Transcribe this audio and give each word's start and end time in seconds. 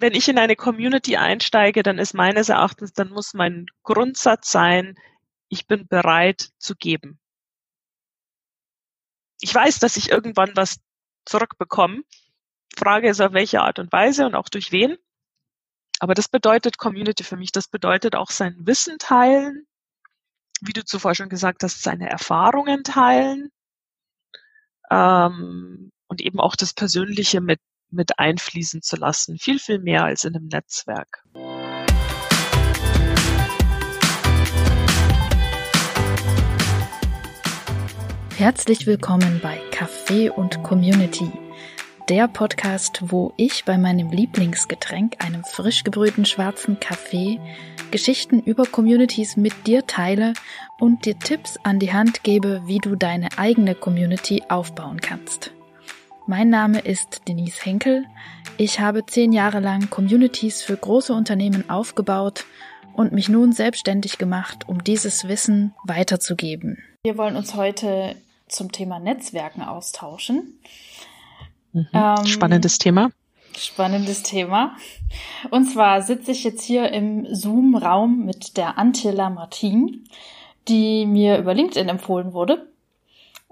wenn 0.00 0.14
ich 0.14 0.28
in 0.28 0.38
eine 0.38 0.56
Community 0.56 1.16
einsteige, 1.16 1.82
dann 1.82 1.98
ist 1.98 2.14
meines 2.14 2.48
Erachtens, 2.48 2.92
dann 2.92 3.10
muss 3.10 3.34
mein 3.34 3.66
Grundsatz 3.82 4.50
sein, 4.50 4.96
ich 5.48 5.66
bin 5.66 5.86
bereit 5.86 6.50
zu 6.58 6.74
geben. 6.74 7.18
Ich 9.40 9.54
weiß, 9.54 9.78
dass 9.78 9.96
ich 9.96 10.10
irgendwann 10.10 10.52
was 10.54 10.80
zurückbekomme. 11.26 12.02
Frage 12.76 13.08
ist, 13.08 13.20
auf 13.20 13.32
welche 13.32 13.62
Art 13.62 13.78
und 13.78 13.92
Weise 13.92 14.26
und 14.26 14.34
auch 14.34 14.48
durch 14.48 14.72
wen. 14.72 14.96
Aber 15.98 16.14
das 16.14 16.28
bedeutet 16.28 16.78
Community 16.78 17.24
für 17.24 17.36
mich. 17.36 17.52
Das 17.52 17.68
bedeutet 17.68 18.14
auch 18.14 18.30
sein 18.30 18.56
Wissen 18.60 18.98
teilen, 18.98 19.66
wie 20.60 20.72
du 20.72 20.84
zuvor 20.84 21.14
schon 21.14 21.28
gesagt 21.28 21.62
hast, 21.62 21.82
seine 21.82 22.08
Erfahrungen 22.08 22.84
teilen 22.84 23.50
ähm, 24.90 25.92
und 26.08 26.20
eben 26.20 26.40
auch 26.40 26.56
das 26.56 26.74
Persönliche 26.74 27.40
mit, 27.40 27.60
mit 27.90 28.18
einfließen 28.18 28.82
zu 28.82 28.96
lassen. 28.96 29.38
Viel, 29.38 29.58
viel 29.58 29.78
mehr 29.78 30.04
als 30.04 30.24
in 30.24 30.34
einem 30.36 30.48
Netzwerk. 30.48 31.24
Herzlich 38.36 38.86
willkommen 38.86 39.38
bei 39.42 39.60
Café 39.70 40.30
und 40.30 40.62
Community, 40.62 41.30
der 42.08 42.26
Podcast, 42.26 43.02
wo 43.02 43.34
ich 43.36 43.66
bei 43.66 43.76
meinem 43.76 44.10
Lieblingsgetränk, 44.10 45.22
einem 45.22 45.44
frisch 45.44 45.84
gebrühten 45.84 46.24
schwarzen 46.24 46.80
Kaffee, 46.80 47.38
Geschichten 47.90 48.40
über 48.40 48.64
Communities 48.64 49.36
mit 49.36 49.66
dir 49.66 49.86
teile 49.86 50.32
und 50.78 51.04
dir 51.04 51.18
Tipps 51.18 51.58
an 51.64 51.80
die 51.80 51.92
Hand 51.92 52.22
gebe, 52.22 52.62
wie 52.64 52.78
du 52.78 52.96
deine 52.96 53.28
eigene 53.36 53.74
Community 53.74 54.42
aufbauen 54.48 55.02
kannst. 55.02 55.52
Mein 56.30 56.48
Name 56.48 56.78
ist 56.78 57.22
Denise 57.26 57.64
Henkel. 57.64 58.06
Ich 58.56 58.78
habe 58.78 59.04
zehn 59.04 59.32
Jahre 59.32 59.58
lang 59.58 59.90
Communities 59.90 60.62
für 60.62 60.76
große 60.76 61.12
Unternehmen 61.12 61.68
aufgebaut 61.68 62.44
und 62.94 63.10
mich 63.10 63.28
nun 63.28 63.50
selbstständig 63.50 64.16
gemacht, 64.16 64.68
um 64.68 64.84
dieses 64.84 65.26
Wissen 65.26 65.74
weiterzugeben. 65.82 66.78
Wir 67.02 67.18
wollen 67.18 67.34
uns 67.34 67.56
heute 67.56 68.14
zum 68.46 68.70
Thema 68.70 69.00
Netzwerken 69.00 69.62
austauschen. 69.62 70.60
Mhm. 71.72 71.88
Ähm, 71.92 72.24
spannendes 72.26 72.78
Thema. 72.78 73.10
Spannendes 73.58 74.22
Thema. 74.22 74.76
Und 75.50 75.64
zwar 75.64 76.00
sitze 76.00 76.30
ich 76.30 76.44
jetzt 76.44 76.62
hier 76.62 76.92
im 76.92 77.26
Zoom-Raum 77.34 78.24
mit 78.24 78.56
der 78.56 78.78
Antilla 78.78 79.30
Martin, 79.30 80.04
die 80.68 81.06
mir 81.06 81.38
über 81.38 81.54
LinkedIn 81.54 81.88
empfohlen 81.88 82.32
wurde 82.32 82.68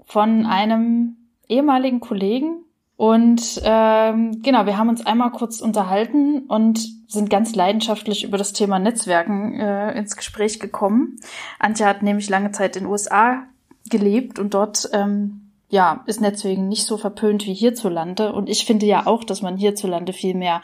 von 0.05 0.45
einem 0.45 1.17
ehemaligen 1.49 1.99
Kollegen. 1.99 2.63
Und 2.99 3.61
ähm, 3.63 4.41
genau, 4.41 4.65
wir 4.65 4.77
haben 4.77 4.89
uns 4.89 5.05
einmal 5.05 5.31
kurz 5.31 5.61
unterhalten 5.61 6.39
und 6.49 6.79
sind 7.07 7.29
ganz 7.29 7.55
leidenschaftlich 7.55 8.25
über 8.25 8.37
das 8.37 8.51
Thema 8.51 8.77
Netzwerken 8.77 9.57
äh, 9.57 9.97
ins 9.97 10.17
Gespräch 10.17 10.59
gekommen. 10.59 11.17
Antje 11.59 11.85
hat 11.85 12.03
nämlich 12.03 12.29
lange 12.29 12.51
Zeit 12.51 12.75
in 12.75 12.83
den 12.83 12.91
USA 12.91 13.43
gelebt 13.89 14.37
und 14.37 14.53
dort 14.53 14.89
ähm, 14.91 15.49
ja 15.69 16.03
ist 16.07 16.19
Netzwerken 16.19 16.67
nicht 16.67 16.85
so 16.85 16.97
verpönt 16.97 17.45
wie 17.45 17.53
hierzulande. 17.53 18.33
Und 18.33 18.49
ich 18.49 18.65
finde 18.65 18.85
ja 18.85 19.07
auch, 19.07 19.23
dass 19.23 19.41
man 19.41 19.55
hierzulande 19.55 20.11
viel 20.11 20.35
mehr 20.35 20.61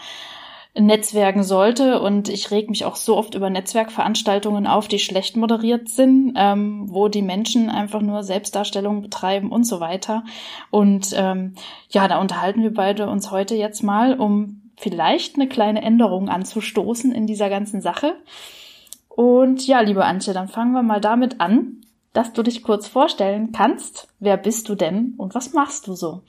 netzwerken 0.77 1.43
sollte. 1.43 2.01
Und 2.01 2.29
ich 2.29 2.51
reg 2.51 2.69
mich 2.69 2.85
auch 2.85 2.95
so 2.95 3.17
oft 3.17 3.35
über 3.35 3.49
Netzwerkveranstaltungen 3.49 4.67
auf, 4.67 4.87
die 4.87 4.99
schlecht 4.99 5.37
moderiert 5.37 5.89
sind, 5.89 6.33
ähm, 6.35 6.85
wo 6.89 7.07
die 7.07 7.21
Menschen 7.21 7.69
einfach 7.69 8.01
nur 8.01 8.23
Selbstdarstellungen 8.23 9.01
betreiben 9.01 9.51
und 9.51 9.63
so 9.63 9.79
weiter. 9.79 10.23
Und 10.71 11.13
ähm, 11.15 11.55
ja, 11.89 12.07
da 12.07 12.19
unterhalten 12.19 12.61
wir 12.61 12.73
beide 12.73 13.09
uns 13.09 13.31
heute 13.31 13.55
jetzt 13.55 13.83
mal, 13.83 14.19
um 14.19 14.61
vielleicht 14.77 15.35
eine 15.35 15.47
kleine 15.47 15.81
Änderung 15.81 16.29
anzustoßen 16.29 17.11
in 17.11 17.27
dieser 17.27 17.49
ganzen 17.49 17.81
Sache. 17.81 18.15
Und 19.07 19.65
ja, 19.65 19.79
liebe 19.79 20.03
Antje, 20.03 20.33
dann 20.33 20.49
fangen 20.49 20.73
wir 20.73 20.83
mal 20.83 20.99
damit 20.99 21.39
an 21.39 21.81
dass 22.15 22.31
du 22.31 22.43
dich 22.43 22.63
kurz 22.63 22.87
vorstellen 22.87 23.51
kannst. 23.51 24.07
Wer 24.19 24.37
bist 24.37 24.69
du 24.69 24.75
denn 24.75 25.13
und 25.17 25.35
was 25.35 25.53
machst 25.53 25.87
du 25.87 25.95
so? 25.95 26.23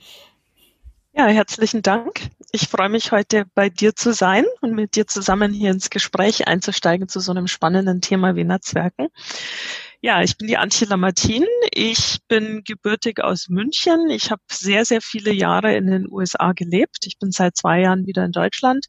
Ja, 1.13 1.27
herzlichen 1.27 1.81
Dank. 1.81 2.29
Ich 2.51 2.69
freue 2.69 2.89
mich 2.89 3.11
heute 3.11 3.45
bei 3.55 3.69
dir 3.69 3.93
zu 3.95 4.13
sein 4.13 4.45
und 4.61 4.73
mit 4.73 4.95
dir 4.95 5.05
zusammen 5.05 5.51
hier 5.51 5.69
ins 5.69 5.89
Gespräch 5.89 6.47
einzusteigen 6.47 7.09
zu 7.09 7.19
so 7.19 7.31
einem 7.31 7.47
spannenden 7.47 7.99
Thema 7.99 8.35
wie 8.35 8.45
Netzwerken. 8.45 9.09
Ja, 9.99 10.21
ich 10.21 10.37
bin 10.37 10.47
die 10.47 10.57
Antje 10.57 10.87
Martin. 10.95 11.45
Ich 11.73 12.19
bin 12.29 12.63
gebürtig 12.63 13.21
aus 13.21 13.49
München. 13.49 14.09
Ich 14.09 14.31
habe 14.31 14.41
sehr, 14.49 14.85
sehr 14.85 15.01
viele 15.01 15.33
Jahre 15.33 15.75
in 15.75 15.87
den 15.87 16.07
USA 16.09 16.53
gelebt. 16.53 17.05
Ich 17.05 17.19
bin 17.19 17.31
seit 17.31 17.57
zwei 17.57 17.81
Jahren 17.81 18.05
wieder 18.05 18.23
in 18.23 18.31
Deutschland 18.31 18.85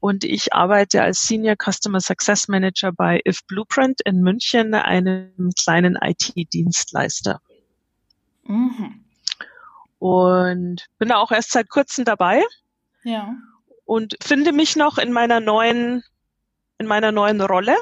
und 0.00 0.24
ich 0.24 0.52
arbeite 0.52 1.02
als 1.02 1.26
Senior 1.26 1.56
Customer 1.56 2.00
Success 2.00 2.48
Manager 2.48 2.92
bei 2.92 3.22
If 3.26 3.46
Blueprint 3.46 4.00
in 4.04 4.20
München, 4.20 4.74
einem 4.74 5.50
kleinen 5.58 5.96
IT-Dienstleister. 5.96 7.40
Mhm. 8.42 9.04
Und 9.98 10.86
bin 10.98 11.08
da 11.08 11.16
auch 11.16 11.30
erst 11.30 11.52
seit 11.52 11.70
kurzem 11.70 12.04
dabei. 12.04 12.42
Ja. 13.04 13.36
Und 13.84 14.16
finde 14.22 14.52
mich 14.52 14.76
noch 14.76 14.98
in 14.98 15.12
meiner 15.12 15.40
neuen, 15.40 16.02
in 16.78 16.86
meiner 16.86 17.12
neuen 17.12 17.40
Rolle. 17.40 17.76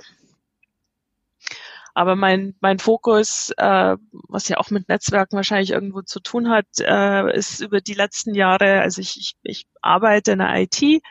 Aber 1.94 2.16
mein, 2.16 2.54
mein 2.60 2.78
Fokus, 2.78 3.52
äh, 3.56 3.96
was 4.28 4.48
ja 4.48 4.56
auch 4.56 4.70
mit 4.70 4.88
Netzwerken 4.88 5.36
wahrscheinlich 5.36 5.70
irgendwo 5.70 6.02
zu 6.02 6.20
tun 6.20 6.48
hat, 6.48 6.66
äh, 6.80 7.36
ist 7.36 7.60
über 7.60 7.80
die 7.80 7.94
letzten 7.94 8.34
Jahre, 8.34 8.80
also 8.80 9.00
ich, 9.00 9.16
ich, 9.18 9.36
ich 9.42 9.66
arbeite 9.82 10.32
in 10.32 10.38
der 10.38 10.54
IT, 10.56 11.02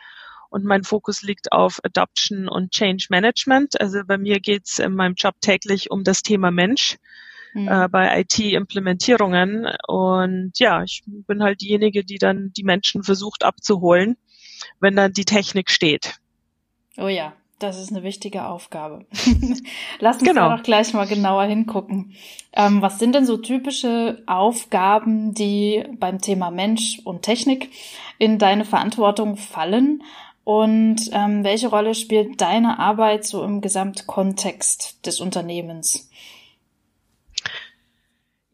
und 0.52 0.64
mein 0.64 0.84
Fokus 0.84 1.22
liegt 1.22 1.50
auf 1.50 1.80
Adoption 1.82 2.46
und 2.46 2.72
Change 2.72 3.06
Management. 3.08 3.80
Also 3.80 4.02
bei 4.04 4.18
mir 4.18 4.38
geht's 4.38 4.78
in 4.80 4.94
meinem 4.94 5.14
Job 5.14 5.34
täglich 5.40 5.90
um 5.90 6.04
das 6.04 6.22
Thema 6.22 6.50
Mensch 6.50 6.98
mhm. 7.54 7.68
äh, 7.68 7.88
bei 7.88 8.20
IT-Implementierungen. 8.20 9.68
Und 9.86 10.52
ja, 10.58 10.82
ich 10.82 11.02
bin 11.06 11.42
halt 11.42 11.60
diejenige, 11.60 12.04
die 12.04 12.18
dann 12.18 12.52
die 12.56 12.64
Menschen 12.64 13.02
versucht 13.02 13.44
abzuholen, 13.44 14.16
wenn 14.80 14.96
dann 14.96 15.12
die 15.12 15.24
Technik 15.24 15.70
steht. 15.70 16.18
Oh 16.98 17.08
ja, 17.08 17.32
das 17.58 17.80
ist 17.80 17.90
eine 17.90 18.02
wichtige 18.02 18.46
Aufgabe. 18.46 19.06
Lass 20.00 20.16
uns 20.16 20.28
genau. 20.28 20.48
da 20.48 20.56
doch 20.56 20.62
gleich 20.62 20.92
mal 20.92 21.06
genauer 21.06 21.44
hingucken. 21.44 22.14
Ähm, 22.52 22.82
was 22.82 22.98
sind 22.98 23.14
denn 23.14 23.24
so 23.24 23.36
typische 23.36 24.22
Aufgaben, 24.26 25.32
die 25.32 25.84
beim 25.98 26.20
Thema 26.20 26.50
Mensch 26.50 27.00
und 27.04 27.22
Technik 27.22 27.70
in 28.18 28.38
deine 28.38 28.64
Verantwortung 28.64 29.36
fallen? 29.36 30.02
Und 30.44 31.10
ähm, 31.12 31.44
welche 31.44 31.68
Rolle 31.68 31.94
spielt 31.94 32.40
deine 32.40 32.80
Arbeit 32.80 33.24
so 33.24 33.44
im 33.44 33.60
Gesamtkontext 33.60 35.06
des 35.06 35.20
Unternehmens? 35.20 36.10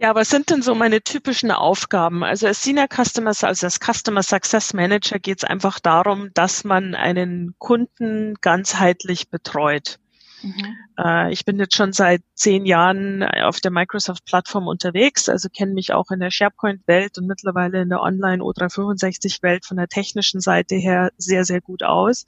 Ja, 0.01 0.15
was 0.15 0.29
sind 0.31 0.51
denn 0.51 0.63
so 0.63 0.75
meine 0.75 1.03
typischen 1.03 1.51
Aufgaben? 1.51 2.23
Also 2.25 2.47
als 2.47 2.63
Senior 2.63 2.87
Customer, 2.89 3.29
also 3.31 3.67
als 3.67 3.79
Customer 3.81 4.23
Success 4.23 4.73
Manager 4.73 5.19
geht 5.19 5.39
es 5.39 5.45
einfach 5.45 5.81
darum, 5.81 6.31
dass 6.35 6.65
man 6.65 6.95
einen 6.95 7.55
Kunden 7.59 8.35
ganzheitlich 8.41 9.29
betreut. 9.29 9.99
Mhm. 10.43 10.77
Äh, 10.99 11.33
ich 11.33 11.45
bin 11.45 11.59
jetzt 11.59 11.77
schon 11.77 11.93
seit 11.93 12.23
zehn 12.35 12.65
Jahren 12.67 13.23
auf 13.25 13.61
der 13.61 13.71
Microsoft-Plattform 13.71 14.67
unterwegs, 14.67 15.29
also 15.29 15.49
kenne 15.49 15.73
mich 15.73 15.93
auch 15.93 16.11
in 16.11 16.21
der 16.21 16.31
SharePoint-Welt 16.31 17.19
und 17.19 17.27
mittlerweile 17.27 17.83
in 17.83 17.89
der 17.89 18.01
Online-O365-Welt 18.01 19.67
von 19.67 19.77
der 19.77 19.89
technischen 19.89 20.41
Seite 20.41 20.77
her 20.77 21.11
sehr, 21.17 21.45
sehr 21.45 21.61
gut 21.61 21.83
aus. 21.83 22.25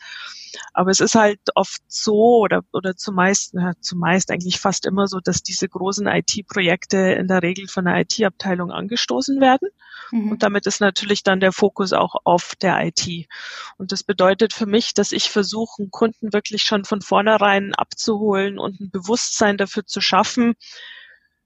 Aber 0.75 0.91
es 0.91 1.01
ist 1.01 1.15
halt 1.15 1.41
oft 1.55 1.81
so 1.87 2.41
oder, 2.41 2.63
oder 2.73 2.97
zumeist, 2.97 3.55
ja, 3.55 3.73
zumeist 3.81 4.31
eigentlich 4.31 4.59
fast 4.59 4.87
immer 4.87 5.07
so, 5.07 5.21
dass 5.21 5.43
diese 5.43 5.69
großen 5.69 6.07
IT-Projekte 6.07 6.97
in 6.97 7.29
der 7.29 7.43
Regel 7.43 7.69
von 7.69 7.85
der 7.85 8.01
IT-Abteilung 8.01 8.71
angestoßen 8.73 9.41
werden. 9.41 9.69
Mhm. 10.11 10.33
Und 10.33 10.43
damit 10.43 10.67
ist 10.67 10.81
natürlich 10.81 11.23
dann 11.23 11.41
der 11.41 11.53
Fokus 11.53 11.93
auch 11.93 12.17
auf 12.25 12.55
der 12.61 12.85
IT. 12.85 13.29
Und 13.77 13.93
das 13.93 14.03
bedeutet 14.03 14.53
für 14.53 14.67
mich, 14.67 14.95
dass 14.95 15.13
ich 15.13 15.31
versuche, 15.31 15.83
einen 15.83 15.91
Kunden 15.91 16.33
wirklich 16.33 16.63
schon 16.63 16.85
von 16.85 17.01
vornherein 17.01 17.75
abzuholen 17.75 18.59
und 18.59 18.81
ein 18.81 18.91
Bewusstsein 18.91 19.57
dafür 19.57 19.87
zu 19.87 20.01
schaffen, 20.01 20.55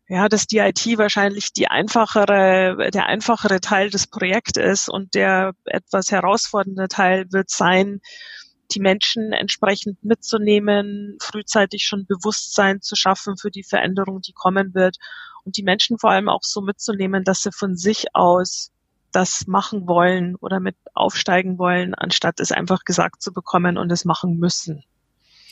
ja, 0.06 0.28
dass 0.28 0.46
die 0.46 0.58
IT 0.58 0.87
wahrscheinlich 0.99 1.52
die 1.52 1.69
einfachere, 1.69 2.90
der 2.90 3.06
einfachere 3.06 3.61
Teil 3.61 3.88
des 3.90 4.06
Projekts 4.06 4.58
ist 4.58 4.88
und 4.88 5.14
der 5.14 5.52
etwas 5.64 6.11
herausfordernde 6.11 6.88
Teil 6.88 7.26
wird 7.31 7.50
sein, 7.50 8.00
die 8.75 8.81
Menschen 8.81 9.32
entsprechend 9.32 10.03
mitzunehmen, 10.05 11.17
frühzeitig 11.21 11.85
schon 11.85 12.06
Bewusstsein 12.06 12.81
zu 12.81 12.97
schaffen 12.97 13.37
für 13.37 13.50
die 13.50 13.65
Veränderung, 13.65 14.21
die 14.21 14.32
kommen 14.32 14.75
wird 14.75 14.97
und 15.44 15.56
die 15.56 15.62
Menschen 15.62 15.99
vor 15.99 16.11
allem 16.11 16.29
auch 16.29 16.43
so 16.43 16.61
mitzunehmen, 16.61 17.25
dass 17.25 17.43
sie 17.43 17.53
von 17.53 17.76
sich 17.76 18.15
aus 18.15 18.71
das 19.12 19.47
machen 19.47 19.87
wollen 19.87 20.35
oder 20.37 20.59
mit 20.59 20.76
aufsteigen 20.93 21.59
wollen, 21.59 21.94
anstatt 21.94 22.41
es 22.41 22.50
einfach 22.50 22.85
gesagt 22.85 23.23
zu 23.23 23.32
bekommen 23.32 23.79
und 23.79 23.93
es 23.93 24.05
machen 24.05 24.38
müssen. 24.38 24.85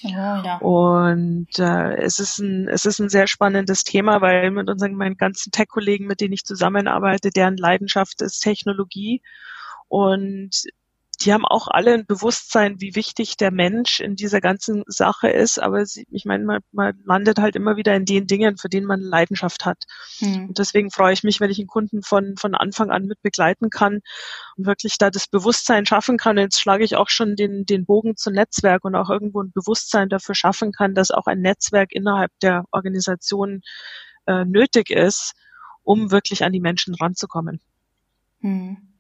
Ja, 0.01 0.43
ja. 0.43 0.57
Und 0.59 1.59
äh, 1.61 1.95
es 1.99 2.19
ist 2.19 2.41
ein 2.41 2.67
es 2.67 2.87
ist 2.87 2.99
ein 2.99 3.09
sehr 3.09 3.29
spannendes 3.29 3.85
Thema, 3.85 4.21
weil 4.21 4.51
mit 4.51 4.69
unseren 4.69 4.97
meinen 4.97 5.17
ganzen 5.17 5.53
Tech-Kollegen, 5.53 6.07
mit 6.07 6.21
denen 6.21 6.33
ich 6.33 6.45
zusammenarbeite, 6.45 7.31
deren 7.31 7.57
Leidenschaft 7.57 8.21
ist 8.21 8.41
Technologie 8.41 9.23
und 9.87 10.65
die 11.25 11.33
haben 11.33 11.45
auch 11.45 11.69
alle 11.69 11.95
ein 11.95 12.07
Bewusstsein, 12.07 12.81
wie 12.81 12.97
wichtig 12.97 13.37
der 13.37 13.53
Mensch 13.53 14.01
in 14.01 14.17
dieser 14.17 14.41
ganzen 14.41 14.83
Sache 14.87 15.29
ist. 15.29 15.59
Aber 15.59 15.87
sie, 15.87 16.07
ich 16.11 16.25
meine, 16.25 16.45
man, 16.45 16.61
man 16.73 17.01
landet 17.05 17.39
halt 17.39 17.55
immer 17.55 17.77
wieder 17.77 17.95
in 17.95 18.05
den 18.05 18.27
Dingen, 18.27 18.57
für 18.57 18.69
denen 18.69 18.87
man 18.87 19.01
Leidenschaft 19.01 19.65
hat. 19.65 19.85
Mhm. 20.21 20.49
Und 20.49 20.59
deswegen 20.59 20.91
freue 20.91 21.13
ich 21.13 21.23
mich, 21.23 21.41
wenn 21.41 21.51
ich 21.51 21.59
einen 21.59 21.69
Kunden 21.69 22.03
von, 22.03 22.37
von 22.37 22.55
Anfang 22.55 22.91
an 22.91 23.07
mit 23.07 23.23
begleiten 23.23 23.71
kann 23.71 24.01
und 24.57 24.67
wirklich 24.67 24.99
da 24.99 25.11
das 25.11 25.29
Bewusstsein 25.29 25.87
schaffen 25.87 26.17
kann. 26.17 26.37
Und 26.37 26.45
jetzt 26.45 26.61
schlage 26.61 26.85
ich 26.85 26.97
auch 26.97 27.09
schon 27.09 27.37
den, 27.37 27.65
den 27.67 27.87
Bogen 27.87 28.17
zum 28.17 28.33
Netzwerk 28.33 28.85
und 28.85 28.97
auch 28.97 29.09
irgendwo 29.09 29.43
ein 29.43 29.53
Bewusstsein 29.53 30.09
dafür 30.09 30.35
schaffen 30.35 30.73
kann, 30.73 30.95
dass 30.95 31.11
auch 31.11 31.27
ein 31.27 31.41
Netzwerk 31.41 31.93
innerhalb 31.93 32.33
der 32.41 32.65
Organisation 32.73 33.63
äh, 34.27 34.45
nötig 34.45 34.91
ist, 34.91 35.35
um 35.85 36.11
wirklich 36.11 36.45
an 36.45 36.53
die 36.53 36.61
Menschen 36.61 36.95
ranzukommen. 36.95 37.61
Hm. 38.41 38.92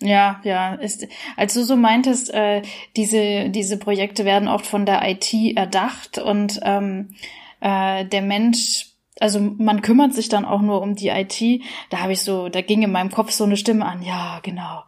Ja, 0.00 0.40
ja. 0.44 0.74
Ist, 0.74 1.06
als 1.36 1.54
du 1.54 1.64
so 1.64 1.76
meintest, 1.76 2.32
äh, 2.32 2.62
diese, 2.96 3.50
diese 3.50 3.78
Projekte 3.78 4.24
werden 4.24 4.48
oft 4.48 4.66
von 4.66 4.86
der 4.86 5.08
IT 5.08 5.34
erdacht 5.56 6.18
und 6.18 6.60
ähm, 6.62 7.14
äh, 7.60 8.04
der 8.04 8.22
Mensch 8.22 8.86
also 9.20 9.40
man 9.40 9.82
kümmert 9.82 10.14
sich 10.14 10.28
dann 10.28 10.44
auch 10.44 10.60
nur 10.60 10.80
um 10.80 10.94
die 10.94 11.08
IT. 11.08 11.62
Da 11.90 12.00
habe 12.00 12.12
ich 12.12 12.22
so, 12.22 12.48
da 12.48 12.60
ging 12.60 12.82
in 12.82 12.92
meinem 12.92 13.10
Kopf 13.10 13.32
so 13.32 13.44
eine 13.44 13.56
Stimme 13.56 13.84
an. 13.84 14.02
Ja, 14.02 14.40
genau. 14.42 14.84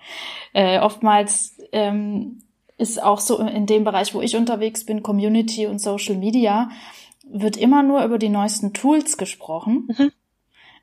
Äh, 0.53 0.79
oftmals 0.79 1.59
ähm, 1.73 2.43
ist 2.79 3.03
auch 3.03 3.21
so 3.21 3.39
in 3.39 3.67
dem 3.67 3.85
Bereich, 3.85 4.15
wo 4.15 4.21
ich 4.21 4.37
unterwegs 4.37 4.87
bin, 4.87 5.03
Community 5.03 5.67
und 5.67 5.81
Social 5.81 6.17
Media, 6.17 6.71
wird 7.25 7.57
immer 7.57 7.83
nur 7.83 8.05
über 8.05 8.19
die 8.19 8.29
neuesten 8.29 8.73
Tools 8.73 9.17
gesprochen. 9.17 9.89
Mhm. 9.97 10.13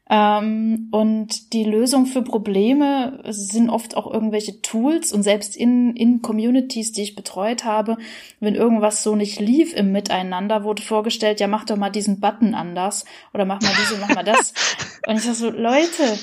Ähm, 0.09 0.87
und 0.91 1.51
die 1.53 1.65
Lösung 1.65 2.05
für 2.05 2.21
Probleme 2.21 3.21
sind 3.27 3.69
oft 3.69 3.97
auch 3.97 4.11
irgendwelche 4.11 4.61
Tools 4.61 5.11
und 5.11 5.23
selbst 5.23 5.57
in, 5.57 5.95
in 5.95 6.21
Communities, 6.21 6.93
die 6.93 7.03
ich 7.03 7.15
betreut 7.15 7.65
habe, 7.65 7.97
wenn 8.39 8.55
irgendwas 8.55 9.03
so 9.03 9.15
nicht 9.15 9.39
lief 9.39 9.73
im 9.73 9.91
Miteinander, 9.91 10.63
wurde 10.63 10.81
vorgestellt, 10.81 11.39
ja, 11.39 11.47
mach 11.47 11.65
doch 11.65 11.75
mal 11.75 11.89
diesen 11.89 12.21
Button 12.21 12.55
anders 12.55 13.05
oder 13.33 13.43
mach 13.43 13.61
mal 13.61 13.73
diese, 13.79 13.99
mach 13.99 14.15
mal 14.15 14.23
das. 14.23 14.53
Und 15.07 15.17
ich 15.17 15.23
sag 15.23 15.35
so, 15.35 15.49
Leute, 15.49 16.17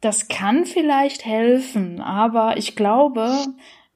das 0.00 0.28
kann 0.28 0.66
vielleicht 0.66 1.24
helfen, 1.24 2.00
aber 2.00 2.56
ich 2.56 2.74
glaube, 2.74 3.36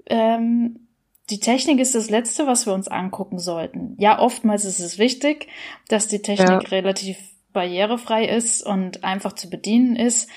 ähm, 0.06 0.88
die 1.30 1.40
Technik 1.40 1.80
ist 1.80 1.94
das 1.94 2.10
Letzte, 2.10 2.46
was 2.46 2.64
wir 2.64 2.72
uns 2.72 2.88
angucken 2.88 3.38
sollten. 3.38 3.96
Ja, 3.98 4.18
oftmals 4.18 4.64
ist 4.64 4.78
es 4.78 4.98
wichtig, 4.98 5.48
dass 5.88 6.08
die 6.08 6.22
Technik 6.22 6.48
ja. 6.48 6.68
relativ 6.70 7.18
barrierefrei 7.58 8.24
ist 8.24 8.62
und 8.64 9.02
einfach 9.02 9.32
zu 9.32 9.50
bedienen 9.50 9.96
ist. 9.96 10.30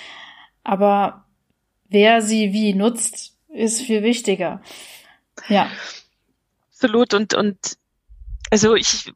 Aber 0.63 1.25
wer 1.87 2.23
sie 2.23 2.51
wie 2.51 2.73
nutzt, 2.73 3.37
ist 3.47 3.81
viel 3.83 4.01
wichtiger. 4.01 4.59
Ja. 5.47 5.69
Absolut. 6.71 7.13
Und, 7.13 7.35
und 7.35 7.77
also 8.49 8.73
ich, 8.73 9.13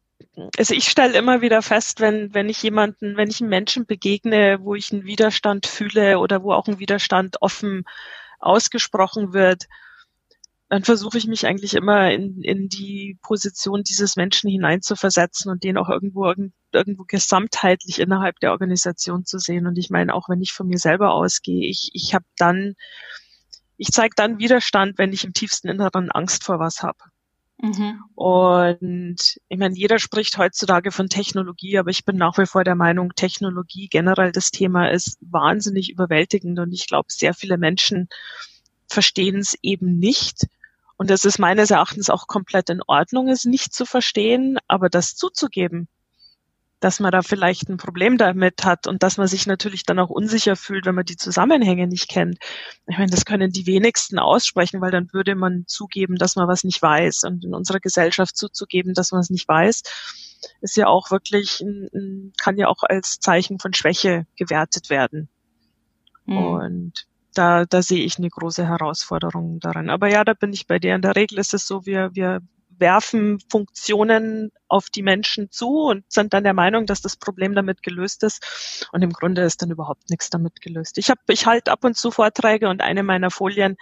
also 0.56 0.76
ich 0.76 0.88
stelle 0.88 1.18
immer 1.18 1.42
wieder 1.42 1.64
fest, 1.64 2.00
wenn, 2.00 2.32
wenn 2.36 2.48
ich 2.48 2.62
jemanden, 2.62 3.18
wenn 3.18 3.32
ich 3.32 3.42
einem 3.42 3.50
Menschen 3.50 3.88
begegne, 3.88 4.60
wo 4.62 4.76
ich 4.76 4.92
einen 4.92 5.06
Widerstand 5.06 5.66
fühle 5.66 6.20
oder 6.20 6.44
wo 6.44 6.54
auch 6.54 6.68
ein 6.68 6.78
Widerstand 6.78 7.42
offen 7.42 7.86
ausgesprochen 8.40 9.34
wird, 9.34 9.64
dann 10.70 10.84
versuche 10.84 11.18
ich 11.18 11.28
mich 11.28 11.46
eigentlich 11.46 11.76
immer 11.76 12.12
in, 12.12 12.42
in 12.42 12.70
die 12.70 13.20
Position 13.22 13.84
dieses 13.84 14.16
Menschen 14.16 14.50
hineinzuversetzen 14.50 15.52
und 15.52 15.64
den 15.64 15.78
auch 15.78 15.90
irgendwo 15.90 16.34
irgendwo 16.72 17.04
gesamtheitlich 17.04 18.00
innerhalb 18.00 18.40
der 18.40 18.52
Organisation 18.52 19.26
zu 19.26 19.38
sehen. 19.38 19.68
Und 19.68 19.78
ich 19.78 19.90
meine, 19.90 20.14
auch 20.14 20.28
wenn 20.28 20.42
ich 20.42 20.54
von 20.54 20.68
mir 20.68 20.80
selber 20.80 21.14
ausgehe, 21.14 21.70
ich, 21.70 21.92
ich 21.94 22.16
habe 22.16 22.26
dann, 22.38 22.74
ich 23.78 23.90
zeige 23.90 24.16
dann 24.16 24.40
Widerstand, 24.40 24.98
wenn 24.98 25.14
ich 25.14 25.24
im 25.24 25.34
tiefsten 25.34 25.68
Inneren 25.68 26.10
Angst 26.10 26.44
vor 26.44 26.60
was 26.60 26.82
habe. 26.82 26.98
Mhm. 27.62 28.04
Und 28.16 29.38
ich 29.48 29.58
meine, 29.58 29.76
jeder 29.76 30.00
spricht 30.00 30.38
heutzutage 30.38 30.92
von 30.92 31.08
Technologie, 31.08 31.78
aber 31.78 31.92
ich 31.92 32.06
bin 32.06 32.18
nach 32.18 32.38
wie 32.38 32.48
vor 32.48 32.64
der 32.64 32.76
Meinung, 32.76 33.14
Technologie 33.16 33.88
generell 33.88 34.32
das 34.32 34.52
Thema 34.52 34.90
ist 34.90 35.18
wahnsinnig 35.22 35.92
überwältigend 35.92 36.60
und 36.60 36.74
ich 36.74 36.88
glaube, 36.88 37.08
sehr 37.10 37.34
viele 37.34 37.58
Menschen 37.58 38.10
verstehen 38.96 39.38
es 39.38 39.56
eben 39.62 40.00
nicht. 40.00 40.48
Und 40.98 41.10
das 41.10 41.26
ist 41.26 41.38
meines 41.38 41.70
Erachtens 41.70 42.10
auch 42.10 42.28
komplett 42.28 42.70
in 42.70 42.82
Ordnung, 42.88 43.28
es 43.28 43.44
nicht 43.44 43.74
zu 43.74 43.86
verstehen, 43.86 44.58
aber 44.68 44.90
das 44.90 45.16
zuzugeben, 45.16 45.90
dass 46.80 47.02
man 47.02 47.12
da 47.12 47.22
vielleicht 47.22 47.68
ein 47.68 47.78
Problem 47.78 48.18
damit 48.18 48.64
hat 48.64 48.88
und 48.88 49.04
dass 49.04 49.18
man 49.18 49.28
sich 49.28 49.48
natürlich 49.48 49.84
dann 49.84 50.00
auch 50.00 50.10
unsicher 50.10 50.56
fühlt, 50.56 50.86
wenn 50.86 50.96
man 50.96 51.06
die 51.06 51.18
Zusammenhänge 51.18 51.88
nicht 51.88 52.08
kennt. 52.10 52.38
Ich 52.88 52.98
meine, 52.98 53.12
das 53.12 53.26
können 53.26 53.52
die 53.52 53.66
wenigsten 53.66 54.20
aussprechen, 54.20 54.80
weil 54.80 54.92
dann 54.92 55.12
würde 55.12 55.36
man 55.36 55.66
zugeben, 55.68 56.16
dass 56.16 56.38
man 56.38 56.48
was 56.48 56.64
nicht 56.64 56.82
weiß. 56.82 57.24
Und 57.24 57.44
in 57.44 57.54
unserer 57.54 57.80
Gesellschaft 57.80 58.38
zuzugeben, 58.38 58.94
dass 58.94 59.12
man 59.12 59.22
es 59.22 59.30
nicht 59.30 59.48
weiß, 59.48 59.84
ist 60.62 60.78
ja 60.78 60.88
auch 60.88 61.12
wirklich, 61.12 61.64
kann 62.38 62.58
ja 62.58 62.68
auch 62.68 62.84
als 62.84 63.20
Zeichen 63.20 63.60
von 63.60 63.74
Schwäche 63.74 64.28
gewertet 64.38 64.90
werden. 64.90 65.28
Mhm. 66.26 66.38
Und 66.38 67.08
da, 67.38 67.66
da 67.66 67.82
sehe 67.82 68.04
ich 68.04 68.18
eine 68.18 68.30
große 68.30 68.68
Herausforderung 68.68 69.60
daran. 69.60 69.90
Aber 69.90 70.10
ja, 70.10 70.24
da 70.24 70.34
bin 70.34 70.54
ich 70.54 70.68
bei 70.68 70.80
dir. 70.80 70.96
In 70.96 71.02
der 71.02 71.16
Regel 71.16 71.40
ist 71.40 71.54
es 71.54 71.68
so, 71.68 71.86
wir, 71.86 72.12
wir 72.14 72.42
werfen 72.80 73.40
Funktionen 73.50 74.52
auf 74.68 74.90
die 74.90 75.04
Menschen 75.04 75.52
zu 75.52 75.84
und 75.84 76.04
sind 76.12 76.34
dann 76.34 76.44
der 76.44 76.54
Meinung, 76.54 76.86
dass 76.86 77.02
das 77.02 77.16
Problem 77.16 77.56
damit 77.56 77.84
gelöst 77.84 78.24
ist. 78.24 78.88
Und 78.92 79.02
im 79.02 79.12
Grunde 79.12 79.44
ist 79.44 79.62
dann 79.62 79.72
überhaupt 79.72 80.10
nichts 80.10 80.30
damit 80.30 80.62
gelöst. 80.62 80.98
Ich 80.98 81.10
habe, 81.10 81.22
ich 81.30 81.46
halte 81.46 81.72
ab 81.72 81.84
und 81.84 81.96
zu 81.96 82.12
Vorträge 82.12 82.70
und 82.70 82.82
eine 82.82 83.04
meiner 83.04 83.32
Folien, 83.32 83.78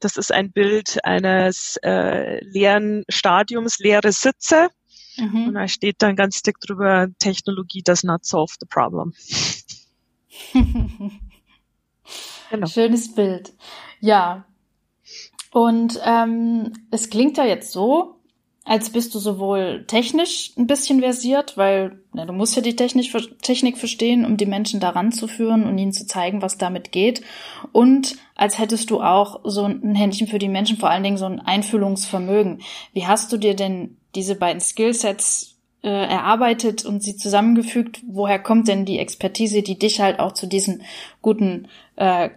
das 0.00 0.16
ist 0.16 0.32
ein 0.32 0.50
Bild 0.50 1.04
eines 1.04 1.76
äh, 1.82 2.42
leeren 2.44 3.04
Stadiums, 3.08 3.78
leere 3.78 4.12
Sitze. 4.12 4.68
Mhm. 5.16 5.48
Und 5.48 5.54
da 5.54 5.68
steht 5.68 5.96
dann 6.00 6.16
ganz 6.16 6.42
dick 6.42 6.58
drüber, 6.60 7.08
Technologie 7.18 7.82
does 7.82 8.02
not 8.02 8.24
solve 8.24 8.54
the 8.58 8.66
problem. 8.66 9.12
Genau. 12.52 12.66
Schönes 12.66 13.14
Bild. 13.14 13.54
Ja. 14.00 14.44
Und 15.52 15.98
ähm, 16.04 16.72
es 16.90 17.08
klingt 17.08 17.38
ja 17.38 17.46
jetzt 17.46 17.72
so, 17.72 18.16
als 18.64 18.90
bist 18.90 19.14
du 19.14 19.18
sowohl 19.18 19.84
technisch 19.86 20.52
ein 20.58 20.66
bisschen 20.66 21.00
versiert, 21.00 21.56
weil 21.56 22.02
na, 22.12 22.26
du 22.26 22.34
musst 22.34 22.54
ja 22.54 22.62
die 22.62 22.76
Technik, 22.76 23.10
Technik 23.40 23.78
verstehen, 23.78 24.26
um 24.26 24.36
die 24.36 24.46
Menschen 24.46 24.80
daran 24.80 25.12
zu 25.12 25.28
führen 25.28 25.66
und 25.66 25.78
ihnen 25.78 25.92
zu 25.92 26.06
zeigen, 26.06 26.42
was 26.42 26.58
damit 26.58 26.92
geht. 26.92 27.22
Und 27.72 28.16
als 28.36 28.58
hättest 28.58 28.90
du 28.90 29.00
auch 29.00 29.40
so 29.44 29.64
ein 29.64 29.94
Händchen 29.94 30.26
für 30.26 30.38
die 30.38 30.48
Menschen, 30.48 30.76
vor 30.76 30.90
allen 30.90 31.02
Dingen 31.02 31.16
so 31.16 31.24
ein 31.24 31.40
Einfühlungsvermögen. 31.40 32.60
Wie 32.92 33.06
hast 33.06 33.32
du 33.32 33.38
dir 33.38 33.56
denn 33.56 33.96
diese 34.14 34.34
beiden 34.36 34.60
Skillsets 34.60 35.58
äh, 35.82 35.88
erarbeitet 35.88 36.84
und 36.84 37.02
sie 37.02 37.16
zusammengefügt? 37.16 38.02
Woher 38.06 38.38
kommt 38.38 38.68
denn 38.68 38.84
die 38.84 38.98
Expertise, 38.98 39.62
die 39.62 39.78
dich 39.78 40.02
halt 40.02 40.20
auch 40.20 40.32
zu 40.32 40.46
diesen 40.46 40.82
guten 41.22 41.68
äh, 41.96 42.28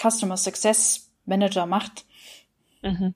Customer 0.00 0.36
Success 0.36 1.10
Manager 1.24 1.66
macht? 1.66 2.04
Mhm. 2.82 3.14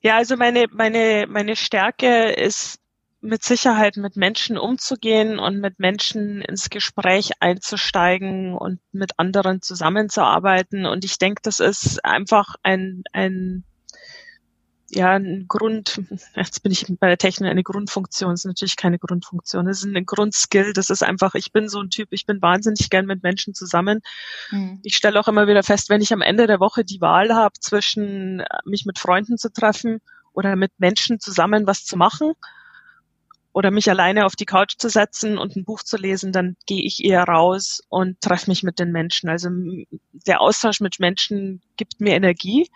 Ja, 0.00 0.16
also 0.16 0.36
meine, 0.36 0.66
meine, 0.70 1.26
meine 1.28 1.56
Stärke 1.56 2.30
ist 2.30 2.78
mit 3.20 3.42
Sicherheit 3.42 3.96
mit 3.96 4.16
Menschen 4.16 4.56
umzugehen 4.56 5.38
und 5.40 5.58
mit 5.60 5.80
Menschen 5.80 6.40
ins 6.40 6.70
Gespräch 6.70 7.32
einzusteigen 7.40 8.54
und 8.54 8.80
mit 8.92 9.18
anderen 9.18 9.60
zusammenzuarbeiten. 9.60 10.86
Und 10.86 11.04
ich 11.04 11.18
denke, 11.18 11.42
das 11.42 11.58
ist 11.58 12.04
einfach 12.04 12.54
ein, 12.62 13.02
ein 13.12 13.64
ja, 14.90 15.12
ein 15.12 15.46
Grund, 15.48 16.00
jetzt 16.34 16.62
bin 16.62 16.72
ich 16.72 16.86
bei 16.98 17.08
der 17.08 17.18
Technik 17.18 17.50
eine 17.50 17.62
Grundfunktion, 17.62 18.30
das 18.30 18.40
ist 18.40 18.46
natürlich 18.46 18.76
keine 18.76 18.98
Grundfunktion, 18.98 19.66
das 19.66 19.78
ist 19.78 19.84
ein 19.84 20.06
Grundskill, 20.06 20.72
das 20.72 20.90
ist 20.90 21.02
einfach, 21.02 21.34
ich 21.34 21.52
bin 21.52 21.68
so 21.68 21.80
ein 21.80 21.90
Typ, 21.90 22.08
ich 22.10 22.26
bin 22.26 22.40
wahnsinnig 22.40 22.88
gern 22.88 23.06
mit 23.06 23.22
Menschen 23.22 23.54
zusammen. 23.54 24.00
Mhm. 24.50 24.80
Ich 24.82 24.96
stelle 24.96 25.20
auch 25.20 25.28
immer 25.28 25.46
wieder 25.46 25.62
fest, 25.62 25.90
wenn 25.90 26.00
ich 26.00 26.12
am 26.12 26.22
Ende 26.22 26.46
der 26.46 26.60
Woche 26.60 26.84
die 26.84 27.00
Wahl 27.00 27.34
habe, 27.34 27.54
zwischen 27.60 28.40
äh, 28.40 28.46
mich 28.64 28.86
mit 28.86 28.98
Freunden 28.98 29.36
zu 29.36 29.52
treffen 29.52 30.00
oder 30.32 30.56
mit 30.56 30.72
Menschen 30.78 31.20
zusammen 31.20 31.66
was 31.66 31.84
zu 31.84 31.96
machen 31.96 32.32
oder 33.52 33.70
mich 33.70 33.90
alleine 33.90 34.24
auf 34.24 34.36
die 34.36 34.46
Couch 34.46 34.74
zu 34.78 34.88
setzen 34.88 35.36
und 35.36 35.56
ein 35.56 35.64
Buch 35.64 35.82
zu 35.82 35.96
lesen, 35.96 36.32
dann 36.32 36.56
gehe 36.66 36.82
ich 36.82 37.04
eher 37.04 37.24
raus 37.24 37.82
und 37.88 38.20
treffe 38.20 38.50
mich 38.50 38.62
mit 38.62 38.78
den 38.78 38.92
Menschen. 38.92 39.28
Also 39.28 39.50
der 40.12 40.40
Austausch 40.40 40.80
mit 40.80 41.00
Menschen 41.00 41.60
gibt 41.76 42.00
mir 42.00 42.14
Energie 42.14 42.70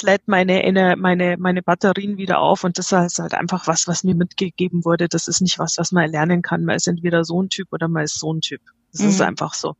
lädt 0.00 0.26
meine, 0.26 0.96
meine, 0.96 1.36
meine 1.36 1.62
Batterien 1.62 2.16
wieder 2.16 2.38
auf 2.38 2.64
und 2.64 2.78
das 2.78 2.92
ist 2.92 3.18
halt 3.18 3.34
einfach 3.34 3.66
was, 3.66 3.86
was 3.86 4.04
mir 4.04 4.14
mitgegeben 4.14 4.86
wurde. 4.86 5.08
Das 5.08 5.28
ist 5.28 5.42
nicht 5.42 5.58
was, 5.58 5.76
was 5.76 5.92
man 5.92 6.10
lernen 6.10 6.40
kann. 6.40 6.64
Man 6.64 6.76
ist 6.76 6.88
entweder 6.88 7.24
so 7.24 7.42
ein 7.42 7.50
Typ 7.50 7.68
oder 7.72 7.88
man 7.88 8.04
ist 8.04 8.18
so 8.18 8.32
ein 8.32 8.40
Typ. 8.40 8.62
Das 8.92 9.02
mhm. 9.02 9.08
ist 9.08 9.20
einfach 9.20 9.52
so. 9.52 9.74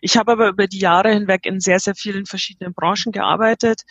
Ich 0.00 0.16
habe 0.16 0.32
aber 0.32 0.48
über 0.48 0.66
die 0.66 0.78
Jahre 0.78 1.12
hinweg 1.12 1.44
in 1.44 1.60
sehr, 1.60 1.78
sehr 1.78 1.94
vielen 1.94 2.24
verschiedenen 2.24 2.72
Branchen 2.72 3.12
gearbeitet 3.12 3.82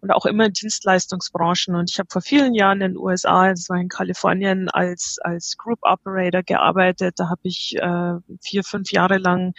und 0.00 0.10
auch 0.10 0.26
immer 0.26 0.46
in 0.46 0.52
Dienstleistungsbranchen. 0.52 1.74
Und 1.74 1.90
ich 1.90 1.98
habe 1.98 2.08
vor 2.10 2.22
vielen 2.22 2.54
Jahren 2.54 2.80
in 2.80 2.92
den 2.92 2.96
USA, 2.96 3.48
das 3.48 3.68
war 3.68 3.78
in 3.78 3.88
Kalifornien, 3.88 4.68
als, 4.68 5.18
als 5.22 5.56
Group 5.56 5.78
Operator 5.82 6.42
gearbeitet. 6.42 7.14
Da 7.18 7.28
habe 7.28 7.40
ich 7.44 7.76
äh, 7.76 8.14
vier, 8.42 8.62
fünf 8.64 8.92
Jahre 8.92 9.18
lang 9.18 9.54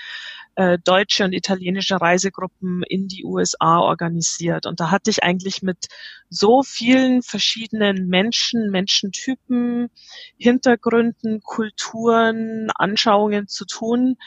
äh, 0.58 0.80
deutsche 0.84 1.24
und 1.24 1.34
italienische 1.34 2.02
Reisegruppen 2.02 2.82
in 2.90 3.08
die 3.08 3.24
USA 3.24 3.78
organisiert. 3.78 4.66
Und 4.66 4.80
da 4.80 4.90
hatte 4.90 5.12
ich 5.12 5.24
eigentlich 5.24 5.62
mit 5.62 5.86
so 6.30 6.64
vielen 6.64 7.22
verschiedenen 7.22 8.08
Menschen, 8.08 8.72
Menschentypen, 8.72 9.92
Hintergründen, 10.36 11.42
Kulturen, 11.42 12.72
Anschauungen 12.74 13.48
zu 13.48 13.66
tun, 13.66 14.18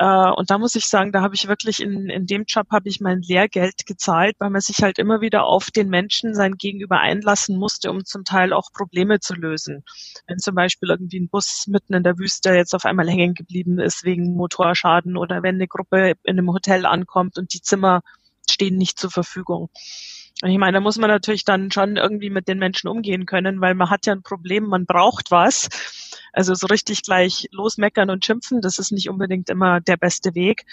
äh, 0.00 0.30
und 0.30 0.50
da 0.50 0.56
muss 0.56 0.74
ich 0.76 0.86
sagen, 0.86 1.12
da 1.12 1.20
habe 1.20 1.34
ich 1.34 1.46
wirklich 1.46 1.80
in, 1.82 2.08
in 2.08 2.24
dem 2.24 2.44
Job 2.46 2.68
habe 2.70 2.88
ich 2.88 3.00
mein 3.00 3.20
Lehrgeld 3.20 3.84
gezahlt, 3.84 4.34
weil 4.38 4.48
man 4.48 4.62
sich 4.62 4.82
halt 4.82 4.98
immer 4.98 5.20
wieder 5.20 5.44
auf 5.44 5.70
den 5.70 5.90
Menschen 5.90 6.34
sein 6.34 6.54
Gegenüber 6.56 7.00
einlassen 7.00 7.58
musste, 7.58 7.90
um 7.90 8.06
zum 8.06 8.24
Teil 8.24 8.54
auch 8.54 8.72
Probleme 8.72 9.20
zu 9.20 9.34
lösen. 9.34 9.84
Wenn 10.26 10.38
zum 10.38 10.54
Beispiel 10.54 10.88
irgendwie 10.88 11.20
ein 11.20 11.28
Bus 11.28 11.66
mitten 11.66 11.92
in 11.92 12.02
der 12.02 12.16
Wüste 12.16 12.54
jetzt 12.54 12.74
auf 12.74 12.86
einmal 12.86 13.10
hängen 13.10 13.34
geblieben 13.34 13.78
ist 13.78 14.02
wegen 14.02 14.34
Motorschaden 14.36 15.18
oder 15.18 15.42
wenn 15.42 15.56
eine 15.56 15.68
Gruppe 15.68 16.14
in 16.22 16.38
einem 16.38 16.50
Hotel 16.50 16.86
ankommt 16.86 17.36
und 17.36 17.52
die 17.52 17.60
Zimmer 17.60 18.00
stehen 18.50 18.78
nicht 18.78 18.98
zur 18.98 19.10
Verfügung. 19.10 19.68
Ich 20.42 20.56
meine, 20.56 20.78
da 20.78 20.80
muss 20.80 20.96
man 20.96 21.10
natürlich 21.10 21.44
dann 21.44 21.70
schon 21.70 21.96
irgendwie 21.96 22.30
mit 22.30 22.48
den 22.48 22.58
Menschen 22.58 22.88
umgehen 22.88 23.26
können, 23.26 23.60
weil 23.60 23.74
man 23.74 23.90
hat 23.90 24.06
ja 24.06 24.14
ein 24.14 24.22
Problem, 24.22 24.64
man 24.64 24.86
braucht 24.86 25.30
was. 25.30 25.68
Also 26.32 26.54
so 26.54 26.66
richtig 26.66 27.02
gleich 27.02 27.48
losmeckern 27.52 28.10
und 28.10 28.24
schimpfen, 28.24 28.60
das 28.60 28.78
ist 28.78 28.92
nicht 28.92 29.08
unbedingt 29.08 29.50
immer 29.50 29.80
der 29.80 29.96
beste 29.96 30.34
Weg. 30.34 30.64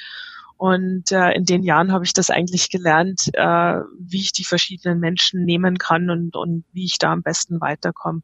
Und 0.57 1.11
äh, 1.11 1.33
in 1.33 1.45
den 1.45 1.61
Jahren 1.61 1.91
habe 1.91 2.03
ich 2.03 2.13
das 2.13 2.31
eigentlich 2.31 2.71
gelernt, 2.71 3.29
äh, 3.33 3.79
wie 3.99 4.21
ich 4.21 4.31
die 4.31 4.43
verschiedenen 4.43 4.99
Menschen 4.99 5.45
nehmen 5.45 5.77
kann 5.77 6.09
und, 6.09 6.35
und 6.35 6.65
wie 6.73 6.85
ich 6.85 6.97
da 6.97 7.11
am 7.11 7.21
besten 7.21 7.61
weiterkomme. 7.61 8.23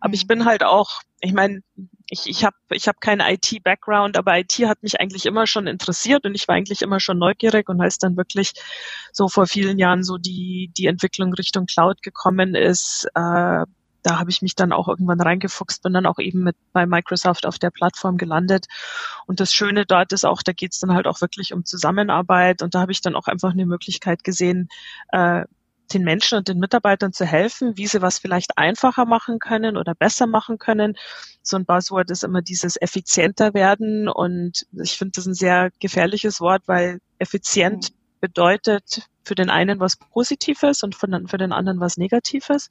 Aber 0.00 0.08
mhm. 0.08 0.14
ich 0.14 0.26
bin 0.26 0.46
halt 0.46 0.64
auch, 0.64 1.02
ich 1.20 1.34
meine, 1.34 1.60
ich, 2.08 2.26
ich 2.26 2.44
habe 2.44 2.56
ich 2.70 2.88
hab 2.88 3.02
keinen 3.02 3.20
IT-Background, 3.20 4.16
aber 4.16 4.38
IT 4.38 4.52
hat 4.60 4.82
mich 4.82 5.00
eigentlich 5.00 5.26
immer 5.26 5.46
schon 5.46 5.66
interessiert 5.66 6.24
und 6.24 6.34
ich 6.34 6.48
war 6.48 6.54
eigentlich 6.54 6.80
immer 6.80 6.98
schon 6.98 7.18
neugierig 7.18 7.68
und 7.68 7.80
als 7.82 7.98
dann 7.98 8.16
wirklich 8.16 8.52
so 9.12 9.28
vor 9.28 9.46
vielen 9.46 9.78
Jahren 9.78 10.02
so 10.02 10.16
die, 10.16 10.72
die 10.78 10.86
Entwicklung 10.86 11.34
Richtung 11.34 11.66
Cloud 11.66 12.00
gekommen 12.00 12.54
ist, 12.54 13.06
äh, 13.14 13.64
da 14.06 14.20
habe 14.20 14.30
ich 14.30 14.40
mich 14.40 14.54
dann 14.54 14.72
auch 14.72 14.86
irgendwann 14.86 15.20
reingefuchst, 15.20 15.82
bin 15.82 15.92
dann 15.92 16.06
auch 16.06 16.20
eben 16.20 16.44
mit 16.44 16.56
bei 16.72 16.86
Microsoft 16.86 17.44
auf 17.44 17.58
der 17.58 17.70
Plattform 17.70 18.18
gelandet. 18.18 18.66
Und 19.26 19.40
das 19.40 19.52
Schöne 19.52 19.84
dort 19.84 20.12
ist 20.12 20.24
auch, 20.24 20.44
da 20.44 20.52
geht 20.52 20.72
es 20.74 20.78
dann 20.78 20.94
halt 20.94 21.08
auch 21.08 21.20
wirklich 21.20 21.52
um 21.52 21.64
Zusammenarbeit 21.64 22.62
und 22.62 22.76
da 22.76 22.80
habe 22.80 22.92
ich 22.92 23.00
dann 23.00 23.16
auch 23.16 23.26
einfach 23.26 23.50
eine 23.50 23.66
Möglichkeit 23.66 24.22
gesehen, 24.22 24.68
äh, 25.10 25.44
den 25.92 26.04
Menschen 26.04 26.38
und 26.38 26.46
den 26.46 26.60
Mitarbeitern 26.60 27.12
zu 27.12 27.24
helfen, 27.24 27.76
wie 27.76 27.88
sie 27.88 28.00
was 28.00 28.20
vielleicht 28.20 28.58
einfacher 28.58 29.06
machen 29.06 29.40
können 29.40 29.76
oder 29.76 29.94
besser 29.94 30.28
machen 30.28 30.58
können. 30.58 30.94
So 31.42 31.56
ein 31.56 31.64
Buzzword 31.64 32.10
ist 32.12 32.22
immer 32.22 32.42
dieses 32.42 32.80
effizienter 32.80 33.54
werden 33.54 34.08
und 34.08 34.66
ich 34.72 34.96
finde 34.96 35.12
das 35.16 35.26
ein 35.26 35.34
sehr 35.34 35.70
gefährliches 35.80 36.40
Wort, 36.40 36.62
weil 36.66 37.00
effizient 37.18 37.90
mhm. 37.90 37.96
bedeutet 38.20 39.08
für 39.26 39.34
den 39.34 39.50
einen 39.50 39.80
was 39.80 39.96
Positives 39.96 40.82
und 40.82 40.94
für 40.94 41.08
den, 41.08 41.28
für 41.28 41.38
den 41.38 41.52
anderen 41.52 41.80
was 41.80 41.96
Negatives. 41.96 42.68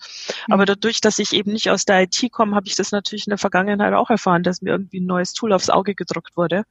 Mhm. 0.48 0.54
Aber 0.54 0.66
dadurch, 0.66 1.02
dass 1.02 1.20
ich 1.20 1.34
eben 1.34 1.52
nicht 1.52 1.70
aus 1.70 1.86
der 1.86 2.04
IT 2.04 2.32
komme, 2.32 2.56
habe 2.56 2.68
ich 2.68 2.76
das 2.76 2.92
natürlich 2.92 3.28
in 3.28 3.32
der 3.32 3.38
Vergangenheit 3.38 3.94
auch 3.94 4.10
erfahren, 4.10 4.44
dass 4.44 4.62
mir 4.62 4.72
irgendwie 4.72 5.00
ein 5.00 5.06
neues 5.06 5.34
Tool 5.34 5.54
aufs 5.54 5.70
Auge 5.70 5.96
gedrückt 5.96 6.38
wurde. 6.38 6.64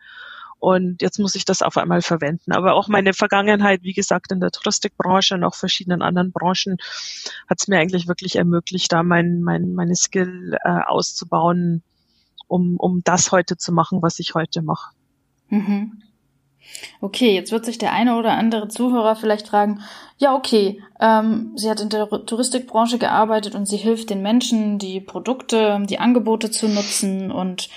Und 0.58 1.02
jetzt 1.02 1.18
muss 1.18 1.34
ich 1.34 1.44
das 1.44 1.60
auf 1.60 1.76
einmal 1.76 2.00
verwenden. 2.00 2.52
Aber 2.52 2.72
auch 2.72 2.88
meine 2.88 3.12
Vergangenheit, 3.12 3.82
wie 3.82 3.92
gesagt, 3.92 4.32
in 4.32 4.40
der 4.40 4.50
Touristikbranche 4.50 5.34
und 5.34 5.44
auch 5.44 5.54
verschiedenen 5.54 6.00
anderen 6.00 6.32
Branchen, 6.32 6.78
hat 7.50 7.60
es 7.60 7.68
mir 7.68 7.78
eigentlich 7.78 8.08
wirklich 8.08 8.36
ermöglicht, 8.36 8.90
da 8.90 9.02
mein, 9.02 9.42
mein, 9.42 9.74
meine 9.74 9.94
Skill 9.94 10.56
äh, 10.64 10.80
auszubauen, 10.86 11.82
um, 12.48 12.78
um 12.78 13.02
das 13.04 13.30
heute 13.30 13.58
zu 13.58 13.72
machen, 13.72 14.00
was 14.00 14.18
ich 14.20 14.34
heute 14.34 14.62
mache. 14.62 14.94
Mhm. 15.50 16.02
Okay, 17.00 17.34
jetzt 17.34 17.52
wird 17.52 17.64
sich 17.64 17.78
der 17.78 17.92
eine 17.92 18.16
oder 18.16 18.32
andere 18.32 18.68
Zuhörer 18.68 19.16
vielleicht 19.16 19.48
fragen, 19.48 19.80
ja, 20.18 20.34
okay, 20.34 20.82
ähm, 21.00 21.52
sie 21.56 21.70
hat 21.70 21.80
in 21.80 21.88
der 21.88 22.08
Touristikbranche 22.08 22.98
gearbeitet 22.98 23.54
und 23.54 23.66
sie 23.66 23.76
hilft 23.76 24.10
den 24.10 24.22
Menschen, 24.22 24.78
die 24.78 25.00
Produkte, 25.00 25.82
die 25.88 25.98
Angebote 25.98 26.50
zu 26.50 26.68
nutzen 26.68 27.30
und 27.30 27.68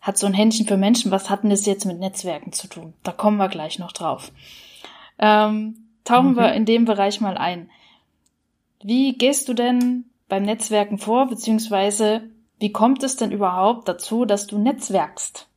hat 0.00 0.18
so 0.18 0.26
ein 0.26 0.34
Händchen 0.34 0.66
für 0.66 0.76
Menschen. 0.76 1.10
Was 1.10 1.30
hat 1.30 1.44
denn 1.44 1.50
das 1.50 1.64
jetzt 1.66 1.86
mit 1.86 1.98
Netzwerken 1.98 2.52
zu 2.52 2.66
tun? 2.68 2.92
Da 3.02 3.12
kommen 3.12 3.36
wir 3.36 3.48
gleich 3.48 3.78
noch 3.78 3.92
drauf. 3.92 4.32
Ähm, 5.18 5.88
tauchen 6.04 6.32
mhm. 6.32 6.36
wir 6.36 6.52
in 6.52 6.64
dem 6.64 6.84
Bereich 6.84 7.20
mal 7.20 7.38
ein. 7.38 7.70
Wie 8.82 9.16
gehst 9.16 9.48
du 9.48 9.54
denn 9.54 10.04
beim 10.28 10.42
Netzwerken 10.42 10.98
vor, 10.98 11.28
beziehungsweise 11.28 12.22
wie 12.58 12.72
kommt 12.72 13.02
es 13.02 13.16
denn 13.16 13.32
überhaupt 13.32 13.88
dazu, 13.88 14.24
dass 14.24 14.46
du 14.46 14.58
netzwerkst? 14.58 15.48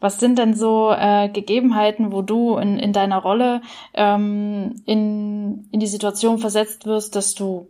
Was 0.00 0.18
sind 0.18 0.38
denn 0.38 0.54
so 0.54 0.90
äh, 0.90 1.28
Gegebenheiten, 1.28 2.10
wo 2.10 2.22
du 2.22 2.56
in, 2.56 2.78
in 2.78 2.92
deiner 2.92 3.18
Rolle 3.18 3.60
ähm, 3.94 4.82
in, 4.86 5.68
in 5.70 5.80
die 5.80 5.86
Situation 5.86 6.38
versetzt 6.38 6.86
wirst, 6.86 7.14
dass 7.16 7.34
du 7.34 7.68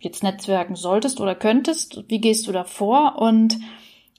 jetzt 0.00 0.22
netzwerken 0.22 0.76
solltest 0.76 1.20
oder 1.20 1.34
könntest? 1.34 2.04
Wie 2.08 2.20
gehst 2.20 2.46
du 2.46 2.52
da 2.52 2.64
vor? 2.64 3.18
Und 3.18 3.58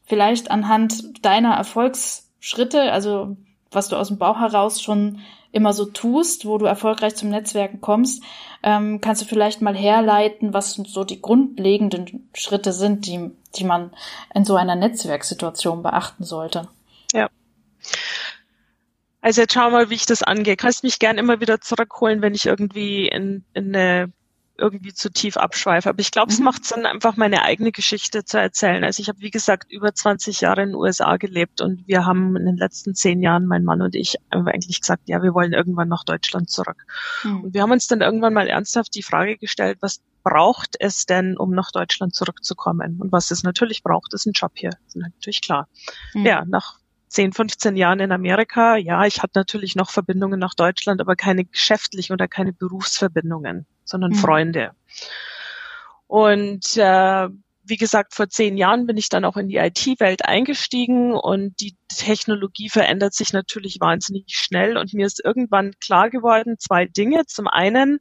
vielleicht 0.05 0.51
anhand 0.51 1.25
deiner 1.25 1.55
Erfolgsschritte, 1.55 2.91
also 2.91 3.35
was 3.71 3.89
du 3.89 3.95
aus 3.95 4.09
dem 4.09 4.17
Bauch 4.17 4.39
heraus 4.39 4.81
schon 4.81 5.19
immer 5.51 5.73
so 5.73 5.85
tust, 5.85 6.45
wo 6.45 6.57
du 6.59 6.65
erfolgreich 6.65 7.15
zum 7.15 7.29
Netzwerken 7.29 7.81
kommst, 7.81 8.23
ähm, 8.61 9.01
kannst 9.01 9.21
du 9.21 9.25
vielleicht 9.25 9.61
mal 9.61 9.75
herleiten, 9.75 10.53
was 10.53 10.73
so 10.73 11.03
die 11.03 11.21
grundlegenden 11.21 12.29
Schritte 12.33 12.73
sind, 12.73 13.07
die, 13.07 13.31
die 13.55 13.63
man 13.63 13.91
in 14.35 14.45
so 14.45 14.55
einer 14.55 14.75
Netzwerksituation 14.75 15.81
beachten 15.81 16.23
sollte. 16.23 16.67
Also 19.21 19.41
jetzt 19.41 19.53
schau 19.53 19.69
mal, 19.69 19.89
wie 19.89 19.95
ich 19.95 20.05
das 20.05 20.23
angehe. 20.23 20.55
Kannst 20.55 20.83
mich 20.83 20.99
gern 20.99 21.17
immer 21.17 21.41
wieder 21.41 21.59
zurückholen, 21.59 22.21
wenn 22.21 22.35
ich 22.35 22.45
irgendwie 22.45 23.07
in, 23.07 23.43
in 23.53 23.75
eine 23.75 24.13
irgendwie 24.59 24.93
zu 24.93 25.11
tief 25.11 25.37
abschweife. 25.37 25.89
Aber 25.89 25.99
ich 25.99 26.11
glaube, 26.11 26.31
mhm. 26.31 26.33
es 26.33 26.39
macht 26.39 26.65
Sinn, 26.65 26.85
einfach 26.85 27.15
meine 27.17 27.43
eigene 27.43 27.71
Geschichte 27.71 28.25
zu 28.25 28.39
erzählen. 28.39 28.83
Also 28.83 29.01
ich 29.01 29.09
habe, 29.09 29.19
wie 29.21 29.31
gesagt, 29.31 29.71
über 29.71 29.93
20 29.93 30.41
Jahre 30.41 30.63
in 30.63 30.69
den 30.69 30.75
USA 30.75 31.17
gelebt 31.17 31.61
und 31.61 31.87
wir 31.87 32.05
haben 32.05 32.35
in 32.35 32.45
den 32.45 32.57
letzten 32.57 32.93
zehn 32.93 33.21
Jahren, 33.21 33.45
mein 33.45 33.63
Mann 33.63 33.81
und 33.81 33.95
ich, 33.95 34.17
eigentlich 34.29 34.81
gesagt, 34.81 35.03
ja, 35.07 35.23
wir 35.23 35.33
wollen 35.33 35.53
irgendwann 35.53 35.87
nach 35.87 36.03
Deutschland 36.03 36.49
zurück. 36.49 36.85
Mhm. 37.23 37.41
Und 37.45 37.53
wir 37.53 37.61
haben 37.61 37.71
uns 37.71 37.87
dann 37.87 38.01
irgendwann 38.01 38.33
mal 38.33 38.47
ernsthaft 38.47 38.93
die 38.95 39.03
Frage 39.03 39.37
gestellt, 39.37 39.77
was 39.81 40.01
braucht 40.23 40.75
es 40.79 41.05
denn, 41.05 41.37
um 41.37 41.51
nach 41.51 41.71
Deutschland 41.71 42.13
zurückzukommen? 42.13 42.97
Und 42.99 43.11
was 43.11 43.31
es 43.31 43.43
natürlich 43.43 43.83
braucht, 43.83 44.13
ist 44.13 44.25
ein 44.25 44.33
Job 44.33 44.51
hier. 44.55 44.71
Das 44.71 44.95
ist 44.95 45.01
natürlich 45.01 45.41
klar. 45.41 45.67
Mhm. 46.13 46.25
Ja, 46.25 46.43
nach 46.45 46.78
10, 47.09 47.33
15 47.33 47.75
Jahren 47.75 47.99
in 47.99 48.11
Amerika, 48.11 48.77
ja, 48.77 49.05
ich 49.05 49.21
hatte 49.21 49.33
natürlich 49.35 49.75
noch 49.75 49.89
Verbindungen 49.89 50.39
nach 50.39 50.53
Deutschland, 50.53 51.01
aber 51.01 51.15
keine 51.15 51.43
geschäftlichen 51.43 52.13
oder 52.13 52.27
keine 52.27 52.53
Berufsverbindungen, 52.53 53.65
sondern 53.83 54.11
mhm. 54.11 54.15
Freunde. 54.15 54.71
Und 56.07 56.77
äh, 56.77 57.27
wie 57.63 57.77
gesagt, 57.77 58.13
vor 58.13 58.29
zehn 58.29 58.57
Jahren 58.57 58.85
bin 58.85 58.97
ich 58.97 59.09
dann 59.09 59.25
auch 59.25 59.37
in 59.37 59.47
die 59.47 59.57
IT-Welt 59.57 60.25
eingestiegen 60.25 61.13
und 61.13 61.59
die 61.59 61.75
Technologie 61.87 62.69
verändert 62.69 63.13
sich 63.13 63.33
natürlich 63.33 63.77
wahnsinnig 63.79 64.25
schnell 64.27 64.77
und 64.77 64.93
mir 64.93 65.05
ist 65.05 65.23
irgendwann 65.23 65.73
klar 65.79 66.09
geworden, 66.09 66.57
zwei 66.59 66.85
Dinge. 66.85 67.25
Zum 67.27 67.47
einen, 67.47 67.99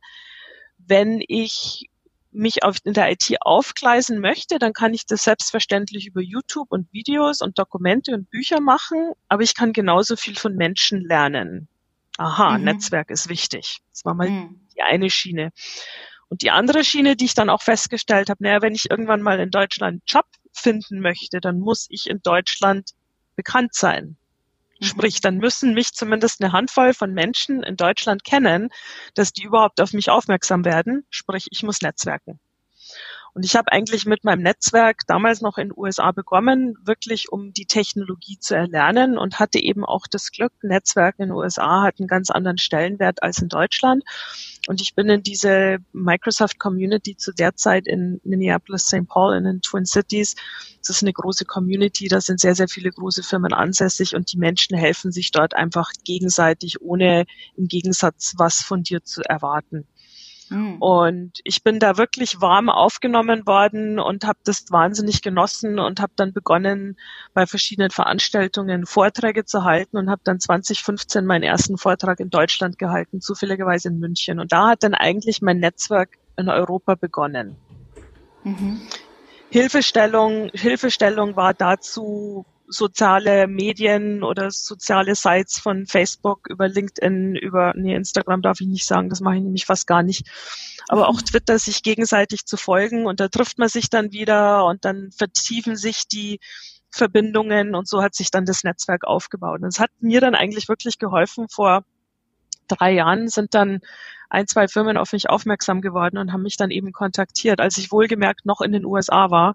wenn 0.79 1.23
ich 1.27 1.88
mich 2.31 2.63
auf, 2.63 2.77
in 2.85 2.93
der 2.93 3.11
IT 3.11 3.37
aufgleisen 3.41 4.21
möchte, 4.21 4.59
dann 4.59 4.73
kann 4.73 4.95
ich 4.95 5.07
das 5.07 5.25
selbstverständlich 5.25 6.07
über 6.07 6.21
YouTube 6.21 6.71
und 6.71 6.93
Videos 6.93 7.41
und 7.41 7.59
Dokumente 7.59 8.13
und 8.13 8.31
Bücher 8.31 8.61
machen, 8.61 9.13
aber 9.29 9.43
ich 9.43 9.55
kann 9.55 9.73
genauso 9.73 10.17
viel 10.17 10.37
von 10.37 10.55
Menschen 10.55 11.01
lernen. 11.01 11.69
Aha, 12.19 12.59
mhm. 12.59 12.65
Netzwerk 12.65 13.11
ist 13.11 13.29
wichtig. 13.29 13.79
Das 13.91 14.05
war 14.05 14.15
mal 14.15 14.29
mhm. 14.29 14.61
die 14.75 14.83
eine 14.83 15.09
Schiene. 15.09 15.53
Und 16.29 16.43
die 16.43 16.51
andere 16.51 16.85
Schiene, 16.85 17.17
die 17.17 17.25
ich 17.25 17.35
dann 17.35 17.49
auch 17.49 17.63
festgestellt 17.63 18.29
habe, 18.29 18.43
naja, 18.43 18.61
wenn 18.61 18.75
ich 18.75 18.91
irgendwann 18.91 19.23
mal 19.23 19.41
in 19.41 19.51
Deutschland 19.51 19.93
einen 19.93 20.03
Job 20.07 20.27
finden 20.53 21.01
möchte, 21.01 21.41
dann 21.41 21.59
muss 21.59 21.87
ich 21.89 22.09
in 22.09 22.21
Deutschland 22.23 22.91
bekannt 23.37 23.75
sein. 23.75 24.17
Mhm. 24.81 24.87
Sprich, 24.87 25.21
dann 25.21 25.39
müssen 25.39 25.75
mich 25.75 25.93
zumindest 25.93 26.43
eine 26.43 26.53
Handvoll 26.53 26.95
von 26.95 27.13
Menschen 27.13 27.63
in 27.63 27.77
Deutschland 27.77 28.25
kennen, 28.25 28.69
dass 29.15 29.33
die 29.33 29.45
überhaupt 29.45 29.81
auf 29.81 29.93
mich 29.93 30.11
aufmerksam 30.11 30.65
werden. 30.65 31.07
Sprich, 31.11 31.47
ich 31.51 31.63
muss 31.63 31.81
netzwerken. 31.83 32.41
Und 33.35 33.45
ich 33.45 33.57
habe 33.57 33.71
eigentlich 33.73 34.07
mit 34.07 34.25
meinem 34.25 34.43
Netzwerk 34.43 35.07
damals 35.07 35.41
noch 35.41 35.59
in 35.59 35.69
den 35.69 35.79
USA 35.79 36.13
begonnen, 36.13 36.77
wirklich 36.85 37.31
um 37.31 37.53
die 37.53 37.67
Technologie 37.67 38.39
zu 38.39 38.57
erlernen 38.57 39.19
und 39.19 39.39
hatte 39.39 39.59
eben 39.59 39.85
auch 39.85 40.07
das 40.07 40.33
Glück, 40.33 40.53
Netzwerk 40.63 41.17
in 41.19 41.29
den 41.29 41.37
USA 41.37 41.83
hat 41.83 42.01
einen 42.01 42.09
ganz 42.09 42.31
anderen 42.31 42.59
Stellenwert 42.59 43.23
als 43.23 43.39
in 43.39 43.49
Deutschland. 43.49 44.05
Und 44.67 44.81
ich 44.81 44.95
bin 44.95 45.09
in 45.09 45.23
diese 45.23 45.79
Microsoft 45.93 46.59
Community 46.59 47.17
zu 47.17 47.33
der 47.33 47.55
Zeit 47.55 47.87
in 47.87 48.21
Minneapolis, 48.25 48.87
St. 48.87 49.07
Paul 49.09 49.37
in 49.37 49.45
den 49.45 49.63
Twin 49.63 49.87
Cities. 49.87 50.35
Das 50.81 50.97
ist 50.97 51.03
eine 51.03 51.13
große 51.13 51.45
Community, 51.45 52.09
da 52.09 52.21
sind 52.21 52.41
sehr, 52.41 52.55
sehr 52.55 52.69
viele 52.69 52.91
große 52.91 53.23
Firmen 53.23 53.53
ansässig 53.53 54.15
und 54.15 54.33
die 54.33 54.39
Menschen 54.39 54.77
helfen 54.77 55.13
sich 55.13 55.31
dort 55.31 55.55
einfach 55.55 55.91
gegenseitig, 56.05 56.81
ohne 56.81 57.25
im 57.57 57.67
Gegensatz 57.69 58.35
was 58.37 58.63
von 58.63 58.83
dir 58.83 59.03
zu 59.05 59.23
erwarten. 59.23 59.87
Mhm. 60.51 60.81
Und 60.81 61.41
ich 61.45 61.63
bin 61.63 61.79
da 61.79 61.97
wirklich 61.97 62.41
warm 62.41 62.69
aufgenommen 62.69 63.47
worden 63.47 63.99
und 63.99 64.25
habe 64.25 64.39
das 64.45 64.71
wahnsinnig 64.71 65.23
genossen 65.23 65.79
und 65.79 66.01
habe 66.01 66.13
dann 66.17 66.33
begonnen, 66.33 66.97
bei 67.35 67.47
verschiedenen 67.47 67.91
Veranstaltungen 67.91 68.87
Vorträge 68.87 69.45
zu 69.45 69.65
halten 69.65 69.97
und 69.97 70.11
habe 70.11 70.23
dann 70.25 70.41
2015 70.41 71.27
meinen 71.27 71.43
ersten 71.43 71.79
Vortrag 71.79 72.21
in 72.21 72.31
Deutschland 72.31 72.79
gehalten, 72.79 73.21
zufälligerweise 73.21 73.89
in 73.89 73.99
München. 73.99 74.41
Und 74.41 74.53
da 74.53 74.69
hat 74.69 74.83
dann 74.83 74.95
eigentlich 74.95 75.43
mein 75.43 75.59
Netzwerk 75.59 76.19
in 76.37 76.49
Europa 76.49 76.95
begonnen. 76.95 77.57
Mhm. 78.45 78.81
Hilfestellung, 79.51 80.51
Hilfestellung 80.53 81.37
war 81.37 81.55
dazu 81.55 82.45
soziale 82.69 83.47
Medien 83.47 84.23
oder 84.23 84.51
soziale 84.51 85.15
Sites 85.15 85.59
von 85.59 85.87
Facebook 85.87 86.49
über 86.49 86.69
LinkedIn, 86.69 87.35
über, 87.35 87.73
nee, 87.75 87.95
Instagram 87.95 88.43
darf 88.43 88.61
ich 88.61 88.67
nicht 88.67 88.87
sagen, 88.87 89.09
das 89.09 89.21
mache 89.21 89.37
ich 89.37 89.43
nämlich 89.43 89.67
fast 89.67 89.87
gar 89.87 90.03
nicht. 90.03 90.27
Aber 90.89 91.09
auch 91.09 91.21
mhm. 91.21 91.25
Twitter, 91.25 91.59
sich 91.59 91.83
gegenseitig 91.83 92.45
zu 92.45 92.57
folgen 92.57 93.07
und 93.07 93.21
da 93.21 93.29
trifft 93.29 93.59
man 93.59 93.69
sich 93.69 93.91
dann 93.91 94.13
wieder 94.13 94.67
und 94.67 94.85
dann 94.85 95.11
vertiefen 95.17 95.77
sich 95.77 96.07
die 96.07 96.41
Verbindungen 96.91 97.75
und 97.75 97.89
so 97.89 98.03
hat 98.03 98.15
sich 98.15 98.31
dann 98.31 98.45
das 98.45 98.65
Netzwerk 98.65 99.05
aufgebaut. 99.05 99.61
Und 99.61 99.69
es 99.69 99.81
hat 99.81 99.91
mir 100.01 100.21
dann 100.21 100.35
eigentlich 100.35 100.69
wirklich 100.69 100.99
geholfen. 100.99 101.49
Vor 101.49 101.85
drei 102.67 102.93
Jahren 102.93 103.29
sind 103.29 103.55
dann 103.55 103.81
ein, 104.31 104.47
zwei 104.47 104.69
Firmen 104.69 104.97
auf 104.97 105.13
mich 105.13 105.31
aufmerksam 105.31 105.81
geworden 105.81 106.19
und 106.19 106.33
haben 106.33 106.43
mich 106.43 106.57
dann 106.57 106.71
eben 106.71 106.93
kontaktiert, 106.93 107.61
als 107.61 107.79
ich 107.79 107.93
wohlgemerkt 107.93 108.45
noch 108.45 108.61
in 108.61 108.73
den 108.73 108.85
USA 108.85 109.31
war 109.31 109.55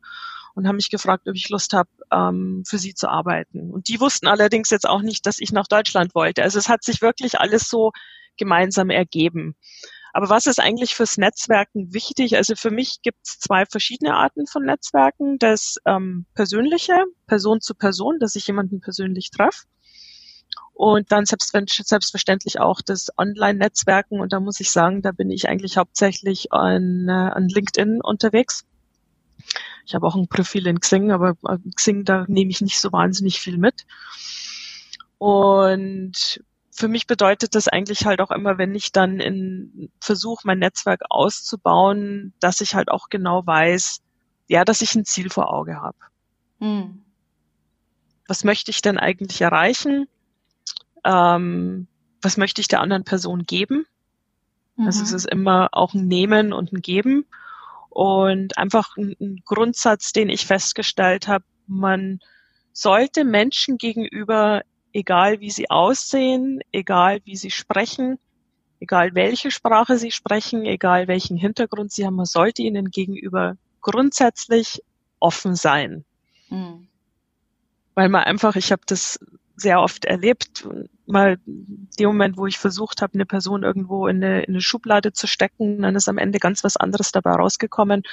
und 0.56 0.68
haben 0.68 0.76
mich 0.76 0.90
gefragt, 0.90 1.28
ob 1.28 1.36
ich 1.36 1.50
Lust 1.50 1.74
habe, 1.74 1.90
ähm, 2.12 2.64
für 2.68 2.78
sie 2.78 2.94
zu 2.94 3.10
arbeiten. 3.10 3.72
Und 3.72 3.88
die 3.88 4.00
wussten 4.00 4.28
allerdings 4.28 4.70
jetzt 4.70 4.88
auch 4.88 5.02
nicht, 5.02 5.26
dass 5.26 5.40
ich 5.40 5.52
nach 5.52 5.68
Deutschland 5.68 6.14
wollte. 6.16 6.44
Also 6.44 6.60
es 6.60 6.70
hat 6.70 6.84
sich 6.84 7.02
wirklich 7.02 7.40
alles 7.40 7.70
so 7.70 7.92
gemeinsam 8.38 8.90
ergeben. 8.90 9.56
Aber 10.16 10.30
was 10.30 10.46
ist 10.46 10.60
eigentlich 10.60 10.94
fürs 10.94 11.18
Netzwerken 11.18 11.92
wichtig? 11.92 12.38
Also 12.38 12.56
für 12.56 12.70
mich 12.70 13.02
gibt 13.02 13.18
es 13.26 13.40
zwei 13.40 13.66
verschiedene 13.66 14.16
Arten 14.16 14.46
von 14.46 14.64
Netzwerken. 14.64 15.40
Das 15.40 15.78
ähm, 15.86 16.28
persönliche, 16.36 17.04
Person 17.26 17.62
zu 17.62 17.74
Person, 17.74 18.20
dass 18.20 18.36
ich 18.36 18.46
jemanden 18.46 18.80
persönlich 18.80 19.32
treffe. 19.32 19.66
Und 20.76 21.12
dann 21.12 21.26
selbstverständlich 21.26 22.60
auch 22.60 22.82
das 22.82 23.10
Online-Netzwerken. 23.18 24.20
Und 24.20 24.34
da 24.34 24.40
muss 24.40 24.60
ich 24.60 24.70
sagen, 24.70 25.02
da 25.02 25.12
bin 25.12 25.32
ich 25.32 25.50
eigentlich 25.50 25.78
hauptsächlich 25.78 26.54
an, 26.54 27.08
äh, 27.08 27.12
an 27.12 27.48
LinkedIn 27.48 28.00
unterwegs. 28.02 28.66
Ich 29.86 29.96
habe 29.96 30.08
auch 30.08 30.16
ein 30.16 30.28
Profil 30.28 30.68
in 30.68 30.80
Xing, 30.80 31.12
aber 31.12 31.36
Xing, 31.76 32.06
da 32.06 32.26
nehme 32.28 32.52
ich 32.52 32.62
nicht 32.62 32.80
so 32.80 32.92
wahnsinnig 32.92 33.40
viel 33.40 33.58
mit. 33.58 33.86
Und 35.18 36.42
für 36.72 36.88
mich 36.88 37.06
bedeutet 37.06 37.56
das 37.56 37.68
eigentlich 37.68 38.06
halt 38.06 38.20
auch 38.20 38.32
immer, 38.32 38.58
wenn 38.58 38.74
ich 38.74 38.92
dann 38.92 39.20
in 39.20 39.92
versuche, 40.00 40.42
mein 40.46 40.60
Netzwerk 40.60 41.02
auszubauen, 41.10 42.34
dass 42.40 42.62
ich 42.62 42.76
halt 42.76 42.90
auch 42.90 43.10
genau 43.10 43.46
weiß, 43.46 44.02
ja, 44.48 44.66
dass 44.66 44.82
ich 44.82 44.96
ein 44.96 45.06
Ziel 45.06 45.30
vor 45.30 45.54
Auge 45.54 45.80
habe. 45.80 45.98
Hm. 46.60 47.04
Was 48.28 48.44
möchte 48.44 48.72
ich 48.72 48.82
denn 48.82 48.98
eigentlich 48.98 49.42
erreichen? 49.42 50.08
Ähm, 51.04 51.88
was 52.22 52.38
möchte 52.38 52.62
ich 52.62 52.68
der 52.68 52.82
anderen 52.82 53.04
Person 53.04 53.46
geben? 53.46 53.86
Mhm. 54.78 54.88
Also 54.88 55.04
es 55.04 55.12
ist 55.12 55.26
immer 55.26 55.70
auch 55.74 55.94
ein 55.94 56.08
Nehmen 56.08 56.54
und 56.54 56.72
ein 56.72 56.82
Geben. 56.82 57.26
Und 57.94 58.58
einfach 58.58 58.98
ein, 58.98 59.16
ein 59.22 59.44
Grundsatz, 59.46 60.14
den 60.14 60.30
ich 60.30 60.48
festgestellt 60.48 61.28
habe, 61.28 61.46
man 61.68 62.20
sollte 62.72 63.24
Menschen 63.24 63.78
gegenüber, 63.78 64.64
egal 64.94 65.40
wie 65.42 65.52
sie 65.52 65.70
aussehen, 65.70 66.62
egal 66.72 67.20
wie 67.24 67.36
sie 67.36 67.52
sprechen, 67.52 68.18
egal 68.80 69.14
welche 69.14 69.52
Sprache 69.52 70.00
sie 70.00 70.10
sprechen, 70.10 70.66
egal 70.66 71.08
welchen 71.08 71.38
Hintergrund 71.38 71.92
sie 71.92 72.04
haben, 72.04 72.16
man 72.16 72.26
sollte 72.26 72.64
ihnen 72.64 72.90
gegenüber 72.90 73.58
grundsätzlich 73.82 74.82
offen 75.20 75.56
sein. 75.56 76.04
Mhm. 76.50 76.88
Weil 77.94 78.10
man 78.10 78.24
einfach, 78.24 78.56
ich 78.56 78.72
habe 78.72 78.82
das 78.88 79.20
sehr 79.64 79.82
oft 79.82 80.06
erlebt, 80.06 80.68
mal 81.08 81.38
dem 81.46 82.08
Moment, 82.08 82.38
wo 82.38 82.46
ich 82.46 82.60
versucht 82.60 83.02
habe, 83.02 83.16
eine 83.16 83.26
Person 83.26 83.64
irgendwo 83.64 84.08
in 84.08 84.24
eine, 84.24 84.44
in 84.44 84.54
eine 84.54 84.62
Schublade 84.62 85.14
zu 85.14 85.26
stecken, 85.26 85.82
dann 85.82 85.96
ist 85.96 86.08
am 86.08 86.20
Ende 86.20 86.38
ganz 86.38 86.64
was 86.64 86.78
anderes 86.78 87.12
dabei 87.12 87.32
rausgekommen. 87.32 88.04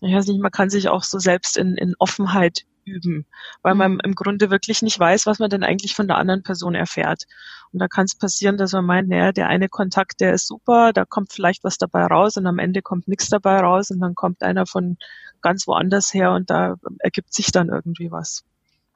Ich 0.00 0.14
weiß 0.14 0.26
nicht, 0.26 0.40
man 0.40 0.50
kann 0.50 0.70
sich 0.70 0.88
auch 0.88 1.04
so 1.04 1.18
selbst 1.18 1.56
in, 1.56 1.76
in 1.76 1.94
Offenheit 1.98 2.64
üben, 2.84 3.26
weil 3.62 3.74
man 3.74 3.92
mhm. 3.92 4.00
im 4.04 4.14
Grunde 4.14 4.50
wirklich 4.50 4.82
nicht 4.82 4.98
weiß, 4.98 5.26
was 5.26 5.38
man 5.38 5.50
denn 5.50 5.62
eigentlich 5.62 5.94
von 5.94 6.08
der 6.08 6.18
anderen 6.18 6.42
Person 6.42 6.74
erfährt. 6.74 7.24
Und 7.72 7.78
da 7.80 7.88
kann 7.88 8.04
es 8.04 8.16
passieren, 8.16 8.56
dass 8.56 8.72
man 8.72 8.84
meint, 8.84 9.08
naja, 9.08 9.32
der 9.32 9.48
eine 9.48 9.68
Kontakt, 9.68 10.20
der 10.20 10.34
ist 10.34 10.46
super, 10.46 10.92
da 10.92 11.04
kommt 11.04 11.32
vielleicht 11.32 11.64
was 11.64 11.78
dabei 11.78 12.04
raus 12.06 12.36
und 12.36 12.46
am 12.46 12.58
Ende 12.58 12.82
kommt 12.82 13.08
nichts 13.08 13.28
dabei 13.28 13.60
raus 13.60 13.90
und 13.90 14.00
dann 14.00 14.14
kommt 14.14 14.42
einer 14.42 14.66
von 14.66 14.96
ganz 15.40 15.66
woanders 15.66 16.12
her 16.14 16.32
und 16.32 16.50
da 16.50 16.76
ergibt 16.98 17.32
sich 17.34 17.52
dann 17.52 17.68
irgendwie 17.68 18.10
was. 18.10 18.44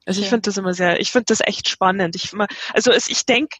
Also 0.05 0.21
ich 0.21 0.29
finde 0.29 0.43
das 0.43 0.57
immer 0.57 0.73
sehr, 0.73 0.99
ich 0.99 1.11
finde 1.11 1.25
das 1.27 1.41
echt 1.41 1.69
spannend. 1.69 2.15
Ich, 2.15 2.31
also 2.73 2.91
es, 2.91 3.09
ich 3.09 3.25
denke, 3.25 3.57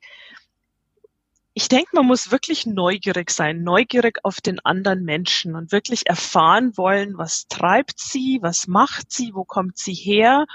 ich 1.53 1.67
denke, 1.67 1.89
man 1.93 2.05
muss 2.05 2.31
wirklich 2.31 2.65
neugierig 2.65 3.31
sein, 3.31 3.63
neugierig 3.63 4.19
auf 4.23 4.39
den 4.39 4.59
anderen 4.61 5.03
Menschen 5.03 5.55
und 5.55 5.73
wirklich 5.73 6.07
erfahren 6.07 6.77
wollen, 6.77 7.17
was 7.17 7.47
treibt 7.49 7.99
sie, 7.99 8.39
was 8.41 8.67
macht 8.67 9.11
sie, 9.11 9.31
wo 9.33 9.43
kommt 9.43 9.77
sie 9.77 9.93
her. 9.93 10.45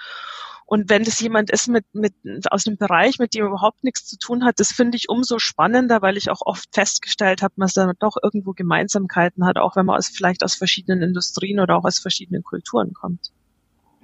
Und 0.64 0.88
wenn 0.88 1.04
das 1.04 1.20
jemand 1.20 1.50
ist 1.50 1.68
mit, 1.68 1.84
mit, 1.92 2.14
aus 2.50 2.66
einem 2.66 2.78
Bereich, 2.78 3.18
mit 3.18 3.34
dem 3.34 3.44
überhaupt 3.44 3.84
nichts 3.84 4.06
zu 4.06 4.16
tun 4.16 4.46
hat, 4.46 4.58
das 4.60 4.72
finde 4.72 4.96
ich 4.96 5.10
umso 5.10 5.38
spannender, 5.38 6.00
weil 6.00 6.16
ich 6.16 6.30
auch 6.30 6.40
oft 6.40 6.74
festgestellt 6.74 7.42
habe, 7.42 7.52
dass 7.58 7.74
da 7.74 7.92
doch 7.98 8.16
irgendwo 8.22 8.52
Gemeinsamkeiten 8.52 9.44
hat, 9.44 9.58
auch 9.58 9.76
wenn 9.76 9.84
man 9.84 9.98
aus, 9.98 10.08
vielleicht 10.08 10.42
aus 10.42 10.54
verschiedenen 10.54 11.02
Industrien 11.02 11.60
oder 11.60 11.76
auch 11.76 11.84
aus 11.84 11.98
verschiedenen 11.98 12.42
Kulturen 12.42 12.94
kommt. 12.94 13.30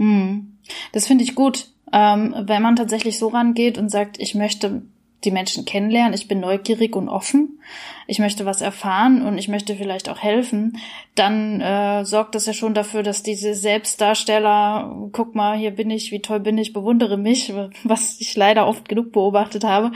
Hm. 0.00 0.58
Das 0.92 1.06
finde 1.06 1.22
ich 1.22 1.36
gut 1.36 1.68
ähm, 1.92 2.34
wenn 2.38 2.62
man 2.62 2.76
tatsächlich 2.76 3.18
so 3.18 3.28
rangeht 3.28 3.78
und 3.78 3.88
sagt, 3.88 4.20
ich 4.20 4.34
möchte 4.34 4.82
die 5.24 5.32
Menschen 5.32 5.66
kennenlernen, 5.66 6.14
ich 6.14 6.28
bin 6.28 6.40
neugierig 6.40 6.96
und 6.96 7.10
offen, 7.10 7.60
ich 8.06 8.20
möchte 8.20 8.46
was 8.46 8.62
erfahren 8.62 9.20
und 9.20 9.36
ich 9.36 9.48
möchte 9.48 9.76
vielleicht 9.76 10.08
auch 10.08 10.20
helfen, 10.20 10.78
dann 11.14 11.60
äh, 11.60 12.06
sorgt 12.06 12.34
das 12.34 12.46
ja 12.46 12.54
schon 12.54 12.72
dafür, 12.72 13.02
dass 13.02 13.22
diese 13.22 13.54
Selbstdarsteller, 13.54 15.10
guck 15.12 15.34
mal, 15.34 15.58
hier 15.58 15.72
bin 15.72 15.90
ich, 15.90 16.10
wie 16.10 16.22
toll 16.22 16.40
bin 16.40 16.56
ich, 16.56 16.72
bewundere 16.72 17.18
mich, 17.18 17.52
was 17.84 18.18
ich 18.20 18.34
leider 18.34 18.66
oft 18.66 18.88
genug 18.88 19.12
beobachtet 19.12 19.64
habe 19.64 19.92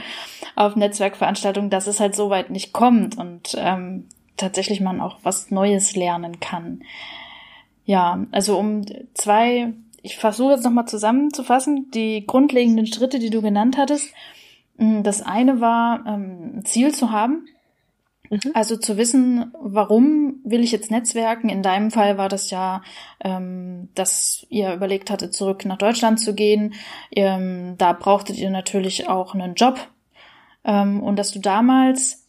auf 0.55 0.75
Netzwerkveranstaltungen, 0.75 1.71
dass 1.71 1.87
es 1.87 1.99
halt 1.99 2.13
so 2.13 2.29
weit 2.29 2.51
nicht 2.51 2.71
kommt 2.71 3.17
und 3.17 3.55
ähm, 3.57 4.05
tatsächlich 4.37 4.79
man 4.79 5.01
auch 5.01 5.17
was 5.23 5.49
Neues 5.49 5.95
lernen 5.95 6.39
kann. 6.39 6.83
Ja, 7.85 8.25
also 8.31 8.57
um 8.57 8.83
zwei 9.13 9.73
ich 10.05 10.17
versuche 10.17 10.53
jetzt 10.53 10.63
nochmal 10.63 10.87
zusammenzufassen, 10.87 11.89
die 11.91 12.25
grundlegenden 12.25 12.85
Schritte, 12.85 13.17
die 13.19 13.31
du 13.31 13.41
genannt 13.41 13.77
hattest. 13.77 14.13
Mm, 14.77 15.01
das 15.01 15.21
eine 15.21 15.59
war, 15.61 16.05
ähm, 16.05 16.57
ein 16.57 16.65
Ziel 16.65 16.93
zu 16.93 17.11
haben. 17.11 17.47
Mhm. 18.29 18.51
Also 18.53 18.77
zu 18.77 18.97
wissen, 18.97 19.51
warum 19.59 20.41
will 20.43 20.63
ich 20.63 20.71
jetzt 20.71 20.91
Netzwerken? 20.91 21.49
In 21.49 21.63
deinem 21.63 21.89
Fall 21.89 22.17
war 22.17 22.29
das 22.29 22.51
ja, 22.51 22.83
ähm, 23.23 23.89
dass 23.95 24.45
ihr 24.49 24.73
überlegt 24.73 25.09
hattet, 25.09 25.33
zurück 25.33 25.65
nach 25.65 25.77
Deutschland 25.77 26.19
zu 26.19 26.35
gehen. 26.35 26.75
Ähm, 27.11 27.75
da 27.77 27.93
brauchtet 27.93 28.37
ihr 28.37 28.51
natürlich 28.51 29.09
auch 29.09 29.33
einen 29.33 29.55
Job. 29.55 29.79
Und 30.67 31.17
dass 31.17 31.31
du 31.31 31.37
damals 31.37 32.24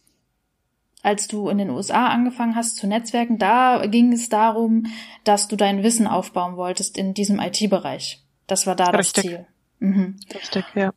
als 1.07 1.29
du 1.29 1.47
in 1.47 1.57
den 1.57 1.69
USA 1.69 2.09
angefangen 2.09 2.57
hast 2.57 2.75
zu 2.75 2.85
netzwerken, 2.85 3.37
da 3.37 3.85
ging 3.85 4.11
es 4.11 4.27
darum, 4.27 4.87
dass 5.23 5.47
du 5.47 5.55
dein 5.55 5.81
Wissen 5.81 6.05
aufbauen 6.05 6.57
wolltest 6.57 6.97
in 6.97 7.13
diesem 7.13 7.39
IT-Bereich. 7.39 8.21
Das 8.45 8.67
war 8.67 8.75
da 8.75 8.89
Richtig. 8.89 9.13
das 9.13 9.23
Ziel. 9.23 9.45
Mhm. 9.79 10.19
Richtig, 10.35 10.65
ja. 10.75 10.91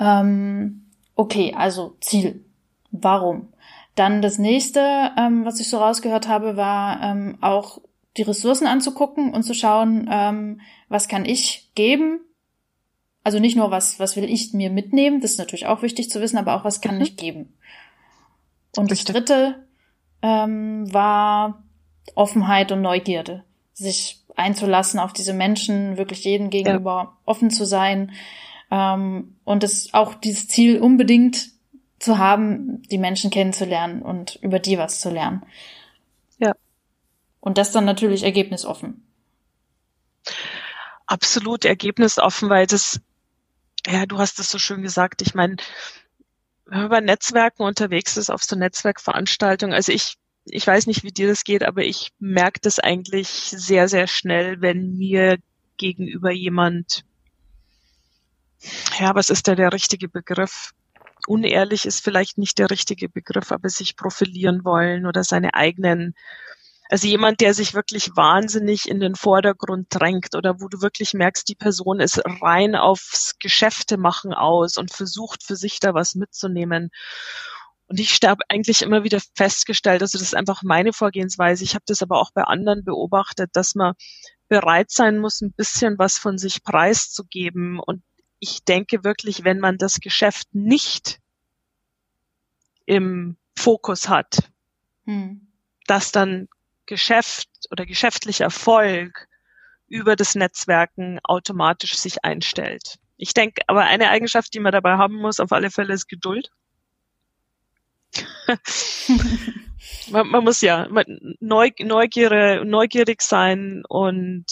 Ähm, 0.00 0.86
okay, 1.14 1.54
also 1.56 1.96
Ziel. 2.00 2.44
Warum? 2.90 3.52
Dann 3.94 4.22
das 4.22 4.38
nächste, 4.38 5.12
ähm, 5.16 5.44
was 5.44 5.60
ich 5.60 5.70
so 5.70 5.78
rausgehört 5.78 6.26
habe, 6.26 6.56
war 6.56 7.00
ähm, 7.00 7.38
auch 7.40 7.78
die 8.16 8.22
Ressourcen 8.22 8.66
anzugucken 8.66 9.32
und 9.32 9.44
zu 9.44 9.54
schauen, 9.54 10.08
ähm, 10.10 10.62
was 10.88 11.06
kann 11.06 11.24
ich 11.24 11.70
geben. 11.76 12.18
Also 13.22 13.38
nicht 13.38 13.54
nur 13.56 13.70
was, 13.70 14.00
was 14.00 14.16
will 14.16 14.24
ich 14.24 14.52
mir 14.52 14.70
mitnehmen, 14.70 15.20
das 15.20 15.32
ist 15.32 15.38
natürlich 15.38 15.66
auch 15.66 15.82
wichtig 15.82 16.10
zu 16.10 16.20
wissen, 16.20 16.38
aber 16.38 16.56
auch 16.56 16.64
was 16.64 16.80
kann 16.80 16.96
mhm. 16.96 17.02
ich 17.02 17.16
geben. 17.16 17.54
Und 18.76 18.90
das 18.90 19.04
dritte 19.04 19.66
ähm, 20.22 20.92
war 20.92 21.62
Offenheit 22.14 22.72
und 22.72 22.82
Neugierde, 22.82 23.44
sich 23.72 24.22
einzulassen 24.36 24.98
auf 24.98 25.12
diese 25.12 25.32
Menschen, 25.32 25.96
wirklich 25.96 26.24
jedem 26.24 26.50
gegenüber 26.50 27.02
ja. 27.04 27.18
offen 27.24 27.50
zu 27.50 27.64
sein 27.64 28.12
ähm, 28.70 29.36
und 29.44 29.64
es 29.64 29.94
auch 29.94 30.14
dieses 30.14 30.48
Ziel 30.48 30.80
unbedingt 30.80 31.50
zu 31.98 32.18
haben, 32.18 32.82
die 32.82 32.98
Menschen 32.98 33.30
kennenzulernen 33.30 34.02
und 34.02 34.36
über 34.36 34.58
die 34.58 34.78
was 34.78 35.00
zu 35.00 35.10
lernen. 35.10 35.44
Ja. 36.38 36.54
Und 37.40 37.58
das 37.58 37.72
dann 37.72 37.84
natürlich 37.84 38.24
ergebnisoffen. 38.24 39.06
Absolut 41.06 41.64
ergebnisoffen, 41.64 42.48
weil 42.48 42.66
das, 42.66 43.00
ja, 43.86 44.06
du 44.06 44.18
hast 44.18 44.38
es 44.38 44.50
so 44.50 44.58
schön 44.58 44.82
gesagt. 44.82 45.22
Ich 45.22 45.34
meine, 45.34 45.56
wenn 46.66 47.04
Netzwerken 47.04 47.62
unterwegs 47.62 48.16
ist, 48.16 48.30
auf 48.30 48.42
so 48.42 48.56
Netzwerkveranstaltungen, 48.56 49.74
also 49.74 49.92
ich 49.92 50.16
ich 50.46 50.66
weiß 50.66 50.86
nicht, 50.86 51.04
wie 51.04 51.12
dir 51.12 51.28
das 51.28 51.44
geht, 51.44 51.62
aber 51.62 51.82
ich 51.82 52.12
merke 52.18 52.60
das 52.60 52.78
eigentlich 52.78 53.28
sehr, 53.28 53.88
sehr 53.88 54.06
schnell, 54.06 54.60
wenn 54.60 54.96
mir 54.96 55.38
gegenüber 55.76 56.30
jemand, 56.30 57.04
ja, 58.98 59.14
was 59.14 59.30
ist 59.30 59.48
da 59.48 59.54
der 59.54 59.72
richtige 59.72 60.08
Begriff? 60.08 60.72
Unehrlich 61.26 61.86
ist 61.86 62.04
vielleicht 62.04 62.36
nicht 62.36 62.58
der 62.58 62.70
richtige 62.70 63.08
Begriff, 63.08 63.52
aber 63.52 63.70
sich 63.70 63.96
profilieren 63.96 64.64
wollen 64.64 65.06
oder 65.06 65.24
seine 65.24 65.54
eigenen 65.54 66.14
also 66.90 67.06
jemand, 67.06 67.40
der 67.40 67.54
sich 67.54 67.74
wirklich 67.74 68.14
wahnsinnig 68.14 68.88
in 68.88 69.00
den 69.00 69.14
Vordergrund 69.14 69.86
drängt 69.88 70.34
oder 70.34 70.60
wo 70.60 70.68
du 70.68 70.82
wirklich 70.82 71.14
merkst, 71.14 71.48
die 71.48 71.54
Person 71.54 72.00
ist 72.00 72.20
rein 72.24 72.74
aufs 72.74 73.38
Geschäfte 73.38 73.96
machen 73.96 74.34
aus 74.34 74.76
und 74.76 74.92
versucht 74.92 75.42
für 75.42 75.56
sich 75.56 75.80
da 75.80 75.94
was 75.94 76.14
mitzunehmen. 76.14 76.90
Und 77.86 78.00
ich 78.00 78.18
habe 78.24 78.42
eigentlich 78.48 78.82
immer 78.82 79.04
wieder 79.04 79.20
festgestellt, 79.34 80.02
also 80.02 80.18
das 80.18 80.26
ist 80.26 80.34
einfach 80.34 80.62
meine 80.62 80.92
Vorgehensweise. 80.92 81.64
Ich 81.64 81.74
habe 81.74 81.84
das 81.86 82.02
aber 82.02 82.20
auch 82.20 82.30
bei 82.32 82.42
anderen 82.44 82.84
beobachtet, 82.84 83.50
dass 83.54 83.74
man 83.74 83.94
bereit 84.48 84.90
sein 84.90 85.18
muss, 85.18 85.40
ein 85.40 85.52
bisschen 85.52 85.98
was 85.98 86.18
von 86.18 86.38
sich 86.38 86.62
preiszugeben. 86.64 87.78
Und 87.78 88.02
ich 88.40 88.64
denke 88.64 89.04
wirklich, 89.04 89.44
wenn 89.44 89.58
man 89.58 89.78
das 89.78 90.00
Geschäft 90.00 90.54
nicht 90.54 91.18
im 92.84 93.36
Fokus 93.56 94.08
hat, 94.08 94.50
hm. 95.04 95.48
dass 95.86 96.12
dann 96.12 96.48
Geschäft 96.94 97.48
oder 97.72 97.86
geschäftlicher 97.86 98.44
Erfolg 98.44 99.26
über 99.88 100.14
das 100.14 100.36
Netzwerken 100.36 101.18
automatisch 101.24 101.96
sich 101.96 102.24
einstellt. 102.24 102.98
Ich 103.16 103.34
denke, 103.34 103.62
aber 103.66 103.82
eine 103.82 104.10
Eigenschaft, 104.10 104.54
die 104.54 104.60
man 104.60 104.70
dabei 104.70 104.92
haben 104.92 105.16
muss, 105.16 105.40
auf 105.40 105.50
alle 105.50 105.72
Fälle 105.72 105.92
ist 105.92 106.06
Geduld. 106.06 106.50
man, 110.12 110.28
man, 110.28 110.44
muss 110.44 110.60
ja 110.60 110.86
neu, 111.40 111.70
Neugierde, 111.80 112.64
neugierig 112.64 113.22
sein 113.22 113.82
und, 113.88 114.46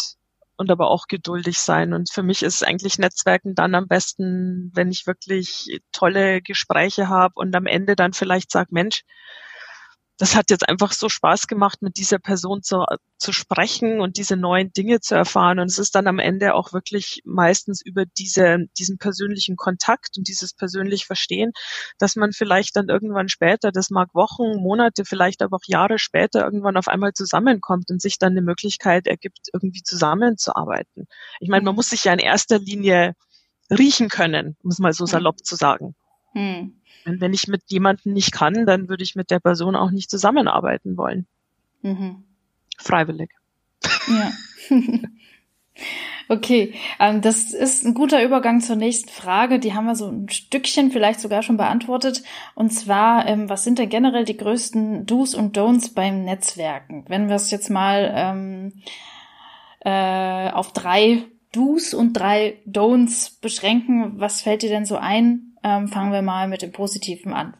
und 0.56 0.68
aber 0.68 0.90
auch 0.90 1.06
geduldig 1.06 1.60
sein. 1.60 1.92
Und 1.92 2.10
für 2.10 2.24
mich 2.24 2.42
ist 2.42 2.66
eigentlich 2.66 2.98
Netzwerken 2.98 3.54
dann 3.54 3.76
am 3.76 3.86
besten, 3.86 4.72
wenn 4.74 4.90
ich 4.90 5.06
wirklich 5.06 5.80
tolle 5.92 6.42
Gespräche 6.42 7.08
habe 7.08 7.34
und 7.36 7.54
am 7.54 7.66
Ende 7.66 7.94
dann 7.94 8.12
vielleicht 8.12 8.50
sage, 8.50 8.70
Mensch, 8.72 9.04
das 10.22 10.36
hat 10.36 10.50
jetzt 10.50 10.68
einfach 10.68 10.92
so 10.92 11.08
Spaß 11.08 11.48
gemacht, 11.48 11.82
mit 11.82 11.96
dieser 11.96 12.20
Person 12.20 12.62
zu, 12.62 12.84
zu 13.18 13.32
sprechen 13.32 14.00
und 14.00 14.18
diese 14.18 14.36
neuen 14.36 14.72
Dinge 14.72 15.00
zu 15.00 15.16
erfahren. 15.16 15.58
Und 15.58 15.66
es 15.66 15.80
ist 15.80 15.96
dann 15.96 16.06
am 16.06 16.20
Ende 16.20 16.54
auch 16.54 16.72
wirklich 16.72 17.22
meistens 17.24 17.82
über 17.84 18.04
diese, 18.06 18.58
diesen 18.78 18.98
persönlichen 18.98 19.56
Kontakt 19.56 20.16
und 20.16 20.28
dieses 20.28 20.54
persönliche 20.54 21.06
Verstehen, 21.06 21.50
dass 21.98 22.14
man 22.14 22.30
vielleicht 22.30 22.76
dann 22.76 22.88
irgendwann 22.88 23.28
später, 23.28 23.72
das 23.72 23.90
mag 23.90 24.14
Wochen, 24.14 24.62
Monate, 24.62 25.04
vielleicht 25.04 25.42
aber 25.42 25.56
auch 25.56 25.66
Jahre 25.66 25.98
später 25.98 26.44
irgendwann 26.44 26.76
auf 26.76 26.86
einmal 26.86 27.14
zusammenkommt 27.14 27.90
und 27.90 28.00
sich 28.00 28.20
dann 28.20 28.34
eine 28.34 28.42
Möglichkeit 28.42 29.08
ergibt, 29.08 29.48
irgendwie 29.52 29.82
zusammenzuarbeiten. 29.82 31.08
Ich 31.40 31.48
meine, 31.48 31.64
man 31.64 31.74
mhm. 31.74 31.78
muss 31.78 31.90
sich 31.90 32.04
ja 32.04 32.12
in 32.12 32.20
erster 32.20 32.60
Linie 32.60 33.14
riechen 33.76 34.08
können, 34.08 34.56
um 34.62 34.70
es 34.70 34.78
mal 34.78 34.92
so 34.92 35.04
salopp 35.04 35.44
zu 35.44 35.56
sagen. 35.56 35.96
Hm. 36.32 36.74
Und 37.04 37.20
wenn 37.20 37.32
ich 37.32 37.48
mit 37.48 37.62
jemandem 37.68 38.12
nicht 38.12 38.32
kann, 38.32 38.66
dann 38.66 38.88
würde 38.88 39.02
ich 39.02 39.16
mit 39.16 39.30
der 39.30 39.40
Person 39.40 39.76
auch 39.76 39.90
nicht 39.90 40.10
zusammenarbeiten 40.10 40.96
wollen. 40.96 41.26
Mhm. 41.82 42.24
Freiwillig. 42.78 43.30
Ja. 44.08 44.30
okay, 46.28 46.74
ähm, 47.00 47.20
das 47.20 47.52
ist 47.52 47.84
ein 47.84 47.94
guter 47.94 48.22
Übergang 48.24 48.60
zur 48.60 48.76
nächsten 48.76 49.10
Frage. 49.10 49.58
Die 49.58 49.74
haben 49.74 49.86
wir 49.86 49.96
so 49.96 50.08
ein 50.08 50.28
Stückchen 50.28 50.90
vielleicht 50.90 51.20
sogar 51.20 51.42
schon 51.42 51.56
beantwortet. 51.56 52.22
Und 52.54 52.70
zwar, 52.70 53.26
ähm, 53.26 53.48
was 53.48 53.64
sind 53.64 53.78
denn 53.78 53.88
generell 53.88 54.24
die 54.24 54.36
größten 54.36 55.06
Do's 55.06 55.34
und 55.34 55.56
Don'ts 55.56 55.94
beim 55.94 56.24
Netzwerken? 56.24 57.04
Wenn 57.08 57.28
wir 57.28 57.36
es 57.36 57.50
jetzt 57.50 57.70
mal 57.70 58.12
ähm, 58.14 58.72
äh, 59.80 60.50
auf 60.50 60.72
drei 60.72 61.24
Do's 61.52 61.94
und 61.94 62.14
drei 62.14 62.58
Don'ts 62.66 63.40
beschränken, 63.40 64.20
was 64.20 64.42
fällt 64.42 64.62
dir 64.62 64.70
denn 64.70 64.86
so 64.86 64.96
ein, 64.96 65.51
ähm, 65.62 65.88
fangen 65.88 66.12
wir 66.12 66.22
mal 66.22 66.48
mit 66.48 66.62
dem 66.62 66.72
Positiven 66.72 67.32
an. 67.32 67.54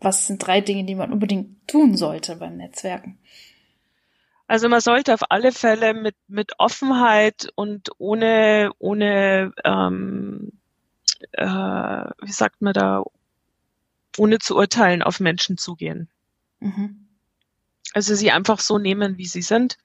Was 0.00 0.26
sind 0.26 0.44
drei 0.44 0.60
Dinge, 0.60 0.84
die 0.84 0.94
man 0.94 1.12
unbedingt 1.12 1.68
tun 1.68 1.96
sollte 1.96 2.36
beim 2.36 2.56
Netzwerken? 2.56 3.18
Also 4.48 4.68
man 4.68 4.80
sollte 4.80 5.14
auf 5.14 5.30
alle 5.30 5.52
Fälle 5.52 5.94
mit, 5.94 6.16
mit 6.28 6.52
Offenheit 6.58 7.48
und 7.54 7.90
ohne, 7.98 8.70
ohne 8.78 9.52
ähm, 9.64 10.52
äh, 11.32 11.46
wie 11.46 12.32
sagt 12.32 12.60
man 12.60 12.74
da, 12.74 13.04
ohne 14.18 14.38
zu 14.38 14.56
urteilen 14.56 15.02
auf 15.02 15.20
Menschen 15.20 15.56
zugehen. 15.56 16.08
Mhm. 16.60 17.06
Also 17.94 18.14
sie 18.14 18.30
einfach 18.30 18.60
so 18.60 18.78
nehmen, 18.78 19.16
wie 19.18 19.26
sie 19.26 19.42
sind 19.42 19.78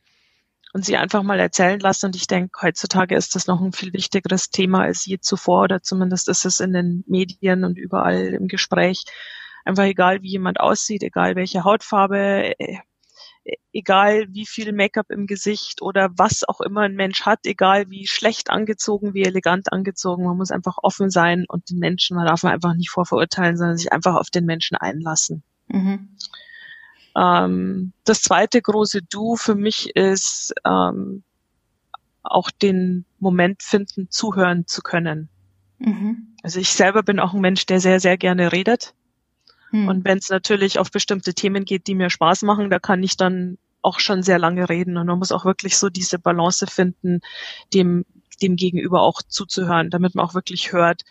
und 0.78 0.86
sie 0.86 0.96
einfach 0.96 1.24
mal 1.24 1.40
erzählen 1.40 1.80
lassen. 1.80 2.06
Und 2.06 2.16
ich 2.16 2.28
denke, 2.28 2.62
heutzutage 2.62 3.16
ist 3.16 3.34
das 3.34 3.48
noch 3.48 3.60
ein 3.60 3.72
viel 3.72 3.94
wichtigeres 3.94 4.52
Thema 4.52 4.84
als 4.84 5.08
je 5.08 5.18
zuvor 5.18 5.64
oder 5.64 5.82
zumindest 5.82 6.30
ist 6.30 6.46
es 6.46 6.60
in 6.60 6.72
den 6.72 7.04
Medien 7.08 7.64
und 7.64 7.80
überall 7.80 8.28
im 8.28 8.48
Gespräch. 8.48 9.04
Einfach 9.66 9.86
egal, 9.86 10.22
wie 10.22 10.30
jemand 10.30 10.60
aussieht, 10.60 11.02
egal 11.02 11.36
welche 11.36 11.64
Hautfarbe, 11.64 12.54
äh, 12.60 12.78
egal 13.74 14.28
wie 14.30 14.46
viel 14.46 14.72
Make-up 14.72 15.10
im 15.10 15.26
Gesicht 15.26 15.82
oder 15.82 16.12
was 16.16 16.48
auch 16.48 16.62
immer 16.62 16.82
ein 16.82 16.94
Mensch 16.94 17.22
hat, 17.26 17.40
egal 17.48 17.90
wie 17.90 18.06
schlecht 18.06 18.52
angezogen, 18.52 19.16
wie 19.16 19.24
elegant 19.24 19.74
angezogen, 19.74 20.26
man 20.26 20.38
muss 20.38 20.52
einfach 20.52 20.78
offen 20.84 21.10
sein 21.10 21.46
und 21.48 21.72
den 21.72 21.80
Menschen, 21.80 22.16
man 22.16 22.28
darf 22.28 22.44
man 22.44 22.54
einfach 22.54 22.76
nicht 22.76 22.92
vorverurteilen, 22.92 23.58
sondern 23.58 23.78
sich 23.78 23.92
einfach 23.92 24.14
auf 24.14 24.30
den 24.30 24.46
Menschen 24.46 24.78
einlassen. 24.78 25.42
Mhm. 25.70 26.10
Ähm, 27.18 27.94
das 28.04 28.22
zweite 28.22 28.62
große 28.62 29.02
Du 29.02 29.36
für 29.36 29.56
mich 29.56 29.96
ist 29.96 30.54
ähm, 30.64 31.24
auch 32.24 32.52
den 32.52 33.06
Moment 33.20 33.64
finden, 33.64 34.10
zuhören 34.12 34.68
zu 34.68 34.82
können. 34.82 35.30
Mhm. 35.80 36.36
Also 36.44 36.60
ich 36.60 36.70
selber 36.70 37.04
bin 37.04 37.20
auch 37.20 37.34
ein 37.34 37.42
Mensch, 37.42 37.66
der 37.66 37.80
sehr, 37.80 38.00
sehr 38.00 38.18
gerne 38.18 38.52
redet. 38.52 38.94
Mhm. 39.72 39.88
Und 39.88 40.06
wenn 40.06 40.20
es 40.20 40.30
natürlich 40.30 40.78
auf 40.80 40.92
bestimmte 40.92 41.34
Themen 41.34 41.66
geht, 41.66 41.88
die 41.88 41.96
mir 41.96 42.10
Spaß 42.10 42.44
machen, 42.44 42.70
da 42.70 42.80
kann 42.80 43.02
ich 43.02 43.18
dann 43.18 43.58
auch 43.82 44.00
schon 44.00 44.22
sehr 44.22 44.38
lange 44.38 44.70
reden. 44.70 44.98
Und 44.98 45.08
man 45.08 45.20
muss 45.20 45.32
auch 45.32 45.46
wirklich 45.46 45.78
so 45.78 45.90
diese 45.90 46.20
Balance 46.20 46.68
finden, 46.68 47.22
dem, 47.74 48.06
dem 48.42 48.56
Gegenüber 48.56 49.02
auch 49.02 49.22
zuzuhören, 49.24 49.90
damit 49.90 50.14
man 50.14 50.26
auch 50.26 50.34
wirklich 50.36 50.72
hört, 50.72 51.04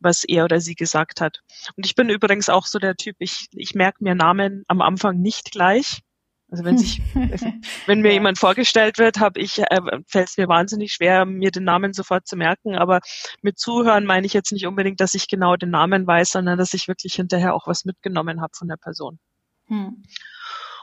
was 0.00 0.24
er 0.24 0.44
oder 0.44 0.60
sie 0.60 0.74
gesagt 0.74 1.20
hat. 1.20 1.40
Und 1.76 1.86
ich 1.86 1.94
bin 1.94 2.08
übrigens 2.08 2.48
auch 2.48 2.66
so 2.66 2.78
der 2.78 2.96
Typ, 2.96 3.16
ich, 3.18 3.46
ich 3.52 3.74
merke 3.74 4.02
mir 4.02 4.14
Namen 4.14 4.64
am 4.68 4.80
Anfang 4.82 5.20
nicht 5.20 5.50
gleich. 5.50 6.00
Also 6.48 6.64
wenn 6.64 6.78
sich, 6.78 7.00
wenn 7.86 8.02
mir 8.02 8.12
jemand 8.12 8.38
vorgestellt 8.38 8.98
wird, 8.98 9.18
habe 9.18 9.40
ich, 9.40 9.58
äh, 9.58 9.80
fällt 10.06 10.28
es 10.28 10.36
mir 10.36 10.48
wahnsinnig 10.48 10.92
schwer, 10.92 11.24
mir 11.24 11.50
den 11.50 11.64
Namen 11.64 11.92
sofort 11.92 12.26
zu 12.26 12.36
merken. 12.36 12.76
Aber 12.76 13.00
mit 13.42 13.58
Zuhören 13.58 14.04
meine 14.04 14.26
ich 14.26 14.32
jetzt 14.32 14.52
nicht 14.52 14.66
unbedingt, 14.66 15.00
dass 15.00 15.14
ich 15.14 15.28
genau 15.28 15.56
den 15.56 15.70
Namen 15.70 16.06
weiß, 16.06 16.30
sondern 16.30 16.58
dass 16.58 16.74
ich 16.74 16.88
wirklich 16.88 17.14
hinterher 17.14 17.54
auch 17.54 17.66
was 17.66 17.84
mitgenommen 17.84 18.40
habe 18.40 18.52
von 18.56 18.68
der 18.68 18.76
Person. 18.76 19.18
Hm. 19.66 20.02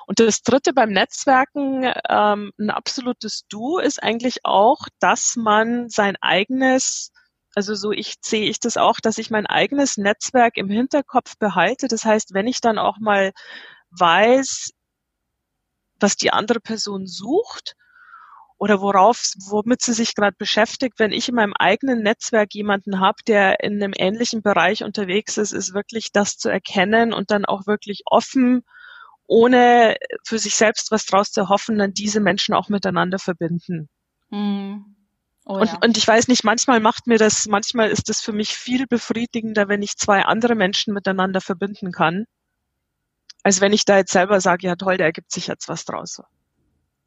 Und 0.05 0.19
das 0.19 0.41
Dritte 0.41 0.73
beim 0.73 0.89
Netzwerken, 0.89 1.89
ähm, 2.09 2.51
ein 2.59 2.69
absolutes 2.69 3.45
Du 3.47 3.77
ist 3.77 4.03
eigentlich 4.03 4.39
auch, 4.43 4.79
dass 4.99 5.37
man 5.37 5.87
sein 5.87 6.17
eigenes 6.19 7.13
also 7.55 7.75
so 7.75 7.91
ich 7.91 8.15
sehe 8.21 8.49
ich 8.49 8.59
das 8.59 8.77
auch, 8.77 8.99
dass 8.99 9.17
ich 9.17 9.29
mein 9.29 9.45
eigenes 9.45 9.97
Netzwerk 9.97 10.57
im 10.57 10.69
Hinterkopf 10.69 11.37
behalte. 11.37 11.87
Das 11.87 12.05
heißt, 12.05 12.33
wenn 12.33 12.47
ich 12.47 12.61
dann 12.61 12.77
auch 12.77 12.97
mal 12.99 13.31
weiß, 13.91 14.71
was 15.99 16.15
die 16.15 16.31
andere 16.31 16.59
Person 16.59 17.05
sucht 17.07 17.75
oder 18.57 18.81
worauf, 18.81 19.21
womit 19.49 19.81
sie 19.81 19.93
sich 19.93 20.15
gerade 20.15 20.35
beschäftigt, 20.37 20.99
wenn 20.99 21.11
ich 21.11 21.29
in 21.29 21.35
meinem 21.35 21.53
eigenen 21.53 22.01
Netzwerk 22.01 22.53
jemanden 22.53 22.99
habe, 22.99 23.17
der 23.27 23.61
in 23.61 23.81
einem 23.81 23.93
ähnlichen 23.95 24.41
Bereich 24.41 24.83
unterwegs 24.83 25.37
ist, 25.37 25.51
ist 25.51 25.73
wirklich 25.73 26.11
das 26.11 26.37
zu 26.37 26.49
erkennen 26.49 27.13
und 27.13 27.31
dann 27.31 27.45
auch 27.45 27.67
wirklich 27.67 28.03
offen, 28.05 28.63
ohne 29.25 29.97
für 30.25 30.39
sich 30.39 30.55
selbst 30.55 30.91
was 30.91 31.05
draus 31.05 31.31
zu 31.31 31.49
hoffen, 31.49 31.77
dann 31.77 31.93
diese 31.93 32.19
Menschen 32.19 32.53
auch 32.53 32.69
miteinander 32.69 33.19
verbinden. 33.19 33.89
Mhm. 34.29 34.92
Oh, 35.45 35.55
und, 35.59 35.67
ja. 35.67 35.79
und 35.83 35.97
ich 35.97 36.07
weiß 36.07 36.29
nicht, 36.29 36.43
manchmal 36.43 36.79
macht 36.79 37.05
mir 37.05 37.17
das, 37.17 37.47
manchmal 37.47 37.89
ist 37.89 38.09
es 38.09 38.21
für 38.21 38.31
mich 38.31 38.55
viel 38.55 38.87
befriedigender, 38.87 39.67
wenn 39.67 39.81
ich 39.81 39.97
zwei 39.97 40.23
andere 40.23 40.55
Menschen 40.55 40.93
miteinander 40.93 41.41
verbinden 41.41 41.91
kann, 41.91 42.25
als 43.43 43.59
wenn 43.59 43.73
ich 43.73 43.83
da 43.83 43.97
jetzt 43.97 44.13
selber 44.13 44.39
sage, 44.39 44.67
ja 44.67 44.75
toll, 44.75 44.97
da 44.97 45.03
ergibt 45.03 45.31
sich 45.31 45.47
jetzt 45.47 45.67
was 45.67 45.83
draus. 45.83 46.21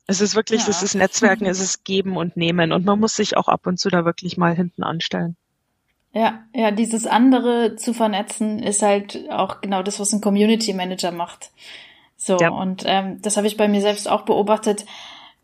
Es 0.06 0.20
ist 0.20 0.36
wirklich, 0.36 0.64
ja. 0.64 0.68
es 0.68 0.82
ist 0.82 0.94
Netzwerken, 0.94 1.46
es 1.46 1.60
ist 1.62 1.84
Geben 1.84 2.16
und 2.16 2.36
Nehmen 2.36 2.72
und 2.72 2.84
man 2.84 3.00
muss 3.00 3.16
sich 3.16 3.36
auch 3.36 3.48
ab 3.48 3.66
und 3.66 3.78
zu 3.78 3.88
da 3.88 4.04
wirklich 4.04 4.36
mal 4.36 4.54
hinten 4.54 4.82
anstellen. 4.82 5.36
Ja, 6.12 6.44
ja, 6.54 6.70
dieses 6.70 7.06
andere 7.06 7.76
zu 7.76 7.92
vernetzen 7.92 8.58
ist 8.58 8.82
halt 8.82 9.28
auch 9.30 9.60
genau 9.60 9.82
das, 9.82 10.00
was 10.00 10.12
ein 10.12 10.20
Community 10.20 10.72
Manager 10.72 11.12
macht. 11.12 11.50
So, 12.16 12.38
ja. 12.38 12.48
und 12.50 12.84
ähm, 12.86 13.20
das 13.20 13.36
habe 13.36 13.46
ich 13.46 13.56
bei 13.56 13.68
mir 13.68 13.82
selbst 13.82 14.08
auch 14.08 14.22
beobachtet 14.22 14.86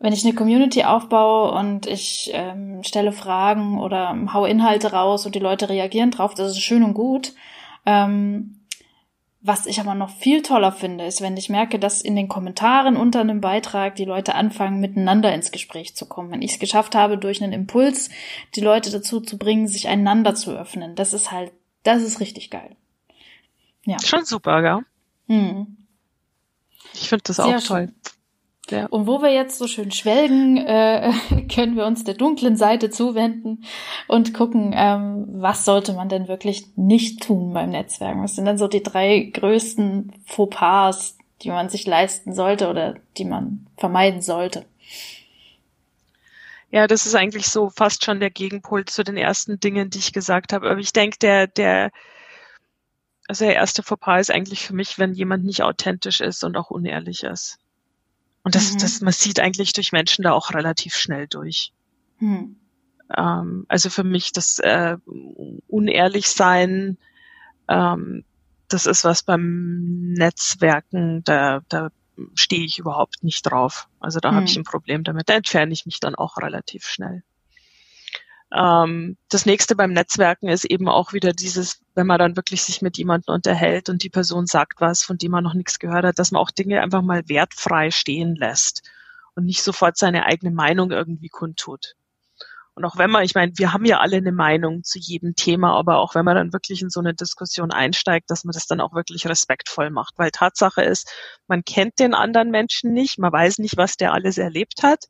wenn 0.03 0.13
ich 0.13 0.25
eine 0.25 0.35
Community 0.35 0.83
aufbaue 0.83 1.53
und 1.53 1.87
ich 1.87 2.33
ähm, 2.35 2.83
stelle 2.83 3.13
Fragen 3.13 3.79
oder 3.79 4.17
hau 4.35 4.45
Inhalte 4.45 4.91
raus 4.93 5.27
und 5.27 5.37
die 5.37 5.39
Leute 5.39 5.69
reagieren 5.69 6.11
drauf, 6.11 6.35
das 6.35 6.51
ist 6.51 6.61
schön 6.61 6.83
und 6.83 6.95
gut. 6.95 7.35
Ähm, 7.87 8.59
was 9.41 9.67
ich 9.67 9.79
aber 9.79 9.95
noch 9.95 10.11
viel 10.11 10.43
toller 10.43 10.73
finde, 10.73 11.07
ist, 11.07 11.21
wenn 11.21 11.37
ich 11.37 11.49
merke, 11.49 11.79
dass 11.79 12.03
in 12.03 12.17
den 12.17 12.27
Kommentaren 12.27 12.97
unter 12.97 13.21
einem 13.21 13.41
Beitrag 13.41 13.95
die 13.95 14.05
Leute 14.05 14.35
anfangen, 14.35 14.81
miteinander 14.81 15.33
ins 15.33 15.53
Gespräch 15.53 15.95
zu 15.95 16.07
kommen. 16.07 16.33
Wenn 16.33 16.43
ich 16.43 16.55
es 16.55 16.59
geschafft 16.59 16.97
habe, 16.97 17.17
durch 17.17 17.41
einen 17.41 17.53
Impuls 17.53 18.11
die 18.57 18.61
Leute 18.61 18.91
dazu 18.91 19.21
zu 19.21 19.39
bringen, 19.39 19.69
sich 19.69 19.87
einander 19.87 20.35
zu 20.35 20.51
öffnen, 20.51 20.97
das 20.97 21.13
ist 21.13 21.31
halt, 21.31 21.53
das 21.85 22.03
ist 22.03 22.19
richtig 22.19 22.51
geil. 22.51 22.75
Ja. 23.85 23.99
Schon 24.01 24.25
super, 24.25 24.63
gell? 24.63 24.81
Hm. 25.29 25.77
Ich 26.95 27.09
finde 27.09 27.23
das 27.29 27.37
Sehr 27.37 27.47
auch 27.47 27.63
toll. 27.63 27.87
Schön. 27.87 28.12
Ja. 28.73 28.87
Und 28.87 29.07
wo 29.07 29.23
wir 29.23 29.31
jetzt 29.33 29.59
so 29.59 29.67
schön 29.67 29.91
schwelgen, 29.91 30.57
äh, 30.57 31.13
können 31.55 31.77
wir 31.77 31.87
uns 31.87 32.05
der 32.05 32.15
dunklen 32.15 32.57
Seite 32.57 32.91
zuwenden 32.91 33.65
und 34.09 34.35
gucken, 34.35 34.73
ähm, 34.75 35.27
was 35.29 35.65
sollte 35.65 35.93
man 35.93 36.09
denn 36.09 36.27
wirklich 36.27 36.67
nicht 36.77 37.23
tun 37.23 37.53
beim 37.53 37.71
Netzwerken? 37.71 38.23
Was 38.23 38.35
sind 38.35 38.47
dann 38.47 38.59
so 38.59 38.69
die 38.69 38.83
drei 38.83 39.31
größten 39.33 40.13
Fauxpas, 40.25 41.17
die 41.43 41.51
man 41.51 41.69
sich 41.69 41.87
leisten 41.87 42.33
sollte 42.33 42.69
oder 42.69 42.97
die 43.19 43.25
man 43.25 43.67
vermeiden 43.77 44.23
sollte? 44.23 44.65
Ja, 46.71 46.87
das 46.87 47.05
ist 47.05 47.15
eigentlich 47.15 47.49
so 47.49 47.69
fast 47.69 48.03
schon 48.03 48.19
der 48.19 48.31
Gegenpol 48.31 48.87
zu 48.87 49.05
den 49.05 49.19
ersten 49.19 49.61
Dingen, 49.61 49.91
die 49.91 49.99
ich 49.99 50.15
gesagt 50.15 50.55
habe. 50.55 50.71
Aber 50.71 50.81
ich 50.81 50.95
denke, 50.95 51.19
der, 51.19 51.47
der, 51.47 51.91
also 53.29 53.45
der 53.45 53.57
erste 53.57 53.83
Fauxpas 53.83 54.21
ist 54.21 54.31
eigentlich 54.31 54.67
für 54.67 54.75
mich, 54.75 54.99
wenn 54.99 55.13
jemand 55.13 55.45
nicht 55.45 55.63
authentisch 55.63 56.23
ist 56.23 56.43
und 56.45 56.57
auch 56.57 56.71
unehrlich 56.71 57.25
ist. 57.25 57.59
Und 58.45 58.55
das, 58.55 58.73
mhm. 58.73 58.79
das, 58.79 59.01
man 59.01 59.13
sieht 59.13 59.41
eigentlich 59.41 59.73
durch 59.73 59.93
Menschen 59.93 60.23
da 60.23 60.33
auch 60.33 60.53
relativ 60.53 60.95
schnell 60.95 61.27
durch. 61.27 61.73
Mhm. 62.19 62.57
Ähm, 63.17 63.67
also 63.69 63.91
für 63.91 64.05
mich 64.05 64.33
das 64.33 64.59
äh, 64.59 64.97
unehrlich 65.69 66.29
sein, 66.29 66.99
ähm, 67.69 68.25
das 68.69 68.87
ist 68.87 69.05
was 69.05 69.23
beim 69.23 70.13
Netzwerken, 70.13 71.23
da, 71.25 71.61
da 71.69 71.91
stehe 72.35 72.65
ich 72.65 72.79
überhaupt 72.79 73.23
nicht 73.23 73.43
drauf. 73.43 73.89
Also 74.01 74.19
da 74.19 74.33
mhm. 74.33 74.37
habe 74.37 74.47
ich 74.47 74.57
ein 74.57 74.65
Problem 74.65 75.05
damit. 75.05 75.29
Da 75.29 75.35
entferne 75.35 75.73
ich 75.73 75.87
mich 75.87 76.01
dann 76.01 76.15
auch 76.15 76.39
relativ 76.39 76.85
schnell. 76.87 77.23
Ähm, 78.55 79.17
das 79.31 79.47
nächste 79.47 79.77
beim 79.77 79.93
Netzwerken 79.93 80.49
ist 80.49 80.65
eben 80.65 80.89
auch 80.89 81.13
wieder 81.13 81.33
dieses, 81.33 81.81
wenn 81.95 82.07
man 82.07 82.19
dann 82.19 82.37
wirklich 82.37 82.63
sich 82.63 82.83
mit 82.83 82.99
jemandem 82.99 83.35
unterhält 83.35 83.89
und 83.89 84.03
die 84.03 84.11
Person 84.11 84.47
sagt 84.47 84.81
was, 84.81 85.03
von 85.03 85.17
dem 85.17 85.31
man 85.33 85.45
noch 85.45 85.55
nichts 85.55 85.79
gehört 85.79 86.05
hat, 86.05 86.19
dass 86.19 86.33
man 86.33 86.43
auch 86.43 86.51
Dinge 86.51 86.83
einfach 86.83 87.03
mal 87.03 87.23
wertfrei 87.29 87.91
stehen 87.91 88.35
lässt 88.37 88.83
und 89.35 89.47
nicht 89.47 89.63
sofort 89.63 89.97
seine 89.97 90.27
eigene 90.27 90.51
Meinung 90.51 90.91
irgendwie 90.91 91.29
kundtut. 91.29 91.95
Und 92.75 92.85
auch 92.87 92.97
wenn 92.97 93.11
man, 93.11 93.23
ich 93.25 93.35
meine, 93.35 93.53
wir 93.57 93.73
haben 93.73 93.85
ja 93.85 94.01
alle 94.01 94.17
eine 94.17 94.33
Meinung 94.33 94.83
zu 94.83 94.99
jedem 94.99 95.35
Thema, 95.35 95.77
aber 95.77 95.99
auch 95.99 96.15
wenn 96.15 96.25
man 96.25 96.37
dann 96.37 96.53
wirklich 96.55 96.81
in 96.81 96.89
so 96.89 97.01
eine 97.01 97.15
Diskussion 97.15 97.71
einsteigt, 97.71 98.31
dass 98.31 98.45
man 98.45 98.53
das 98.53 98.67
dann 98.67 98.81
auch 98.81 98.95
wirklich 98.95 99.27
respektvoll 99.27 99.91
macht. 99.91 100.15
Weil 100.17 100.31
Tatsache 100.31 100.83
ist, 100.83 101.11
man 101.49 101.65
kennt 101.65 101.99
den 101.99 102.15
anderen 102.15 102.51
Menschen 102.51 102.93
nicht, 102.93 103.19
man 103.19 103.33
weiß 103.33 103.59
nicht, 103.59 103.77
was 103.77 103.97
der 103.97 104.13
alles 104.13 104.39
erlebt 104.39 104.83
hat 104.83 105.05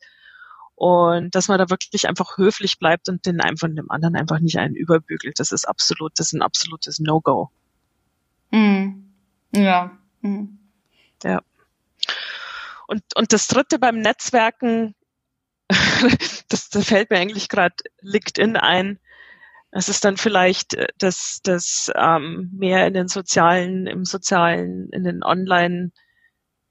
und 0.74 1.35
dass 1.35 1.48
man 1.48 1.58
da 1.58 1.70
wirklich 1.70 2.08
einfach 2.08 2.38
höflich 2.38 2.78
bleibt 2.78 3.08
und 3.08 3.26
den 3.26 3.40
einen 3.40 3.56
von 3.56 3.76
dem 3.76 3.90
anderen 3.90 4.16
einfach 4.16 4.40
nicht 4.40 4.58
einen 4.58 4.74
überbügelt. 4.74 5.38
Das 5.38 5.52
ist 5.52 5.66
absolut, 5.66 6.12
das 6.16 6.28
ist 6.28 6.32
ein 6.32 6.42
absolutes 6.42 6.98
No-Go. 6.98 7.50
Mm. 8.50 9.04
Ja. 9.54 9.96
Mm. 10.22 10.58
Ja. 11.22 11.42
Und, 12.87 13.02
und 13.16 13.32
das 13.32 13.48
dritte 13.48 13.78
beim 13.78 13.98
Netzwerken, 13.98 14.94
das, 16.48 16.68
das 16.70 16.87
fällt 16.87 17.11
mir 17.11 17.18
eigentlich 17.18 17.48
gerade 17.48 17.76
LinkedIn 18.00 18.56
ein. 18.56 18.98
Es 19.70 19.88
ist 19.88 20.04
dann 20.04 20.16
vielleicht 20.16 20.74
äh, 20.74 20.88
das, 20.98 21.40
das 21.42 21.90
ähm, 21.94 22.50
mehr 22.52 22.87
in 22.87 22.94
den 22.94 23.08
sozialen, 23.08 23.87
im 23.87 24.04
sozialen, 24.04 24.88
in 24.90 25.04
den 25.04 25.22
Online- 25.22 25.92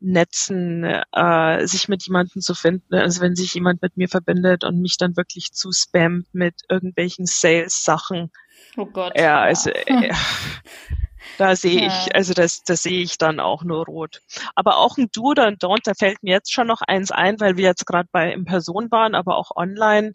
Netzen, 0.02 0.84
äh, 0.84 1.68
sich 1.68 1.88
mit 1.88 2.04
jemandem 2.06 2.42
zu 2.42 2.56
finden. 2.56 2.96
Also 2.96 3.22
wenn 3.22 3.36
sich 3.36 3.54
jemand 3.54 3.82
mit 3.82 3.98
mir 3.98 4.10
verbindet 4.10 4.64
und 4.64 4.82
mich 4.82 4.98
dann 4.98 5.16
wirklich 5.16 5.54
zu 5.54 5.72
spammt 5.72 6.34
mit 6.34 6.56
irgendwelchen 6.70 7.26
Sales-Sachen. 7.26 8.32
Oh 8.78 8.86
Gott. 8.86 9.14
Ja, 9.18 9.42
also 9.42 9.70
äh, 9.70 10.12
da 11.38 11.56
sehe 11.56 11.82
ja. 11.82 11.88
ich, 11.88 12.16
also 12.16 12.34
das, 12.34 12.64
das 12.64 12.84
sehe 12.84 13.02
ich 13.02 13.18
dann 13.18 13.40
auch 13.40 13.64
nur 13.64 13.86
rot. 13.86 14.22
Aber 14.56 14.78
auch 14.78 14.98
ein 14.98 15.10
Do 15.14 15.30
oder 15.30 15.46
ein 15.46 15.58
Don't, 15.58 15.82
da 15.84 15.94
fällt 15.94 16.24
mir 16.24 16.32
jetzt 16.32 16.52
schon 16.52 16.68
noch 16.68 16.82
eins 16.82 17.12
ein, 17.12 17.40
weil 17.40 17.58
wir 17.58 17.66
jetzt 17.66 17.86
gerade 17.86 18.10
bei 18.12 18.34
in 18.34 18.46
Person 18.46 18.90
waren, 18.92 19.16
aber 19.16 19.38
auch 19.38 19.52
online 19.56 20.14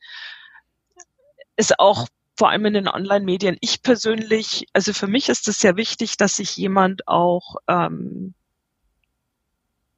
ist 1.56 1.78
auch 1.78 2.06
vor 2.36 2.50
allem 2.50 2.66
in 2.66 2.74
den 2.74 2.88
Online-Medien. 2.88 3.56
Ich 3.60 3.82
persönlich, 3.82 4.66
also 4.72 4.92
für 4.92 5.06
mich 5.06 5.28
ist 5.28 5.48
es 5.48 5.58
sehr 5.58 5.76
wichtig, 5.76 6.16
dass 6.18 6.36
sich 6.36 6.56
jemand 6.56 7.08
auch 7.08 7.56
ähm, 7.66 8.34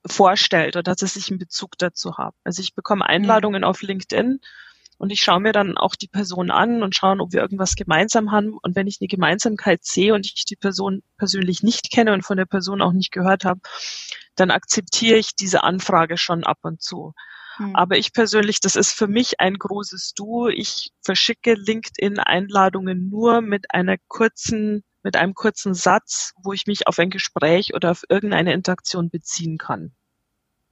vorstellt 0.09 0.77
oder 0.77 0.94
dass 0.94 1.16
ich 1.16 1.31
einen 1.31 1.38
Bezug 1.38 1.79
dazu 1.79 2.16
habe. 2.18 2.37
Also 2.44 2.62
ich 2.62 2.75
bekomme 2.75 3.05
mhm. 3.05 3.11
Einladungen 3.11 3.64
auf 3.64 3.83
LinkedIn 3.83 4.40
und 4.99 5.11
ich 5.11 5.21
schaue 5.21 5.40
mir 5.40 5.53
dann 5.53 5.79
auch 5.79 5.94
die 5.94 6.09
Person 6.09 6.51
an 6.51 6.83
und 6.83 6.97
schauen, 6.97 7.21
ob 7.21 7.33
wir 7.33 7.40
irgendwas 7.40 7.77
gemeinsam 7.77 8.33
haben. 8.33 8.59
Und 8.61 8.75
wenn 8.75 8.88
ich 8.88 8.99
eine 9.01 9.07
Gemeinsamkeit 9.07 9.85
sehe 9.85 10.12
und 10.12 10.27
ich 10.27 10.44
die 10.44 10.57
Person 10.57 11.03
persönlich 11.16 11.62
nicht 11.62 11.92
kenne 11.92 12.12
und 12.12 12.23
von 12.23 12.37
der 12.37 12.47
Person 12.47 12.83
auch 12.83 12.92
nicht 12.92 13.12
gehört 13.12 13.44
habe, 13.44 13.61
dann 14.35 14.51
akzeptiere 14.51 15.16
ich 15.16 15.37
diese 15.37 15.62
Anfrage 15.62 16.18
schon 16.18 16.42
ab 16.42 16.59
und 16.62 16.83
zu. 16.83 17.14
Mhm. 17.59 17.77
Aber 17.77 17.97
ich 17.97 18.12
persönlich, 18.12 18.61
das 18.61 18.75
ist 18.75 18.90
für 18.90 19.07
mich 19.07 19.38
ein 19.38 19.55
großes 19.55 20.14
Du. 20.14 20.49
Ich 20.49 20.90
verschicke 21.01 21.55
LinkedIn-Einladungen 21.55 23.09
nur 23.09 23.40
mit 23.40 23.73
einer 23.73 23.97
kurzen 24.09 24.83
mit 25.05 25.14
einem 25.14 25.33
kurzen 25.33 25.75
Satz, 25.75 26.35
wo 26.42 26.53
ich 26.53 26.66
mich 26.66 26.88
auf 26.88 26.99
ein 26.99 27.09
Gespräch 27.09 27.73
oder 27.73 27.92
auf 27.92 28.03
irgendeine 28.09 28.53
Interaktion 28.53 29.11
beziehen 29.11 29.57
kann 29.57 29.92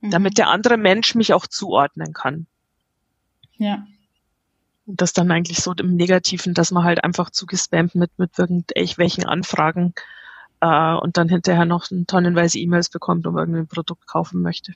mhm. 0.00 0.10
damit 0.10 0.38
der 0.38 0.48
andere 0.48 0.76
Mensch 0.76 1.14
mich 1.14 1.32
auch 1.32 1.46
zuordnen 1.46 2.12
kann. 2.12 2.46
Ja. 3.58 3.86
Und 4.86 5.00
das 5.00 5.12
dann 5.12 5.30
eigentlich 5.30 5.58
so 5.58 5.72
im 5.72 5.96
Negativen, 5.96 6.54
dass 6.54 6.70
man 6.70 6.84
halt 6.84 7.02
einfach 7.02 7.30
zugespammt 7.30 7.94
mit, 7.94 8.18
mit 8.18 8.38
irgendwelchen 8.38 9.24
Anfragen 9.24 9.94
äh, 10.60 10.94
und 10.94 11.16
dann 11.16 11.28
hinterher 11.28 11.64
noch 11.64 11.86
tonnenweise 12.06 12.58
E-Mails 12.58 12.88
bekommt, 12.90 13.26
um 13.26 13.36
irgendein 13.36 13.66
Produkt 13.66 14.06
kaufen 14.06 14.42
möchte. 14.42 14.74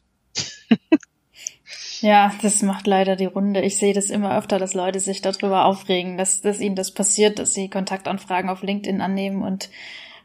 ja, 2.00 2.33
das 2.42 2.62
macht 2.62 2.87
leider 2.87 3.14
die 3.14 3.26
Runde. 3.26 3.61
Ich 3.62 3.78
sehe 3.78 3.94
das 3.94 4.11
immer 4.11 4.37
öfter, 4.37 4.59
dass 4.59 4.74
Leute 4.74 4.98
sich 4.98 5.22
darüber 5.22 5.64
aufregen, 5.64 6.16
dass, 6.16 6.40
dass 6.40 6.61
ihnen 6.61 6.76
das 6.76 6.92
passiert, 6.92 7.38
dass 7.38 7.54
sie 7.54 7.70
Kontaktanfragen 7.70 8.50
auf 8.50 8.62
LinkedIn 8.62 9.00
annehmen 9.00 9.42
und 9.42 9.70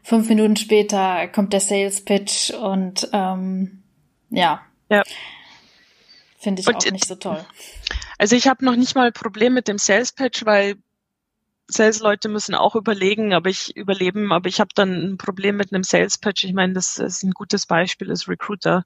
fünf 0.02 0.28
Minuten 0.28 0.56
später 0.56 1.28
kommt 1.28 1.52
der 1.52 1.60
Sales 1.60 2.04
Pitch 2.04 2.50
und 2.50 3.08
ähm, 3.12 3.82
ja, 4.30 4.62
ja. 4.88 5.02
Finde 6.38 6.62
ich 6.62 6.68
und, 6.68 6.76
auch 6.76 6.90
nicht 6.90 7.06
so 7.06 7.16
toll. 7.16 7.44
Also 8.18 8.36
ich 8.36 8.46
habe 8.46 8.64
noch 8.64 8.76
nicht 8.76 8.94
mal 8.94 9.08
ein 9.08 9.12
Problem 9.12 9.54
mit 9.54 9.68
dem 9.68 9.78
Sales 9.78 10.12
Patch, 10.12 10.44
weil 10.46 10.76
Sales-Leute 11.68 12.28
müssen 12.28 12.54
auch 12.54 12.76
überlegen, 12.76 13.34
aber 13.34 13.50
ich 13.50 13.76
überleben, 13.76 14.32
aber 14.32 14.48
ich 14.48 14.60
habe 14.60 14.70
dann 14.74 14.92
ein 14.92 15.16
Problem 15.16 15.56
mit 15.56 15.72
einem 15.72 15.82
Sales 15.82 16.18
Patch. 16.18 16.44
Ich 16.44 16.52
meine, 16.52 16.74
das 16.74 16.98
ist 16.98 17.24
ein 17.24 17.32
gutes 17.32 17.66
Beispiel, 17.66 18.10
ist 18.10 18.28
Recruiter. 18.28 18.84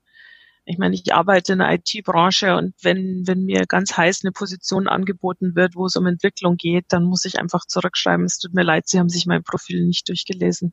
Ich 0.64 0.78
meine, 0.78 0.94
ich 0.94 1.12
arbeite 1.12 1.54
in 1.54 1.58
der 1.58 1.72
IT-Branche 1.72 2.56
und 2.56 2.74
wenn, 2.82 3.26
wenn 3.26 3.44
mir 3.44 3.66
ganz 3.66 3.96
heiß 3.96 4.20
eine 4.24 4.32
Position 4.32 4.88
angeboten 4.88 5.54
wird, 5.56 5.74
wo 5.74 5.86
es 5.86 5.96
um 5.96 6.06
Entwicklung 6.06 6.56
geht, 6.56 6.86
dann 6.88 7.04
muss 7.04 7.24
ich 7.24 7.38
einfach 7.38 7.66
zurückschreiben, 7.66 8.24
es 8.24 8.38
tut 8.38 8.54
mir 8.54 8.62
leid, 8.62 8.88
Sie 8.88 8.98
haben 8.98 9.08
sich 9.08 9.26
mein 9.26 9.42
Profil 9.42 9.84
nicht 9.84 10.08
durchgelesen. 10.08 10.72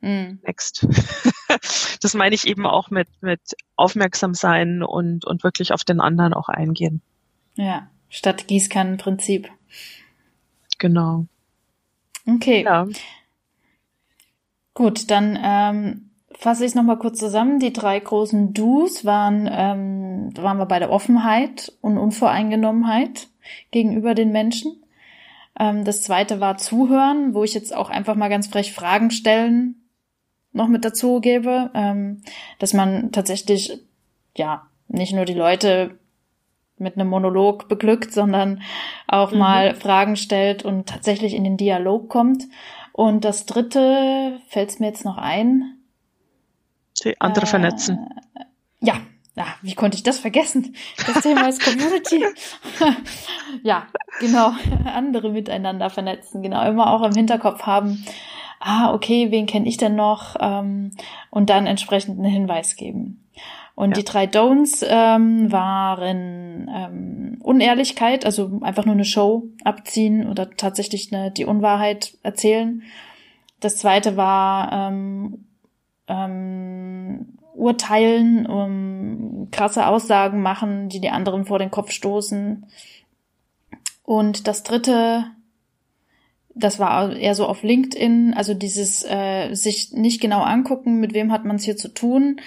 Mm. 0.00 0.38
Next. 0.42 0.86
das 2.00 2.14
meine 2.14 2.34
ich 2.34 2.46
eben 2.46 2.66
auch 2.66 2.90
mit, 2.90 3.08
mit 3.20 3.40
aufmerksam 3.76 4.34
sein 4.34 4.82
und, 4.82 5.24
und 5.24 5.42
wirklich 5.44 5.72
auf 5.72 5.84
den 5.84 6.00
anderen 6.00 6.34
auch 6.34 6.48
eingehen. 6.48 7.02
Ja, 7.54 7.88
statt 8.08 8.48
Gießkannenprinzip. 8.48 9.50
Genau. 10.78 11.26
Okay. 12.26 12.64
Ja. 12.64 12.86
Gut, 14.74 15.10
dann 15.10 15.38
ähm, 15.40 16.10
fasse 16.32 16.64
ich 16.64 16.70
es 16.70 16.74
nochmal 16.74 16.98
kurz 16.98 17.18
zusammen. 17.18 17.60
Die 17.60 17.72
drei 17.72 18.00
großen 18.00 18.54
Do's 18.54 19.04
waren, 19.04 19.48
ähm, 19.50 20.30
waren 20.36 20.58
wir 20.58 20.66
bei 20.66 20.78
der 20.78 20.90
Offenheit 20.90 21.72
und 21.80 21.96
Unvoreingenommenheit 21.96 23.28
gegenüber 23.70 24.14
den 24.14 24.32
Menschen. 24.32 24.82
Ähm, 25.58 25.84
das 25.84 26.02
zweite 26.02 26.40
war 26.40 26.58
Zuhören, 26.58 27.34
wo 27.34 27.44
ich 27.44 27.54
jetzt 27.54 27.74
auch 27.74 27.90
einfach 27.90 28.16
mal 28.16 28.28
ganz 28.28 28.48
frech 28.48 28.72
Fragen 28.72 29.10
stellen 29.10 29.83
noch 30.54 30.68
mit 30.68 30.84
dazu 30.84 31.20
gebe, 31.20 31.70
ähm, 31.74 32.22
dass 32.58 32.72
man 32.72 33.12
tatsächlich, 33.12 33.78
ja, 34.36 34.66
nicht 34.88 35.12
nur 35.12 35.24
die 35.24 35.34
Leute 35.34 35.98
mit 36.78 36.94
einem 36.94 37.08
Monolog 37.08 37.68
beglückt, 37.68 38.12
sondern 38.12 38.62
auch 39.06 39.32
mhm. 39.32 39.38
mal 39.38 39.74
Fragen 39.74 40.16
stellt 40.16 40.64
und 40.64 40.88
tatsächlich 40.88 41.34
in 41.34 41.44
den 41.44 41.56
Dialog 41.56 42.08
kommt. 42.08 42.44
Und 42.92 43.24
das 43.24 43.46
dritte 43.46 44.40
fällt 44.48 44.78
mir 44.80 44.86
jetzt 44.86 45.04
noch 45.04 45.18
ein. 45.18 45.78
Die 47.04 47.20
andere 47.20 47.46
äh, 47.46 47.48
vernetzen. 47.48 48.08
Ja, 48.80 48.94
ja, 49.36 49.46
wie 49.62 49.74
konnte 49.74 49.96
ich 49.96 50.04
das 50.04 50.18
vergessen? 50.18 50.76
Das 51.06 51.22
Thema 51.22 51.48
ist 51.48 51.64
Community. 51.64 52.24
ja, 53.64 53.88
genau. 54.20 54.52
Andere 54.84 55.30
miteinander 55.30 55.90
vernetzen. 55.90 56.42
Genau, 56.42 56.64
immer 56.68 56.92
auch 56.92 57.02
im 57.02 57.14
Hinterkopf 57.14 57.62
haben, 57.62 58.04
ah, 58.60 58.92
okay, 58.92 59.30
wen 59.30 59.46
kenne 59.46 59.68
ich 59.68 59.76
denn 59.76 59.94
noch? 59.94 60.36
Ähm, 60.40 60.92
und 61.30 61.50
dann 61.50 61.66
entsprechend 61.66 62.18
einen 62.18 62.32
Hinweis 62.32 62.76
geben. 62.76 63.24
Und 63.74 63.90
ja. 63.90 63.94
die 63.96 64.04
drei 64.04 64.24
Don'ts 64.26 64.84
ähm, 64.88 65.50
waren 65.50 66.70
ähm, 66.72 67.38
Unehrlichkeit, 67.42 68.24
also 68.24 68.60
einfach 68.62 68.84
nur 68.84 68.94
eine 68.94 69.04
Show 69.04 69.44
abziehen 69.64 70.28
oder 70.28 70.50
tatsächlich 70.50 71.12
eine, 71.12 71.32
die 71.32 71.44
Unwahrheit 71.44 72.16
erzählen. 72.22 72.82
Das 73.58 73.76
zweite 73.76 74.16
war 74.16 74.72
ähm, 74.72 75.46
ähm, 76.06 77.38
urteilen, 77.54 78.46
um 78.46 79.48
krasse 79.50 79.86
Aussagen 79.86 80.40
machen, 80.42 80.88
die 80.88 81.00
die 81.00 81.10
anderen 81.10 81.44
vor 81.44 81.58
den 81.58 81.70
Kopf 81.70 81.90
stoßen. 81.90 82.66
Und 84.04 84.46
das 84.46 84.62
dritte, 84.62 85.24
das 86.54 86.78
war 86.78 87.16
eher 87.16 87.34
so 87.34 87.46
auf 87.46 87.62
LinkedIn, 87.62 88.34
also 88.34 88.54
dieses 88.54 89.04
äh, 89.04 89.54
sich 89.54 89.92
nicht 89.92 90.20
genau 90.20 90.42
angucken, 90.42 91.00
mit 91.00 91.12
wem 91.12 91.32
hat 91.32 91.44
man 91.44 91.56
es 91.56 91.64
hier 91.64 91.76
zu 91.76 91.88
tun, 91.88 92.40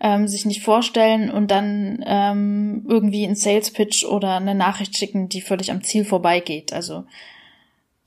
ähm, 0.00 0.26
sich 0.26 0.46
nicht 0.46 0.62
vorstellen 0.62 1.30
und 1.30 1.50
dann 1.50 2.02
ähm, 2.06 2.84
irgendwie 2.88 3.24
einen 3.24 3.36
Sales 3.36 3.70
Pitch 3.70 4.04
oder 4.04 4.36
eine 4.36 4.54
Nachricht 4.54 4.96
schicken, 4.96 5.28
die 5.28 5.42
völlig 5.42 5.70
am 5.70 5.82
Ziel 5.82 6.04
vorbeigeht. 6.04 6.72
Also 6.72 7.04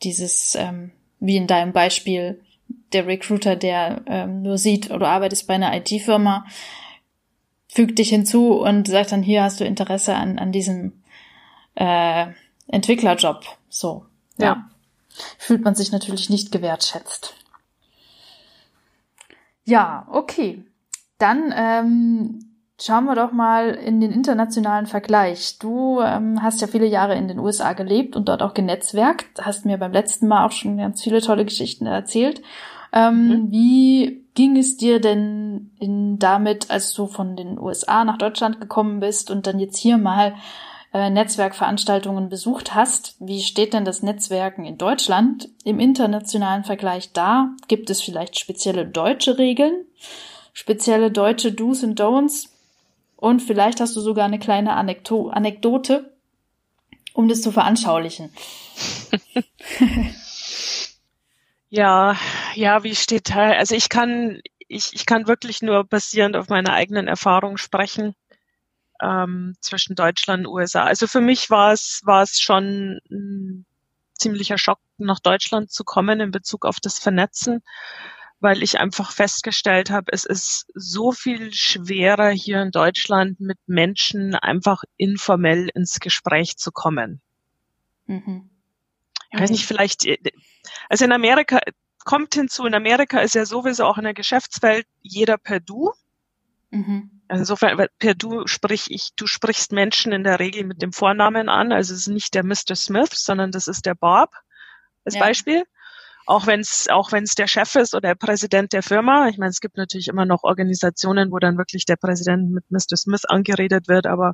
dieses, 0.04 0.56
ähm, 0.56 0.92
wie 1.20 1.38
in 1.38 1.48
deinem 1.48 1.74
Beispiel, 1.74 2.42
der 2.92 3.08
Recruiter, 3.08 3.56
der 3.56 4.02
ähm, 4.08 4.42
nur 4.42 4.58
sieht, 4.58 4.90
du 4.90 5.06
arbeitest 5.06 5.48
bei 5.48 5.56
einer 5.56 5.76
IT-Firma, 5.76 6.46
fügt 7.68 8.00
dich 8.00 8.10
hinzu 8.10 8.54
und 8.54 8.88
sagt 8.88 9.12
dann, 9.12 9.22
hier 9.22 9.44
hast 9.44 9.60
du 9.60 9.66
Interesse 9.66 10.16
an, 10.16 10.40
an 10.40 10.52
diesem 10.52 10.94
äh, 11.76 12.28
Entwicklerjob. 12.68 13.46
So, 13.70 14.06
ja. 14.38 14.46
ja. 14.46 14.70
Fühlt 15.38 15.64
man 15.64 15.76
sich 15.76 15.92
natürlich 15.92 16.30
nicht 16.30 16.52
gewertschätzt. 16.52 17.34
Ja, 19.64 20.08
okay. 20.12 20.64
Dann 21.18 21.54
ähm, 21.56 22.46
schauen 22.80 23.06
wir 23.06 23.16
doch 23.16 23.32
mal 23.32 23.70
in 23.70 24.02
den 24.02 24.12
internationalen 24.12 24.86
Vergleich. 24.86 25.58
Du 25.60 26.02
ähm, 26.02 26.42
hast 26.42 26.62
ja 26.62 26.68
viele 26.68 26.86
Jahre 26.86 27.16
in 27.16 27.28
den 27.28 27.40
USA 27.40 27.74
gelebt 27.74 28.16
und 28.16 28.28
dort 28.28 28.42
auch 28.42 28.54
genetzwerkt. 28.54 29.42
Hast 29.42 29.66
mir 29.66 29.78
beim 29.78 29.92
letzten 29.92 30.28
Mal 30.28 30.46
auch 30.46 30.52
schon 30.52 30.78
ganz 30.78 31.04
viele 31.04 31.22
tolle 31.22 31.46
Geschichten 31.46 31.86
erzählt. 31.86 32.42
Ähm, 32.92 33.28
mhm. 33.28 33.52
Wie 33.52 34.26
ging 34.36 34.58
es 34.58 34.78
dir 34.78 35.00
denn 35.00 35.72
in, 35.80 36.20
damit, 36.20 36.70
als 36.70 36.94
du 36.94 37.08
von 37.08 37.36
den 37.36 37.58
USA 37.58 38.04
nach 38.04 38.18
Deutschland 38.18 38.60
gekommen 38.60 39.00
bist 39.00 39.32
und 39.32 39.48
dann 39.48 39.60
jetzt 39.60 39.78
hier 39.78 39.98
mal 39.98 40.36
äh, 40.96 41.10
Netzwerkveranstaltungen 41.10 42.30
besucht 42.30 42.74
hast? 42.74 43.18
Wie 43.20 43.42
steht 43.42 43.74
denn 43.74 43.84
das 43.84 44.02
Netzwerken 44.02 44.64
in 44.64 44.78
Deutschland 44.78 45.50
im 45.66 45.82
internationalen 45.82 46.64
Vergleich 46.64 47.12
da? 47.12 47.50
Gibt 47.68 47.90
es 47.90 48.02
vielleicht 48.02 48.40
spezielle 48.40 48.88
deutsche 48.88 49.38
Regeln? 49.38 49.86
Spezielle 50.54 51.12
deutsche 51.12 51.52
Do's 51.52 51.84
und 51.84 52.00
Don'ts? 52.00 52.48
Und 53.18 53.42
vielleicht 53.42 53.82
hast 53.82 53.94
du 53.98 54.00
sogar 54.00 54.24
eine 54.24 54.40
kleine 54.40 54.74
Anekdo 54.78 55.28
Anekdote, 55.28 56.14
um 57.14 57.28
das 57.28 57.42
zu 57.42 57.52
veranschaulichen. 57.52 58.30
Ja, 61.72 62.16
ja, 62.54 62.84
wie 62.84 62.96
steht 62.96 63.32
da? 63.32 63.52
Also 63.52 63.76
ich 63.76 63.90
kann, 63.90 64.40
ich, 64.70 64.92
ich 64.94 65.06
kann 65.06 65.28
wirklich 65.28 65.62
nur 65.62 65.84
basierend 65.84 66.38
auf 66.38 66.48
meiner 66.48 66.72
eigenen 66.72 67.10
Erfahrung 67.10 67.58
sprechen 67.58 68.16
ähm, 69.02 69.56
zwischen 69.62 69.96
Deutschland 69.96 70.46
und 70.46 70.54
USA. 70.54 70.84
Also 70.84 71.08
für 71.08 71.22
mich 71.22 71.50
war 71.50 71.74
es 71.74 72.02
war 72.04 72.24
es 72.24 72.40
schon 72.40 73.00
ein 73.10 73.66
ziemlicher 74.14 74.58
Schock, 74.58 74.80
nach 74.98 75.20
Deutschland 75.20 75.72
zu 75.72 75.84
kommen 75.84 76.20
in 76.20 76.32
Bezug 76.32 76.66
auf 76.66 76.80
das 76.80 77.00
Vernetzen, 77.00 77.62
weil 78.40 78.64
ich 78.64 78.80
einfach 78.80 79.12
festgestellt 79.12 79.90
habe, 79.90 80.12
es 80.12 80.26
ist 80.26 80.68
so 80.74 81.12
viel 81.12 81.52
schwerer 81.54 82.30
hier 82.30 82.62
in 82.62 82.72
Deutschland 82.72 83.40
mit 83.40 83.58
Menschen 83.66 84.36
einfach 84.36 84.84
informell 84.98 85.70
ins 85.74 86.00
Gespräch 86.00 86.58
zu 86.58 86.72
kommen. 86.72 87.22
Mhm. 88.06 88.50
Ich 89.32 89.40
weiß 89.40 89.50
nicht, 89.50 89.66
vielleicht 89.66 90.06
äh, 90.06 90.18
also 90.90 91.06
in 91.06 91.12
Amerika 91.12 91.60
kommt 92.06 92.36
hinzu, 92.36 92.66
in 92.66 92.76
Amerika 92.76 93.20
ist 93.20 93.36
ja 93.36 93.46
sowieso 93.46 93.86
auch 93.86 93.98
in 93.98 94.04
der 94.04 94.14
Geschäftswelt 94.14 94.88
jeder 95.02 95.38
per 95.38 95.60
Du. 95.60 95.92
Mhm. 96.70 97.15
Also 97.28 97.42
insofern 97.42 97.88
per 98.00 98.14
Du 98.14 98.46
sprich 98.48 98.88
ich, 98.90 99.12
du 99.16 99.28
sprichst 99.28 99.72
Menschen 99.72 100.12
in 100.12 100.24
der 100.24 100.40
Regel 100.40 100.64
mit 100.64 100.82
dem 100.82 100.94
Vornamen 100.94 101.50
an. 101.50 101.72
Also 101.72 101.94
es 101.94 102.02
ist 102.02 102.08
nicht 102.08 102.34
der 102.34 102.44
Mr. 102.44 102.76
Smith, 102.76 103.12
sondern 103.14 103.52
das 103.52 103.68
ist 103.68 103.86
der 103.86 103.96
Bob 103.96 104.30
als 105.04 105.16
ja. 105.16 105.22
Beispiel. 105.22 105.64
Auch 106.28 106.48
wenn 106.48 106.60
es 106.60 106.88
auch 106.90 107.12
wenn 107.12 107.24
es 107.24 107.36
der 107.36 107.48
Chef 107.48 107.76
ist 107.76 107.94
oder 107.94 108.10
der 108.10 108.16
Präsident 108.16 108.74
der 108.74 108.84
Firma. 108.84 109.28
Ich 109.28 109.38
meine, 109.38 109.52
es 109.52 109.60
gibt 109.60 109.78
natürlich 109.78 110.08
immer 110.08 110.26
noch 110.26 110.44
Organisationen, 110.44 111.32
wo 111.32 111.40
dann 111.40 111.58
wirklich 111.58 111.86
der 111.86 111.98
Präsident 111.98 112.52
mit 112.52 112.66
Mr. 112.70 112.98
Smith 112.98 113.26
angeredet 113.26 113.88
wird, 113.88 114.08
aber 114.08 114.34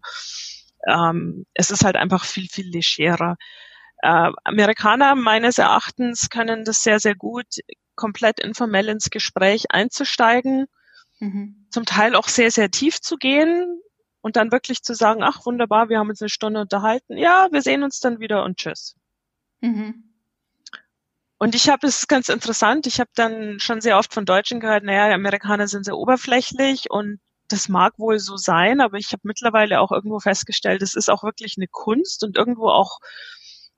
ähm, 0.88 1.46
es 1.54 1.70
ist 1.70 1.84
halt 1.84 1.98
einfach 1.98 2.24
viel 2.26 2.48
viel 2.50 2.70
legerer. 2.70 3.36
Äh, 4.02 4.32
Amerikaner 4.44 5.16
meines 5.16 5.58
Erachtens 5.58 6.30
können 6.30 6.64
das 6.64 6.82
sehr, 6.82 7.00
sehr 7.00 7.16
gut, 7.16 7.46
komplett 7.96 8.40
informell 8.40 8.90
ins 8.90 9.10
Gespräch 9.10 9.66
einzusteigen, 9.70 10.68
mhm. 11.22 11.68
zum 11.70 11.86
Teil 11.86 12.16
auch 12.16 12.28
sehr, 12.28 12.52
sehr 12.52 12.70
tief 12.70 13.00
zu 13.00 13.16
gehen 13.16 13.82
und 14.20 14.36
dann 14.36 14.52
wirklich 14.52 14.82
zu 14.84 14.94
sagen, 14.94 15.24
ach 15.24 15.46
wunderbar, 15.46 15.88
wir 15.88 16.00
haben 16.00 16.10
uns 16.10 16.22
eine 16.22 16.30
Stunde 16.30 16.60
unterhalten, 16.60 17.18
ja, 17.18 17.48
wir 17.52 17.62
sehen 17.62 17.84
uns 17.84 18.00
dann 18.00 18.20
wieder 18.20 18.44
und 18.44 18.58
tschüss. 18.58 18.96
Mhm. 19.62 20.04
Und 21.38 21.56
ich 21.56 21.70
habe 21.70 21.88
es 21.88 22.08
ganz 22.08 22.30
interessant, 22.30 22.86
ich 22.86 23.00
habe 23.00 23.10
dann 23.16 23.60
schon 23.60 23.82
sehr 23.82 23.98
oft 23.98 24.14
von 24.14 24.26
Deutschen 24.26 24.60
gehört, 24.60 24.84
naja, 24.84 25.08
die 25.08 25.16
Amerikaner 25.16 25.68
sind 25.68 25.86
sehr 25.86 25.98
oberflächlich 25.98 26.92
und 26.92 27.20
das 27.48 27.68
mag 27.68 27.98
wohl 27.98 28.20
so 28.20 28.38
sein, 28.38 28.80
aber 28.80 28.98
ich 28.98 29.12
habe 29.12 29.22
mittlerweile 29.24 29.82
auch 29.82 29.92
irgendwo 29.92 30.20
festgestellt, 30.20 30.82
es 30.82 30.96
ist 30.96 31.10
auch 31.10 31.24
wirklich 31.24 31.56
eine 31.58 31.68
Kunst 31.68 32.24
und 32.24 32.38
irgendwo 32.38 32.70
auch 32.70 33.00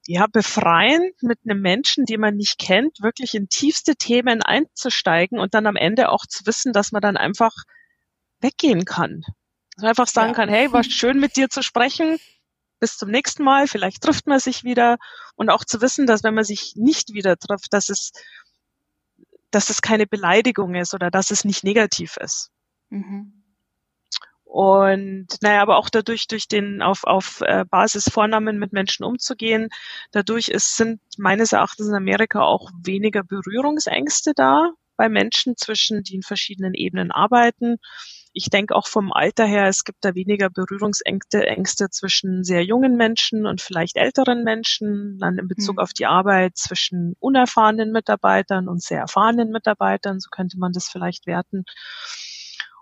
ja, 0.06 0.28
befreiend, 0.28 1.22
mit 1.22 1.40
einem 1.46 1.62
Menschen, 1.62 2.06
den 2.06 2.20
man 2.20 2.36
nicht 2.36 2.60
kennt, 2.60 3.02
wirklich 3.02 3.34
in 3.36 3.48
tiefste 3.48 3.96
Themen 3.96 4.42
einzusteigen 4.42 5.40
und 5.40 5.54
dann 5.54 5.66
am 5.66 5.76
Ende 5.76 6.10
auch 6.10 6.26
zu 6.26 6.46
wissen, 6.46 6.74
dass 6.74 6.92
man 6.92 7.02
dann 7.02 7.18
einfach 7.18 7.54
weggehen 8.42 8.86
kann. 8.86 9.24
Also 9.78 9.88
einfach 9.88 10.08
sagen 10.08 10.30
ja. 10.30 10.36
kann, 10.36 10.50
hey, 10.50 10.72
war 10.72 10.84
schön 10.84 11.20
mit 11.20 11.36
dir 11.38 11.50
zu 11.50 11.64
sprechen. 11.64 12.20
Bis 12.80 12.98
zum 12.98 13.10
nächsten 13.10 13.44
Mal. 13.44 13.68
Vielleicht 13.68 14.04
trifft 14.04 14.28
man 14.28 14.40
sich 14.40 14.64
wieder. 14.64 14.98
Und 15.36 15.50
auch 15.50 15.64
zu 15.64 15.82
wissen, 15.82 16.06
dass 16.06 16.24
wenn 16.24 16.34
man 16.34 16.44
sich 16.44 16.74
nicht 16.76 17.14
wieder 17.14 17.38
trifft, 17.38 17.74
dass 17.74 17.90
es, 17.90 18.12
dass 19.52 19.70
es 19.70 19.82
keine 19.82 20.06
Beleidigung 20.06 20.76
ist 20.76 20.94
oder 20.94 21.10
dass 21.10 21.32
es 21.32 21.46
nicht 21.46 21.64
negativ 21.64 22.18
ist. 22.18 22.52
Mhm. 22.90 23.43
Und 24.54 25.30
naja, 25.42 25.64
aber 25.64 25.78
auch 25.78 25.90
dadurch, 25.90 26.28
durch 26.28 26.48
den 26.48 26.84
auf, 26.84 27.06
auf 27.06 27.42
äh, 27.42 27.66
Basis 27.68 28.08
Vornamen 28.08 28.60
mit 28.60 28.72
Menschen 28.72 29.04
umzugehen, 29.04 29.70
dadurch 30.12 30.50
ist, 30.50 30.78
sind 30.78 31.02
meines 31.18 31.54
Erachtens 31.54 31.88
in 31.88 31.96
Amerika 31.96 32.44
auch 32.44 32.70
weniger 32.80 33.24
Berührungsängste 33.24 34.34
da 34.36 34.74
bei 34.96 35.10
Menschen 35.10 35.58
zwischen, 35.58 36.04
die 36.04 36.14
in 36.14 36.22
verschiedenen 36.22 36.76
Ebenen 36.76 37.10
arbeiten. 37.10 37.78
Ich 38.32 38.52
denke 38.52 38.76
auch 38.76 38.86
vom 38.86 39.12
Alter 39.12 39.46
her, 39.46 39.66
es 39.66 39.86
gibt 39.86 40.06
da 40.06 40.14
weniger 40.14 40.52
Berührungsängste 40.52 41.48
Ängste 41.48 41.90
zwischen 41.90 42.44
sehr 42.44 42.64
jungen 42.64 42.96
Menschen 42.96 43.48
und 43.48 43.60
vielleicht 43.60 43.98
älteren 43.98 44.44
Menschen, 44.44 45.18
dann 45.18 45.40
in 45.40 45.48
Bezug 45.48 45.78
mhm. 45.78 45.80
auf 45.80 45.94
die 45.94 46.06
Arbeit 46.06 46.58
zwischen 46.58 47.16
unerfahrenen 47.20 47.92
Mitarbeitern 47.92 48.68
und 48.68 48.84
sehr 48.84 49.00
erfahrenen 49.00 49.50
Mitarbeitern, 49.50 50.20
so 50.20 50.30
könnte 50.30 50.60
man 50.60 50.74
das 50.74 50.90
vielleicht 50.90 51.26
werten. 51.26 51.64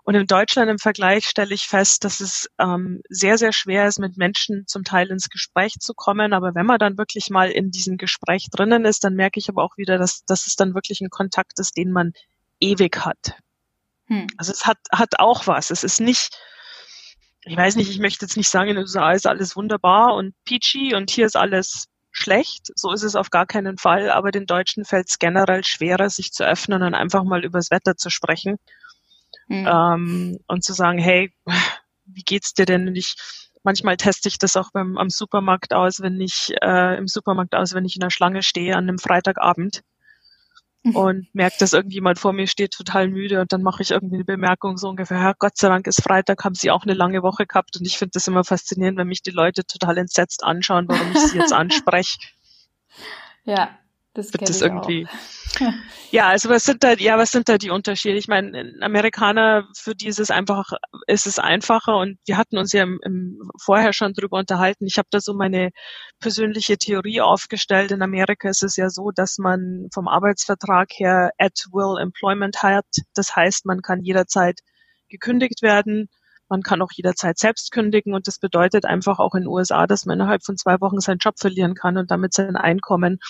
Und 0.04 0.16
in 0.16 0.26
Deutschland 0.26 0.68
im 0.68 0.78
Vergleich 0.78 1.26
stelle 1.26 1.54
ich 1.54 1.68
fest, 1.68 2.02
dass 2.02 2.18
es 2.18 2.48
ähm, 2.58 3.02
sehr, 3.08 3.38
sehr 3.38 3.52
schwer 3.52 3.86
ist, 3.86 4.00
mit 4.00 4.16
Menschen 4.16 4.66
zum 4.66 4.82
Teil 4.82 5.08
ins 5.08 5.28
Gespräch 5.28 5.74
zu 5.78 5.94
kommen. 5.94 6.32
Aber 6.32 6.56
wenn 6.56 6.66
man 6.66 6.78
dann 6.78 6.98
wirklich 6.98 7.30
mal 7.30 7.50
in 7.50 7.70
diesem 7.70 7.98
Gespräch 7.98 8.48
drinnen 8.50 8.84
ist, 8.84 9.04
dann 9.04 9.14
merke 9.14 9.38
ich 9.38 9.48
aber 9.48 9.62
auch 9.62 9.76
wieder, 9.76 9.98
dass, 9.98 10.24
dass 10.24 10.48
es 10.48 10.56
dann 10.56 10.74
wirklich 10.74 11.00
ein 11.00 11.10
Kontakt 11.10 11.60
ist, 11.60 11.76
den 11.76 11.92
man 11.92 12.12
ewig 12.58 12.96
hat. 13.04 13.36
Hm. 14.06 14.26
Also 14.38 14.50
es 14.50 14.66
hat, 14.66 14.78
hat 14.90 15.20
auch 15.20 15.46
was. 15.46 15.70
Es 15.70 15.84
ist 15.84 16.00
nicht, 16.00 16.36
ich 17.44 17.56
weiß 17.56 17.76
nicht, 17.76 17.90
ich 17.90 18.00
möchte 18.00 18.24
jetzt 18.24 18.36
nicht 18.36 18.48
sagen, 18.48 18.70
in 18.70 18.76
den 18.76 18.82
USA 18.82 19.12
ist 19.12 19.28
alles 19.28 19.54
wunderbar 19.54 20.14
und 20.16 20.34
peachy 20.44 20.96
und 20.96 21.12
hier 21.12 21.26
ist 21.26 21.36
alles 21.36 21.86
schlecht. 22.10 22.72
So 22.74 22.90
ist 22.90 23.04
es 23.04 23.14
auf 23.14 23.30
gar 23.30 23.46
keinen 23.46 23.78
Fall. 23.78 24.10
Aber 24.10 24.32
den 24.32 24.46
Deutschen 24.46 24.84
fällt 24.84 25.08
es 25.10 25.20
generell 25.20 25.62
schwerer, 25.62 26.10
sich 26.10 26.32
zu 26.32 26.44
öffnen 26.44 26.82
und 26.82 26.94
einfach 26.94 27.22
mal 27.22 27.44
übers 27.44 27.70
Wetter 27.70 27.96
zu 27.96 28.10
sprechen 28.10 28.58
Mhm. 29.48 29.66
Ähm, 29.66 30.38
und 30.46 30.64
zu 30.64 30.72
sagen, 30.72 30.98
hey, 30.98 31.32
wie 32.04 32.22
geht's 32.22 32.54
dir 32.54 32.66
denn? 32.66 32.88
Und 32.88 32.96
ich, 32.96 33.14
manchmal 33.62 33.96
teste 33.96 34.28
ich 34.28 34.38
das 34.38 34.56
auch 34.56 34.70
beim, 34.72 34.96
am 34.98 35.10
Supermarkt 35.10 35.74
aus, 35.74 36.00
wenn 36.00 36.20
ich 36.20 36.54
äh, 36.62 36.96
im 36.96 37.08
Supermarkt 37.08 37.54
aus, 37.54 37.74
wenn 37.74 37.84
ich 37.84 37.96
in 37.96 38.00
der 38.00 38.10
Schlange 38.10 38.42
stehe 38.42 38.76
an 38.76 38.88
einem 38.88 38.98
Freitagabend 38.98 39.82
mhm. 40.82 40.96
und 40.96 41.34
merke, 41.34 41.56
dass 41.58 41.72
irgendjemand 41.72 42.18
vor 42.18 42.32
mir 42.32 42.46
steht, 42.46 42.72
total 42.72 43.08
müde 43.08 43.40
und 43.40 43.52
dann 43.52 43.62
mache 43.62 43.82
ich 43.82 43.90
irgendwie 43.90 44.16
eine 44.16 44.24
Bemerkung 44.24 44.76
so 44.76 44.88
ungefähr, 44.88 45.18
ja, 45.18 45.32
Gott 45.38 45.56
sei 45.56 45.68
Dank 45.68 45.86
ist 45.86 46.02
Freitag, 46.02 46.44
haben 46.44 46.54
sie 46.54 46.70
auch 46.70 46.84
eine 46.84 46.94
lange 46.94 47.22
Woche 47.22 47.46
gehabt 47.46 47.76
und 47.78 47.86
ich 47.86 47.98
finde 47.98 48.12
das 48.14 48.28
immer 48.28 48.44
faszinierend, 48.44 48.98
wenn 48.98 49.08
mich 49.08 49.22
die 49.22 49.30
Leute 49.30 49.64
total 49.64 49.98
entsetzt 49.98 50.44
anschauen, 50.44 50.88
warum 50.88 51.12
ich 51.12 51.20
sie 51.20 51.38
jetzt 51.38 51.52
anspreche. 51.52 52.18
Ja, 53.44 53.78
das 54.14 54.32
wird 54.32 54.48
das 54.48 54.60
irgendwie. 54.60 55.06
ja, 56.10 56.28
also 56.28 56.50
was 56.50 56.64
sind 56.64 56.84
da, 56.84 56.92
ja, 56.92 57.16
was 57.16 57.32
sind 57.32 57.48
da 57.48 57.56
die 57.56 57.70
Unterschiede? 57.70 58.18
Ich 58.18 58.28
meine, 58.28 58.74
Amerikaner, 58.80 59.68
für 59.74 59.94
die 59.94 60.06
ist 60.06 60.18
es 60.18 60.30
einfach, 60.30 60.72
ist 61.06 61.26
es 61.26 61.38
einfacher 61.38 61.96
und 61.96 62.18
wir 62.26 62.36
hatten 62.36 62.58
uns 62.58 62.72
ja 62.72 62.82
im, 62.82 63.00
im 63.04 63.50
vorher 63.60 63.92
schon 63.92 64.12
drüber 64.12 64.38
unterhalten. 64.38 64.86
Ich 64.86 64.98
habe 64.98 65.08
da 65.10 65.20
so 65.20 65.34
meine 65.34 65.70
persönliche 66.20 66.76
Theorie 66.76 67.20
aufgestellt. 67.22 67.90
In 67.90 68.02
Amerika 68.02 68.48
ist 68.48 68.62
es 68.62 68.76
ja 68.76 68.90
so, 68.90 69.10
dass 69.14 69.38
man 69.38 69.88
vom 69.94 70.08
Arbeitsvertrag 70.08 70.90
her 70.92 71.32
at 71.38 71.66
will 71.72 72.00
employment 72.00 72.62
hat. 72.62 72.86
Das 73.14 73.34
heißt, 73.34 73.64
man 73.64 73.80
kann 73.80 74.02
jederzeit 74.02 74.60
gekündigt 75.08 75.62
werden 75.62 76.08
man 76.52 76.62
kann 76.62 76.82
auch 76.82 76.92
jederzeit 76.92 77.38
selbst 77.38 77.72
kündigen 77.72 78.12
und 78.12 78.26
das 78.26 78.38
bedeutet 78.38 78.84
einfach 78.84 79.18
auch 79.18 79.34
in 79.34 79.44
den 79.44 79.48
USA, 79.48 79.86
dass 79.86 80.04
man 80.04 80.18
innerhalb 80.18 80.44
von 80.44 80.58
zwei 80.58 80.82
Wochen 80.82 81.00
seinen 81.00 81.16
Job 81.16 81.38
verlieren 81.38 81.74
kann 81.74 81.96
und 81.96 82.10
damit 82.10 82.34
sein 82.34 82.56
Einkommen. 82.56 83.20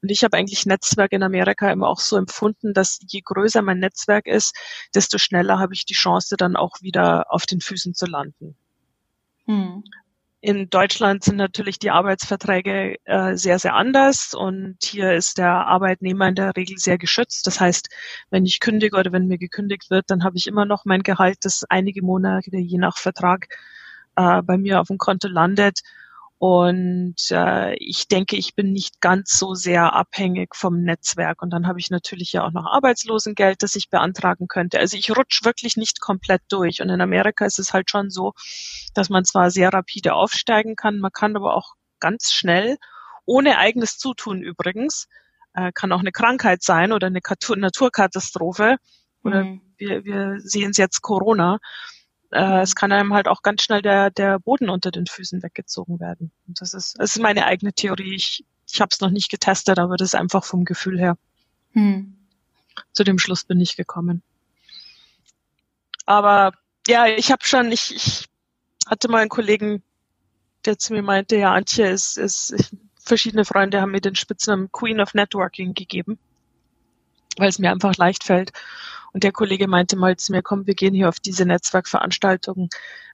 Und 0.00 0.10
ich 0.10 0.24
habe 0.24 0.38
eigentlich 0.38 0.64
Netzwerk 0.64 1.12
in 1.12 1.22
Amerika 1.22 1.70
immer 1.70 1.88
auch 1.88 2.00
so 2.00 2.16
empfunden, 2.16 2.72
dass 2.72 2.98
je 3.06 3.20
größer 3.22 3.60
mein 3.60 3.80
Netzwerk 3.80 4.26
ist, 4.26 4.56
desto 4.94 5.18
schneller 5.18 5.58
habe 5.58 5.74
ich 5.74 5.84
die 5.84 5.92
Chance, 5.92 6.36
dann 6.38 6.56
auch 6.56 6.80
wieder 6.80 7.30
auf 7.30 7.44
den 7.44 7.60
Füßen 7.60 7.92
zu 7.92 8.06
landen. 8.06 8.56
Hm 9.44 9.84
in 10.40 10.70
Deutschland 10.70 11.22
sind 11.22 11.36
natürlich 11.36 11.78
die 11.78 11.90
Arbeitsverträge 11.90 12.96
äh, 13.04 13.36
sehr, 13.36 13.58
sehr 13.58 13.74
anders 13.74 14.32
und 14.34 14.78
hier 14.82 15.12
ist 15.12 15.36
der 15.36 15.50
Arbeitnehmer 15.66 16.28
in 16.28 16.34
der 16.34 16.56
Regel 16.56 16.78
sehr 16.78 16.96
geschützt. 16.96 17.46
Das 17.46 17.60
heißt, 17.60 17.90
wenn 18.30 18.46
ich 18.46 18.60
kündige 18.60 18.96
oder 18.96 19.12
wenn 19.12 19.26
mir 19.26 19.38
gekündigt 19.38 19.90
wird, 19.90 20.06
dann 20.08 20.24
habe 20.24 20.38
ich 20.38 20.46
immer 20.46 20.64
noch 20.64 20.86
mein 20.86 21.02
Gehalt, 21.02 21.38
das 21.42 21.64
einige 21.68 22.02
Monate 22.02 22.56
je 22.56 22.78
nach 22.78 22.96
Vertrag 22.96 23.48
äh, 24.16 24.42
bei 24.42 24.56
mir 24.56 24.80
auf 24.80 24.88
dem 24.88 24.98
Konto 24.98 25.28
landet. 25.28 25.80
Und 26.42 27.16
äh, 27.32 27.74
ich 27.74 28.08
denke, 28.08 28.34
ich 28.34 28.54
bin 28.54 28.72
nicht 28.72 29.02
ganz 29.02 29.38
so 29.38 29.52
sehr 29.52 29.92
abhängig 29.92 30.56
vom 30.56 30.80
Netzwerk. 30.80 31.42
Und 31.42 31.50
dann 31.50 31.66
habe 31.66 31.78
ich 31.80 31.90
natürlich 31.90 32.32
ja 32.32 32.46
auch 32.46 32.50
noch 32.50 32.64
Arbeitslosengeld, 32.64 33.62
das 33.62 33.76
ich 33.76 33.90
beantragen 33.90 34.48
könnte. 34.48 34.78
Also 34.78 34.96
ich 34.96 35.14
rutsche 35.14 35.44
wirklich 35.44 35.76
nicht 35.76 36.00
komplett 36.00 36.40
durch. 36.48 36.80
Und 36.80 36.88
in 36.88 37.02
Amerika 37.02 37.44
ist 37.44 37.58
es 37.58 37.74
halt 37.74 37.90
schon 37.90 38.08
so, 38.08 38.32
dass 38.94 39.10
man 39.10 39.26
zwar 39.26 39.50
sehr 39.50 39.70
rapide 39.70 40.14
aufsteigen 40.14 40.76
kann, 40.76 40.98
man 40.98 41.12
kann 41.12 41.36
aber 41.36 41.54
auch 41.54 41.74
ganz 41.98 42.32
schnell, 42.32 42.78
ohne 43.26 43.58
eigenes 43.58 43.98
Zutun 43.98 44.40
übrigens, 44.40 45.08
äh, 45.52 45.72
kann 45.74 45.92
auch 45.92 46.00
eine 46.00 46.10
Krankheit 46.10 46.62
sein 46.62 46.92
oder 46.92 47.08
eine 47.08 47.20
Naturkatastrophe. 47.20 48.78
Oder 49.22 49.44
mhm. 49.44 49.60
wir, 49.76 50.06
wir 50.06 50.36
sehen 50.38 50.70
es 50.70 50.78
jetzt 50.78 51.02
Corona 51.02 51.58
äh, 52.30 52.60
es 52.60 52.74
kann 52.74 52.92
einem 52.92 53.14
halt 53.14 53.28
auch 53.28 53.42
ganz 53.42 53.62
schnell 53.62 53.82
der, 53.82 54.10
der 54.10 54.38
Boden 54.38 54.70
unter 54.70 54.90
den 54.90 55.06
Füßen 55.06 55.42
weggezogen 55.42 56.00
werden. 56.00 56.30
Und 56.46 56.60
das 56.60 56.74
ist, 56.74 56.98
das 56.98 57.16
ist 57.16 57.22
meine 57.22 57.46
eigene 57.46 57.72
Theorie. 57.72 58.14
Ich, 58.14 58.44
ich 58.70 58.80
habe 58.80 58.90
es 58.92 59.00
noch 59.00 59.10
nicht 59.10 59.30
getestet, 59.30 59.78
aber 59.78 59.96
das 59.96 60.08
ist 60.08 60.14
einfach 60.14 60.44
vom 60.44 60.64
Gefühl 60.64 60.98
her. 60.98 61.16
Hm. 61.72 62.16
Zu 62.92 63.04
dem 63.04 63.18
Schluss 63.18 63.44
bin 63.44 63.60
ich 63.60 63.76
gekommen. 63.76 64.22
Aber 66.06 66.52
ja, 66.86 67.06
ich 67.06 67.30
habe 67.30 67.44
schon, 67.44 67.70
ich, 67.72 67.94
ich 67.94 68.28
hatte 68.86 69.08
mal 69.08 69.20
einen 69.20 69.28
Kollegen, 69.28 69.82
der 70.64 70.78
zu 70.78 70.92
mir 70.92 71.02
meinte, 71.02 71.36
ja, 71.36 71.52
Antje 71.52 71.88
ist, 71.88 72.16
ist 72.16 72.52
ich, 72.52 72.70
verschiedene 72.98 73.44
Freunde 73.44 73.80
haben 73.80 73.92
mir 73.92 74.00
den 74.00 74.16
Spitznamen 74.16 74.70
Queen 74.72 75.00
of 75.00 75.14
Networking 75.14 75.74
gegeben, 75.74 76.18
weil 77.36 77.48
es 77.48 77.58
mir 77.58 77.70
einfach 77.70 77.96
leicht 77.96 78.24
fällt. 78.24 78.52
Und 79.12 79.24
der 79.24 79.32
Kollege 79.32 79.66
meinte 79.68 79.96
mal 79.96 80.16
zu 80.16 80.32
mir, 80.32 80.42
komm, 80.42 80.66
wir 80.66 80.74
gehen 80.74 80.94
hier 80.94 81.08
auf 81.08 81.20
diese 81.20 81.44
Netzwerkveranstaltungen. 81.44 82.68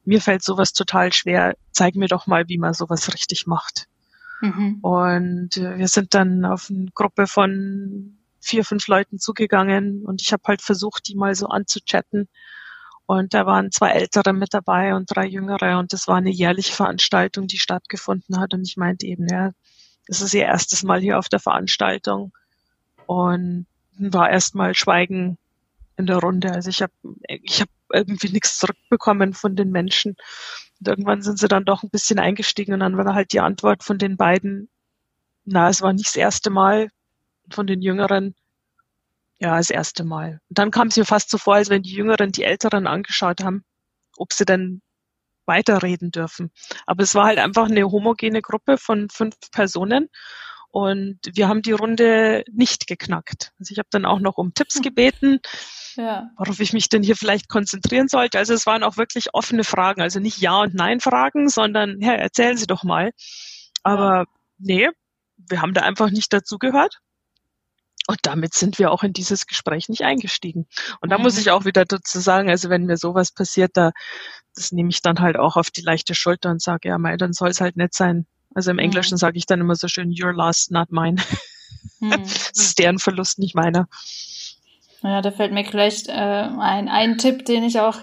Mir 0.05 0.21
fällt 0.21 0.43
sowas 0.43 0.73
total 0.73 1.13
schwer. 1.13 1.57
Zeig 1.73 1.95
mir 1.95 2.09
doch 2.09 2.27
mal, 2.27 2.49
wie 2.49 2.59
man 2.59 2.75
sowas 2.75 3.13
richtig 3.13 3.47
macht. 3.47 3.87
Mhm. 4.41 4.79
Und 4.83 5.57
äh, 5.57 5.79
wir 5.79 5.89
sind 5.89 6.15
dann 6.15 6.45
auf 6.45 6.69
eine 6.71 6.91
Gruppe 6.95 7.27
von 7.27 8.19
vier, 8.41 8.65
fünf 8.65 8.87
Leuten 8.87 9.19
zugegangen 9.19 10.05
und 10.05 10.23
ich 10.23 10.33
habe 10.33 10.43
halt 10.47 10.63
versucht, 10.63 11.09
die 11.09 11.17
mal 11.17 11.35
so 11.35 11.47
anzuchatten. 11.47 12.29
Und 13.07 13.35
da 13.35 13.47
waren 13.47 13.71
zwei 13.71 13.91
Ältere 13.91 14.33
mit 14.33 14.53
dabei 14.53 14.95
und 14.95 15.07
drei 15.07 15.27
Jüngere 15.27 15.79
und 15.79 15.93
das 15.93 16.09
war 16.09 16.17
eine 16.17 16.31
jährliche 16.31 16.73
Veranstaltung, 16.73 17.47
die 17.47 17.59
stattgefunden 17.59 18.41
hat. 18.41 18.53
Und 18.53 18.67
ich 18.67 18.77
meinte 18.77 19.07
eben, 19.07 19.27
ja, 19.29 19.53
das 20.07 20.21
ist 20.21 20.35
ihr 20.35 20.45
erstes 20.45 20.83
Mal 20.83 21.01
hier 21.01 21.19
auf 21.19 21.29
der 21.29 21.41
Veranstaltung. 21.41 22.33
Und 23.07 23.67
war 23.99 24.29
erstmal 24.29 24.75
Schweigen 24.75 25.39
in 25.97 26.07
der 26.07 26.19
Runde. 26.19 26.53
Also 26.53 26.71
ich 26.71 26.83
habe 26.83 26.93
ich 27.29 27.61
hab 27.61 27.69
irgendwie 27.93 28.31
nichts 28.31 28.59
zurückbekommen 28.59 29.35
von 29.35 29.57
den 29.57 29.71
Menschen. 29.71 30.17
Und 30.81 30.89
irgendwann 30.89 31.23
sind 31.23 31.39
sie 31.39 31.49
dann 31.49 31.65
doch 31.65 31.83
ein 31.83 31.91
bisschen 31.91 32.19
eingestiegen 32.19 32.75
und 32.75 32.81
dann 32.81 32.97
war 32.97 33.15
halt 33.15 33.33
die 33.33 33.41
Antwort 33.41 33.83
von 33.83 33.99
den 33.99 34.17
beiden, 34.17 34.69
na, 35.45 35.69
es 35.69 35.81
war 35.83 35.93
nicht 35.93 36.07
das 36.07 36.17
erste 36.17 36.51
Mal 36.51 36.91
von 37.51 37.67
den 37.67 37.81
Jüngeren, 37.81 38.35
ja, 39.39 39.57
das 39.57 39.71
erste 39.71 40.05
Mal. 40.05 40.41
Und 40.49 40.59
dann 40.59 40.71
kam 40.71 40.89
es 40.89 40.97
mir 40.97 41.05
fast 41.05 41.31
so 41.31 41.39
vor, 41.39 41.55
als 41.55 41.71
wenn 41.71 41.83
die 41.83 41.95
Jüngeren 41.95 42.33
die 42.33 42.45
Älteren 42.45 42.87
angeschaut 42.87 43.43
haben, 43.43 43.65
ob 44.17 44.33
sie 44.33 44.45
denn 44.45 44.83
weiterreden 45.47 46.11
dürfen. 46.11 46.51
Aber 46.87 47.03
es 47.05 47.15
war 47.15 47.27
halt 47.27 47.39
einfach 47.39 47.67
eine 47.67 47.85
homogene 47.91 48.43
Gruppe 48.43 48.79
von 48.79 49.09
fünf 49.09 49.37
Personen 49.53 50.09
und 50.71 51.19
wir 51.33 51.49
haben 51.49 51.63
die 51.63 51.73
Runde 51.73 52.45
nicht 52.53 52.87
geknackt. 52.87 53.53
Also 53.59 53.73
ich 53.73 53.79
habe 53.79 53.89
dann 53.91 54.05
auch 54.05 54.21
noch 54.21 54.37
um 54.37 54.55
Tipps 54.55 54.81
gebeten 54.83 55.41
ja. 55.97 56.31
worauf 56.37 56.61
ich 56.61 56.73
mich 56.73 56.89
denn 56.89 57.03
hier 57.03 57.17
vielleicht 57.17 57.49
konzentrieren 57.49 58.09
sollte. 58.09 58.39
Also 58.39 58.55
es 58.55 58.67
waren 58.67 58.83
auch 58.83 58.97
wirklich 58.97 59.35
offene 59.35 59.65
Fragen, 59.65 60.01
also 60.03 60.21
nicht 60.21 60.39
Ja- 60.39 60.61
und 60.61 60.75
Nein-Fragen, 60.75 61.49
sondern, 61.49 62.01
ja, 62.01 62.13
erzählen 62.13 62.57
Sie 62.57 62.67
doch 62.67 62.85
mal. 62.85 63.13
Aber 63.83 64.19
ja. 64.19 64.25
nee, 64.59 64.89
wir 65.37 65.63
haben 65.63 65.75
da 65.75 65.83
einfach 65.83 66.11
nicht 66.11 66.33
dazu 66.33 66.59
gehört. 66.59 67.01
Und 68.09 68.19
damit 68.23 68.55
sind 68.55 68.79
wir 68.79 68.93
auch 68.93 69.03
in 69.03 69.13
dieses 69.13 69.47
Gespräch 69.47 69.89
nicht 69.89 70.03
eingestiegen. 70.03 70.67
Und 71.01 71.11
da 71.11 71.19
mhm. 71.19 71.25
muss 71.25 71.39
ich 71.39 71.51
auch 71.51 71.65
wieder 71.65 71.85
dazu 71.85 72.21
sagen, 72.21 72.49
also 72.49 72.71
wenn 72.71 72.87
mir 72.87 72.97
sowas 72.97 73.33
passiert, 73.33 73.73
da 73.75 73.91
das 74.55 74.73
nehme 74.73 74.91
ich 74.91 75.03
dann 75.03 75.21
halt 75.21 75.37
auch 75.37 75.57
auf 75.57 75.71
die 75.71 75.83
leichte 75.83 76.15
Schulter 76.15 76.51
und 76.51 76.63
sage, 76.63 76.89
ja, 76.89 76.99
mei, 76.99 77.17
dann 77.17 77.33
soll 77.33 77.51
es 77.51 77.61
halt 77.61 77.77
nett 77.77 77.95
sein. 77.95 78.27
Also 78.57 78.71
im 78.71 78.77
mhm. 78.77 78.85
Englischen 78.85 79.19
sage 79.19 79.37
ich 79.37 79.45
dann 79.45 79.61
immer 79.61 79.75
so 79.75 79.87
schön, 79.87 80.15
your 80.19 80.33
loss, 80.33 80.71
not 80.71 80.91
mine. 80.91 81.17
Mhm. 82.01 82.11
das 82.23 82.51
ist 82.53 82.79
deren 82.79 82.99
Verlust, 82.99 83.39
nicht 83.39 83.55
meiner. 83.55 83.87
Ja, 85.03 85.21
da 85.21 85.31
fällt 85.31 85.53
mir 85.53 85.65
vielleicht 85.65 86.09
äh, 86.09 86.13
ein, 86.13 86.89
ein 86.89 87.19
Tipp, 87.19 87.45
den 87.45 87.65
ich 87.65 87.81
auch 87.81 87.99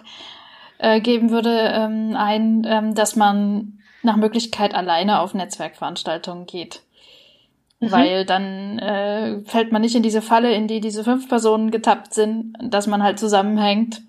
äh, 0.77 1.01
geben 1.01 1.31
würde, 1.31 1.49
ähm, 1.73 2.15
ein, 2.15 2.67
ähm, 2.67 2.93
dass 2.93 3.15
man 3.15 3.79
nach 4.03 4.15
Möglichkeit 4.15 4.75
alleine 4.75 5.21
auf 5.21 5.33
Netzwerkveranstaltungen 5.33 6.45
geht. 6.45 6.81
Mhm. 7.79 7.91
Weil 7.91 8.25
dann 8.25 8.77
äh, 8.77 9.41
fällt 9.45 9.71
man 9.71 9.81
nicht 9.81 9.95
in 9.95 10.03
diese 10.03 10.21
Falle, 10.21 10.53
in 10.53 10.67
die 10.67 10.81
diese 10.81 11.03
fünf 11.03 11.27
Personen 11.27 11.71
getappt 11.71 12.13
sind, 12.13 12.55
dass 12.61 12.85
man 12.85 13.01
halt 13.01 13.17
zusammenhängt 13.17 14.03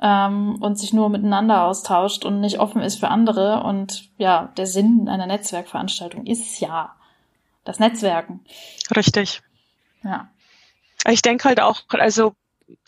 ähm, 0.00 0.56
und 0.60 0.78
sich 0.78 0.92
nur 0.92 1.08
miteinander 1.08 1.64
austauscht 1.64 2.24
und 2.24 2.40
nicht 2.40 2.58
offen 2.58 2.82
ist 2.82 2.98
für 3.00 3.08
andere. 3.08 3.62
Und 3.62 4.10
ja, 4.18 4.52
der 4.56 4.66
Sinn 4.66 5.08
einer 5.08 5.26
Netzwerkveranstaltung 5.26 6.26
ist 6.26 6.60
ja 6.60 6.94
das 7.64 7.78
Netzwerken. 7.78 8.44
Richtig. 8.94 9.42
Ja. 10.02 10.30
Ich 11.08 11.22
denke 11.22 11.48
halt 11.48 11.60
auch, 11.60 11.82
also 11.90 12.34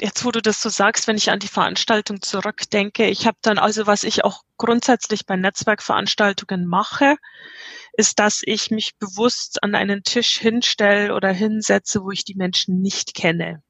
jetzt 0.00 0.24
wo 0.24 0.30
du 0.30 0.42
das 0.42 0.60
so 0.60 0.68
sagst, 0.68 1.06
wenn 1.06 1.16
ich 1.16 1.30
an 1.30 1.38
die 1.38 1.48
Veranstaltung 1.48 2.20
zurückdenke, 2.20 3.06
ich 3.06 3.26
habe 3.26 3.38
dann 3.42 3.58
also, 3.58 3.86
was 3.86 4.02
ich 4.02 4.24
auch 4.24 4.42
grundsätzlich 4.56 5.26
bei 5.26 5.36
Netzwerkveranstaltungen 5.36 6.66
mache, 6.66 7.16
ist, 7.92 8.18
dass 8.18 8.42
ich 8.44 8.70
mich 8.70 8.96
bewusst 8.98 9.62
an 9.62 9.74
einen 9.74 10.02
Tisch 10.02 10.38
hinstelle 10.38 11.14
oder 11.14 11.30
hinsetze, 11.30 12.02
wo 12.02 12.10
ich 12.10 12.24
die 12.24 12.34
Menschen 12.34 12.80
nicht 12.80 13.14
kenne. 13.14 13.62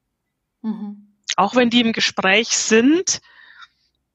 Mhm. 0.61 1.08
Auch 1.35 1.55
wenn 1.55 1.69
die 1.69 1.81
im 1.81 1.93
Gespräch 1.93 2.49
sind, 2.49 3.19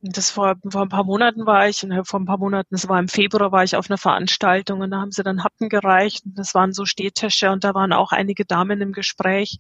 das 0.01 0.31
vor, 0.31 0.57
vor 0.71 0.83
ein 0.83 0.89
paar 0.91 1.05
Monaten 1.05 1.47
war 1.47 1.69
ich, 1.69 1.83
und 1.83 2.07
vor 2.07 2.21
ein 2.21 2.27
paar 2.27 2.39
Monaten, 2.39 2.69
das 2.73 2.89
war 2.89 2.99
im 2.99 3.09
Februar, 3.09 3.53
war 3.53 3.65
ich 3.65 3.77
auf 3.77 3.89
einer 3.89 3.99
Veranstaltung 3.99 4.81
und 4.81 4.91
da 4.91 5.01
haben 5.01 5.13
sie 5.13 5.23
dann 5.23 5.43
Happen 5.43 5.71
gereicht 5.71 6.27
und 6.27 6.39
das 6.39 6.55
waren 6.55 6.75
so 6.75 6.85
Stehtische 6.85 7.51
und 7.51 7.65
da 7.65 7.75
waren 7.75 7.93
auch 7.93 8.13
einige 8.13 8.45
Damen 8.45 8.81
im 8.83 8.93
Gespräch 8.93 9.57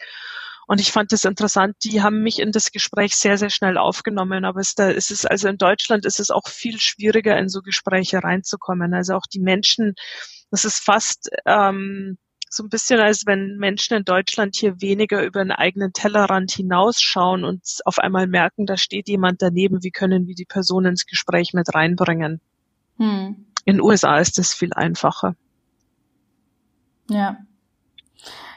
und 0.67 0.81
ich 0.81 0.93
fand 0.93 1.13
das 1.13 1.25
interessant. 1.25 1.77
Die 1.85 2.03
haben 2.03 2.23
mich 2.23 2.39
in 2.39 2.53
das 2.53 2.71
Gespräch 2.73 3.17
sehr, 3.17 3.37
sehr 3.39 3.51
schnell 3.51 3.77
aufgenommen. 3.77 4.45
Aber 4.45 4.61
es, 4.61 4.75
da 4.75 4.89
ist 4.89 5.11
es, 5.11 5.27
also 5.27 5.49
in 5.49 5.59
Deutschland 5.59 6.07
ist 6.07 6.21
es 6.21 6.31
auch 6.31 6.49
viel 6.49 6.81
schwieriger, 6.81 7.37
in 7.39 7.49
so 7.49 7.61
Gespräche 7.61 8.23
reinzukommen. 8.23 8.95
Also 8.95 9.15
auch 9.15 9.27
die 9.31 9.41
Menschen, 9.41 9.95
das 10.51 10.65
ist 10.65 10.79
fast 10.79 11.29
ähm, 11.47 12.19
so 12.55 12.63
ein 12.63 12.69
bisschen, 12.69 13.01
als 13.01 13.27
wenn 13.27 13.57
Menschen 13.57 13.97
in 13.97 14.05
Deutschland 14.05 14.57
hier 14.57 14.81
weniger 14.81 15.23
über 15.25 15.41
einen 15.41 15.53
eigenen 15.53 15.93
Tellerrand 15.93 16.51
hinausschauen 16.51 17.45
und 17.45 17.63
auf 17.85 17.99
einmal 17.99 18.27
merken, 18.27 18.67
da 18.67 18.77
steht 18.77 19.09
jemand 19.09 19.43
daneben, 19.43 19.83
wie 19.83 19.91
können 19.91 20.27
wir 20.27 20.35
die 20.35 20.45
Person 20.45 20.85
ins 20.87 21.07
Gespräch 21.07 21.53
mit 21.53 21.75
reinbringen. 21.75 22.41
Hm. 22.99 23.47
In 23.65 23.77
den 23.77 23.81
USA 23.81 24.19
ist 24.19 24.39
das 24.39 24.55
viel 24.55 24.73
einfacher. 24.73 25.35
Ja. 27.09 27.39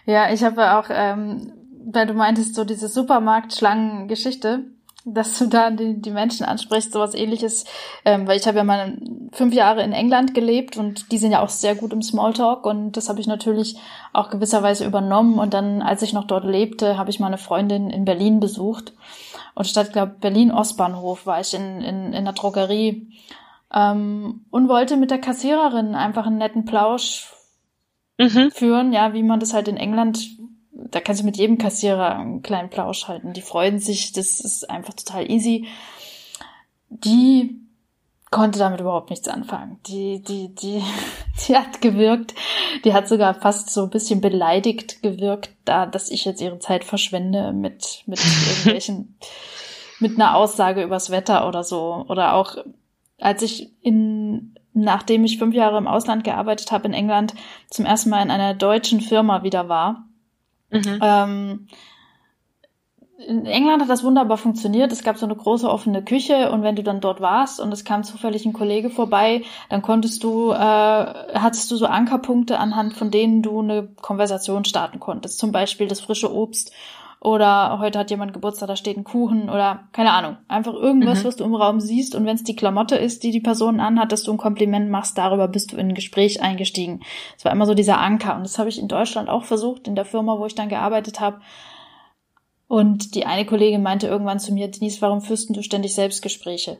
Ja, 0.05 0.31
ich 0.31 0.43
habe 0.43 0.73
auch 0.73 0.87
ähm, 0.89 1.53
weil 1.89 2.05
du 2.05 2.13
meintest, 2.13 2.55
so 2.55 2.65
diese 2.65 2.89
Supermarktschlangen-Geschichte. 2.89 4.65
Dass 5.13 5.37
du 5.37 5.47
da 5.47 5.71
die, 5.71 6.01
die 6.01 6.11
Menschen 6.11 6.45
ansprichst, 6.45 6.91
sowas 6.91 7.15
ähnliches, 7.15 7.65
ähm, 8.03 8.27
weil 8.27 8.37
ich 8.37 8.45
habe 8.45 8.57
ja 8.57 8.63
mal 8.63 8.97
fünf 9.31 9.53
Jahre 9.53 9.81
in 9.83 9.93
England 9.93 10.33
gelebt 10.33 10.77
und 10.77 11.11
die 11.11 11.17
sind 11.17 11.31
ja 11.31 11.41
auch 11.41 11.49
sehr 11.49 11.75
gut 11.75 11.93
im 11.93 12.01
Smalltalk 12.01 12.65
und 12.65 12.97
das 12.97 13.07
habe 13.07 13.19
ich 13.19 13.27
natürlich 13.27 13.77
auch 14.13 14.29
gewisserweise 14.29 14.85
übernommen 14.85 15.39
und 15.39 15.53
dann, 15.53 15.81
als 15.81 16.01
ich 16.01 16.13
noch 16.13 16.25
dort 16.25 16.43
lebte, 16.43 16.97
habe 16.97 17.09
ich 17.09 17.19
meine 17.19 17.37
Freundin 17.37 17.89
in 17.89 18.05
Berlin 18.05 18.39
besucht 18.39 18.93
und 19.55 19.65
statt, 19.65 19.93
glaube 19.93 20.15
Berlin 20.19 20.51
Ostbahnhof 20.51 21.25
war 21.25 21.39
ich 21.39 21.53
in, 21.53 21.81
in, 21.81 22.13
in 22.13 22.25
der 22.25 22.33
Drogerie 22.33 23.09
ähm, 23.73 24.45
und 24.49 24.67
wollte 24.67 24.97
mit 24.97 25.11
der 25.11 25.19
Kassiererin 25.19 25.95
einfach 25.95 26.25
einen 26.25 26.37
netten 26.37 26.65
Plausch 26.65 27.33
mhm. 28.17 28.51
führen, 28.51 28.93
ja, 28.93 29.13
wie 29.13 29.23
man 29.23 29.39
das 29.39 29.53
halt 29.53 29.67
in 29.67 29.77
England 29.77 30.36
da 30.77 30.99
kannst 30.99 31.21
du 31.21 31.25
mit 31.25 31.37
jedem 31.37 31.57
Kassierer 31.57 32.15
einen 32.15 32.43
kleinen 32.43 32.69
Plausch 32.69 33.07
halten. 33.07 33.33
Die 33.33 33.41
freuen 33.41 33.79
sich, 33.79 34.11
das 34.11 34.39
ist 34.39 34.69
einfach 34.69 34.93
total 34.93 35.29
easy. 35.29 35.67
Die 36.89 37.59
konnte 38.29 38.59
damit 38.59 38.79
überhaupt 38.79 39.09
nichts 39.09 39.27
anfangen. 39.27 39.79
Die, 39.87 40.21
die, 40.21 40.53
die, 40.53 40.83
die 41.47 41.55
hat 41.55 41.81
gewirkt, 41.81 42.35
die 42.85 42.93
hat 42.93 43.07
sogar 43.07 43.33
fast 43.33 43.71
so 43.71 43.83
ein 43.83 43.89
bisschen 43.89 44.21
beleidigt 44.21 45.01
gewirkt, 45.01 45.51
da, 45.65 45.85
dass 45.85 46.11
ich 46.11 46.25
jetzt 46.25 46.41
ihre 46.41 46.59
Zeit 46.59 46.83
verschwende 46.83 47.53
mit, 47.53 48.03
mit 48.05 48.19
irgendwelchen, 48.47 49.17
mit 49.99 50.15
einer 50.15 50.35
Aussage 50.35 50.83
übers 50.83 51.09
Wetter 51.09 51.47
oder 51.47 51.63
so. 51.63 52.05
Oder 52.07 52.35
auch, 52.35 52.55
als 53.19 53.41
ich 53.41 53.71
in, 53.81 54.55
nachdem 54.73 55.25
ich 55.25 55.39
fünf 55.39 55.55
Jahre 55.55 55.79
im 55.79 55.87
Ausland 55.87 56.23
gearbeitet 56.23 56.71
habe 56.71 56.87
in 56.87 56.93
England, 56.93 57.33
zum 57.71 57.85
ersten 57.85 58.11
Mal 58.11 58.21
in 58.21 58.31
einer 58.31 58.53
deutschen 58.53 59.01
Firma 59.01 59.41
wieder 59.41 59.69
war, 59.69 60.06
Mhm. 60.69 60.99
Ähm, 61.01 61.67
in 63.25 63.47
England 63.47 63.81
hat 63.81 63.89
das 63.89 64.03
wunderbar 64.03 64.37
funktioniert. 64.37 64.91
Es 64.91 65.03
gab 65.03 65.17
so 65.17 65.25
eine 65.25 65.35
große 65.35 65.67
offene 65.67 66.03
Küche 66.03 66.51
und 66.51 66.61
wenn 66.61 66.75
du 66.75 66.83
dann 66.83 67.01
dort 67.01 67.19
warst 67.19 67.59
und 67.59 67.71
es 67.71 67.83
kam 67.83 68.03
zufällig 68.03 68.45
ein 68.45 68.53
Kollege 68.53 68.91
vorbei, 68.91 69.43
dann 69.69 69.81
konntest 69.81 70.23
du, 70.23 70.51
äh, 70.51 70.55
hattest 70.55 71.71
du 71.71 71.77
so 71.77 71.87
Ankerpunkte 71.87 72.59
anhand 72.59 72.93
von 72.93 73.09
denen 73.09 73.41
du 73.41 73.59
eine 73.59 73.87
Konversation 74.01 74.65
starten 74.65 74.99
konntest. 74.99 75.39
Zum 75.39 75.51
Beispiel 75.51 75.87
das 75.87 75.99
frische 75.99 76.31
Obst 76.31 76.71
oder 77.27 77.79
heute 77.79 77.99
hat 77.99 78.09
jemand 78.09 78.31
Geburtstag, 78.31 78.69
da 78.69 78.77
steht 78.77 78.95
ein 78.95 79.03
Kuchen 79.03 79.49
oder 79.49 79.89
keine 79.91 80.13
Ahnung. 80.13 80.37
Einfach 80.47 80.73
irgendwas, 80.73 81.23
mhm. 81.23 81.27
was 81.27 81.35
du 81.35 81.43
im 81.43 81.55
Raum 81.55 81.81
siehst 81.81 82.15
und 82.15 82.25
wenn 82.25 82.37
es 82.37 82.45
die 82.45 82.55
Klamotte 82.55 82.95
ist, 82.95 83.21
die 83.23 83.31
die 83.31 83.41
Person 83.41 83.81
anhat, 83.81 84.13
dass 84.13 84.23
du 84.23 84.31
ein 84.31 84.37
Kompliment 84.37 84.89
machst, 84.89 85.17
darüber 85.17 85.49
bist 85.49 85.73
du 85.73 85.75
in 85.75 85.89
ein 85.89 85.93
Gespräch 85.93 86.41
eingestiegen. 86.41 87.01
Das 87.35 87.43
war 87.43 87.51
immer 87.51 87.65
so 87.65 87.73
dieser 87.73 87.99
Anker 87.99 88.37
und 88.37 88.43
das 88.43 88.57
habe 88.59 88.69
ich 88.69 88.79
in 88.79 88.87
Deutschland 88.87 89.27
auch 89.27 89.43
versucht, 89.43 89.89
in 89.89 89.95
der 89.95 90.05
Firma, 90.05 90.39
wo 90.39 90.45
ich 90.45 90.55
dann 90.55 90.69
gearbeitet 90.69 91.19
habe. 91.19 91.41
Und 92.69 93.13
die 93.13 93.25
eine 93.25 93.45
Kollegin 93.45 93.83
meinte 93.83 94.07
irgendwann 94.07 94.39
zu 94.39 94.53
mir, 94.53 94.69
Denise, 94.69 95.01
warum 95.01 95.19
führst 95.19 95.53
du 95.53 95.61
ständig 95.61 95.95
Selbstgespräche? 95.95 96.77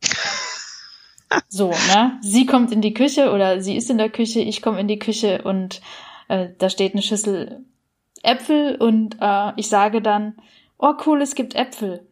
so, 1.48 1.70
ne? 1.70 2.20
Sie 2.20 2.46
kommt 2.46 2.70
in 2.70 2.82
die 2.82 2.94
Küche 2.94 3.32
oder 3.32 3.60
sie 3.60 3.76
ist 3.76 3.90
in 3.90 3.98
der 3.98 4.10
Küche, 4.10 4.38
ich 4.38 4.62
komme 4.62 4.78
in 4.78 4.86
die 4.86 5.00
Küche 5.00 5.42
und 5.42 5.80
äh, 6.28 6.50
da 6.56 6.70
steht 6.70 6.92
eine 6.92 7.02
Schüssel 7.02 7.64
Äpfel 8.22 8.76
und 8.76 9.16
äh, 9.20 9.52
ich 9.56 9.68
sage 9.68 10.02
dann, 10.02 10.34
oh 10.78 10.94
cool, 11.06 11.22
es 11.22 11.34
gibt 11.34 11.54
Äpfel. 11.54 12.06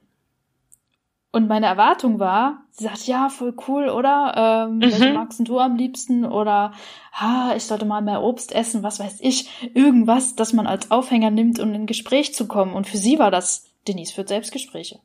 Und 1.32 1.48
meine 1.48 1.66
Erwartung 1.66 2.18
war, 2.18 2.64
sie 2.70 2.84
sagt, 2.84 3.06
ja, 3.06 3.28
voll 3.28 3.54
cool, 3.68 3.90
oder? 3.90 4.66
Ähm, 4.68 4.76
mhm. 4.76 4.80
Welche 4.80 5.12
magst 5.12 5.46
du 5.46 5.58
am 5.58 5.76
liebsten? 5.76 6.24
Oder, 6.24 6.72
ha, 7.12 7.52
ich 7.54 7.64
sollte 7.64 7.84
mal 7.84 8.00
mehr 8.00 8.22
Obst 8.22 8.54
essen, 8.54 8.82
was 8.82 9.00
weiß 9.00 9.18
ich. 9.20 9.50
Irgendwas, 9.74 10.34
das 10.34 10.54
man 10.54 10.66
als 10.66 10.90
Aufhänger 10.90 11.30
nimmt, 11.30 11.58
um 11.58 11.74
in 11.74 11.84
Gespräch 11.84 12.32
zu 12.32 12.48
kommen. 12.48 12.72
Und 12.72 12.86
für 12.86 12.96
sie 12.96 13.18
war 13.18 13.30
das, 13.30 13.66
Denise 13.86 14.12
führt 14.12 14.28
Selbstgespräche. 14.28 15.00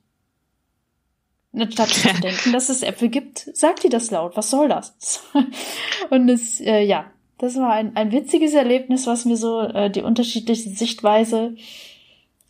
Statt 1.70 1.89
zu 1.89 2.08
denken, 2.22 2.54
dass 2.54 2.70
es 2.70 2.82
Äpfel 2.82 3.10
gibt, 3.10 3.49
sagt 3.54 3.84
die 3.84 3.89
das 3.89 4.10
laut. 4.10 4.38
Was 4.38 4.49
soll 4.49 4.70
das? 4.70 4.95
Und 6.10 6.30
es, 6.30 6.62
äh, 6.62 6.84
ja, 6.84 7.12
das 7.41 7.55
war 7.55 7.71
ein, 7.71 7.95
ein 7.95 8.11
witziges 8.11 8.53
Erlebnis, 8.53 9.07
was 9.07 9.25
mir 9.25 9.35
so 9.35 9.61
äh, 9.61 9.89
die 9.89 10.03
unterschiedliche 10.03 10.69
Sichtweise 10.69 11.55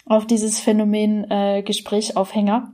auf 0.06 0.28
dieses 0.28 0.60
Phänomen 0.60 1.32
äh, 1.32 1.64
Gesprächaufhänger 1.64 2.74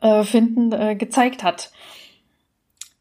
äh, 0.00 0.22
finden 0.22 0.72
äh, 0.72 0.96
gezeigt 0.96 1.42
hat. 1.42 1.70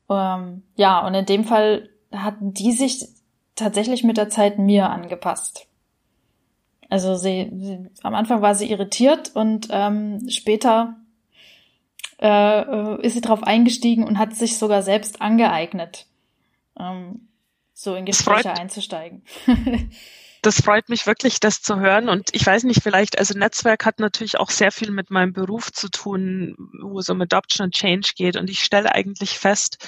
Ähm, 0.09 0.63
ja, 0.75 1.07
und 1.07 1.13
in 1.13 1.25
dem 1.25 1.45
Fall 1.45 1.89
hatten 2.11 2.53
die 2.53 2.73
sich 2.73 3.07
tatsächlich 3.55 4.03
mit 4.03 4.17
der 4.17 4.28
Zeit 4.28 4.59
mir 4.59 4.89
angepasst. 4.89 5.67
Also 6.89 7.15
sie, 7.15 7.49
sie 7.55 7.88
am 8.03 8.13
Anfang 8.13 8.41
war 8.41 8.55
sie 8.55 8.69
irritiert 8.69 9.38
und 9.38 9.69
ähm, 9.71 10.30
später 10.30 10.97
äh, 12.19 12.59
äh 12.61 13.05
ist 13.05 13.13
sie 13.13 13.21
darauf 13.21 13.43
eingestiegen 13.43 14.03
und 14.03 14.19
hat 14.19 14.36
sich 14.36 14.57
sogar 14.57 14.82
selbst 14.82 15.21
angeeignet. 15.21 16.07
Ähm, 16.78 17.26
so 17.78 17.93
in 17.95 18.05
Gespräche 18.05 18.51
einzusteigen. 18.53 19.23
das 20.41 20.61
freut 20.61 20.89
mich 20.89 21.05
wirklich, 21.05 21.39
das 21.39 21.61
zu 21.61 21.80
hören. 21.80 22.09
Und 22.09 22.34
ich 22.34 22.43
weiß 22.43 22.63
nicht, 22.63 22.82
vielleicht, 22.82 23.19
also 23.19 23.38
Netzwerk 23.38 23.86
hat 23.86 23.99
natürlich 23.99 24.39
auch 24.39 24.49
sehr 24.49 24.71
viel 24.71 24.89
mit 24.89 25.11
meinem 25.11 25.32
Beruf 25.32 25.71
zu 25.71 25.88
tun, 25.89 26.55
wo 26.82 26.97
es 26.97 27.09
um 27.09 27.21
Adoption 27.21 27.65
und 27.65 27.75
Change 27.75 28.13
geht. 28.15 28.36
Und 28.36 28.49
ich 28.49 28.61
stelle 28.61 28.93
eigentlich 28.93 29.38
fest, 29.38 29.88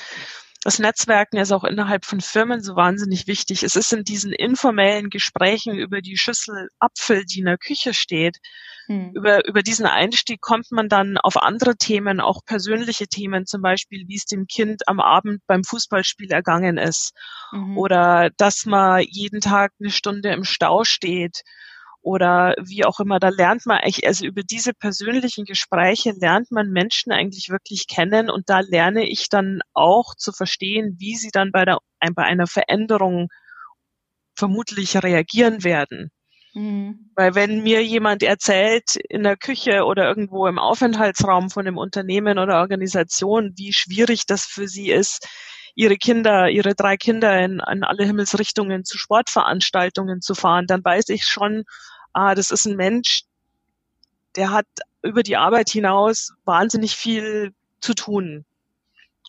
das 0.64 0.80
Netzwerken 0.80 1.38
ist 1.38 1.53
auch 1.53 1.64
innerhalb 1.64 2.03
von 2.05 2.20
Firmen 2.20 2.62
so 2.62 2.76
wahnsinnig 2.76 3.28
wichtig. 3.28 3.64
Es 3.64 3.76
ist 3.76 3.93
in 3.93 4.03
diesen 4.03 4.34
informellen 4.34 5.10
Gesprächen 5.10 5.76
über 5.76 6.01
die 6.01 6.18
Schüssel 6.18 6.70
Apfel, 6.80 7.24
die 7.24 7.39
in 7.39 7.45
der 7.45 7.57
Küche 7.57 7.93
steht, 7.93 8.39
hm. 8.88 9.12
über, 9.16 9.47
über 9.47 9.62
diesen 9.62 9.86
Einstieg 9.86 10.41
kommt 10.41 10.72
man 10.72 10.89
dann 10.89 11.18
auf 11.18 11.38
andere 11.38 11.78
Themen, 11.78 12.20
auch 12.20 12.43
persönliche 12.43 13.07
Themen, 13.07 13.45
zum 13.45 13.62
Beispiel, 13.62 14.05
wie 14.07 14.16
es 14.16 14.26
dem 14.26 14.47
Kind 14.47 14.88
am 14.88 14.99
Abend 14.99 15.41
beim 15.47 15.64
Fußballspiel 15.64 16.32
ergangen 16.32 16.78
ist. 16.78 17.14
Mhm. 17.51 17.78
Oder 17.78 18.32
dass 18.38 18.66
man 18.66 19.03
jeden 19.07 19.41
Tag 19.41 19.72
eine 19.80 19.91
Stunde 19.91 20.30
im 20.30 20.43
Stau 20.43 20.84
steht 20.84 21.43
oder 22.02 22.56
wie 22.62 22.86
auch 22.86 23.00
immer, 23.00 23.20
da 23.20 23.30
lernt 23.30 23.66
man 23.66 23.80
eigentlich, 23.80 24.08
also 24.08 24.26
über 24.26 24.41
diese 24.43 24.74
persönlichen 24.74 25.45
Gespräche 25.45 26.14
lernt 26.20 26.52
man 26.52 26.70
Menschen 26.70 27.12
eigentlich 27.12 27.50
wirklich 27.50 27.88
kennen 27.88 28.30
und 28.30 28.50
da 28.50 28.62
lerne 28.62 29.08
ich 29.08 29.30
dann 29.30 29.60
auch 29.74 30.16
zu 30.16 30.32
verstehen, 30.32 30.95
wie 30.97 31.16
sie 31.16 31.30
dann 31.32 31.52
bei, 31.52 31.66
der, 31.66 31.80
bei 32.16 32.24
einer 32.24 32.47
Veränderung 32.47 33.28
vermutlich 34.36 34.95
reagieren 34.95 35.64
werden. 35.64 36.12
Mhm. 36.54 37.12
Weil 37.16 37.36
wenn 37.36 37.62
mir 37.62 37.84
jemand 37.84 38.24
erzählt 38.24 38.95
in 38.95 39.24
der 39.24 39.38
Küche 39.38 39.84
oder 39.84 40.08
irgendwo 40.08 40.47
im 40.47 40.58
Aufenthaltsraum 40.58 41.50
von 41.50 41.68
einem 41.68 41.78
Unternehmen 41.78 42.39
oder 42.39 42.60
Organisation, 42.60 43.54
wie 43.58 43.74
schwierig 43.74 44.26
das 44.26 44.45
für 44.45 44.68
sie 44.68 44.89
ist, 44.89 45.28
ihre 45.80 45.95
Kinder, 45.95 46.49
ihre 46.49 46.75
drei 46.75 46.97
Kinder 46.97 47.39
in, 47.39 47.61
in 47.71 47.86
alle 47.86 48.03
Himmelsrichtungen 48.03 48.84
zu 48.84 48.97
Sportveranstaltungen 48.97 50.19
zu 50.19 50.36
fahren, 50.36 50.67
dann 50.67 50.84
weiß 50.84 51.07
ich 51.07 51.23
schon, 51.23 51.63
ah, 52.11 52.36
das 52.36 52.51
ist 52.51 52.65
ein 52.65 52.75
Mensch, 52.75 53.21
der 54.36 54.51
hat 54.51 54.65
über 55.01 55.23
die 55.23 55.38
Arbeit 55.38 55.69
hinaus 55.69 56.34
wahnsinnig 56.43 56.97
viel 56.97 57.53
zu 57.80 57.93
tun. 57.93 58.43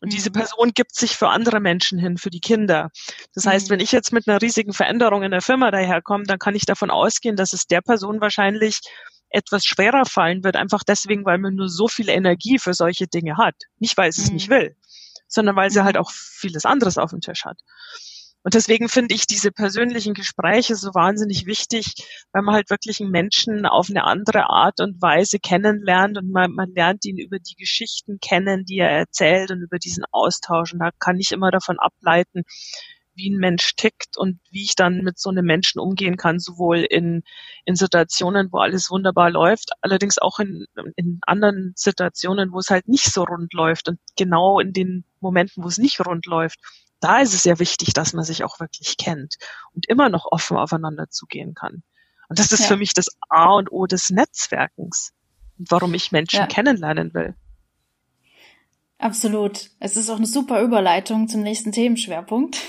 Und 0.01 0.09
mhm. 0.09 0.11
diese 0.11 0.33
Person 0.33 0.73
gibt 0.75 0.97
sich 0.97 1.17
für 1.17 1.29
andere 1.29 1.61
Menschen 1.61 2.01
hin, 2.01 2.19
für 2.19 2.31
die 2.31 2.41
Kinder. 2.41 2.91
Das 3.33 3.47
heißt, 3.47 3.69
mhm. 3.69 3.75
wenn 3.75 3.81
ich 3.81 3.93
jetzt 3.93 4.13
mit 4.13 4.27
einer 4.27 4.43
riesigen 4.43 4.73
Veränderung 4.73 5.23
in 5.23 5.31
der 5.31 5.43
Firma 5.43 5.71
daherkomme, 5.71 6.25
dann 6.25 6.41
kann 6.41 6.57
ich 6.57 6.67
davon 6.67 6.91
ausgehen, 6.91 7.37
dass 7.37 7.53
es 7.53 7.69
der 7.69 7.81
Person 7.81 8.21
wahrscheinlich 8.21 8.81
etwas 9.29 9.65
schwerer 9.65 10.05
fallen 10.05 10.43
wird, 10.43 10.57
einfach 10.57 10.83
deswegen, 10.83 11.25
weil 11.25 11.39
man 11.39 11.55
nur 11.55 11.69
so 11.69 11.87
viel 11.87 12.09
Energie 12.09 12.59
für 12.59 12.75
solche 12.75 13.07
Dinge 13.07 13.37
hat. 13.37 13.55
Nicht, 13.79 13.97
weil 13.97 14.11
sie 14.11 14.23
es 14.23 14.33
nicht 14.33 14.49
mhm. 14.49 14.55
will 14.55 14.77
sondern 15.31 15.57
weil 15.57 15.71
sie 15.71 15.85
halt 15.85 15.97
mhm. 15.97 16.03
auch 16.03 16.11
vieles 16.11 16.67
anderes 16.67 16.99
auf 16.99 17.11
dem 17.11 17.21
Tisch 17.21 17.45
hat. 17.45 17.59
Und 18.43 18.55
deswegen 18.55 18.89
finde 18.89 19.15
ich 19.15 19.27
diese 19.27 19.53
persönlichen 19.53 20.15
Gespräche 20.15 20.75
so 20.75 20.95
wahnsinnig 20.95 21.45
wichtig, 21.45 21.95
weil 22.33 22.43
man 22.43 22.55
halt 22.55 22.71
wirklich 22.71 23.01
einen 23.01 23.11
Menschen 23.11 23.67
auf 23.67 23.91
eine 23.91 24.05
andere 24.05 24.49
Art 24.49 24.81
und 24.81 25.03
Weise 25.03 25.39
kennenlernt 25.39 26.17
und 26.17 26.31
man, 26.31 26.53
man 26.53 26.73
lernt 26.75 27.05
ihn 27.05 27.19
über 27.19 27.39
die 27.39 27.55
Geschichten 27.57 28.19
kennen, 28.19 28.65
die 28.65 28.79
er 28.79 28.91
erzählt 28.91 29.51
und 29.51 29.61
über 29.61 29.79
diesen 29.79 30.05
Austausch. 30.11 30.73
Und 30.73 30.79
da 30.79 30.91
kann 30.99 31.19
ich 31.19 31.33
immer 31.33 31.51
davon 31.51 31.79
ableiten, 31.79 32.45
wie 33.15 33.31
ein 33.31 33.39
Mensch 33.39 33.75
tickt 33.77 34.17
und 34.17 34.41
wie 34.51 34.63
ich 34.63 34.75
dann 34.75 35.03
mit 35.03 35.19
so 35.19 35.29
einem 35.29 35.45
Menschen 35.45 35.79
umgehen 35.79 36.17
kann, 36.17 36.39
sowohl 36.39 36.79
in, 36.79 37.23
in 37.67 37.75
Situationen, 37.75 38.49
wo 38.53 38.59
alles 38.59 38.91
wunderbar 38.91 39.31
läuft, 39.31 39.73
allerdings 39.83 40.17
auch 40.17 40.39
in, 40.39 40.65
in 40.97 41.19
anderen 41.27 41.75
Situationen, 41.77 42.53
wo 42.53 42.59
es 42.61 42.71
halt 42.71 42.89
nicht 42.89 43.13
so 43.13 43.25
rund 43.25 43.53
läuft. 43.53 43.89
Und 43.89 43.99
genau 44.17 44.61
in 44.61 44.73
den 44.73 45.05
Momenten, 45.21 45.63
wo 45.63 45.69
es 45.69 45.79
nicht 45.79 46.05
rund 46.07 46.27
läuft, 46.27 46.59
da 47.01 47.19
ist 47.21 47.35
es 47.35 47.43
sehr 47.43 47.59
wichtig, 47.59 47.93
dass 47.95 48.13
man 48.13 48.25
sich 48.25 48.45
auch 48.45 48.61
wirklich 48.61 48.97
kennt 48.97 49.37
und 49.75 49.89
immer 49.89 50.09
noch 50.09 50.27
offen 50.31 50.57
aufeinander 50.57 51.09
zugehen 51.09 51.55
kann. 51.55 51.83
Und 52.29 52.39
das 52.39 52.53
ist 52.53 52.61
ja. 52.61 52.67
für 52.67 52.77
mich 52.77 52.95
das 52.95 53.07
A 53.29 53.55
und 53.55 53.73
O 53.73 53.87
des 53.87 54.11
Netzwerkens 54.11 55.13
und 55.59 55.71
warum 55.71 55.95
ich 55.95 56.13
Menschen 56.13 56.41
ja. 56.41 56.47
kennenlernen 56.47 57.13
will. 57.15 57.35
Absolut. 58.99 59.71
Es 59.81 59.97
ist 59.97 60.11
auch 60.11 60.19
eine 60.19 60.27
super 60.27 60.61
Überleitung 60.61 61.27
zum 61.27 61.41
nächsten 61.43 61.73
Themenschwerpunkt. 61.73 62.61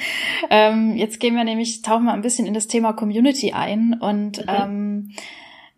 ähm, 0.50 0.96
jetzt 0.96 1.20
gehen 1.20 1.36
wir 1.36 1.44
nämlich, 1.44 1.82
tauchen 1.82 2.06
wir 2.06 2.12
ein 2.12 2.22
bisschen 2.22 2.44
in 2.44 2.54
das 2.54 2.66
Thema 2.66 2.92
Community 2.92 3.52
ein 3.52 3.94
und 4.00 4.38
mhm. 4.38 4.44
ähm, 4.48 5.12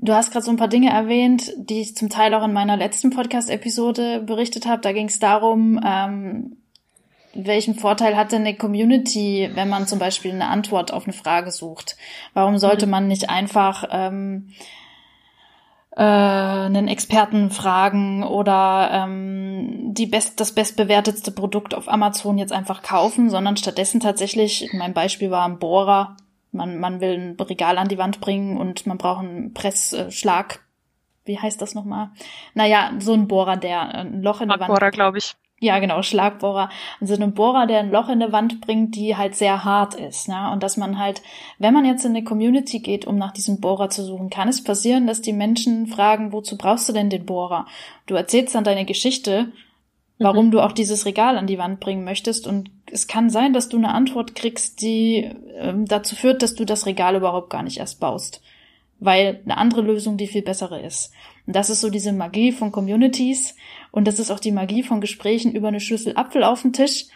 Du 0.01 0.15
hast 0.15 0.31
gerade 0.31 0.45
so 0.45 0.53
ein 0.53 0.57
paar 0.57 0.69
Dinge 0.69 0.91
erwähnt, 0.91 1.53
die 1.57 1.81
ich 1.81 1.97
zum 1.97 2.09
Teil 2.09 2.33
auch 2.35 2.45
in 2.45 2.53
meiner 2.53 2.77
letzten 2.77 3.11
Podcast-Episode 3.11 4.21
berichtet 4.21 4.67
habe. 4.67 4.81
Da 4.81 4.93
ging 4.93 5.09
es 5.09 5.19
darum, 5.19 5.81
ähm, 5.85 6.57
welchen 7.35 7.75
Vorteil 7.75 8.17
hat 8.17 8.31
denn 8.31 8.43
eine 8.43 8.57
Community, 8.57 9.51
wenn 9.55 9.69
man 9.69 9.89
zum 9.89 9.99
Beispiel 9.99 10.31
eine 10.31 10.47
Antwort 10.47 10.93
auf 10.93 11.05
eine 11.05 11.13
Frage 11.13 11.51
sucht? 11.51 11.97
Warum 12.33 12.59
sollte 12.59 12.87
mhm. 12.87 12.93
man 12.93 13.09
nicht 13.09 13.29
einfach 13.29 13.89
ähm, 13.91 14.51
äh, 15.97 16.03
einen 16.03 16.87
Experten 16.87 17.51
fragen 17.51 18.23
oder 18.23 18.91
ähm, 18.93 19.95
die 19.95 20.07
best, 20.07 20.39
das 20.39 20.53
bestbewertetste 20.53 21.33
Produkt 21.33 21.75
auf 21.75 21.89
Amazon 21.89 22.39
jetzt 22.39 22.53
einfach 22.53 22.83
kaufen, 22.83 23.31
sondern 23.31 23.57
stattdessen 23.57 23.99
tatsächlich, 23.99 24.71
mein 24.73 24.95
Beispiel 24.95 25.33
war 25.33 25.45
ein 25.45 25.59
Bohrer, 25.59 26.17
man, 26.53 26.79
man 26.79 27.01
will 27.01 27.15
ein 27.15 27.41
Regal 27.41 27.79
an 27.79 27.89
die 27.89 27.99
Wand 27.99 28.21
bringen 28.21 28.57
und 28.57 28.87
man 28.87 28.99
braucht 28.99 29.25
einen 29.25 29.55
Pressschlag. 29.55 30.61
Wie 31.25 31.39
heißt 31.39 31.61
das 31.61 31.75
nochmal? 31.75 32.11
Naja, 32.55 32.93
so 32.99 33.13
ein 33.13 33.29
Bohrer, 33.29 33.57
der 33.57 33.95
ein 33.95 34.23
Loch 34.23 34.41
in 34.41 34.49
die 34.49 34.59
Wand. 34.59 34.69
Bohrer, 34.69 34.91
glaube 34.91 35.19
ich. 35.19 35.37
Ja, 35.61 35.81
genau, 35.81 36.03
Schlagbohrer. 36.03 36.71
Also 37.01 37.15
ein 37.15 37.35
Bohrer, 37.35 37.67
der 37.67 37.81
ein 37.81 37.91
Loch 37.91 38.09
in 38.09 38.21
der 38.21 38.31
Wand 38.31 38.61
bringt, 38.61 38.95
die 38.95 39.17
halt 39.17 39.35
sehr 39.35 39.65
hart 39.65 39.95
ist. 39.95 40.29
Ne? 40.29 40.51
Und 40.53 40.63
dass 40.63 40.77
man 40.77 40.99
halt, 40.99 41.21
wenn 41.59 41.75
man 41.75 41.85
jetzt 41.85 42.05
in 42.05 42.13
eine 42.13 42.23
Community 42.23 42.79
geht, 42.79 43.07
um 43.07 43.17
nach 43.19 43.33
diesem 43.33 43.61
Bohrer 43.61 43.91
zu 43.91 44.05
suchen, 44.05 44.31
kann 44.31 44.49
es 44.49 44.63
passieren, 44.63 45.09
dass 45.09 45.21
die 45.21 45.33
Menschen 45.33 45.89
fragen, 45.89 46.33
wozu 46.33 46.57
brauchst 46.57 46.89
du 46.89 46.93
denn 46.93 47.11
den 47.11 47.27
Bohrer? 47.27 47.67
Du 48.07 48.15
erzählst 48.15 48.55
dann 48.55 48.63
deine 48.63 48.85
Geschichte, 48.85 49.53
warum 50.19 50.47
mhm. 50.47 50.51
du 50.51 50.61
auch 50.61 50.73
dieses 50.73 51.07
Regal 51.07 51.37
an 51.37 51.47
die 51.47 51.59
Wand 51.59 51.81
bringen 51.81 52.05
möchtest. 52.05 52.47
Und 52.47 52.71
es 52.91 53.07
kann 53.07 53.31
sein, 53.31 53.53
dass 53.53 53.69
du 53.69 53.77
eine 53.77 53.95
Antwort 53.95 54.35
kriegst, 54.35 54.81
die 54.83 55.31
ähm, 55.57 55.87
dazu 55.87 56.17
führt, 56.17 56.43
dass 56.43 56.55
du 56.55 56.65
das 56.65 56.87
Regal 56.87 57.17
überhaupt 57.17 57.51
gar 57.51 57.63
nicht 57.63 57.79
erst 57.79 58.01
baust. 58.01 58.43
Weil 59.01 59.41
eine 59.45 59.57
andere 59.57 59.83
Lösung 59.83 60.17
die 60.17 60.27
viel 60.27 60.43
bessere 60.43 60.81
ist. 60.81 61.13
Und 61.47 61.55
das 61.55 61.71
ist 61.71 61.81
so 61.81 61.89
diese 61.89 62.13
Magie 62.13 62.53
von 62.53 62.73
Communities 62.73 63.55
und 63.91 64.07
das 64.07 64.19
ist 64.19 64.31
auch 64.31 64.41
die 64.41 64.53
Magie 64.53 64.83
von 64.83 65.01
Gesprächen 65.01 65.53
über 65.53 65.69
eine 65.69 65.81
Schlüssel 65.81 66.17
Apfel 66.17 66.45
auf 66.45 66.63
den 66.63 66.73
Tisch, 66.73 67.07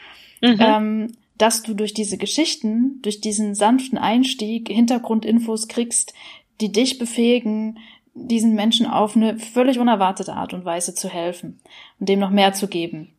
mhm. 0.40 0.56
ähm, 0.58 1.12
dass 1.36 1.62
du 1.62 1.74
durch 1.74 1.92
diese 1.92 2.18
Geschichten, 2.18 3.00
durch 3.02 3.20
diesen 3.20 3.54
sanften 3.54 3.98
Einstieg 3.98 4.68
Hintergrundinfos 4.68 5.66
kriegst, 5.66 6.14
die 6.60 6.70
dich 6.70 6.98
befähigen, 6.98 7.78
diesen 8.14 8.54
Menschen 8.54 8.86
auf 8.86 9.16
eine 9.16 9.38
völlig 9.38 9.78
unerwartete 9.78 10.34
Art 10.34 10.52
und 10.52 10.64
Weise 10.64 10.94
zu 10.94 11.08
helfen 11.08 11.60
und 11.98 12.08
dem 12.08 12.18
noch 12.18 12.30
mehr 12.30 12.52
zu 12.52 12.68
geben. 12.68 13.14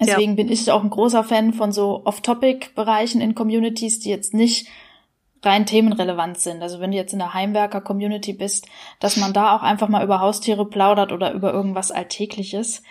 Deswegen 0.00 0.32
ja. 0.32 0.36
bin 0.36 0.50
ich 0.50 0.70
auch 0.70 0.82
ein 0.82 0.90
großer 0.90 1.22
Fan 1.24 1.52
von 1.52 1.72
so 1.72 2.02
Off-Topic-Bereichen 2.04 3.20
in 3.20 3.34
Communities, 3.34 4.00
die 4.00 4.10
jetzt 4.10 4.34
nicht 4.34 4.68
rein 5.42 5.66
themenrelevant 5.66 6.38
sind. 6.38 6.62
Also 6.62 6.80
wenn 6.80 6.92
du 6.92 6.96
jetzt 6.96 7.12
in 7.12 7.18
der 7.18 7.34
Heimwerker-Community 7.34 8.32
bist, 8.32 8.66
dass 9.00 9.16
man 9.16 9.32
da 9.32 9.56
auch 9.56 9.62
einfach 9.62 9.88
mal 9.88 10.04
über 10.04 10.20
Haustiere 10.20 10.66
plaudert 10.66 11.12
oder 11.12 11.32
über 11.32 11.52
irgendwas 11.52 11.90
Alltägliches, 11.90 12.82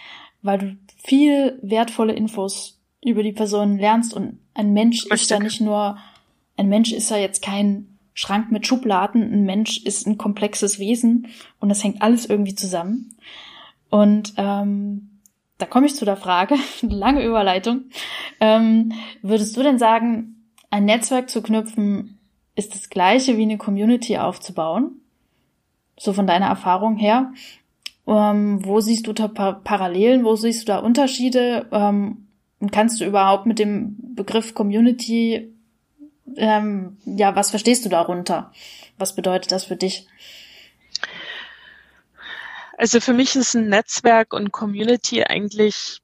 weil 0.41 0.57
du 0.57 0.77
viel 0.97 1.59
wertvolle 1.61 2.13
Infos 2.13 2.79
über 3.03 3.23
die 3.23 3.31
Person 3.31 3.77
lernst 3.77 4.13
und 4.13 4.39
ein 4.53 4.73
Mensch 4.73 5.03
Richtig. 5.03 5.21
ist 5.21 5.31
ja 5.31 5.39
nicht 5.39 5.61
nur, 5.61 5.97
ein 6.57 6.67
Mensch 6.67 6.91
ist 6.91 7.09
ja 7.09 7.17
jetzt 7.17 7.41
kein 7.41 7.90
Schrank 8.13 8.51
mit 8.51 8.67
Schubladen, 8.67 9.21
ein 9.21 9.43
Mensch 9.43 9.83
ist 9.83 10.05
ein 10.05 10.17
komplexes 10.17 10.79
Wesen 10.79 11.27
und 11.59 11.69
das 11.69 11.83
hängt 11.83 12.01
alles 12.01 12.25
irgendwie 12.25 12.55
zusammen. 12.55 13.15
Und 13.89 14.33
ähm, 14.37 15.19
da 15.57 15.65
komme 15.65 15.85
ich 15.85 15.95
zu 15.95 16.05
der 16.05 16.17
Frage, 16.17 16.55
lange 16.81 17.23
Überleitung. 17.23 17.85
Ähm, 18.39 18.93
würdest 19.21 19.55
du 19.55 19.63
denn 19.63 19.77
sagen, 19.77 20.47
ein 20.69 20.85
Netzwerk 20.85 21.29
zu 21.29 21.41
knüpfen 21.41 22.17
ist 22.55 22.75
das 22.75 22.89
gleiche 22.89 23.37
wie 23.37 23.43
eine 23.43 23.57
Community 23.57 24.17
aufzubauen? 24.17 25.01
So 25.97 26.13
von 26.13 26.27
deiner 26.27 26.47
Erfahrung 26.47 26.97
her. 26.97 27.33
Ähm, 28.07 28.65
wo 28.65 28.79
siehst 28.79 29.07
du 29.07 29.13
da 29.13 29.27
Parallelen? 29.27 30.23
Wo 30.23 30.35
siehst 30.35 30.63
du 30.63 30.65
da 30.65 30.79
Unterschiede? 30.79 31.67
Ähm, 31.71 32.27
und 32.59 32.71
kannst 32.71 32.99
du 33.01 33.05
überhaupt 33.05 33.45
mit 33.45 33.59
dem 33.59 33.97
Begriff 34.15 34.53
Community, 34.53 35.53
ähm, 36.37 36.97
ja, 37.05 37.35
was 37.35 37.49
verstehst 37.49 37.85
du 37.85 37.89
darunter? 37.89 38.51
Was 38.97 39.15
bedeutet 39.15 39.51
das 39.51 39.65
für 39.65 39.75
dich? 39.75 40.07
Also 42.77 42.99
für 42.99 43.13
mich 43.13 43.35
ist 43.35 43.55
ein 43.55 43.69
Netzwerk 43.69 44.33
und 44.33 44.51
Community 44.51 45.23
eigentlich 45.23 46.01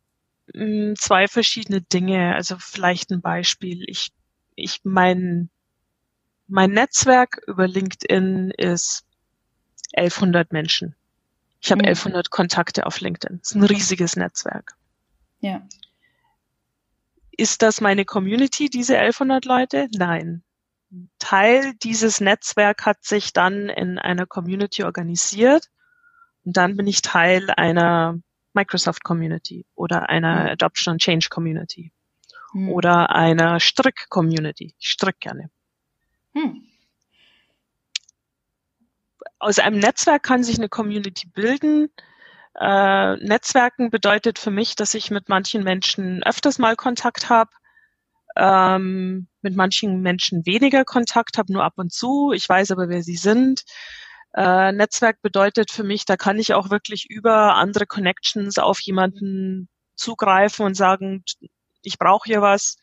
mh, 0.54 0.64
hm, 0.64 0.96
zwei 0.98 1.28
verschiedene 1.28 1.82
Dinge. 1.82 2.36
Also 2.36 2.58
vielleicht 2.60 3.12
ein 3.12 3.22
Beispiel. 3.22 3.84
Ich, 3.88 4.12
ich 4.56 4.82
mein 4.84 5.50
mein 6.48 6.72
Netzwerk 6.72 7.42
über 7.46 7.68
LinkedIn 7.68 8.52
ist 8.52 9.04
1100 9.96 10.52
Menschen. 10.54 10.96
Ich 11.62 11.72
habe 11.72 11.82
mhm. 11.82 11.90
1100 11.90 12.30
Kontakte 12.30 12.86
auf 12.86 13.00
LinkedIn. 13.02 13.40
Das 13.40 13.52
ist 13.52 13.56
ein 13.56 13.64
riesiges 13.64 14.16
Netzwerk. 14.16 14.76
Ja. 15.40 15.62
Ist 17.38 17.62
das 17.62 17.82
meine 17.82 18.04
Community, 18.04 18.70
diese 18.70 18.98
1100 18.98 19.46
Leute? 19.46 19.88
Nein. 19.94 20.44
Teil 21.20 21.74
dieses 21.84 22.20
Netzwerk 22.20 22.86
hat 22.86 23.04
sich 23.04 23.34
dann 23.34 23.70
in 23.70 24.00
einer 24.00 24.26
Community 24.26 24.84
organisiert 24.84 25.68
und 26.44 26.58
dann 26.58 26.78
bin 26.78 26.88
ich 26.88 27.02
Teil 27.02 27.50
einer 27.52 28.20
Microsoft 28.54 29.04
Community 29.04 29.66
oder 29.76 30.10
einer 30.10 30.44
mhm. 30.44 30.50
Adoption 30.50 30.94
and 30.94 31.02
Change 31.02 31.28
Community 31.30 31.92
mhm. 32.54 32.70
oder 32.70 33.14
einer 33.14 33.60
Strick 33.60 34.10
Community. 34.10 34.74
Ich 34.80 34.90
strick 34.90 35.20
gerne. 35.20 35.52
Hm. 36.34 36.64
Aus 39.40 39.60
einem 39.60 39.80
Netzwerk 39.80 40.24
kann 40.24 40.44
sich 40.44 40.58
eine 40.58 40.70
Community 40.70 41.28
bilden. 41.28 41.90
Äh, 42.60 43.18
Netzwerken 43.18 43.92
bedeutet 43.92 44.40
für 44.40 44.52
mich, 44.52 44.76
dass 44.76 44.94
ich 44.96 45.12
mit 45.12 45.30
manchen 45.30 45.64
Menschen 45.64 46.24
öfters 46.24 46.58
mal 46.58 46.76
Kontakt 46.76 47.30
habe, 47.30 47.52
ähm, 48.36 49.28
mit 49.42 49.56
manchen 49.56 50.02
Menschen 50.02 50.46
weniger 50.46 50.84
Kontakt 50.86 51.38
habe, 51.38 51.54
nur 51.54 51.64
ab 51.64 51.74
und 51.78 51.94
zu. 51.94 52.32
Ich 52.34 52.48
weiß 52.50 52.72
aber, 52.72 52.90
wer 52.90 53.04
sie 53.04 53.16
sind. 53.16 53.64
Äh, 54.36 54.72
Netzwerk 54.72 55.22
bedeutet 55.22 55.72
für 55.72 55.84
mich, 55.84 56.06
da 56.06 56.18
kann 56.18 56.40
ich 56.40 56.54
auch 56.54 56.70
wirklich 56.70 57.06
über 57.10 57.56
andere 57.56 57.86
Connections 57.86 58.58
auf 58.58 58.80
jemanden 58.82 59.70
zugreifen 59.96 60.66
und 60.66 60.76
sagen, 60.76 61.24
ich 61.84 61.98
brauche 62.00 62.28
hier 62.28 62.42
was. 62.42 62.78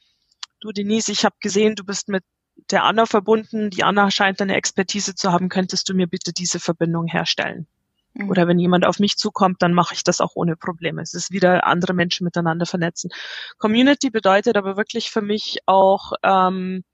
Du 0.61 0.73
Denise, 0.73 1.11
ich 1.13 1.25
habe 1.25 1.37
gesehen, 1.41 1.75
du 1.77 1.85
bist 1.85 2.09
mit 2.09 2.25
der 2.71 2.85
Anna 2.85 3.07
verbunden. 3.07 3.71
Die 3.71 3.85
Anna 3.85 4.11
scheint 4.11 4.41
eine 4.41 4.55
Expertise 4.57 5.15
zu 5.15 5.33
haben. 5.33 5.49
Könntest 5.49 5.89
du 5.89 5.95
mir 5.95 6.07
bitte 6.07 6.33
diese 6.33 6.61
Verbindung 6.61 7.07
herstellen? 7.07 7.67
Mhm. 8.15 8.31
Oder 8.31 8.49
wenn 8.49 8.59
jemand 8.59 8.87
auf 8.87 8.99
mich 8.99 9.17
zukommt, 9.17 9.61
dann 9.63 9.75
mache 9.75 9.95
ich 9.95 10.05
das 10.05 10.21
auch 10.21 10.33
ohne 10.35 10.57
Probleme. 10.57 11.03
Es 11.03 11.15
ist 11.15 11.31
wieder 11.31 11.67
andere 11.67 11.93
Menschen 11.93 12.25
miteinander 12.25 12.67
vernetzen. 12.67 13.11
Community 13.59 14.11
bedeutet 14.11 14.57
aber 14.57 14.77
wirklich 14.77 15.11
für 15.11 15.23
mich 15.23 15.59
auch 15.67 16.13
ähm, 16.23 16.85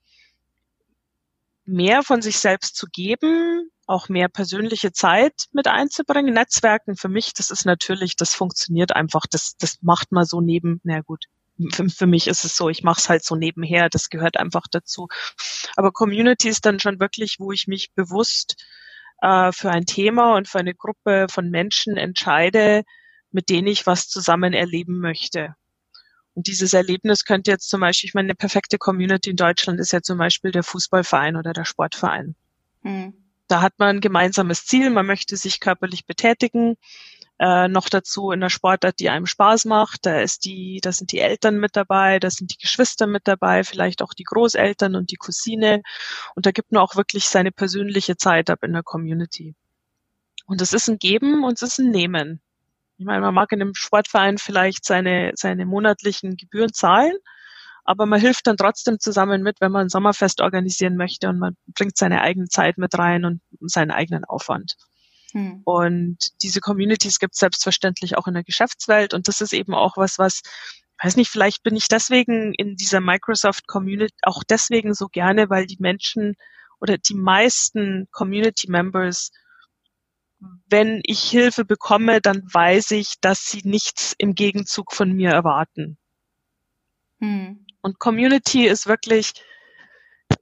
mehr 1.65 2.03
von 2.03 2.21
sich 2.21 2.39
selbst 2.39 2.75
zu 2.75 2.87
geben, 2.87 3.69
auch 3.85 4.09
mehr 4.09 4.29
persönliche 4.29 4.91
Zeit 4.91 5.45
mit 5.51 5.67
einzubringen. 5.67 6.33
Netzwerken 6.33 6.95
für 6.95 7.09
mich, 7.09 7.33
das 7.33 7.51
ist 7.51 7.65
natürlich, 7.65 8.15
das 8.15 8.33
funktioniert 8.33 8.95
einfach, 8.95 9.23
das, 9.29 9.55
das 9.57 9.77
macht 9.81 10.11
man 10.11 10.25
so 10.25 10.41
neben, 10.41 10.81
na 10.83 11.01
gut, 11.01 11.25
für, 11.71 11.89
für 11.89 12.07
mich 12.07 12.27
ist 12.27 12.43
es 12.43 12.55
so, 12.55 12.69
ich 12.69 12.83
mache 12.83 12.99
es 12.99 13.09
halt 13.09 13.23
so 13.23 13.35
nebenher, 13.35 13.89
das 13.89 14.09
gehört 14.09 14.37
einfach 14.37 14.63
dazu. 14.71 15.07
Aber 15.75 15.91
Community 15.91 16.49
ist 16.49 16.65
dann 16.65 16.79
schon 16.79 16.99
wirklich, 16.99 17.35
wo 17.39 17.51
ich 17.51 17.67
mich 17.67 17.91
bewusst 17.93 18.55
äh, 19.21 19.51
für 19.51 19.71
ein 19.71 19.85
Thema 19.85 20.35
und 20.35 20.47
für 20.47 20.59
eine 20.59 20.75
Gruppe 20.75 21.27
von 21.29 21.49
Menschen 21.49 21.97
entscheide, 21.97 22.83
mit 23.31 23.49
denen 23.49 23.67
ich 23.67 23.87
was 23.87 24.07
zusammen 24.07 24.53
erleben 24.53 24.99
möchte. 24.99 25.55
Und 26.33 26.47
dieses 26.47 26.73
Erlebnis 26.73 27.25
könnte 27.25 27.51
jetzt 27.51 27.69
zum 27.69 27.81
Beispiel, 27.81 28.07
ich 28.07 28.13
meine, 28.13 28.27
eine 28.27 28.35
perfekte 28.35 28.77
Community 28.77 29.31
in 29.31 29.35
Deutschland 29.35 29.79
ist 29.79 29.91
ja 29.91 30.01
zum 30.01 30.17
Beispiel 30.17 30.51
der 30.51 30.63
Fußballverein 30.63 31.35
oder 31.35 31.53
der 31.53 31.65
Sportverein. 31.65 32.35
Mhm. 32.83 33.13
Da 33.47 33.61
hat 33.61 33.73
man 33.77 33.97
ein 33.97 34.01
gemeinsames 34.01 34.65
Ziel, 34.65 34.89
man 34.89 35.05
möchte 35.05 35.35
sich 35.35 35.59
körperlich 35.59 36.05
betätigen, 36.05 36.77
äh, 37.41 37.67
noch 37.67 37.89
dazu 37.89 38.29
in 38.29 38.39
der 38.39 38.49
Sportart, 38.49 38.99
die 38.99 39.09
einem 39.09 39.25
Spaß 39.25 39.65
macht. 39.65 40.05
Da 40.05 40.21
ist 40.21 40.45
die, 40.45 40.79
da 40.79 40.91
sind 40.91 41.11
die 41.11 41.19
Eltern 41.19 41.57
mit 41.57 41.75
dabei, 41.75 42.19
da 42.19 42.29
sind 42.29 42.51
die 42.53 42.57
Geschwister 42.57 43.07
mit 43.07 43.27
dabei, 43.27 43.63
vielleicht 43.63 44.03
auch 44.03 44.13
die 44.13 44.25
Großeltern 44.25 44.95
und 44.95 45.09
die 45.09 45.15
Cousine. 45.15 45.81
Und 46.35 46.45
da 46.45 46.51
gibt 46.51 46.71
man 46.71 46.83
auch 46.83 46.95
wirklich 46.95 47.25
seine 47.25 47.51
persönliche 47.51 48.15
Zeit 48.15 48.51
ab 48.51 48.59
in 48.61 48.73
der 48.73 48.83
Community. 48.83 49.55
Und 50.45 50.61
es 50.61 50.71
ist 50.71 50.87
ein 50.87 50.99
Geben 50.99 51.43
und 51.43 51.53
es 51.53 51.63
ist 51.63 51.79
ein 51.79 51.89
Nehmen. 51.89 52.41
Ich 52.99 53.05
meine, 53.05 53.21
man 53.21 53.33
mag 53.33 53.51
in 53.51 53.61
einem 53.61 53.73
Sportverein 53.73 54.37
vielleicht 54.37 54.85
seine, 54.85 55.31
seine 55.33 55.65
monatlichen 55.65 56.37
Gebühren 56.37 56.73
zahlen, 56.73 57.15
aber 57.85 58.05
man 58.05 58.21
hilft 58.21 58.45
dann 58.45 58.57
trotzdem 58.57 58.99
zusammen 58.99 59.41
mit, 59.41 59.61
wenn 59.61 59.71
man 59.71 59.87
ein 59.87 59.89
Sommerfest 59.89 60.41
organisieren 60.41 60.95
möchte 60.95 61.27
und 61.27 61.39
man 61.39 61.57
bringt 61.73 61.97
seine 61.97 62.21
eigene 62.21 62.49
Zeit 62.49 62.77
mit 62.77 62.95
rein 62.99 63.25
und 63.25 63.41
seinen 63.61 63.89
eigenen 63.89 64.25
Aufwand. 64.25 64.77
Hm. 65.31 65.61
Und 65.63 66.17
diese 66.41 66.59
Communities 66.59 67.19
gibt 67.19 67.33
es 67.33 67.39
selbstverständlich 67.39 68.17
auch 68.17 68.27
in 68.27 68.33
der 68.33 68.43
Geschäftswelt. 68.43 69.13
Und 69.13 69.27
das 69.27 69.41
ist 69.41 69.53
eben 69.53 69.73
auch 69.73 69.97
was, 69.97 70.19
was, 70.19 70.41
weiß 71.01 71.15
nicht, 71.15 71.29
vielleicht 71.29 71.63
bin 71.63 71.75
ich 71.75 71.87
deswegen 71.87 72.53
in 72.53 72.75
dieser 72.75 73.01
Microsoft 73.01 73.67
Community 73.67 74.15
auch 74.23 74.43
deswegen 74.43 74.93
so 74.93 75.07
gerne, 75.07 75.49
weil 75.49 75.65
die 75.65 75.77
Menschen 75.79 76.35
oder 76.79 76.97
die 76.97 77.15
meisten 77.15 78.07
Community 78.11 78.69
Members 78.69 79.31
wenn 80.67 81.01
ich 81.03 81.21
Hilfe 81.21 81.65
bekomme, 81.65 82.21
dann 82.21 82.41
weiß 82.51 82.91
ich, 82.91 83.19
dass 83.21 83.45
sie 83.45 83.61
nichts 83.63 84.15
im 84.17 84.33
Gegenzug 84.33 84.91
von 84.91 85.11
mir 85.11 85.29
erwarten. 85.29 85.97
Hm. 87.19 87.65
Und 87.81 87.99
Community 87.99 88.65
ist 88.67 88.87
wirklich, 88.87 89.33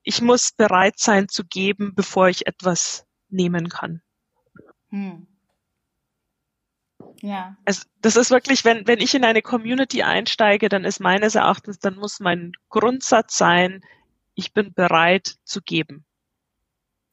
ich 0.03 0.21
muss 0.21 0.51
bereit 0.51 0.97
sein 0.97 1.27
zu 1.27 1.43
geben, 1.45 1.93
bevor 1.95 2.29
ich 2.29 2.47
etwas 2.47 3.05
nehmen 3.29 3.69
kann. 3.69 4.01
Hm. 4.89 5.27
Ja. 7.21 7.57
Also 7.65 7.83
das 8.01 8.15
ist 8.15 8.31
wirklich, 8.31 8.65
wenn, 8.65 8.87
wenn 8.87 8.99
ich 8.99 9.13
in 9.13 9.23
eine 9.23 9.41
Community 9.41 10.03
einsteige, 10.03 10.69
dann 10.69 10.85
ist 10.85 10.99
meines 10.99 11.35
Erachtens, 11.35 11.79
dann 11.79 11.95
muss 11.95 12.19
mein 12.19 12.53
Grundsatz 12.69 13.37
sein, 13.37 13.83
ich 14.35 14.53
bin 14.53 14.73
bereit 14.73 15.37
zu 15.43 15.61
geben. 15.61 16.05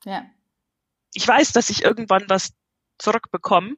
Ja. 0.05 0.25
Ich 1.13 1.27
weiß, 1.27 1.53
dass 1.53 1.71
ich 1.71 1.83
irgendwann 1.83 2.25
was 2.29 2.53
zurückbekomme. 2.99 3.77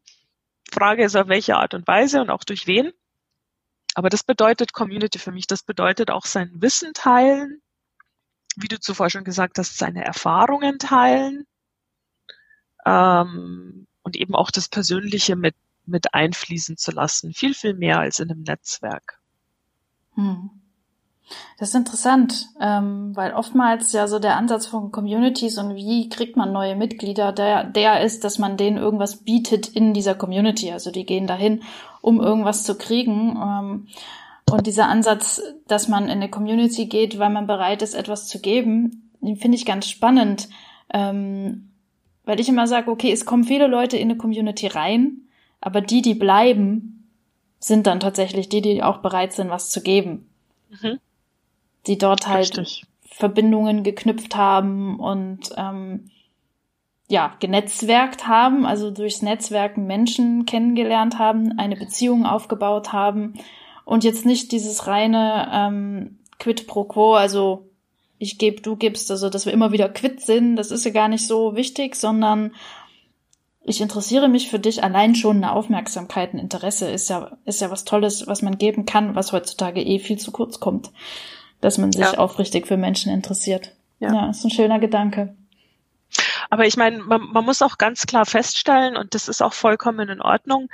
Frage 0.70 1.04
ist, 1.04 1.16
auf 1.16 1.28
welche 1.28 1.56
Art 1.56 1.74
und 1.74 1.86
Weise 1.86 2.20
und 2.20 2.30
auch 2.30 2.44
durch 2.44 2.66
wen. 2.66 2.92
Aber 3.94 4.10
das 4.10 4.22
bedeutet 4.22 4.72
Community 4.72 5.18
für 5.18 5.32
mich. 5.32 5.46
Das 5.46 5.62
bedeutet 5.62 6.10
auch 6.10 6.26
sein 6.26 6.50
Wissen 6.54 6.92
teilen, 6.92 7.62
wie 8.56 8.68
du 8.68 8.78
zuvor 8.78 9.08
schon 9.08 9.24
gesagt 9.24 9.58
hast, 9.58 9.78
seine 9.78 10.04
Erfahrungen 10.04 10.78
teilen 10.78 11.46
ähm, 12.88 13.86
und 14.08 14.16
eben 14.16 14.34
auch 14.34 14.50
das 14.50 14.68
Persönliche 14.68 15.36
mit, 15.36 15.54
mit 15.84 16.14
einfließen 16.14 16.78
zu 16.78 16.92
lassen. 16.92 17.34
Viel, 17.34 17.52
viel 17.52 17.74
mehr 17.74 18.00
als 18.00 18.20
in 18.20 18.30
einem 18.30 18.42
Netzwerk. 18.42 19.20
Hm. 20.14 20.50
Das 21.58 21.68
ist 21.68 21.74
interessant, 21.74 22.46
ähm, 22.58 23.14
weil 23.14 23.34
oftmals 23.34 23.92
ja 23.92 24.08
so 24.08 24.18
der 24.18 24.36
Ansatz 24.36 24.64
von 24.64 24.90
Communities 24.90 25.58
und 25.58 25.74
wie 25.74 26.08
kriegt 26.08 26.38
man 26.38 26.52
neue 26.52 26.74
Mitglieder, 26.74 27.32
der, 27.32 27.64
der 27.64 28.00
ist, 28.00 28.24
dass 28.24 28.38
man 28.38 28.56
denen 28.56 28.78
irgendwas 28.78 29.24
bietet 29.24 29.68
in 29.68 29.92
dieser 29.92 30.14
Community. 30.14 30.72
Also 30.72 30.90
die 30.90 31.04
gehen 31.04 31.26
dahin, 31.26 31.62
um 32.00 32.18
irgendwas 32.18 32.64
zu 32.64 32.78
kriegen. 32.78 33.36
Ähm, 33.36 33.88
und 34.50 34.66
dieser 34.66 34.88
Ansatz, 34.88 35.42
dass 35.66 35.86
man 35.88 36.04
in 36.04 36.12
eine 36.12 36.30
Community 36.30 36.86
geht, 36.86 37.18
weil 37.18 37.28
man 37.28 37.46
bereit 37.46 37.82
ist, 37.82 37.92
etwas 37.92 38.26
zu 38.26 38.40
geben, 38.40 39.10
den 39.20 39.36
finde 39.36 39.58
ich 39.58 39.66
ganz 39.66 39.86
spannend. 39.86 40.48
Ähm, 40.94 41.67
weil 42.28 42.38
ich 42.38 42.48
immer 42.48 42.66
sage, 42.68 42.90
okay, 42.90 43.10
es 43.10 43.24
kommen 43.24 43.44
viele 43.44 43.66
Leute 43.66 43.96
in 43.96 44.10
eine 44.10 44.18
Community 44.18 44.68
rein, 44.68 45.22
aber 45.60 45.80
die, 45.80 46.02
die 46.02 46.14
bleiben, 46.14 47.08
sind 47.58 47.88
dann 47.88 47.98
tatsächlich 47.98 48.48
die, 48.48 48.60
die 48.60 48.82
auch 48.84 48.98
bereit 48.98 49.32
sind, 49.32 49.50
was 49.50 49.70
zu 49.70 49.82
geben. 49.82 50.28
Mhm 50.70 51.00
die 51.88 51.98
dort 51.98 52.28
halt 52.28 52.56
Richtig. 52.58 52.84
Verbindungen 53.02 53.82
geknüpft 53.82 54.36
haben 54.36 55.00
und 55.00 55.50
ähm, 55.56 56.10
ja, 57.08 57.34
genetzwerkt 57.40 58.28
haben, 58.28 58.66
also 58.66 58.90
durchs 58.90 59.22
Netzwerken 59.22 59.86
Menschen 59.86 60.44
kennengelernt 60.44 61.18
haben, 61.18 61.58
eine 61.58 61.74
Beziehung 61.74 62.26
aufgebaut 62.26 62.92
haben 62.92 63.34
und 63.86 64.04
jetzt 64.04 64.26
nicht 64.26 64.52
dieses 64.52 64.86
reine 64.86 65.48
ähm, 65.52 66.18
Quid 66.38 66.66
pro 66.66 66.84
quo, 66.84 67.14
also 67.14 67.67
ich 68.18 68.38
gebe, 68.38 68.62
du 68.62 68.76
gibst, 68.76 69.10
also 69.10 69.30
dass 69.30 69.46
wir 69.46 69.52
immer 69.52 69.72
wieder 69.72 69.88
quitt 69.88 70.20
sind, 70.20 70.56
das 70.56 70.70
ist 70.70 70.84
ja 70.84 70.90
gar 70.90 71.08
nicht 71.08 71.26
so 71.26 71.54
wichtig, 71.56 71.94
sondern 71.96 72.54
ich 73.62 73.80
interessiere 73.80 74.28
mich 74.28 74.48
für 74.48 74.58
dich 74.58 74.82
allein 74.82 75.14
schon 75.14 75.36
eine 75.36 75.52
Aufmerksamkeit, 75.52 76.32
ein 76.32 76.38
Interesse 76.38 76.90
ist 76.90 77.10
ja, 77.10 77.36
ist 77.44 77.60
ja 77.60 77.70
was 77.70 77.84
Tolles, 77.84 78.26
was 78.26 78.42
man 78.42 78.58
geben 78.58 78.86
kann, 78.86 79.14
was 79.14 79.32
heutzutage 79.32 79.82
eh 79.82 79.98
viel 79.98 80.18
zu 80.18 80.32
kurz 80.32 80.58
kommt 80.58 80.90
dass 81.60 81.78
man 81.78 81.92
sich 81.92 82.02
ja. 82.02 82.18
aufrichtig 82.18 82.66
für 82.66 82.76
Menschen 82.76 83.12
interessiert. 83.12 83.74
Ja. 83.98 84.12
ja, 84.12 84.30
ist 84.30 84.44
ein 84.44 84.50
schöner 84.50 84.78
Gedanke. 84.78 85.36
Aber 86.50 86.66
ich 86.66 86.76
meine, 86.76 86.98
man, 86.98 87.20
man 87.32 87.44
muss 87.44 87.62
auch 87.62 87.78
ganz 87.78 88.06
klar 88.06 88.24
feststellen, 88.24 88.96
und 88.96 89.14
das 89.14 89.28
ist 89.28 89.42
auch 89.42 89.52
vollkommen 89.52 90.08
in 90.08 90.22
Ordnung, 90.22 90.68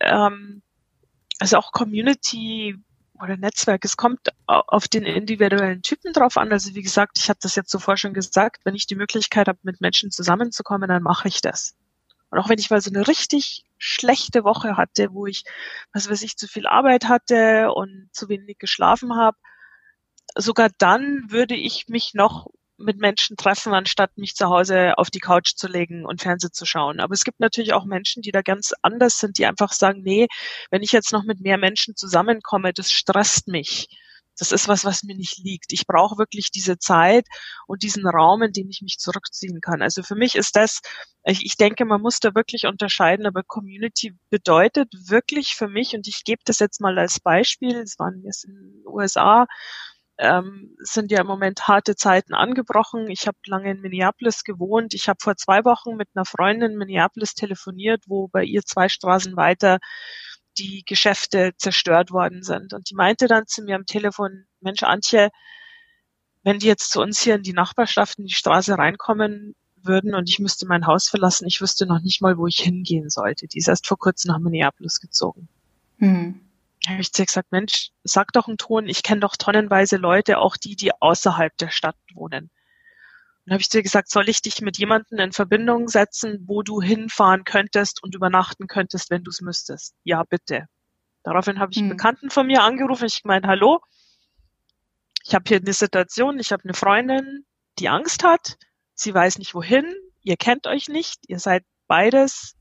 ähm, 0.00 0.62
also 1.38 1.58
auch 1.58 1.72
Community 1.72 2.76
oder 3.22 3.36
Netzwerk, 3.36 3.84
es 3.84 3.96
kommt 3.96 4.28
auf 4.46 4.88
den 4.88 5.04
individuellen 5.04 5.82
Typen 5.82 6.12
drauf 6.12 6.36
an. 6.36 6.52
Also 6.52 6.74
wie 6.74 6.82
gesagt, 6.82 7.18
ich 7.18 7.28
habe 7.28 7.38
das 7.42 7.54
jetzt 7.54 7.70
zuvor 7.70 7.96
schon 7.96 8.14
gesagt, 8.14 8.62
wenn 8.64 8.74
ich 8.74 8.86
die 8.86 8.96
Möglichkeit 8.96 9.48
habe, 9.48 9.58
mit 9.62 9.80
Menschen 9.80 10.10
zusammenzukommen, 10.10 10.88
dann 10.88 11.02
mache 11.02 11.28
ich 11.28 11.40
das. 11.40 11.74
Und 12.30 12.38
auch 12.38 12.48
wenn 12.48 12.58
ich 12.58 12.70
mal 12.70 12.80
so 12.80 12.90
eine 12.90 13.06
richtig 13.06 13.64
schlechte 13.78 14.44
Woche 14.44 14.76
hatte, 14.76 15.12
wo 15.12 15.26
ich, 15.26 15.44
was 15.92 16.10
weiß 16.10 16.22
ich, 16.22 16.36
zu 16.36 16.48
viel 16.48 16.66
Arbeit 16.66 17.08
hatte 17.08 17.72
und 17.72 18.08
zu 18.12 18.28
wenig 18.28 18.58
geschlafen 18.58 19.14
habe, 19.16 19.36
sogar 20.34 20.70
dann 20.78 21.30
würde 21.30 21.54
ich 21.54 21.88
mich 21.88 22.14
noch 22.14 22.48
mit 22.78 22.98
Menschen 22.98 23.36
treffen, 23.36 23.74
anstatt 23.74 24.16
mich 24.18 24.34
zu 24.34 24.46
Hause 24.46 24.98
auf 24.98 25.10
die 25.10 25.20
Couch 25.20 25.54
zu 25.56 25.68
legen 25.68 26.04
und 26.04 26.22
Fernsehen 26.22 26.52
zu 26.52 26.66
schauen. 26.66 27.00
Aber 27.00 27.14
es 27.14 27.24
gibt 27.24 27.40
natürlich 27.40 27.72
auch 27.72 27.84
Menschen, 27.84 28.22
die 28.22 28.32
da 28.32 28.42
ganz 28.42 28.72
anders 28.82 29.18
sind, 29.18 29.38
die 29.38 29.46
einfach 29.46 29.72
sagen, 29.72 30.02
nee, 30.02 30.26
wenn 30.70 30.82
ich 30.82 30.92
jetzt 30.92 31.12
noch 31.12 31.24
mit 31.24 31.40
mehr 31.40 31.58
Menschen 31.58 31.96
zusammenkomme, 31.96 32.72
das 32.72 32.90
stresst 32.90 33.48
mich. 33.48 33.88
Das 34.38 34.52
ist 34.52 34.68
was, 34.68 34.84
was 34.84 35.02
mir 35.02 35.16
nicht 35.16 35.38
liegt. 35.38 35.72
Ich 35.72 35.86
brauche 35.86 36.18
wirklich 36.18 36.50
diese 36.50 36.78
Zeit 36.78 37.26
und 37.66 37.82
diesen 37.82 38.06
Raum, 38.06 38.42
in 38.42 38.52
dem 38.52 38.68
ich 38.68 38.82
mich 38.82 38.98
zurückziehen 38.98 39.60
kann. 39.62 39.80
Also 39.80 40.02
für 40.02 40.14
mich 40.14 40.34
ist 40.34 40.56
das, 40.56 40.80
ich, 41.24 41.44
ich 41.44 41.56
denke, 41.56 41.86
man 41.86 42.02
muss 42.02 42.20
da 42.20 42.34
wirklich 42.34 42.66
unterscheiden, 42.66 43.26
aber 43.26 43.42
Community 43.42 44.14
bedeutet 44.28 44.92
wirklich 45.08 45.54
für 45.54 45.68
mich, 45.68 45.94
und 45.94 46.06
ich 46.06 46.22
gebe 46.24 46.42
das 46.44 46.58
jetzt 46.58 46.80
mal 46.82 46.98
als 46.98 47.18
Beispiel, 47.18 47.76
es 47.76 47.98
waren 47.98 48.22
jetzt 48.24 48.44
in 48.44 48.54
den 48.54 48.82
USA, 48.86 49.46
ähm, 50.18 50.74
sind 50.78 51.10
ja 51.10 51.20
im 51.20 51.26
Moment 51.26 51.68
harte 51.68 51.94
Zeiten 51.94 52.34
angebrochen. 52.34 53.10
Ich 53.10 53.26
habe 53.26 53.36
lange 53.46 53.70
in 53.70 53.80
Minneapolis 53.80 54.44
gewohnt. 54.44 54.94
Ich 54.94 55.08
habe 55.08 55.18
vor 55.20 55.36
zwei 55.36 55.64
Wochen 55.64 55.96
mit 55.96 56.08
einer 56.14 56.24
Freundin 56.24 56.72
in 56.72 56.78
Minneapolis 56.78 57.34
telefoniert, 57.34 58.04
wo 58.06 58.28
bei 58.28 58.42
ihr 58.44 58.62
zwei 58.62 58.88
Straßen 58.88 59.36
weiter 59.36 59.78
die 60.58 60.84
Geschäfte 60.86 61.52
zerstört 61.58 62.10
worden 62.10 62.42
sind. 62.42 62.72
Und 62.72 62.88
die 62.88 62.94
meinte 62.94 63.26
dann 63.26 63.46
zu 63.46 63.62
mir 63.62 63.76
am 63.76 63.84
Telefon, 63.84 64.46
Mensch, 64.60 64.82
Antje, 64.82 65.30
wenn 66.42 66.58
die 66.58 66.66
jetzt 66.66 66.92
zu 66.92 67.02
uns 67.02 67.20
hier 67.20 67.34
in 67.34 67.42
die 67.42 67.52
Nachbarschaft 67.52 68.18
in 68.18 68.26
die 68.26 68.34
Straße 68.34 68.78
reinkommen 68.78 69.54
würden 69.76 70.14
und 70.14 70.30
ich 70.30 70.38
müsste 70.38 70.66
mein 70.66 70.86
Haus 70.86 71.08
verlassen, 71.08 71.46
ich 71.46 71.60
wüsste 71.60 71.86
noch 71.86 72.00
nicht 72.00 72.22
mal, 72.22 72.38
wo 72.38 72.46
ich 72.46 72.58
hingehen 72.58 73.10
sollte. 73.10 73.46
Die 73.48 73.58
ist 73.58 73.68
erst 73.68 73.86
vor 73.86 73.98
kurzem 73.98 74.30
nach 74.30 74.38
Minneapolis 74.38 75.00
gezogen. 75.00 75.48
Hm 75.98 76.45
habe 76.88 77.00
ich 77.00 77.12
zu 77.12 77.22
ihr 77.22 77.26
gesagt, 77.26 77.52
Mensch, 77.52 77.90
sag 78.04 78.32
doch 78.32 78.48
einen 78.48 78.58
Ton, 78.58 78.88
ich 78.88 79.02
kenne 79.02 79.20
doch 79.20 79.36
tonnenweise 79.36 79.96
Leute, 79.96 80.38
auch 80.38 80.56
die, 80.56 80.76
die 80.76 80.92
außerhalb 81.00 81.56
der 81.58 81.70
Stadt 81.70 81.96
wohnen. 82.14 82.50
Und 83.44 83.52
habe 83.52 83.60
ich 83.60 83.70
zu 83.70 83.78
ihr 83.78 83.82
gesagt, 83.82 84.10
soll 84.10 84.28
ich 84.28 84.42
dich 84.42 84.60
mit 84.60 84.78
jemandem 84.78 85.18
in 85.18 85.32
Verbindung 85.32 85.88
setzen, 85.88 86.44
wo 86.46 86.62
du 86.62 86.82
hinfahren 86.82 87.44
könntest 87.44 88.02
und 88.02 88.14
übernachten 88.14 88.66
könntest, 88.66 89.10
wenn 89.10 89.22
du 89.22 89.30
es 89.30 89.40
müsstest? 89.40 89.94
Ja, 90.02 90.24
bitte. 90.24 90.66
Daraufhin 91.22 91.58
habe 91.58 91.72
ich 91.72 91.78
einen 91.78 91.90
hm. 91.90 91.96
Bekannten 91.96 92.30
von 92.30 92.46
mir 92.46 92.62
angerufen. 92.62 93.06
Ich 93.06 93.22
gemeint, 93.22 93.46
hallo, 93.46 93.80
ich 95.24 95.34
habe 95.34 95.44
hier 95.48 95.58
eine 95.58 95.72
Situation, 95.72 96.38
ich 96.38 96.52
habe 96.52 96.62
eine 96.64 96.74
Freundin, 96.74 97.44
die 97.78 97.88
Angst 97.88 98.22
hat, 98.22 98.58
sie 98.94 99.12
weiß 99.12 99.38
nicht 99.38 99.54
wohin, 99.54 99.92
ihr 100.22 100.36
kennt 100.36 100.68
euch 100.68 100.88
nicht, 100.88 101.20
ihr 101.28 101.40
seid 101.40 101.64
beides, 101.88 102.54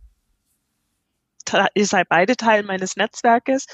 ihr 1.75 1.85
seid 1.85 2.09
beide 2.09 2.35
Teil 2.35 2.63
meines 2.63 2.95
Netzwerkes 2.95 3.67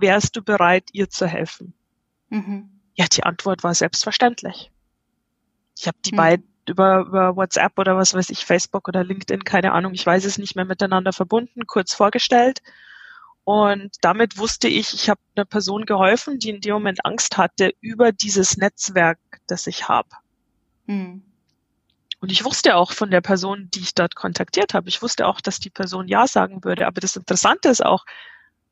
wärst 0.00 0.36
du 0.36 0.42
bereit, 0.42 0.88
ihr 0.92 1.08
zu 1.08 1.26
helfen? 1.26 1.74
Mhm. 2.28 2.70
Ja, 2.94 3.06
die 3.06 3.22
Antwort 3.22 3.62
war 3.62 3.74
selbstverständlich. 3.74 4.70
Ich 5.78 5.86
habe 5.86 5.98
die 6.04 6.12
mhm. 6.12 6.16
beiden 6.16 6.50
über, 6.68 7.00
über 7.00 7.36
WhatsApp 7.36 7.78
oder 7.78 7.96
was 7.96 8.14
weiß 8.14 8.30
ich, 8.30 8.44
Facebook 8.44 8.88
oder 8.88 9.02
LinkedIn, 9.04 9.44
keine 9.44 9.72
Ahnung, 9.72 9.94
ich 9.94 10.04
weiß 10.04 10.24
es 10.24 10.38
nicht 10.38 10.56
mehr 10.56 10.64
miteinander 10.64 11.12
verbunden, 11.12 11.66
kurz 11.66 11.94
vorgestellt. 11.94 12.60
Und 13.44 13.96
damit 14.02 14.38
wusste 14.38 14.68
ich, 14.68 14.94
ich 14.94 15.08
habe 15.08 15.20
einer 15.34 15.44
Person 15.44 15.86
geholfen, 15.86 16.38
die 16.38 16.50
in 16.50 16.60
dem 16.60 16.74
Moment 16.74 17.04
Angst 17.04 17.36
hatte 17.36 17.74
über 17.80 18.12
dieses 18.12 18.56
Netzwerk, 18.56 19.18
das 19.46 19.66
ich 19.66 19.88
habe. 19.88 20.08
Mhm. 20.86 21.24
Und 22.20 22.30
ich 22.30 22.44
wusste 22.44 22.76
auch 22.76 22.92
von 22.92 23.10
der 23.10 23.22
Person, 23.22 23.70
die 23.72 23.80
ich 23.80 23.94
dort 23.94 24.14
kontaktiert 24.14 24.74
habe, 24.74 24.88
ich 24.88 25.00
wusste 25.00 25.26
auch, 25.26 25.40
dass 25.40 25.58
die 25.58 25.70
Person 25.70 26.06
Ja 26.06 26.26
sagen 26.26 26.62
würde. 26.64 26.86
Aber 26.86 27.00
das 27.00 27.16
Interessante 27.16 27.70
ist 27.70 27.84
auch, 27.84 28.04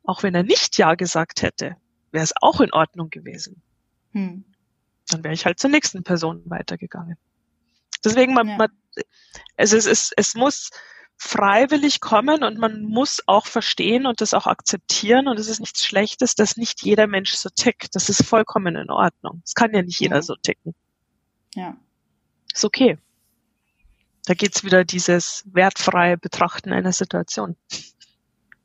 auch 0.09 0.23
wenn 0.23 0.33
er 0.33 0.43
nicht 0.43 0.77
Ja 0.79 0.95
gesagt 0.95 1.43
hätte, 1.43 1.75
wäre 2.11 2.23
es 2.23 2.33
auch 2.41 2.61
in 2.61 2.73
Ordnung 2.73 3.11
gewesen. 3.11 3.61
Hm. 4.13 4.43
Dann 5.07 5.23
wäre 5.23 5.35
ich 5.35 5.45
halt 5.45 5.59
zur 5.59 5.69
nächsten 5.69 6.03
Person 6.03 6.41
weitergegangen. 6.45 7.15
Deswegen, 8.03 8.33
man, 8.33 8.47
ja. 8.47 8.57
man, 8.57 8.69
also 9.55 9.77
es, 9.77 9.85
ist, 9.85 10.13
es 10.17 10.33
muss 10.33 10.71
freiwillig 11.17 11.99
kommen 11.99 12.43
und 12.43 12.57
man 12.57 12.81
muss 12.81 13.21
auch 13.27 13.45
verstehen 13.45 14.07
und 14.07 14.19
das 14.21 14.33
auch 14.33 14.47
akzeptieren 14.47 15.27
und 15.27 15.37
es 15.37 15.47
ist 15.47 15.59
nichts 15.59 15.85
Schlechtes, 15.85 16.33
dass 16.33 16.57
nicht 16.57 16.83
jeder 16.83 17.05
Mensch 17.05 17.33
so 17.33 17.49
tickt. 17.49 17.93
Das 17.93 18.09
ist 18.09 18.25
vollkommen 18.25 18.77
in 18.77 18.89
Ordnung. 18.89 19.43
Es 19.45 19.53
kann 19.53 19.73
ja 19.75 19.83
nicht 19.83 19.99
jeder 19.99 20.15
ja. 20.17 20.21
so 20.23 20.35
ticken. 20.41 20.73
Ja. 21.53 21.77
Ist 22.51 22.65
okay. 22.65 22.97
Da 24.25 24.33
geht's 24.33 24.63
wieder 24.63 24.85
dieses 24.85 25.43
wertfreie 25.51 26.17
Betrachten 26.17 26.73
einer 26.73 26.93
Situation. 26.93 27.57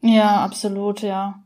Ja, 0.05 0.45
absolut, 0.45 1.01
ja. 1.01 1.43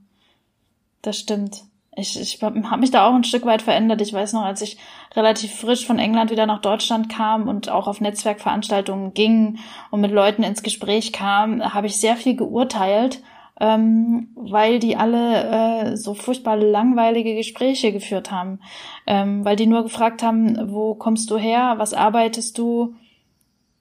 Das 1.03 1.17
stimmt. 1.17 1.63
ich, 1.97 2.21
ich 2.21 2.43
habe 2.43 2.81
mich 2.81 2.91
da 2.91 3.07
auch 3.09 3.15
ein 3.15 3.23
Stück 3.23 3.47
weit 3.47 3.63
verändert. 3.63 4.01
Ich 4.01 4.13
weiß 4.13 4.33
noch, 4.33 4.45
als 4.45 4.63
ich 4.63 4.79
relativ 5.15 5.55
frisch 5.55 5.87
von 5.87 6.01
England 6.01 6.33
wieder 6.33 6.45
nach 6.45 6.61
Deutschland 6.61 7.09
kam 7.09 7.47
und 7.49 7.69
auch 7.69 7.87
auf 7.87 8.01
Netzwerkveranstaltungen 8.01 9.15
ging 9.15 9.59
und 9.93 10.01
mit 10.01 10.11
Leuten 10.11 10.43
ins 10.43 10.65
Gespräch 10.65 11.13
kam, 11.13 11.63
habe 11.73 11.87
ich 11.87 12.01
sehr 12.01 12.17
viel 12.17 12.35
geurteilt, 12.35 13.23
ähm, 13.61 14.31
weil 14.35 14.81
die 14.81 14.97
alle 14.97 15.93
äh, 15.93 15.97
so 15.97 16.15
furchtbar 16.15 16.57
langweilige 16.57 17.37
Gespräche 17.37 17.93
geführt 17.93 18.33
haben, 18.33 18.59
ähm, 19.07 19.45
weil 19.45 19.55
die 19.55 19.67
nur 19.67 19.85
gefragt 19.85 20.25
haben, 20.25 20.73
wo 20.73 20.97
kommst 20.97 21.31
du 21.31 21.37
her, 21.37 21.75
was 21.79 21.95
arbeitest 21.95 22.59
du, 22.59 22.97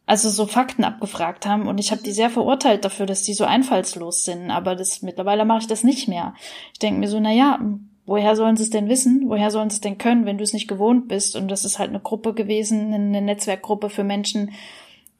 also 0.08 0.30
so 0.30 0.47
Fakten 0.47 0.86
abgefragt 0.86 1.45
haben 1.45 1.68
und 1.68 1.80
ich 1.80 1.91
habe 1.91 2.01
die 2.01 2.14
sehr 2.14 2.30
verurteilt 2.30 2.86
dafür, 2.86 3.05
dass 3.05 3.24
die 3.24 3.34
so 3.34 3.43
einfallslos 3.43 4.24
sind, 4.24 4.49
aber 4.49 4.76
das 4.76 5.01
mittlerweile 5.01 5.43
mache 5.43 5.60
ich 5.60 5.68
das 5.68 5.84
nicht 5.84 6.08
mehr. 6.08 6.34
Ich 6.72 6.80
denke 6.80 7.01
mir 7.01 7.10
so, 7.10 7.20
na 7.20 7.34
ja, 7.34 7.60
woher 8.05 8.38
sollen 8.38 8.55
sie 8.55 8.64
es 8.64 8.70
denn 8.70 8.88
wissen? 8.88 9.26
Woher 9.28 9.51
sollen 9.51 9.70
sie 9.70 9.76
es 9.76 9.82
denn 9.82 9.97
können, 9.97 10.26
wenn 10.26 10.38
du 10.38 10.45
es 10.45 10.53
nicht 10.53 10.70
gewohnt 10.70 11.10
bist? 11.10 11.36
Und 11.36 11.49
das 11.49 11.66
ist 11.66 11.78
halt 11.78 11.89
eine 11.89 11.99
Gruppe 11.99 12.34
gewesen, 12.34 12.93
eine 12.93 13.22
Netzwerkgruppe 13.22 13.89
für 13.89 14.05
Menschen, 14.05 14.51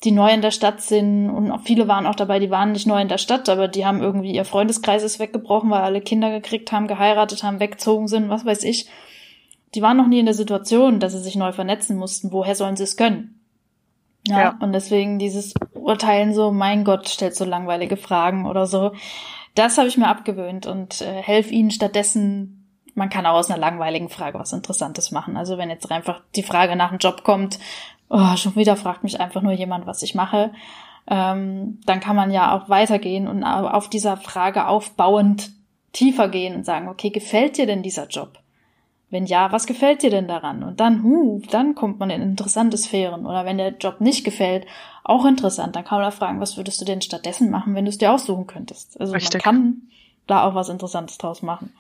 die 0.06 0.12
neu 0.12 0.32
in 0.32 0.42
der 0.42 0.52
Stadt 0.52 0.82
sind 0.82 1.30
und 1.30 1.52
auch 1.52 1.62
viele 1.62 1.90
waren 1.90 2.06
auch 2.06 2.16
dabei, 2.16 2.40
die 2.40 2.52
waren 2.52 2.72
nicht 2.72 2.88
neu 2.88 3.02
in 3.02 3.10
der 3.10 3.18
Stadt, 3.18 3.50
aber 3.50 3.68
die 3.68 3.86
haben 3.86 4.02
irgendwie 4.02 4.32
ihr 4.32 4.46
Freundeskreis 4.46 5.04
ist 5.04 5.20
weggebrochen, 5.20 5.70
weil 5.70 5.82
alle 5.82 6.02
Kinder 6.02 6.32
gekriegt 6.32 6.72
haben, 6.72 6.88
geheiratet 6.88 7.44
haben, 7.44 7.60
weggezogen 7.60 8.08
sind, 8.08 8.30
was 8.30 8.46
weiß 8.46 8.64
ich. 8.64 8.88
Die 9.76 9.82
waren 9.82 9.98
noch 9.98 10.08
nie 10.08 10.20
in 10.20 10.26
der 10.26 10.34
Situation, 10.34 11.02
dass 11.02 11.12
sie 11.12 11.20
sich 11.20 11.36
neu 11.36 11.52
vernetzen 11.52 11.98
mussten. 11.98 12.32
Woher 12.32 12.56
sollen 12.56 12.78
sie 12.78 12.84
es 12.84 12.96
können? 12.96 13.37
Ja, 14.28 14.40
ja, 14.40 14.58
und 14.60 14.74
deswegen 14.74 15.20
dieses 15.20 15.54
Urteilen 15.74 16.34
so, 16.34 16.52
mein 16.52 16.84
Gott, 16.84 17.10
stellt 17.10 17.36
so 17.36 17.46
langweilige 17.46 17.98
Fragen 17.98 18.46
oder 18.46 18.66
so. 18.66 18.92
Das 19.56 19.78
habe 19.78 19.88
ich 19.88 19.98
mir 19.98 20.08
abgewöhnt 20.08 20.68
und 20.68 21.02
äh, 21.02 21.22
helf 21.22 21.52
ihnen 21.52 21.72
stattdessen, 21.72 22.68
man 22.94 23.10
kann 23.10 23.26
auch 23.26 23.36
aus 23.36 23.50
einer 23.50 23.60
langweiligen 23.60 24.10
Frage 24.10 24.40
was 24.40 24.54
Interessantes 24.54 25.12
machen. 25.12 25.38
Also 25.38 25.58
wenn 25.58 25.70
jetzt 25.70 25.90
einfach 25.92 26.22
die 26.36 26.44
Frage 26.44 26.76
nach 26.76 26.90
einem 26.90 27.00
Job 27.00 27.24
kommt, 27.24 27.60
oh, 28.10 28.36
schon 28.36 28.56
wieder 28.56 28.76
fragt 28.76 29.04
mich 29.04 29.20
einfach 29.20 29.42
nur 29.42 29.54
jemand, 29.54 29.88
was 29.88 30.02
ich 30.02 30.16
mache, 30.16 30.52
ähm, 31.10 31.80
dann 31.86 32.00
kann 32.00 32.16
man 32.16 32.32
ja 32.32 32.56
auch 32.56 32.70
weitergehen 32.70 33.28
und 33.28 33.44
auf 33.44 33.90
dieser 33.90 34.18
Frage 34.18 34.68
aufbauend 34.68 35.52
tiefer 35.94 36.28
gehen 36.28 36.56
und 36.56 36.66
sagen, 36.66 36.90
okay, 36.90 37.10
gefällt 37.10 37.58
dir 37.58 37.66
denn 37.66 37.82
dieser 37.82 38.08
Job? 38.08 38.40
Wenn 39.10 39.26
ja, 39.26 39.52
was 39.52 39.68
gefällt 39.68 40.04
dir 40.04 40.10
denn 40.10 40.28
daran? 40.28 40.64
Und 40.64 40.80
dann, 40.80 41.02
hu, 41.04 41.42
dann 41.50 41.76
kommt 41.76 42.00
man 42.00 42.10
in 42.10 42.22
interessante 42.22 42.78
Sphären. 42.78 43.26
Oder 43.26 43.46
wenn 43.46 43.58
der 43.58 43.78
Job 43.78 44.02
nicht 44.02 44.26
gefällt, 44.26 44.66
auch 45.04 45.26
interessant. 45.26 45.76
Dann 45.76 45.86
kann 45.86 46.00
man 46.00 46.08
da 46.08 46.12
fragen, 46.12 46.42
was 46.42 46.58
würdest 46.58 46.82
du 46.82 46.86
denn 46.86 47.02
stattdessen 47.02 47.50
machen, 47.50 47.74
wenn 47.74 47.86
du 47.86 47.90
es 47.90 47.98
dir 47.98 48.12
aussuchen 48.12 48.48
könntest? 48.48 49.00
Also 49.00 49.14
Richtig. 49.14 49.46
man 49.46 49.56
kann 49.56 49.82
da 50.28 50.44
auch 50.44 50.56
was 50.56 50.68
Interessantes 50.68 51.18
draus 51.18 51.42
machen. 51.42 51.74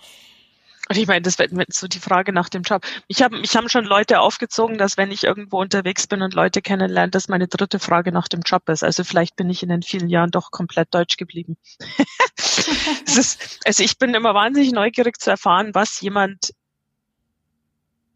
Und 0.89 0.97
ich 0.97 1.07
meine, 1.07 1.21
das 1.21 1.37
wäre 1.37 1.49
so 1.69 1.87
die 1.87 1.99
Frage 1.99 2.31
nach 2.31 2.47
dem 2.47 2.61
Job. 2.61 2.85
Ich 3.07 3.21
habe, 3.21 3.37
mich 3.37 3.55
haben 3.57 3.67
schon 3.67 3.83
Leute 3.83 4.21
aufgezogen, 4.21 4.77
dass 4.77 4.95
wenn 4.95 5.11
ich 5.11 5.25
irgendwo 5.25 5.59
unterwegs 5.59 6.07
bin 6.07 6.21
und 6.21 6.33
Leute 6.33 6.61
kennenlerne, 6.61 7.11
dass 7.11 7.27
meine 7.27 7.49
dritte 7.49 7.79
Frage 7.79 8.13
nach 8.13 8.29
dem 8.29 8.41
Job 8.41 8.69
ist. 8.69 8.83
Also 8.83 9.03
vielleicht 9.03 9.35
bin 9.35 9.49
ich 9.49 9.63
in 9.63 9.69
den 9.69 9.81
vielen 9.81 10.07
Jahren 10.07 10.31
doch 10.31 10.49
komplett 10.49 10.93
deutsch 10.93 11.17
geblieben. 11.17 11.57
ist, 13.05 13.59
also 13.65 13.83
ich 13.83 13.97
bin 13.97 14.13
immer 14.13 14.33
wahnsinnig 14.33 14.71
neugierig 14.71 15.19
zu 15.19 15.29
erfahren, 15.29 15.71
was 15.73 15.99
jemand 15.99 16.53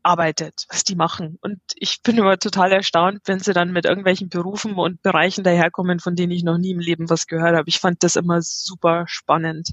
arbeitet, 0.03 0.65
was 0.69 0.83
die 0.83 0.95
machen. 0.95 1.37
Und 1.41 1.59
ich 1.75 2.01
bin 2.01 2.17
immer 2.17 2.37
total 2.37 2.71
erstaunt, 2.71 3.21
wenn 3.25 3.39
sie 3.39 3.53
dann 3.53 3.71
mit 3.71 3.85
irgendwelchen 3.85 4.29
Berufen 4.29 4.75
und 4.75 5.01
Bereichen 5.01 5.43
daherkommen, 5.43 5.99
von 5.99 6.15
denen 6.15 6.31
ich 6.31 6.43
noch 6.43 6.57
nie 6.57 6.71
im 6.71 6.79
Leben 6.79 7.09
was 7.09 7.27
gehört 7.27 7.55
habe. 7.55 7.69
Ich 7.69 7.79
fand 7.79 8.03
das 8.03 8.15
immer 8.15 8.41
super 8.41 9.05
spannend. 9.07 9.69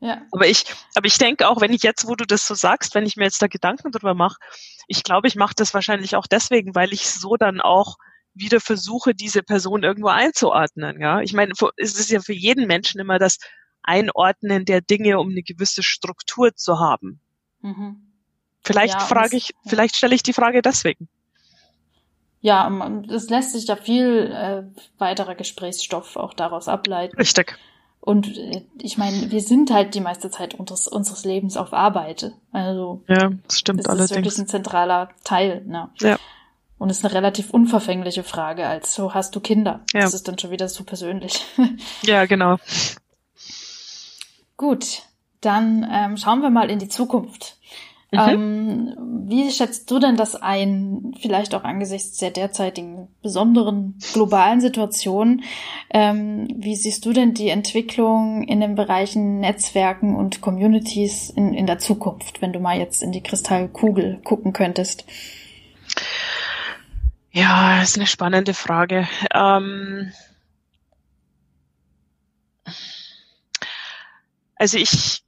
Ja. 0.00 0.22
Aber 0.30 0.46
ich, 0.46 0.64
aber 0.94 1.06
ich 1.06 1.18
denke 1.18 1.48
auch, 1.48 1.60
wenn 1.60 1.72
ich 1.72 1.82
jetzt, 1.82 2.06
wo 2.06 2.14
du 2.14 2.26
das 2.26 2.46
so 2.46 2.54
sagst, 2.54 2.94
wenn 2.94 3.06
ich 3.06 3.16
mir 3.16 3.24
jetzt 3.24 3.40
da 3.40 3.46
Gedanken 3.46 3.92
drüber 3.92 4.14
mache, 4.14 4.36
ich 4.88 5.02
glaube, 5.02 5.28
ich 5.28 5.36
mache 5.36 5.54
das 5.56 5.74
wahrscheinlich 5.74 6.16
auch 6.16 6.26
deswegen, 6.26 6.74
weil 6.74 6.92
ich 6.92 7.08
so 7.08 7.36
dann 7.36 7.60
auch 7.60 7.96
wieder 8.34 8.60
versuche, 8.60 9.14
diese 9.14 9.42
Person 9.42 9.82
irgendwo 9.82 10.08
einzuordnen. 10.08 11.00
Ja, 11.00 11.20
ich 11.20 11.32
meine, 11.32 11.52
es 11.76 11.98
ist 11.98 12.10
ja 12.10 12.20
für 12.20 12.34
jeden 12.34 12.66
Menschen 12.66 13.00
immer 13.00 13.18
das 13.18 13.38
Einordnen 13.82 14.64
der 14.64 14.82
Dinge, 14.82 15.18
um 15.18 15.30
eine 15.30 15.42
gewisse 15.42 15.82
Struktur 15.82 16.54
zu 16.54 16.78
haben. 16.78 17.20
Mhm. 17.62 18.05
Vielleicht 18.66 18.94
ja, 18.94 19.00
frage 19.00 19.36
ich, 19.36 19.54
vielleicht 19.64 19.94
stelle 19.94 20.14
ich 20.16 20.24
die 20.24 20.32
Frage 20.32 20.60
deswegen. 20.60 21.08
Ja, 22.40 22.68
es 23.08 23.30
lässt 23.30 23.52
sich 23.52 23.64
da 23.64 23.76
viel 23.76 24.32
äh, 24.32 24.64
weiterer 24.98 25.36
Gesprächsstoff 25.36 26.16
auch 26.16 26.34
daraus 26.34 26.66
ableiten. 26.66 27.16
Richtig. 27.16 27.58
Und 28.00 28.36
äh, 28.36 28.62
ich 28.80 28.98
meine, 28.98 29.30
wir 29.30 29.40
sind 29.40 29.70
halt 29.70 29.94
die 29.94 30.00
meiste 30.00 30.30
Zeit 30.30 30.54
unseres, 30.54 30.88
unseres 30.88 31.24
Lebens 31.24 31.56
auf 31.56 31.72
Arbeit. 31.72 32.32
Also 32.50 33.02
ja, 33.06 33.30
das 33.46 33.58
stimmt 33.58 33.80
das 33.80 33.86
allerdings. 33.86 34.10
ist 34.10 34.16
wirklich 34.16 34.38
ein 34.38 34.48
zentraler 34.48 35.10
Teil. 35.22 35.62
Ne? 35.64 35.90
Ja. 36.00 36.18
Und 36.78 36.90
es 36.90 36.98
ist 36.98 37.04
eine 37.04 37.14
relativ 37.14 37.50
unverfängliche 37.50 38.24
Frage, 38.24 38.66
als 38.66 38.94
so 38.94 39.14
hast 39.14 39.36
du 39.36 39.40
Kinder. 39.40 39.80
Ja. 39.94 40.00
Das 40.00 40.14
ist 40.14 40.26
dann 40.26 40.38
schon 40.40 40.50
wieder 40.50 40.68
so 40.68 40.82
persönlich. 40.82 41.44
ja, 42.02 42.26
genau. 42.26 42.56
Gut, 44.56 45.02
dann 45.40 45.88
ähm, 45.88 46.16
schauen 46.16 46.42
wir 46.42 46.50
mal 46.50 46.68
in 46.68 46.80
die 46.80 46.88
Zukunft. 46.88 47.55
Mhm. 48.16 48.28
Ähm, 48.28 48.96
wie 49.28 49.50
schätzt 49.50 49.90
du 49.90 49.98
denn 49.98 50.16
das 50.16 50.34
ein, 50.34 51.12
vielleicht 51.20 51.54
auch 51.54 51.64
angesichts 51.64 52.18
der 52.18 52.30
derzeitigen 52.30 53.08
besonderen 53.22 53.98
globalen 54.12 54.60
Situation? 54.60 55.42
Ähm, 55.90 56.48
wie 56.56 56.76
siehst 56.76 57.04
du 57.04 57.12
denn 57.12 57.34
die 57.34 57.48
Entwicklung 57.48 58.44
in 58.44 58.60
den 58.60 58.74
Bereichen 58.74 59.40
Netzwerken 59.40 60.16
und 60.16 60.40
Communities 60.40 61.30
in, 61.30 61.54
in 61.54 61.66
der 61.66 61.78
Zukunft, 61.78 62.40
wenn 62.40 62.52
du 62.52 62.60
mal 62.60 62.78
jetzt 62.78 63.02
in 63.02 63.12
die 63.12 63.22
Kristallkugel 63.22 64.20
gucken 64.24 64.52
könntest? 64.52 65.04
Ja, 67.32 67.82
ist 67.82 67.96
eine 67.96 68.06
spannende 68.06 68.54
Frage. 68.54 69.08
Ähm 69.34 70.12
also 74.54 74.78
ich 74.78 75.25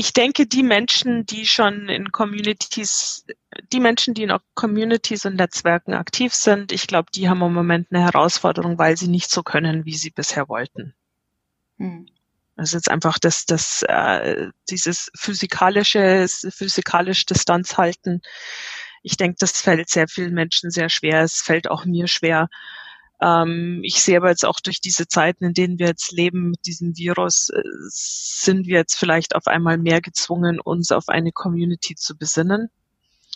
ich 0.00 0.14
denke, 0.14 0.46
die 0.46 0.62
Menschen, 0.62 1.26
die 1.26 1.44
schon 1.44 1.90
in 1.90 2.10
Communities, 2.10 3.26
die 3.70 3.80
Menschen, 3.80 4.14
die 4.14 4.22
in 4.22 4.34
Communities 4.54 5.26
und 5.26 5.36
Netzwerken 5.36 5.92
aktiv 5.92 6.32
sind, 6.32 6.72
ich 6.72 6.86
glaube, 6.86 7.10
die 7.14 7.28
haben 7.28 7.42
im 7.42 7.52
Moment 7.52 7.88
eine 7.90 8.02
Herausforderung, 8.02 8.78
weil 8.78 8.96
sie 8.96 9.08
nicht 9.08 9.30
so 9.30 9.42
können, 9.42 9.84
wie 9.84 9.92
sie 9.92 10.08
bisher 10.08 10.48
wollten. 10.48 10.94
Hm. 11.76 12.06
Also 12.56 12.78
jetzt 12.78 12.90
einfach 12.90 13.18
das, 13.18 13.44
das, 13.44 13.82
äh, 13.82 14.48
dieses 14.70 15.10
physikalische, 15.14 16.26
physikalisch 16.48 17.26
Distanz 17.26 17.76
halten. 17.76 18.22
Ich 19.02 19.18
denke, 19.18 19.36
das 19.38 19.60
fällt 19.60 19.90
sehr 19.90 20.08
vielen 20.08 20.32
Menschen 20.32 20.70
sehr 20.70 20.88
schwer. 20.88 21.24
Es 21.24 21.42
fällt 21.42 21.70
auch 21.70 21.84
mir 21.84 22.06
schwer. 22.06 22.48
Ähm, 23.22 23.80
ich 23.82 24.02
sehe 24.02 24.16
aber 24.16 24.30
jetzt 24.30 24.44
auch 24.44 24.60
durch 24.60 24.80
diese 24.80 25.06
Zeiten, 25.06 25.44
in 25.44 25.54
denen 25.54 25.78
wir 25.78 25.88
jetzt 25.88 26.12
leben 26.12 26.50
mit 26.50 26.66
diesem 26.66 26.96
Virus, 26.96 27.50
äh, 27.50 27.62
sind 27.88 28.66
wir 28.66 28.78
jetzt 28.78 28.98
vielleicht 28.98 29.34
auf 29.34 29.46
einmal 29.46 29.78
mehr 29.78 30.00
gezwungen, 30.00 30.60
uns 30.60 30.90
auf 30.90 31.08
eine 31.08 31.32
Community 31.32 31.94
zu 31.94 32.16
besinnen. 32.16 32.68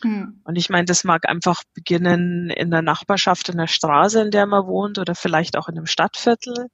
Hm. 0.03 0.41
Und 0.45 0.57
ich 0.57 0.70
meine, 0.70 0.87
das 0.87 1.05
mag 1.05 1.28
einfach 1.28 1.62
beginnen 1.74 2.51
in 2.51 2.70
der 2.70 2.82
Nachbarschaft, 2.82 3.49
in 3.51 3.59
der 3.59 3.66
Straße, 3.66 4.22
in 4.22 4.30
der 4.30 4.47
man 4.47 4.66
wohnt 4.66 4.99
oder 4.99 5.14
vielleicht 5.14 5.57
auch 5.57 5.68
in 5.68 5.76
einem 5.76 5.87
Stadtviertel. 5.87 6.68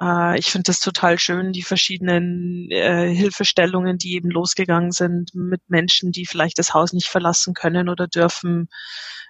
Äh, 0.00 0.38
ich 0.38 0.50
finde 0.50 0.64
das 0.64 0.80
total 0.80 1.18
schön, 1.18 1.52
die 1.52 1.62
verschiedenen 1.62 2.70
äh, 2.70 3.12
Hilfestellungen, 3.14 3.98
die 3.98 4.14
eben 4.14 4.30
losgegangen 4.30 4.92
sind 4.92 5.34
mit 5.34 5.60
Menschen, 5.68 6.10
die 6.12 6.26
vielleicht 6.26 6.58
das 6.58 6.74
Haus 6.74 6.92
nicht 6.92 7.08
verlassen 7.08 7.54
können 7.54 7.88
oder 7.88 8.08
dürfen. 8.08 8.68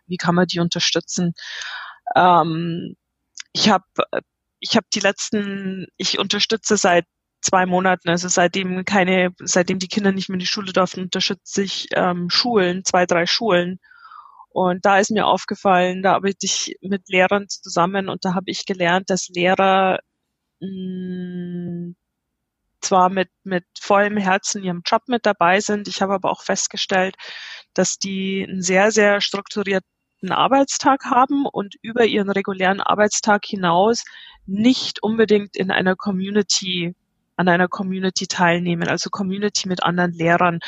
Wie 0.06 0.16
kann 0.16 0.34
man 0.34 0.46
die 0.46 0.60
unterstützen? 0.60 1.34
Ähm, 2.14 2.96
ich 3.52 3.70
habe 3.70 3.84
ich 4.60 4.76
hab 4.76 4.90
die 4.90 5.00
letzten, 5.00 5.86
ich 5.96 6.18
unterstütze 6.18 6.76
seit 6.76 7.06
zwei 7.42 7.66
Monaten, 7.66 8.08
also 8.08 8.28
seitdem 8.28 8.84
keine, 8.84 9.30
seitdem 9.40 9.78
die 9.78 9.88
Kinder 9.88 10.12
nicht 10.12 10.28
mehr 10.28 10.36
in 10.36 10.40
die 10.40 10.46
Schule 10.46 10.72
durften, 10.72 11.02
unterstütze 11.02 11.62
ich 11.62 11.88
ähm, 11.94 12.30
Schulen, 12.30 12.84
zwei, 12.84 13.06
drei 13.06 13.26
Schulen. 13.26 13.78
Und 14.50 14.86
da 14.86 14.98
ist 14.98 15.10
mir 15.10 15.26
aufgefallen, 15.26 16.02
da 16.02 16.14
arbeite 16.14 16.46
ich 16.46 16.76
mit 16.80 17.08
Lehrern 17.08 17.48
zusammen 17.48 18.08
und 18.08 18.24
da 18.24 18.34
habe 18.34 18.50
ich 18.50 18.66
gelernt, 18.66 19.10
dass 19.10 19.28
Lehrer 19.28 20.00
mh, 20.60 21.90
mm, 21.90 21.96
zwar 22.80 23.10
mit, 23.10 23.30
mit 23.44 23.64
vollem 23.80 24.16
Herzen 24.16 24.62
ihrem 24.62 24.82
Job 24.86 25.02
mit 25.08 25.26
dabei 25.26 25.60
sind, 25.60 25.88
ich 25.88 26.02
habe 26.02 26.14
aber 26.14 26.30
auch 26.30 26.42
festgestellt, 26.42 27.16
dass 27.74 27.98
die 27.98 28.46
einen 28.48 28.62
sehr, 28.62 28.92
sehr 28.92 29.20
strukturierten 29.20 29.88
einen 30.24 30.32
Arbeitstag 30.32 31.04
haben 31.04 31.46
und 31.46 31.74
über 31.82 32.04
ihren 32.04 32.30
regulären 32.30 32.80
Arbeitstag 32.80 33.44
hinaus 33.44 34.04
nicht 34.46 35.02
unbedingt 35.02 35.56
in 35.56 35.70
einer 35.70 35.96
Community 35.96 36.94
an 37.36 37.48
einer 37.48 37.68
Community 37.68 38.26
teilnehmen, 38.26 38.88
also 38.88 39.10
Community 39.10 39.68
mit 39.68 39.82
anderen 39.82 40.12
Lehrern. 40.12 40.60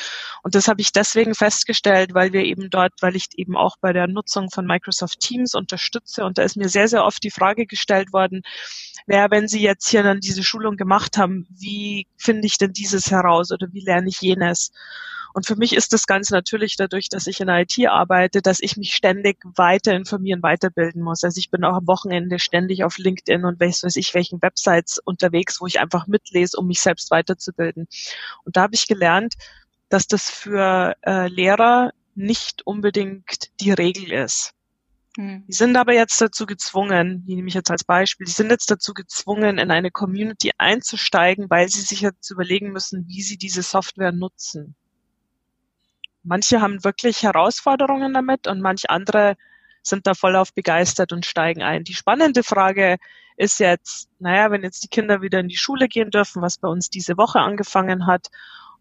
Und 0.43 0.55
das 0.55 0.69
habe 0.69 0.81
ich 0.81 0.93
deswegen 0.93 1.35
festgestellt, 1.35 2.15
weil 2.15 2.33
wir 2.33 2.43
eben 2.43 2.71
dort, 2.71 2.93
weil 3.01 3.17
ich 3.17 3.27
eben 3.37 3.57
auch 3.57 3.77
bei 3.81 3.93
der 3.93 4.09
Nutzung 4.09 4.51
von 4.51 4.67
Microsoft 4.67 5.21
Teams 5.21 5.55
unterstütze 5.55 6.25
und 6.25 6.39
da 6.39 6.43
ist 6.43 6.57
mir 6.57 6.69
sehr, 6.69 6.89
sehr 6.89 7.05
oft 7.05 7.23
die 7.23 7.31
Frage 7.31 7.67
gestellt 7.67 8.13
worden, 8.13 8.43
naja, 9.07 9.29
wenn 9.31 9.47
Sie 9.47 9.63
jetzt 9.63 9.89
hier 9.89 10.03
dann 10.03 10.19
diese 10.19 10.43
Schulung 10.43 10.77
gemacht 10.77 11.17
haben, 11.17 11.47
wie 11.49 12.09
finde 12.17 12.47
ich 12.47 12.59
denn 12.59 12.73
dieses 12.73 13.11
heraus 13.13 13.53
oder 13.53 13.69
wie 13.73 13.85
lerne 13.85 14.09
ich 14.09 14.21
jenes? 14.21 14.73
Und 15.37 15.45
für 15.45 15.57
mich 15.57 15.77
ist 15.77 15.93
das 15.93 16.07
ganz 16.07 16.31
natürlich 16.31 16.77
dadurch, 16.77 17.11
dass 17.11 17.27
ich 17.27 17.43
in 17.43 17.49
der 17.49 17.61
IT 17.61 17.79
arbeite, 17.87 18.41
dass 18.41 18.59
ich 18.59 18.79
mich 18.79 18.95
ständig 18.95 19.37
weiter 19.45 19.93
informieren, 19.93 20.43
weiterbilden 20.43 21.03
muss. 21.03 21.25
Also 21.25 21.39
ich 21.39 21.51
bin 21.51 21.63
auch 21.63 21.77
am 21.77 21.87
Wochenende 21.87 22.39
ständig 22.39 22.85
auf 22.85 22.97
LinkedIn 22.97 23.45
und 23.45 23.61
weiß, 23.61 23.83
weiß 23.83 23.97
ich 23.97 24.15
welchen 24.15 24.41
Websites 24.41 24.97
unterwegs, 24.97 25.61
wo 25.61 25.67
ich 25.67 25.79
einfach 25.79 26.07
mitlese, 26.07 26.57
um 26.57 26.67
mich 26.67 26.81
selbst 26.81 27.11
weiterzubilden. 27.11 27.87
Und 28.45 28.57
da 28.57 28.63
habe 28.63 28.75
ich 28.75 28.89
gelernt, 28.89 29.35
dass 29.91 30.07
das 30.07 30.31
für 30.31 30.97
äh, 31.03 31.29
Lehrer 31.29 31.93
nicht 32.15 32.67
unbedingt 32.67 33.51
die 33.61 33.73
Regel 33.73 34.13
ist. 34.13 34.55
Hm. 35.19 35.45
Die 35.47 35.53
sind 35.53 35.77
aber 35.77 35.93
jetzt 35.93 36.19
dazu 36.19 36.47
gezwungen, 36.47 37.27
die 37.27 37.35
nehme 37.35 37.49
ich 37.49 37.55
jetzt 37.55 37.71
als 37.71 37.85
Beispiel, 37.85 38.25
die 38.25 38.33
sind 38.33 38.49
jetzt 38.51 38.71
dazu 38.71 38.95
gezwungen, 38.95 39.59
in 39.59 39.71
eine 39.71 39.91
Community 39.91 40.53
einzusteigen, 40.57 41.51
weil 41.51 41.69
sie 41.69 41.83
sich 41.83 42.01
jetzt 42.01 42.31
überlegen 42.31 42.73
müssen, 42.73 43.07
wie 43.07 43.21
sie 43.21 43.37
diese 43.37 43.61
Software 43.61 44.13
nutzen. 44.13 44.75
Manche 46.27 46.61
haben 46.61 46.83
wirklich 46.85 47.23
Herausforderungen 47.23 48.13
damit 48.13 48.47
und 48.47 48.61
manch 48.61 48.91
andere 48.91 49.37
sind 49.83 50.07
da 50.07 50.15
voll 50.15 50.35
auf 50.35 50.53
begeistert 50.53 51.13
und 51.13 51.25
steigen 51.25 51.63
ein. 51.63 51.85
Die 51.85 51.95
spannende 51.95 52.43
Frage 52.43 52.97
ist 53.37 53.61
jetzt, 53.61 54.09
naja, 54.19 54.51
wenn 54.51 54.63
jetzt 54.63 54.83
die 54.83 54.89
Kinder 54.89 55.23
wieder 55.23 55.39
in 55.39 55.49
die 55.49 55.57
Schule 55.57 55.87
gehen 55.87 56.11
dürfen, 56.11 56.43
was 56.43 56.59
bei 56.59 56.69
uns 56.69 56.91
diese 56.91 57.17
Woche 57.17 57.39
angefangen 57.39 58.07
hat, 58.07 58.29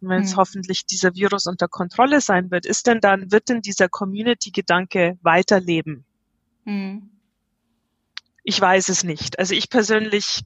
und 0.02 0.10
wenn 0.10 0.18
mhm. 0.18 0.24
jetzt 0.24 0.36
hoffentlich 0.36 0.86
dieser 0.86 1.14
Virus 1.14 1.46
unter 1.46 1.68
Kontrolle 1.68 2.20
sein 2.22 2.52
wird, 2.52 2.66
ist 2.66 2.88
denn 2.88 3.00
dann, 3.00 3.32
wird 3.32 3.50
denn 3.50 3.62
dieser 3.62 3.88
Community-Gedanke 3.88 5.18
weiterleben? 5.22 6.04
Mhm. 6.66 7.10
Ich 8.44 8.60
weiß 8.60 8.90
es 8.90 9.04
nicht. 9.04 9.40
Also 9.40 9.54
ich 9.54 9.70
persönlich 9.70 10.44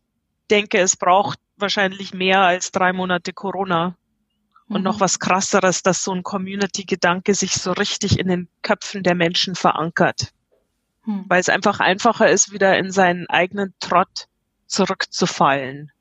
denke, 0.51 0.79
es 0.79 0.97
braucht 0.97 1.39
wahrscheinlich 1.57 2.13
mehr 2.13 2.41
als 2.41 2.71
drei 2.71 2.93
Monate 2.93 3.33
Corona, 3.33 3.95
und 4.70 4.84
noch 4.84 4.97
mhm. 4.97 5.01
was 5.01 5.20
krasseres, 5.20 5.84
dass 5.84 6.03
so 6.03 6.13
ein 6.13 6.24
Community-Gedanke 6.24 7.34
sich 7.34 7.55
so 7.55 7.72
richtig 7.72 8.20
in 8.20 8.28
den 8.28 8.47
Köpfen 8.61 9.03
der 9.03 9.15
Menschen 9.15 9.55
verankert. 9.55 10.32
Hm. 11.03 11.26
Weil 11.28 11.41
es 11.41 11.49
einfach 11.49 11.80
einfacher 11.80 12.30
ist, 12.30 12.51
wieder 12.51 12.78
in 12.78 12.91
seinen 12.91 13.28
eigenen 13.30 13.74
Trott 13.80 14.28
zurückzufallen. 14.67 15.91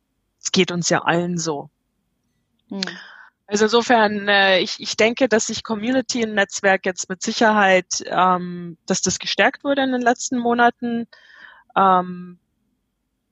Es 0.40 0.52
geht 0.52 0.70
uns 0.70 0.90
ja 0.90 1.02
allen 1.02 1.38
so. 1.38 1.70
Hm. 2.68 2.82
Also 3.46 3.64
insofern, 3.64 4.28
äh, 4.28 4.58
ich, 4.58 4.76
ich 4.78 4.96
denke, 4.98 5.26
dass 5.26 5.46
sich 5.46 5.64
Community 5.64 6.20
im 6.20 6.34
Netzwerk 6.34 6.84
jetzt 6.84 7.08
mit 7.08 7.22
Sicherheit, 7.22 8.04
ähm, 8.04 8.76
dass 8.84 9.00
das 9.00 9.18
gestärkt 9.18 9.64
wurde 9.64 9.82
in 9.82 9.92
den 9.92 10.02
letzten 10.02 10.36
Monaten. 10.36 11.06
Ähm, 11.74 12.38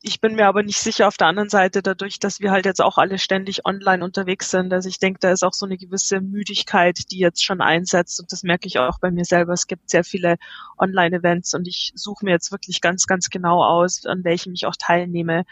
ich 0.06 0.20
bin 0.20 0.36
mir 0.36 0.46
aber 0.46 0.62
nicht 0.62 0.78
sicher 0.78 1.08
auf 1.08 1.16
der 1.16 1.26
anderen 1.26 1.48
Seite 1.48 1.82
dadurch, 1.82 2.20
dass 2.20 2.38
wir 2.38 2.52
halt 2.52 2.64
jetzt 2.64 2.80
auch 2.80 2.96
alle 2.96 3.18
ständig 3.18 3.66
online 3.66 4.04
unterwegs 4.04 4.52
sind. 4.52 4.72
Also 4.72 4.88
ich 4.88 5.00
denke, 5.00 5.18
da 5.18 5.32
ist 5.32 5.42
auch 5.42 5.52
so 5.52 5.66
eine 5.66 5.76
gewisse 5.76 6.20
Müdigkeit, 6.20 7.10
die 7.10 7.18
jetzt 7.18 7.44
schon 7.44 7.60
einsetzt 7.60 8.20
und 8.20 8.30
das 8.30 8.44
merke 8.44 8.68
ich 8.68 8.78
auch 8.78 9.00
bei 9.00 9.10
mir 9.10 9.24
selber. 9.24 9.52
Es 9.52 9.66
gibt 9.66 9.90
sehr 9.90 10.04
viele 10.04 10.36
Online-Events 10.78 11.54
und 11.54 11.66
ich 11.66 11.90
suche 11.96 12.24
mir 12.24 12.30
jetzt 12.30 12.52
wirklich 12.52 12.80
ganz, 12.80 13.08
ganz 13.08 13.30
genau 13.30 13.64
aus, 13.64 14.06
an 14.06 14.22
welchem 14.22 14.52
ich 14.54 14.66
auch 14.66 14.76
teilnehme, 14.78 15.44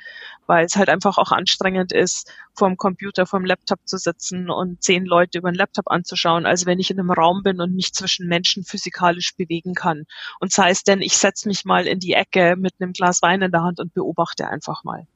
weil 0.46 0.66
es 0.66 0.76
halt 0.76 0.88
einfach 0.88 1.18
auch 1.18 1.32
anstrengend 1.32 1.92
ist, 1.92 2.30
vor 2.54 2.68
dem 2.68 2.76
Computer, 2.76 3.26
vor 3.26 3.40
dem 3.40 3.46
Laptop 3.46 3.80
zu 3.86 3.98
sitzen 3.98 4.50
und 4.50 4.82
zehn 4.82 5.04
Leute 5.04 5.38
über 5.38 5.50
den 5.50 5.56
Laptop 5.56 5.90
anzuschauen, 5.90 6.46
als 6.46 6.66
wenn 6.66 6.78
ich 6.78 6.90
in 6.90 7.00
einem 7.00 7.10
Raum 7.10 7.42
bin 7.42 7.60
und 7.60 7.74
mich 7.74 7.92
zwischen 7.92 8.28
Menschen 8.28 8.64
physikalisch 8.64 9.34
bewegen 9.36 9.74
kann. 9.74 10.04
Und 10.38 10.52
sei 10.52 10.70
es 10.70 10.84
denn, 10.84 11.02
ich 11.02 11.16
setze 11.16 11.48
mich 11.48 11.64
mal 11.64 11.86
in 11.86 11.98
die 11.98 12.12
Ecke 12.12 12.54
mit 12.56 12.74
einem 12.78 12.92
Glas 12.92 13.22
Wein 13.22 13.42
in 13.42 13.50
der 13.50 13.62
Hand 13.62 13.80
und 13.80 13.92
beobachte 13.94 14.43
einfach 14.48 14.84
mal. 14.84 15.06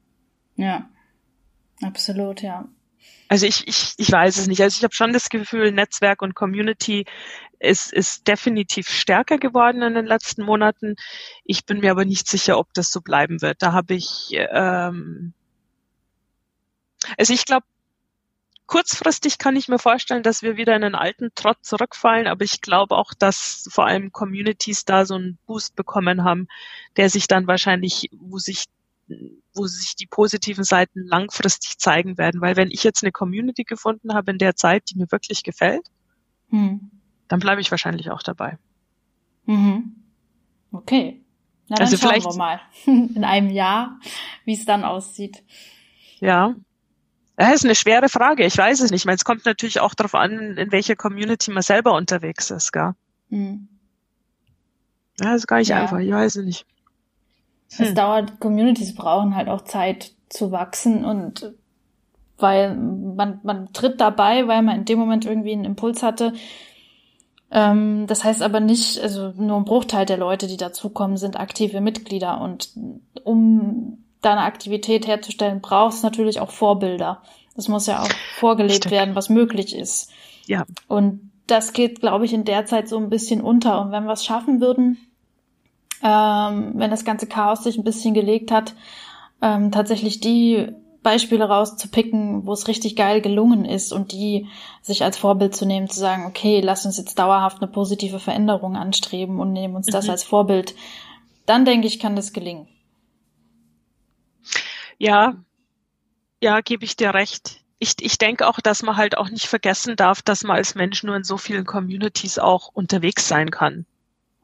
Ja, 0.57 0.89
absolut, 1.83 2.43
ja. 2.43 2.69
Also 3.29 3.47
ich, 3.47 3.67
ich, 3.69 3.95
ich 3.97 4.11
weiß 4.11 4.39
es 4.39 4.47
nicht. 4.47 4.63
Also 4.63 4.79
ich 4.79 4.85
habe 4.85 4.95
schon 4.95 5.13
das 5.13 5.29
Gefühl, 5.29 5.73
Netzwerk 5.73 6.23
und 6.23 6.35
Community 6.35 7.05
ist, 7.59 7.93
ist 7.93 8.27
definitiv 8.27 8.89
stärker 8.89 9.39
geworden 9.39 9.83
in 9.83 9.95
den 9.95 10.07
letzten 10.07 10.43
Monaten. 10.43 10.97
Ich 11.45 11.67
bin 11.67 11.81
mir 11.81 11.91
aber 11.91 12.05
nicht 12.05 12.29
sicher, 12.29 12.59
ob 12.59 12.73
das 12.75 12.91
so 12.91 13.01
bleiben 13.01 13.43
wird. 13.43 13.63
Da 13.63 13.73
habe 13.73 13.95
ich 13.95 14.31
ähm, 14.33 15.35
also 17.17 17.33
ich 17.33 17.45
glaube, 17.45 17.67
kurzfristig 18.67 19.39
kann 19.39 19.57
ich 19.57 19.69
mir 19.69 19.79
vorstellen, 19.79 20.23
dass 20.23 20.43
wir 20.43 20.57
wieder 20.57 20.77
in 20.77 20.85
einen 20.85 20.95
alten 20.95 21.31
Trott 21.35 21.59
zurückfallen, 21.63 22.27
aber 22.27 22.45
ich 22.45 22.61
glaube 22.61 22.97
auch, 22.97 23.15
dass 23.15 23.69
vor 23.71 23.87
allem 23.87 24.13
Communities 24.13 24.85
da 24.85 25.07
so 25.07 25.15
einen 25.15 25.39
Boost 25.47 25.75
bekommen 25.77 26.25
haben, 26.25 26.49
der 26.97 27.09
sich 27.09 27.29
dann 27.29 27.47
wahrscheinlich, 27.47 28.11
wo 28.13 28.39
sich 28.39 28.67
wo 29.55 29.67
sich 29.67 29.97
die 29.97 30.07
positiven 30.07 30.65
Seiten 30.65 31.07
langfristig 31.07 31.79
zeigen 31.79 32.19
werden. 32.19 32.41
Weil 32.41 32.57
wenn 32.57 32.71
ich 32.71 32.85
jetzt 32.85 33.03
eine 33.03 33.13
Community 33.13 33.65
gefunden 33.65 34.15
habe 34.15 34.31
in 34.31 34.39
der 34.39 34.57
Zeit, 34.57 34.91
die 34.91 34.97
mir 34.97 35.11
wirklich 35.11 35.43
gefällt, 35.43 35.87
hm. 36.51 36.91
dann 37.29 37.41
bleibe 37.41 37.61
ich 37.61 37.71
wahrscheinlich 37.71 38.11
auch 38.11 38.23
dabei. 38.23 38.59
Mhm. 39.47 39.97
Okay. 40.73 41.25
Na, 41.69 41.77
dann 41.77 41.87
also 41.87 41.97
schauen 41.97 42.11
vielleicht, 42.11 42.27
wir 42.27 42.37
mal 42.37 42.61
in 42.87 43.25
einem 43.25 43.51
Jahr, 43.51 43.99
wie 44.45 44.55
es 44.55 44.65
dann 44.65 44.85
aussieht. 44.85 45.43
Ja, 46.21 46.55
das 47.37 47.55
ist 47.55 47.65
eine 47.65 47.75
schwere 47.77 48.09
Frage. 48.09 48.45
Ich 48.45 48.59
weiß 48.59 48.81
es 48.81 48.91
nicht. 48.91 49.03
Ich 49.03 49.07
meine, 49.07 49.17
es 49.17 49.25
kommt 49.25 49.47
natürlich 49.47 49.81
auch 49.81 49.95
darauf 49.95 50.15
an, 50.15 50.57
in 50.57 50.73
welcher 50.73 50.97
Community 50.97 51.53
man 51.53 51.63
selber 51.63 51.95
unterwegs 51.95 52.51
ist, 52.51 52.73
gell? 52.73 52.93
Mhm. 53.29 53.69
Ja, 55.21 55.35
ist 55.35 55.47
gar 55.47 55.59
nicht 55.59 55.69
ja. 55.69 55.83
einfach. 55.83 55.99
Ich 55.99 56.11
weiß 56.11 56.37
es 56.37 56.45
nicht. 56.45 56.67
Hm. 57.77 57.87
Es 57.87 57.95
dauert, 57.95 58.41
Communities 58.41 58.95
brauchen 58.95 59.35
halt 59.35 59.49
auch 59.49 59.63
Zeit 59.63 60.13
zu 60.29 60.53
wachsen 60.53 61.05
und 61.05 61.53
weil 62.39 62.75
man, 62.77 63.41
man 63.43 63.73
tritt 63.73 64.01
dabei, 64.01 64.47
weil 64.47 64.63
man 64.63 64.77
in 64.77 64.85
dem 64.85 64.99
Moment 64.99 65.25
irgendwie 65.25 65.53
einen 65.53 65.65
Impuls 65.65 66.03
hatte. 66.03 66.33
Ähm, 67.51 68.07
das 68.07 68.25
heißt 68.25 68.43
aber 68.43 68.61
nicht, 68.61 69.01
also 69.01 69.33
nur 69.37 69.57
ein 69.57 69.65
Bruchteil 69.65 70.07
der 70.07 70.19
Leute, 70.19 70.47
die 70.47 70.57
dazukommen, 70.57 71.17
sind 71.17 71.39
aktive 71.39 71.81
Mitglieder 71.81 72.41
und 72.41 72.71
um 73.25 74.05
deine 74.21 74.43
Aktivität 74.43 75.07
herzustellen, 75.07 75.61
brauchst 75.61 76.03
natürlich 76.03 76.41
auch 76.41 76.51
Vorbilder. 76.51 77.23
Das 77.57 77.69
muss 77.69 77.87
ja 77.87 78.03
auch 78.03 78.11
vorgelebt 78.37 78.85
Stimmt. 78.85 78.93
werden, 78.93 79.15
was 79.15 79.29
möglich 79.31 79.75
ist. 79.75 80.11
Ja. 80.47 80.65
Und 80.87 81.31
das 81.47 81.73
geht, 81.73 82.01
glaube 82.01 82.25
ich, 82.25 82.33
in 82.33 82.45
der 82.45 82.67
Zeit 82.67 82.89
so 82.89 82.99
ein 82.99 83.11
bisschen 83.11 83.41
unter. 83.41 83.81
Und 83.81 83.91
wenn 83.91 84.05
wir 84.05 84.13
es 84.13 84.25
schaffen 84.25 84.61
würden, 84.61 84.99
ähm, 86.03 86.73
wenn 86.77 86.91
das 86.91 87.05
ganze 87.05 87.27
Chaos 87.27 87.65
sich 87.65 87.77
ein 87.77 87.85
bisschen 87.85 88.15
gelegt 88.15 88.51
hat, 88.51 88.75
ähm, 89.43 89.71
tatsächlich 89.71 90.21
die 90.21 90.73
Beispiele 91.03 91.45
rauszupicken, 91.45 92.45
wo 92.47 92.53
es 92.53 92.69
richtig 92.69 92.97
geil 92.97 93.21
gelungen 93.21 93.65
ist 93.65 93.93
und 93.93 94.13
die 94.13 94.49
sich 94.83 95.05
als 95.05 95.17
Vorbild 95.17 95.55
zu 95.55 95.65
nehmen, 95.65 95.89
zu 95.89 95.99
sagen, 95.99 96.27
okay, 96.27 96.61
lass 96.61 96.85
uns 96.85 96.99
jetzt 96.99 97.19
dauerhaft 97.19 97.63
eine 97.63 97.71
positive 97.71 98.19
Veränderung 98.19 98.77
anstreben 98.77 99.41
und 99.41 99.53
nehmen 99.53 99.77
uns 99.77 99.87
das 99.87 100.07
mhm. 100.07 100.11
als 100.11 100.25
Vorbild, 100.25 100.75
dann 101.47 101.65
denke 101.65 101.87
ich, 101.87 101.99
kann 101.99 102.17
das 102.17 102.33
gelingen. 102.33 102.69
Ja, 104.99 105.37
ja, 106.43 106.61
gebe 106.61 106.85
ich 106.85 106.97
dir 106.97 107.15
recht. 107.15 107.61
Ich, 107.79 107.95
ich 108.01 108.19
denke 108.19 108.49
auch, 108.49 108.61
dass 108.61 108.83
man 108.83 108.97
halt 108.97 109.17
auch 109.17 109.31
nicht 109.31 109.47
vergessen 109.47 109.95
darf, 109.95 110.21
dass 110.21 110.43
man 110.43 110.57
als 110.57 110.75
Mensch 110.75 111.05
nur 111.05 111.15
in 111.17 111.25
so 111.25 111.37
vielen 111.37 111.65
Communities 111.65 112.39
auch 112.39 112.69
unterwegs 112.69 113.29
sein 113.29 113.51
kann. 113.51 113.87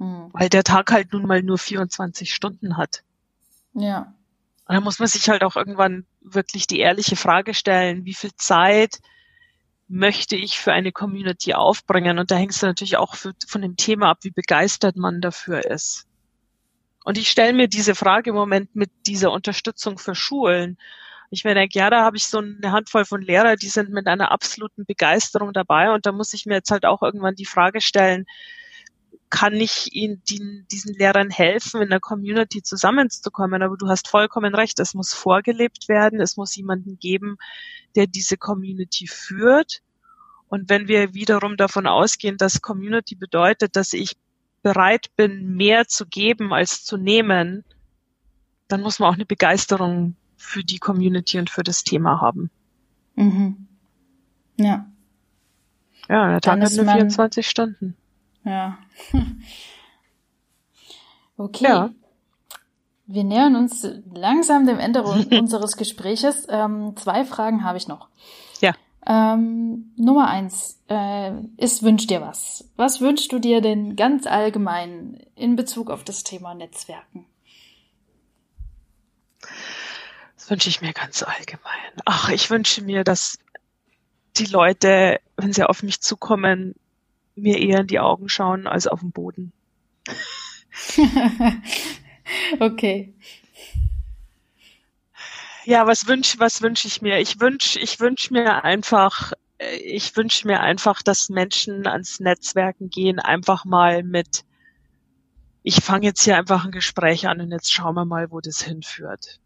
Hm. 0.05 0.31
Weil 0.33 0.49
der 0.49 0.65
Tag 0.65 0.93
halt 0.93 1.13
nun 1.13 1.27
mal 1.27 1.43
nur 1.43 1.59
24 1.59 2.33
Stunden 2.33 2.77
hat. 2.77 3.03
Ja. 3.73 4.15
Und 4.67 4.75
da 4.75 4.81
muss 4.81 4.99
man 4.99 5.09
sich 5.09 5.29
halt 5.29 5.43
auch 5.43 5.57
irgendwann 5.57 6.07
wirklich 6.21 6.67
die 6.67 6.81
ehrliche 6.81 7.17
Frage 7.17 7.55
stellen, 7.55 8.05
wie 8.05 8.15
viel 8.15 8.35
Zeit 8.35 9.01
möchte 9.89 10.37
ich 10.37 10.59
für 10.59 10.73
eine 10.73 10.93
Community 10.93 11.55
aufbringen? 11.55 12.19
Und 12.19 12.31
da 12.31 12.37
hängt 12.37 12.53
es 12.53 12.63
natürlich 12.63 12.97
auch 12.97 13.15
für, 13.15 13.35
von 13.47 13.63
dem 13.63 13.77
Thema 13.77 14.11
ab, 14.11 14.19
wie 14.23 14.31
begeistert 14.31 14.97
man 14.97 15.21
dafür 15.21 15.65
ist. 15.71 16.07
Und 17.05 17.19
ich 17.19 17.31
stelle 17.31 17.53
mir 17.53 17.69
diese 17.69 17.95
Frage 17.95 18.31
im 18.31 18.37
Moment 18.37 18.75
mit 18.75 18.91
dieser 19.07 19.31
Unterstützung 19.31 19.99
für 19.99 20.15
Schulen. 20.15 20.79
Ich 21.31 21.45
mir 21.45 21.55
denke, 21.55 21.79
ja, 21.79 21.91
da 21.91 22.03
habe 22.03 22.17
ich 22.17 22.27
so 22.27 22.39
eine 22.39 22.73
Handvoll 22.73 23.05
von 23.05 23.21
Lehrer, 23.21 23.57
die 23.57 23.69
sind 23.69 23.91
mit 23.91 24.07
einer 24.07 24.31
absoluten 24.31 24.87
Begeisterung 24.87 25.53
dabei. 25.53 25.93
Und 25.93 26.07
da 26.07 26.13
muss 26.13 26.33
ich 26.33 26.47
mir 26.47 26.55
jetzt 26.55 26.71
halt 26.71 26.87
auch 26.87 27.03
irgendwann 27.03 27.35
die 27.35 27.45
Frage 27.45 27.83
stellen, 27.83 28.25
kann 29.35 29.55
ich 29.55 29.93
ihnen 29.93 30.23
die, 30.31 30.65
diesen 30.71 30.95
Lehrern 30.95 31.29
helfen, 31.29 31.83
in 31.83 31.91
der 31.91 31.99
Community 31.99 32.63
zusammenzukommen? 32.63 33.65
Aber 33.65 33.77
du 33.77 33.89
hast 33.89 34.07
vollkommen 34.07 34.55
recht, 34.55 34.79
es 34.79 34.95
muss 34.95 35.13
vorgelebt 35.13 35.89
werden, 35.89 36.21
es 36.21 36.37
muss 36.37 36.55
jemanden 36.55 37.01
geben, 37.01 37.37
der 37.97 38.07
diese 38.07 38.37
Community 38.37 39.09
führt. 39.09 39.81
Und 40.47 40.71
wenn 40.71 40.87
wir 40.87 41.15
wiederum 41.15 41.57
davon 41.57 41.89
ausgehen, 41.89 42.37
dass 42.37 42.63
Community 42.63 43.17
bedeutet, 43.17 43.75
dass 43.75 43.93
ich 43.93 44.13
bereit 44.63 45.09
bin, 45.17 45.57
mehr 45.57 45.89
zu 45.89 46.07
geben 46.07 46.53
als 46.53 46.85
zu 46.85 46.97
nehmen, 46.97 47.65
dann 48.69 48.83
muss 48.83 49.01
man 49.01 49.09
auch 49.09 49.15
eine 49.15 49.27
Begeisterung 49.27 50.15
für 50.37 50.63
die 50.63 50.79
Community 50.79 51.41
und 51.41 51.51
für 51.51 51.65
das 51.65 51.83
Thema 51.83 52.21
haben. 52.21 52.51
Mhm. 53.17 53.67
Ja. 54.59 54.87
Ja, 56.09 56.29
der 56.29 56.41
Tag 56.41 56.61
hat 56.61 56.73
nur 56.73 56.85
24 56.85 57.49
Stunden. 57.49 57.97
Ja. 58.45 58.79
okay. 61.37 61.65
Ja. 61.65 61.91
Wir 63.07 63.25
nähern 63.25 63.57
uns 63.57 63.87
langsam 64.15 64.67
dem 64.67 64.79
Ende 64.79 65.03
unseres 65.39 65.77
Gespräches. 65.77 66.47
Ähm, 66.49 66.97
zwei 66.97 67.25
Fragen 67.25 67.65
habe 67.65 67.79
ich 67.79 67.89
noch. 67.89 68.09
Ja. 68.61 68.75
Ähm, 69.07 69.93
Nummer 69.97 70.29
eins 70.29 70.81
äh, 70.89 71.33
ist 71.59 71.83
Wünsch 71.83 72.07
dir 72.07 72.23
was. 72.23 72.71
Was 72.77 73.01
wünschst 73.01 73.33
du 73.33 73.39
dir 73.39 73.61
denn 73.61 73.97
ganz 73.97 74.27
allgemein 74.27 75.23
in 75.35 75.57
Bezug 75.57 75.91
auf 75.91 76.05
das 76.05 76.25
Thema 76.25 76.55
Netzwerken? 76.55 77.27
Das 80.37 80.51
wünsche 80.51 80.71
ich 80.71 80.81
mir 80.81 80.93
ganz 80.93 81.23
allgemein. 81.23 81.93
Ach, 82.07 82.31
ich 82.31 82.51
wünsche 82.51 82.83
mir, 82.83 83.05
dass 83.05 83.39
die 84.37 84.47
Leute, 84.47 85.21
wenn 85.37 85.53
sie 85.53 85.65
auf 85.65 85.83
mich 85.83 86.01
zukommen, 86.01 86.75
mir 87.35 87.59
eher 87.59 87.81
in 87.81 87.87
die 87.87 88.01
Augen 88.01 88.29
schauen 88.29 88.67
als 88.67 88.87
auf 88.87 89.01
den 89.01 89.13
Boden. 89.13 89.53
okay. 92.61 93.15
Ja, 95.65 95.87
was 95.87 96.07
wünsche 96.07 96.39
was 96.39 96.61
wünsche 96.63 96.89
ich 96.89 97.01
mir? 97.01 97.19
Ich 97.21 97.41
wünsche 97.41 97.79
ich 97.81 97.99
wünsche 98.01 98.33
mir 98.33 98.65
einfach 98.65 99.33
äh, 99.59 99.77
ich 99.77 100.15
wünsche 100.17 100.47
mir 100.47 100.61
einfach, 100.61 101.03
dass 101.03 101.29
Menschen 101.29 101.87
ans 101.87 102.21
Netzwerken 102.21 102.91
gehen, 102.91 103.19
einfach 103.19 103.65
mal 103.65 104.03
mit 104.03 104.45
ich 105.63 105.77
fange 105.77 106.07
jetzt 106.07 106.23
hier 106.23 106.37
einfach 106.37 106.67
ein 106.67 106.73
Gespräch 106.73 107.27
an 107.27 107.41
und 107.41 107.51
jetzt 107.51 107.73
schauen 107.73 107.95
wir 107.95 108.05
mal, 108.05 108.31
wo 108.31 108.41
das 108.41 108.61
hinführt. 108.63 109.41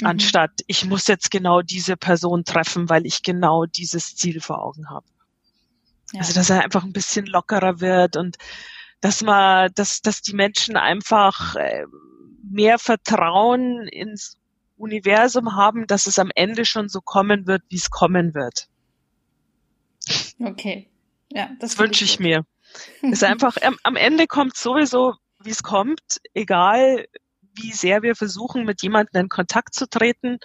Mhm. 0.00 0.06
Anstatt 0.06 0.60
ich 0.66 0.84
muss 0.84 1.06
jetzt 1.06 1.30
genau 1.30 1.62
diese 1.62 1.96
Person 1.96 2.44
treffen, 2.44 2.90
weil 2.90 3.06
ich 3.06 3.22
genau 3.22 3.64
dieses 3.64 4.14
Ziel 4.16 4.40
vor 4.40 4.62
Augen 4.62 4.90
habe. 4.90 5.06
Ja. 6.12 6.20
Also 6.20 6.34
dass 6.34 6.50
er 6.50 6.62
einfach 6.62 6.84
ein 6.84 6.92
bisschen 6.92 7.26
lockerer 7.26 7.80
wird 7.80 8.16
und 8.16 8.36
dass 9.00 9.22
man, 9.22 9.70
dass, 9.74 10.00
dass 10.00 10.22
die 10.22 10.34
Menschen 10.34 10.76
einfach 10.76 11.56
äh, 11.56 11.84
mehr 12.48 12.78
Vertrauen 12.78 13.88
ins 13.88 14.36
Universum 14.76 15.54
haben, 15.54 15.86
dass 15.86 16.06
es 16.06 16.18
am 16.18 16.30
Ende 16.34 16.64
schon 16.64 16.88
so 16.88 17.00
kommen 17.00 17.46
wird, 17.46 17.62
wie 17.68 17.76
es 17.76 17.90
kommen 17.90 18.34
wird. 18.34 18.68
Okay. 20.40 20.88
Ja, 21.30 21.48
das, 21.60 21.72
das 21.72 21.78
wünsche 21.78 22.04
ich 22.04 22.20
mir. 22.20 22.44
ist 23.02 23.24
einfach, 23.24 23.56
am, 23.62 23.76
am 23.82 23.96
Ende 23.96 24.26
kommt 24.26 24.56
sowieso, 24.56 25.14
wie 25.42 25.50
es 25.50 25.62
kommt, 25.62 26.20
egal 26.34 27.06
wie 27.54 27.72
sehr 27.72 28.02
wir 28.02 28.16
versuchen, 28.16 28.64
mit 28.64 28.82
jemandem 28.82 29.22
in 29.22 29.28
Kontakt 29.28 29.74
zu 29.74 29.88
treten. 29.88 30.38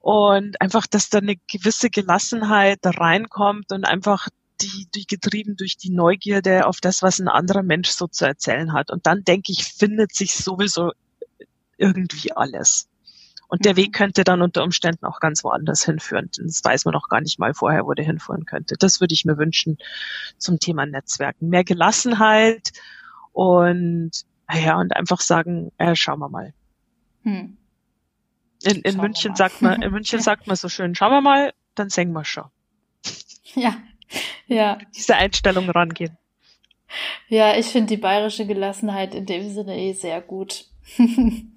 Und 0.00 0.60
einfach, 0.60 0.86
dass 0.86 1.10
da 1.10 1.18
eine 1.18 1.36
gewisse 1.50 1.88
Gelassenheit 1.88 2.80
reinkommt 2.82 3.70
und 3.70 3.84
einfach 3.84 4.28
die, 4.62 4.88
die 4.94 5.06
getrieben 5.06 5.56
durch 5.56 5.76
die 5.76 5.90
Neugierde 5.90 6.66
auf 6.66 6.80
das, 6.80 7.02
was 7.02 7.18
ein 7.18 7.28
anderer 7.28 7.62
Mensch 7.62 7.90
so 7.90 8.06
zu 8.06 8.24
erzählen 8.24 8.72
hat. 8.72 8.90
Und 8.90 9.06
dann 9.06 9.24
denke 9.24 9.52
ich, 9.52 9.64
findet 9.64 10.14
sich 10.14 10.34
sowieso 10.34 10.92
irgendwie 11.76 12.32
alles. 12.32 12.88
Und 13.48 13.66
der 13.66 13.76
Weg 13.76 13.88
mhm. 13.88 13.92
könnte 13.92 14.24
dann 14.24 14.40
unter 14.40 14.62
Umständen 14.62 15.04
auch 15.04 15.20
ganz 15.20 15.44
woanders 15.44 15.84
hinführen. 15.84 16.30
Das 16.38 16.64
weiß 16.64 16.86
man 16.86 16.92
noch 16.92 17.08
gar 17.08 17.20
nicht 17.20 17.38
mal 17.38 17.52
vorher, 17.52 17.84
wo 17.84 17.92
der 17.92 18.04
hinführen 18.04 18.46
könnte. 18.46 18.76
Das 18.78 19.00
würde 19.00 19.12
ich 19.12 19.26
mir 19.26 19.36
wünschen 19.36 19.76
zum 20.38 20.58
Thema 20.58 20.86
Netzwerken. 20.86 21.50
Mehr 21.50 21.64
Gelassenheit 21.64 22.72
und 23.32 24.12
ja, 24.50 24.78
und 24.78 24.96
einfach 24.96 25.20
sagen, 25.20 25.70
äh, 25.78 25.94
schauen 25.94 26.20
wir 26.20 26.28
mal. 26.28 26.54
Hm. 27.24 27.56
In, 28.62 28.80
in 28.82 28.96
München 28.96 29.34
sagt 29.34 29.60
man, 29.60 29.82
in 29.82 29.90
München 29.92 30.20
sagt 30.20 30.46
man 30.46 30.56
so 30.56 30.68
schön, 30.68 30.94
schauen 30.94 31.12
wir 31.12 31.20
mal, 31.20 31.52
dann 31.74 31.90
singen 31.90 32.12
wir 32.12 32.24
schon. 32.24 32.48
Ja, 33.54 33.76
ja. 34.46 34.78
Diese 34.94 35.16
Einstellung 35.16 35.68
rangehen. 35.70 36.16
Ja, 37.28 37.56
ich 37.56 37.66
finde 37.66 37.88
die 37.88 38.00
bayerische 38.00 38.46
Gelassenheit 38.46 39.14
in 39.14 39.26
dem 39.26 39.48
Sinne 39.48 39.78
eh 39.78 39.92
sehr 39.92 40.20
gut. 40.20 40.66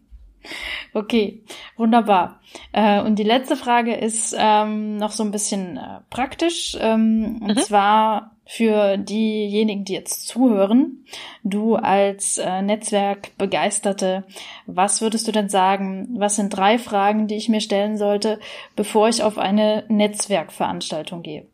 Okay, 0.93 1.43
wunderbar. 1.75 2.39
Äh, 2.71 3.01
und 3.01 3.17
die 3.19 3.23
letzte 3.23 3.55
Frage 3.55 3.95
ist 3.95 4.35
ähm, 4.37 4.95
noch 4.97 5.11
so 5.11 5.23
ein 5.23 5.31
bisschen 5.31 5.77
äh, 5.77 5.99
praktisch. 6.09 6.77
Ähm, 6.79 7.39
und 7.41 7.57
mhm. 7.57 7.61
zwar 7.61 8.35
für 8.45 8.97
diejenigen, 8.97 9.83
die 9.83 9.93
jetzt 9.93 10.27
zuhören. 10.27 11.05
Du 11.43 11.75
als 11.75 12.37
äh, 12.37 12.61
Netzwerkbegeisterte, 12.61 14.23
was 14.67 15.01
würdest 15.01 15.27
du 15.27 15.31
denn 15.31 15.49
sagen? 15.49 16.07
Was 16.17 16.35
sind 16.35 16.55
drei 16.55 16.77
Fragen, 16.77 17.27
die 17.27 17.35
ich 17.35 17.49
mir 17.49 17.61
stellen 17.61 17.97
sollte, 17.97 18.39
bevor 18.75 19.09
ich 19.09 19.23
auf 19.23 19.37
eine 19.37 19.83
Netzwerkveranstaltung 19.89 21.23
gehe? 21.23 21.47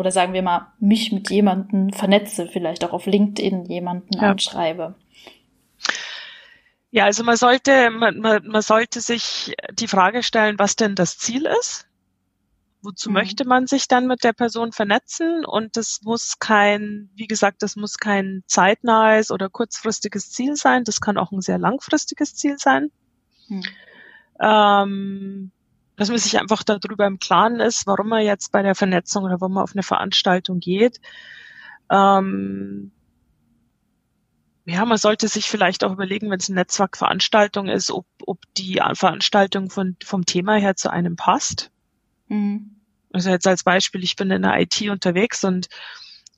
Oder 0.00 0.12
sagen 0.12 0.32
wir 0.32 0.40
mal, 0.40 0.72
mich 0.78 1.12
mit 1.12 1.28
jemandem 1.28 1.92
vernetze, 1.92 2.46
vielleicht 2.46 2.86
auch 2.86 2.94
auf 2.94 3.04
LinkedIn 3.04 3.66
jemanden 3.66 4.14
ja. 4.14 4.30
anschreibe. 4.30 4.94
Ja, 6.90 7.04
also 7.04 7.22
man 7.22 7.36
sollte, 7.36 7.90
man, 7.90 8.18
man, 8.18 8.46
man 8.46 8.62
sollte 8.62 9.02
sich 9.02 9.54
die 9.74 9.88
Frage 9.88 10.22
stellen, 10.22 10.58
was 10.58 10.74
denn 10.74 10.94
das 10.94 11.18
Ziel 11.18 11.44
ist. 11.60 11.86
Wozu 12.80 13.10
mhm. 13.10 13.16
möchte 13.16 13.46
man 13.46 13.66
sich 13.66 13.88
dann 13.88 14.06
mit 14.06 14.24
der 14.24 14.32
Person 14.32 14.72
vernetzen? 14.72 15.44
Und 15.44 15.76
das 15.76 16.00
muss 16.02 16.38
kein, 16.38 17.10
wie 17.14 17.26
gesagt, 17.26 17.62
das 17.62 17.76
muss 17.76 17.98
kein 17.98 18.42
zeitnahes 18.46 19.30
oder 19.30 19.50
kurzfristiges 19.50 20.30
Ziel 20.32 20.56
sein. 20.56 20.84
Das 20.84 21.02
kann 21.02 21.18
auch 21.18 21.30
ein 21.30 21.42
sehr 21.42 21.58
langfristiges 21.58 22.34
Ziel 22.36 22.56
sein. 22.56 22.90
Mhm. 23.48 23.64
Ähm, 24.40 25.52
dass 26.00 26.08
man 26.08 26.16
sich 26.16 26.40
einfach 26.40 26.62
darüber 26.62 27.06
im 27.06 27.18
Klaren 27.18 27.60
ist, 27.60 27.86
warum 27.86 28.08
man 28.08 28.24
jetzt 28.24 28.52
bei 28.52 28.62
der 28.62 28.74
Vernetzung 28.74 29.24
oder 29.24 29.38
warum 29.38 29.52
man 29.52 29.64
auf 29.64 29.74
eine 29.74 29.82
Veranstaltung 29.82 30.58
geht. 30.58 30.98
Ähm, 31.90 32.90
ja, 34.64 34.86
man 34.86 34.96
sollte 34.96 35.28
sich 35.28 35.50
vielleicht 35.50 35.84
auch 35.84 35.92
überlegen, 35.92 36.30
wenn 36.30 36.38
es 36.38 36.48
eine 36.48 36.60
Netzwerkveranstaltung 36.60 37.68
ist, 37.68 37.90
ob, 37.90 38.06
ob 38.24 38.38
die 38.56 38.80
Veranstaltung 38.94 39.68
von, 39.68 39.98
vom 40.02 40.24
Thema 40.24 40.54
her 40.54 40.74
zu 40.74 40.90
einem 40.90 41.16
passt. 41.16 41.70
Mhm. 42.28 42.76
Also 43.12 43.28
jetzt 43.28 43.46
als 43.46 43.62
Beispiel, 43.62 44.02
ich 44.02 44.16
bin 44.16 44.30
in 44.30 44.40
der 44.40 44.58
IT 44.58 44.80
unterwegs 44.88 45.44
und 45.44 45.68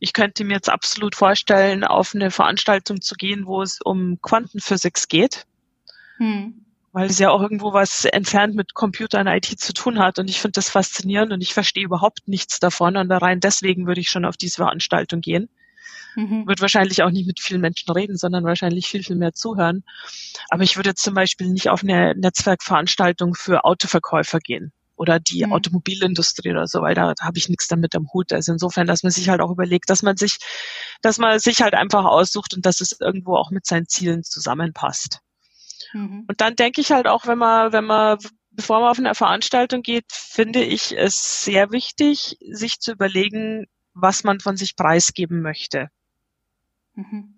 ich 0.01 0.13
könnte 0.13 0.43
mir 0.43 0.55
jetzt 0.55 0.71
absolut 0.71 1.15
vorstellen, 1.15 1.85
auf 1.85 2.17
eine 2.17 2.33
Veranstaltung 2.33 3.01
zu 3.01 3.15
gehen, 3.15 3.47
wo 3.47 3.63
es 3.63 3.81
um 3.81 4.21
Quantenphysik 4.23 5.09
geht. 5.09 5.47
Mhm. 6.19 6.65
Weil 6.93 7.09
es 7.09 7.19
ja 7.19 7.31
auch 7.31 7.41
irgendwo 7.41 7.73
was 7.73 8.05
entfernt 8.05 8.55
mit 8.55 8.75
Computer 8.75 9.21
und 9.21 9.27
IT 9.27 9.47
zu 9.59 9.73
tun 9.73 9.99
hat. 9.99 10.19
Und 10.19 10.29
ich 10.29 10.41
finde 10.41 10.53
das 10.53 10.69
faszinierend 10.69 11.33
und 11.33 11.41
ich 11.41 11.55
verstehe 11.55 11.85
überhaupt 11.85 12.29
nichts 12.29 12.61
davon. 12.61 12.97
Und 12.97 13.11
rein 13.11 13.41
deswegen 13.41 13.87
würde 13.87 14.01
ich 14.01 14.11
schon 14.11 14.27
auf 14.27 14.37
diese 14.37 14.57
Veranstaltung 14.57 15.23
gehen. 15.23 15.49
Mhm. 16.17 16.47
Wird 16.47 16.61
wahrscheinlich 16.61 17.03
auch 17.03 17.11
nicht 17.11 17.27
mit 17.27 17.41
vielen 17.41 17.61
Menschen 17.61 17.91
reden, 17.91 18.17
sondern 18.17 18.45
wahrscheinlich 18.45 18.89
viel, 18.89 19.03
viel 19.03 19.17
mehr 19.17 19.33
zuhören. 19.33 19.85
Aber 20.51 20.63
ich 20.63 20.77
würde 20.77 20.95
zum 20.95 21.15
Beispiel 21.15 21.49
nicht 21.49 21.71
auf 21.71 21.83
eine 21.83 22.15
Netzwerkveranstaltung 22.15 23.35
für 23.35 23.65
Autoverkäufer 23.65 24.39
gehen 24.39 24.73
oder 24.97 25.19
die 25.19 25.45
mhm. 25.45 25.53
Automobilindustrie 25.53 26.51
oder 26.51 26.67
so, 26.67 26.83
weil 26.83 26.95
da, 26.95 27.15
da 27.15 27.25
habe 27.25 27.39
ich 27.39 27.49
nichts 27.49 27.69
damit 27.69 27.95
am 27.97 28.09
Hut. 28.13 28.33
Also 28.33 28.53
insofern, 28.53 28.87
dass 28.87 29.03
man 29.03 29.13
sich 29.13 29.29
halt 29.29 29.41
auch 29.41 29.51
überlegt, 29.51 29.91
dass 29.91 30.03
man 30.03 30.17
sich, 30.17 30.39
dass 31.01 31.19
man 31.19 31.39
sich 31.39 31.63
halt 31.63 31.75
einfach 31.75 32.05
aussucht 32.05 32.55
und 32.55 32.67
dass 32.67 32.81
es 32.81 33.01
irgendwo 33.01 33.37
auch 33.37 33.51
mit 33.51 33.67
seinen 33.67 33.89
Zielen 33.89 34.23
zusammenpasst. 34.23 35.21
Mhm. 35.93 36.25
Und 36.29 36.41
dann 36.41 36.57
denke 36.57 36.81
ich 36.81 36.93
halt 36.93 37.07
auch, 37.07 37.27
wenn 37.27 37.39
man, 37.39 37.73
wenn 37.73 37.85
man, 37.85 38.19
bevor 38.51 38.81
man 38.81 38.91
auf 38.91 38.99
eine 38.99 39.15
Veranstaltung 39.15 39.83
geht, 39.83 40.07
finde 40.11 40.63
ich 40.63 40.97
es 40.97 41.45
sehr 41.45 41.71
wichtig, 41.73 42.37
sich 42.51 42.81
zu 42.81 42.93
überlegen, 42.93 43.67
was 43.95 44.25
man 44.25 44.41
von 44.41 44.57
sich 44.57 44.77
preisgeben 44.77 45.43
möchte. 45.43 45.89
Mhm. 46.95 47.35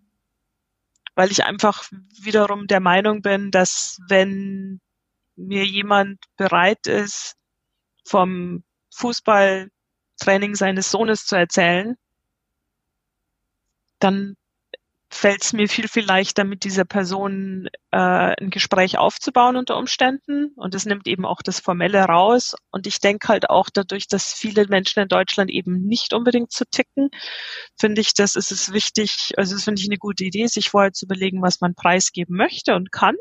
Weil 1.15 1.31
ich 1.31 1.45
einfach 1.45 1.85
wiederum 2.21 2.67
der 2.67 2.81
Meinung 2.81 3.23
bin, 3.23 3.51
dass 3.51 3.99
wenn 4.09 4.81
mir 5.37 5.65
jemand 5.65 6.21
bereit 6.37 6.87
ist, 6.87 7.37
vom 8.05 8.65
Fußballtraining 8.95 10.55
seines 10.55 10.91
Sohnes 10.91 11.27
zu 11.27 11.37
erzählen, 11.37 11.97
dann 13.99 14.37
fällt 15.15 15.43
es 15.43 15.53
mir 15.53 15.69
viel, 15.69 15.89
viel 15.89 16.05
leichter, 16.05 16.45
mit 16.45 16.65
dieser 16.65 16.85
Person 16.85 17.69
äh, 17.93 17.97
ein 17.97 18.51
Gespräch 18.51 18.99
aufzubauen 18.99 19.57
unter 19.57 19.77
Umständen. 19.77 20.53
Und 20.57 20.75
es 20.75 20.87
nimmt 20.87 21.07
eben 21.07 21.25
auch 21.25 21.41
das 21.43 21.61
Formelle 21.61 22.03
raus. 22.03 22.57
Und 22.71 22.87
ich 22.87 22.99
denke 23.01 23.29
halt 23.29 23.49
auch 23.49 23.71
dadurch, 23.73 24.09
dass 24.09 24.33
viele 24.33 24.67
Menschen 24.67 25.01
in 25.01 25.09
Deutschland 25.09 25.51
eben 25.51 25.87
nicht 25.87 26.13
unbedingt 26.13 26.53
zu 26.53 26.65
ticken, 26.69 27.11
finde 27.79 28.01
ich, 28.01 28.15
das 28.15 28.35
ist 28.35 28.51
es 28.51 28.73
wichtig, 28.73 29.33
also 29.37 29.55
das 29.55 29.65
finde 29.65 29.81
ich 29.81 29.89
eine 29.89 29.99
gute 29.99 30.25
Idee, 30.25 30.47
sich 30.47 30.71
vorher 30.71 30.93
zu 30.93 31.07
überlegen, 31.07 31.43
was 31.43 31.61
man 31.61 31.75
preisgeben 31.75 32.37
möchte 32.37 32.75
und 32.75 32.91
kann 32.91 33.17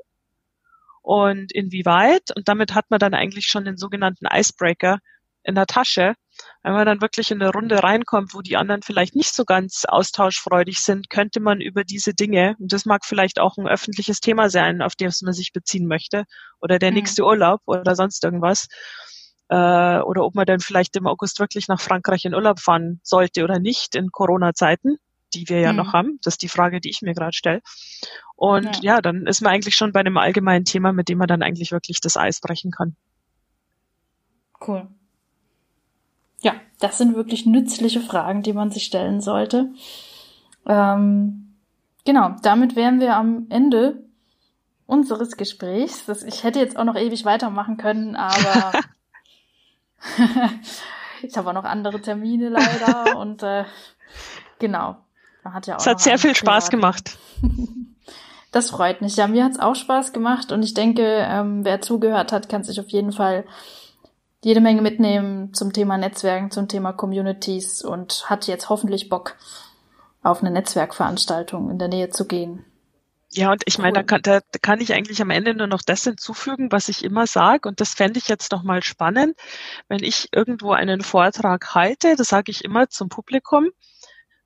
und 1.03 1.51
inwieweit. 1.53 2.35
Und 2.35 2.47
damit 2.47 2.73
hat 2.73 2.89
man 2.89 2.99
dann 2.99 3.13
eigentlich 3.13 3.45
schon 3.45 3.65
den 3.65 3.77
sogenannten 3.77 4.25
Icebreaker 4.25 4.99
in 5.43 5.55
der 5.55 5.67
Tasche, 5.67 6.15
wenn 6.63 6.73
man 6.73 6.85
dann 6.85 7.01
wirklich 7.01 7.29
in 7.29 7.41
eine 7.41 7.51
Runde 7.51 7.83
reinkommt, 7.83 8.33
wo 8.33 8.41
die 8.41 8.57
anderen 8.57 8.81
vielleicht 8.81 9.15
nicht 9.15 9.35
so 9.35 9.43
ganz 9.43 9.83
austauschfreudig 9.85 10.79
sind, 10.79 11.09
könnte 11.09 11.41
man 11.41 11.61
über 11.61 11.83
diese 11.83 12.13
Dinge, 12.13 12.55
und 12.59 12.71
das 12.71 12.85
mag 12.85 13.05
vielleicht 13.05 13.39
auch 13.39 13.57
ein 13.57 13.67
öffentliches 13.67 14.21
Thema 14.21 14.49
sein, 14.49 14.81
auf 14.81 14.95
das 14.95 15.21
man 15.21 15.33
sich 15.33 15.51
beziehen 15.53 15.87
möchte, 15.87 16.23
oder 16.61 16.79
der 16.79 16.91
mhm. 16.91 16.97
nächste 16.97 17.23
Urlaub 17.23 17.61
oder 17.65 17.95
sonst 17.95 18.23
irgendwas, 18.23 18.67
äh, 19.49 19.55
oder 19.99 20.23
ob 20.23 20.35
man 20.35 20.45
dann 20.45 20.61
vielleicht 20.61 20.95
im 20.95 21.05
August 21.05 21.39
wirklich 21.39 21.67
nach 21.67 21.81
Frankreich 21.81 22.23
in 22.25 22.33
Urlaub 22.33 22.59
fahren 22.59 23.01
sollte 23.03 23.43
oder 23.43 23.59
nicht 23.59 23.95
in 23.95 24.09
Corona-Zeiten. 24.11 24.97
die 25.33 25.49
wir 25.49 25.59
ja 25.59 25.71
mhm. 25.71 25.77
noch 25.77 25.93
haben. 25.93 26.19
Das 26.23 26.35
ist 26.35 26.41
die 26.41 26.49
Frage, 26.49 26.79
die 26.79 26.89
ich 26.89 27.01
mir 27.01 27.13
gerade 27.13 27.33
stelle. 27.33 27.61
Und 28.35 28.83
ja. 28.83 28.95
ja, 28.95 29.01
dann 29.01 29.25
ist 29.25 29.41
man 29.41 29.53
eigentlich 29.53 29.75
schon 29.75 29.91
bei 29.91 29.99
einem 29.99 30.17
allgemeinen 30.17 30.65
Thema, 30.65 30.93
mit 30.93 31.09
dem 31.09 31.17
man 31.17 31.27
dann 31.27 31.43
eigentlich 31.43 31.71
wirklich 31.71 31.99
das 32.01 32.17
Eis 32.17 32.39
brechen 32.39 32.71
kann. 32.71 32.95
Cool. 34.65 34.87
Das 36.83 36.97
sind 36.97 37.15
wirklich 37.15 37.45
nützliche 37.45 38.01
Fragen, 38.01 38.43
die 38.43 38.51
man 38.51 38.69
sich 38.69 38.83
stellen 38.83 39.21
sollte. 39.21 39.69
Ähm, 40.67 41.55
genau, 42.03 42.35
damit 42.41 42.75
wären 42.75 42.99
wir 42.99 43.15
am 43.15 43.47
Ende 43.49 44.03
unseres 44.85 45.37
Gesprächs. 45.37 46.05
Das, 46.07 46.23
ich 46.23 46.43
hätte 46.43 46.59
jetzt 46.59 46.75
auch 46.75 46.83
noch 46.83 46.97
ewig 46.97 47.23
weitermachen 47.23 47.77
können, 47.77 48.17
aber 48.17 48.73
ich 51.21 51.37
habe 51.37 51.51
auch 51.51 51.53
noch 51.53 51.63
andere 51.63 52.01
Termine 52.01 52.49
leider 52.49 53.17
und 53.17 53.43
äh, 53.43 53.63
genau. 54.59 54.97
Man 55.45 55.53
hat 55.53 55.67
ja 55.67 55.75
auch 55.75 55.79
es 55.79 55.87
hat 55.87 56.01
sehr 56.01 56.17
viel 56.17 56.35
Spaß 56.35 56.69
gemacht. 56.69 57.17
Das 58.51 58.69
freut 58.69 59.01
mich. 59.01 59.15
Ja, 59.15 59.25
mir 59.25 59.45
hat's 59.45 59.57
auch 59.59 59.73
Spaß 59.73 60.13
gemacht 60.13 60.51
und 60.51 60.61
ich 60.61 60.75
denke, 60.75 61.01
ähm, 61.03 61.65
wer 61.65 61.81
zugehört 61.81 62.31
hat, 62.31 62.49
kann 62.49 62.63
sich 62.63 62.79
auf 62.79 62.89
jeden 62.89 63.11
Fall 63.11 63.45
jede 64.43 64.61
Menge 64.61 64.81
mitnehmen 64.81 65.53
zum 65.53 65.73
Thema 65.73 65.97
Netzwerken, 65.97 66.51
zum 66.51 66.67
Thema 66.67 66.93
Communities 66.93 67.83
und 67.83 68.29
hat 68.29 68.47
jetzt 68.47 68.69
hoffentlich 68.69 69.09
Bock, 69.09 69.35
auf 70.21 70.41
eine 70.41 70.51
Netzwerkveranstaltung 70.51 71.69
in 71.69 71.79
der 71.79 71.89
Nähe 71.89 72.09
zu 72.09 72.25
gehen. 72.25 72.65
Ja, 73.35 73.51
und 73.51 73.63
ich 73.65 73.79
meine, 73.79 73.93
da 73.93 74.03
kann, 74.03 74.21
da 74.21 74.41
kann 74.61 74.79
ich 74.79 74.93
eigentlich 74.93 75.21
am 75.21 75.31
Ende 75.31 75.55
nur 75.55 75.67
noch 75.67 75.81
das 75.81 76.03
hinzufügen, 76.03 76.71
was 76.71 76.87
ich 76.87 77.03
immer 77.03 77.25
sage. 77.25 77.67
Und 77.67 77.81
das 77.81 77.95
fände 77.95 78.19
ich 78.19 78.27
jetzt 78.27 78.51
nochmal 78.51 78.83
spannend, 78.83 79.35
wenn 79.87 80.03
ich 80.03 80.29
irgendwo 80.31 80.71
einen 80.71 81.01
Vortrag 81.01 81.73
halte, 81.73 82.15
das 82.15 82.27
sage 82.27 82.51
ich 82.51 82.63
immer 82.63 82.89
zum 82.89 83.09
Publikum. 83.09 83.69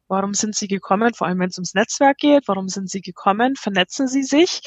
Warum 0.08 0.34
sind 0.34 0.56
Sie 0.56 0.70
gekommen? 0.70 1.14
Vor 1.14 1.28
allem, 1.28 1.40
wenn 1.40 1.50
es 1.50 1.58
ums 1.58 1.74
Netzwerk 1.74 2.18
geht. 2.18 2.48
Warum 2.48 2.70
sind 2.70 2.90
Sie 2.90 3.02
gekommen? 3.02 3.58
Vernetzen 3.58 4.08
Sie 4.08 4.24
sich. 4.24 4.62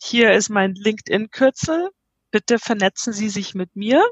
Hier 0.00 0.32
ist 0.32 0.48
mein 0.48 0.74
LinkedIn-Kürzel. 0.74 1.90
Bitte 2.30 2.60
vernetzen 2.60 3.12
Sie 3.12 3.28
sich 3.28 3.54
mit 3.54 3.74
mir. 3.74 4.04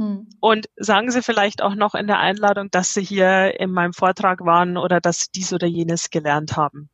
Hm. 0.00 0.28
Und 0.40 0.70
sagen 0.76 1.10
Sie 1.10 1.22
vielleicht 1.22 1.60
auch 1.60 1.74
noch 1.74 1.94
in 1.94 2.06
der 2.06 2.18
Einladung, 2.18 2.70
dass 2.70 2.94
Sie 2.94 3.02
hier 3.02 3.60
in 3.60 3.70
meinem 3.70 3.92
Vortrag 3.92 4.40
waren 4.46 4.78
oder 4.78 4.98
dass 4.98 5.20
Sie 5.20 5.26
dies 5.34 5.52
oder 5.52 5.66
jenes 5.66 6.08
gelernt 6.08 6.56
haben. 6.56 6.88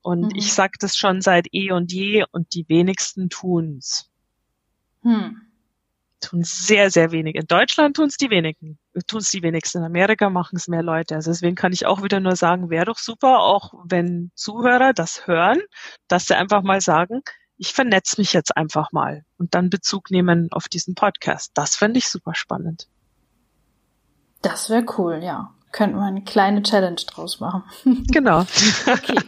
Und 0.00 0.32
mhm. 0.32 0.36
ich 0.36 0.54
sage 0.54 0.72
das 0.80 0.96
schon 0.96 1.20
seit 1.20 1.48
eh 1.52 1.72
und 1.72 1.92
je 1.92 2.24
und 2.32 2.54
die 2.54 2.66
wenigsten 2.68 3.28
tun's. 3.28 4.10
Hm 5.02 5.42
tun 6.20 6.42
sehr, 6.42 6.90
sehr 6.90 7.12
wenig. 7.12 7.36
In 7.36 7.46
Deutschland 7.46 7.96
tun 7.96 8.06
es 8.06 8.16
die 8.16 8.30
wenigen, 8.30 8.78
tun 9.06 9.20
es 9.20 9.30
die 9.30 9.42
wenigsten. 9.42 9.78
In 9.78 9.84
Amerika 9.84 10.30
machen 10.30 10.56
es 10.56 10.68
mehr 10.68 10.82
Leute. 10.82 11.14
Also 11.14 11.30
deswegen 11.30 11.54
kann 11.54 11.72
ich 11.72 11.86
auch 11.86 12.02
wieder 12.02 12.20
nur 12.20 12.36
sagen, 12.36 12.70
wäre 12.70 12.86
doch 12.86 12.98
super, 12.98 13.40
auch 13.40 13.74
wenn 13.84 14.30
Zuhörer 14.34 14.92
das 14.92 15.26
hören, 15.26 15.60
dass 16.08 16.26
sie 16.26 16.34
einfach 16.34 16.62
mal 16.62 16.80
sagen, 16.80 17.22
ich 17.58 17.72
vernetze 17.72 18.20
mich 18.20 18.32
jetzt 18.32 18.56
einfach 18.56 18.92
mal 18.92 19.24
und 19.38 19.54
dann 19.54 19.70
Bezug 19.70 20.10
nehmen 20.10 20.48
auf 20.50 20.68
diesen 20.68 20.94
Podcast. 20.94 21.52
Das 21.54 21.76
fände 21.76 21.98
ich 21.98 22.08
super 22.08 22.34
spannend. 22.34 22.88
Das 24.42 24.70
wäre 24.70 24.84
cool, 24.98 25.20
ja. 25.22 25.52
Könnten 25.72 25.96
wir 25.96 26.04
eine 26.04 26.24
kleine 26.24 26.62
Challenge 26.62 27.00
draus 27.06 27.40
machen. 27.40 27.64
Genau. 28.10 28.40
okay. 28.40 29.18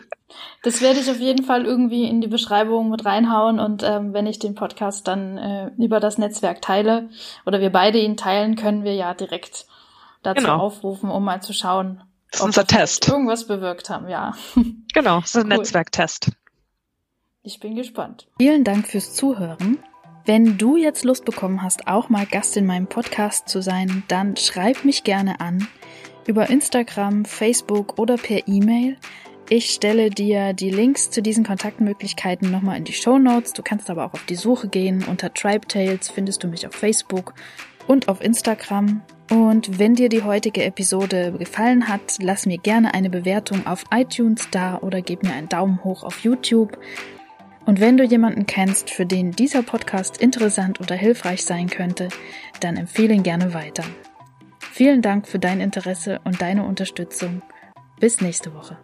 Das 0.63 0.81
werde 0.81 1.01
ich 1.01 1.11
auf 1.11 1.19
jeden 1.19 1.45
Fall 1.45 1.65
irgendwie 1.65 2.05
in 2.05 2.21
die 2.21 2.29
Beschreibung 2.29 2.91
mit 2.91 3.05
reinhauen 3.05 3.59
und 3.59 3.83
ähm, 3.83 4.13
wenn 4.13 4.27
ich 4.27 4.39
den 4.39 4.55
Podcast 4.55 5.09
dann 5.09 5.39
äh, 5.39 5.71
über 5.79 6.01
das 6.01 6.19
Netzwerk 6.19 6.61
teile 6.61 7.09
oder 7.47 7.61
wir 7.61 7.71
beide 7.71 7.99
ihn 7.99 8.17
teilen, 8.17 8.57
können 8.57 8.85
wir 8.85 8.95
ja 8.95 9.15
direkt 9.15 9.67
dazu 10.23 10.43
genau. 10.43 10.59
aufrufen, 10.59 11.11
um 11.11 11.25
mal 11.25 11.43
zu 11.43 11.53
schauen, 11.53 12.03
das 12.31 12.41
ist 12.41 12.47
unser 12.47 12.67
Test. 12.67 13.09
irgendwas 13.09 13.47
bewirkt 13.47 13.89
haben, 13.89 14.09
ja. 14.09 14.35
Genau, 14.93 15.21
ist 15.21 15.37
ein 15.37 15.45
cool. 15.45 15.59
Netzwerktest. 15.59 16.33
Ich 17.49 17.61
bin 17.61 17.77
gespannt. 17.77 18.29
Vielen 18.39 18.63
Dank 18.63 18.87
fürs 18.87 19.15
Zuhören. 19.15 19.79
Wenn 20.27 20.59
du 20.59 20.77
jetzt 20.77 21.03
Lust 21.03 21.25
bekommen 21.25 21.63
hast, 21.63 21.89
auch 21.89 22.11
mal 22.11 22.27
Gast 22.27 22.59
in 22.59 22.67
meinem 22.67 22.89
Podcast 22.89 23.49
zu 23.49 23.63
sein, 23.63 24.03
dann 24.07 24.37
schreib 24.37 24.85
mich 24.85 25.03
gerne 25.03 25.41
an 25.41 25.67
über 26.27 26.51
Instagram, 26.51 27.25
Facebook 27.25 27.99
oder 27.99 28.19
per 28.19 28.47
E-Mail. 28.47 28.99
Ich 29.49 29.71
stelle 29.71 30.11
dir 30.11 30.53
die 30.53 30.69
Links 30.69 31.11
zu 31.11 31.23
diesen 31.23 31.43
Kontaktmöglichkeiten 31.43 32.51
nochmal 32.51 32.77
in 32.77 32.85
die 32.85 32.93
Show 32.93 33.19
Notes. 33.19 33.55
Du 33.55 33.63
kannst 33.63 33.89
aber 33.89 34.05
auch 34.05 34.13
auf 34.13 34.27
die 34.27 34.35
Suche 34.35 34.69
gehen. 34.69 35.03
Unter 35.09 35.33
Tribe 35.33 35.67
Tales 35.67 36.11
findest 36.11 36.45
du 36.45 36.49
mich 36.49 36.67
auf 36.67 36.75
Facebook 36.75 37.33
und 37.87 38.09
auf 38.09 38.21
Instagram. 38.21 39.01
Und 39.31 39.79
wenn 39.79 39.95
dir 39.95 40.11
die 40.11 40.23
heutige 40.23 40.65
Episode 40.65 41.33
gefallen 41.33 41.89
hat, 41.89 42.19
lass 42.21 42.45
mir 42.45 42.59
gerne 42.59 42.93
eine 42.93 43.09
Bewertung 43.09 43.67
auf 43.67 43.85
iTunes 43.91 44.49
da 44.51 44.77
oder 44.83 45.01
gib 45.01 45.23
mir 45.23 45.33
einen 45.33 45.49
Daumen 45.49 45.83
hoch 45.83 46.05
auf 46.05 46.21
YouTube. 46.21 46.79
Und 47.69 47.81
wenn 47.81 47.99
du 47.99 48.05
jemanden 48.05 48.47
kennst, 48.47 48.89
für 48.89 49.05
den 49.05 49.33
dieser 49.33 49.63
Podcast 49.63 50.23
interessant 50.23 50.81
oder 50.81 50.95
hilfreich 50.95 51.45
sein 51.45 51.69
könnte, 51.69 52.09
dann 52.61 52.79
empfehle 52.79 53.13
ihn 53.13 53.23
gerne 53.23 53.53
weiter. 53.53 53.85
Vielen 54.59 55.03
Dank 55.03 55.29
für 55.29 55.39
dein 55.39 55.61
Interesse 55.61 56.19
und 56.25 56.41
deine 56.41 56.65
Unterstützung. 56.65 57.43
Bis 58.01 58.23
nächste 58.23 58.55
Woche. 58.55 58.79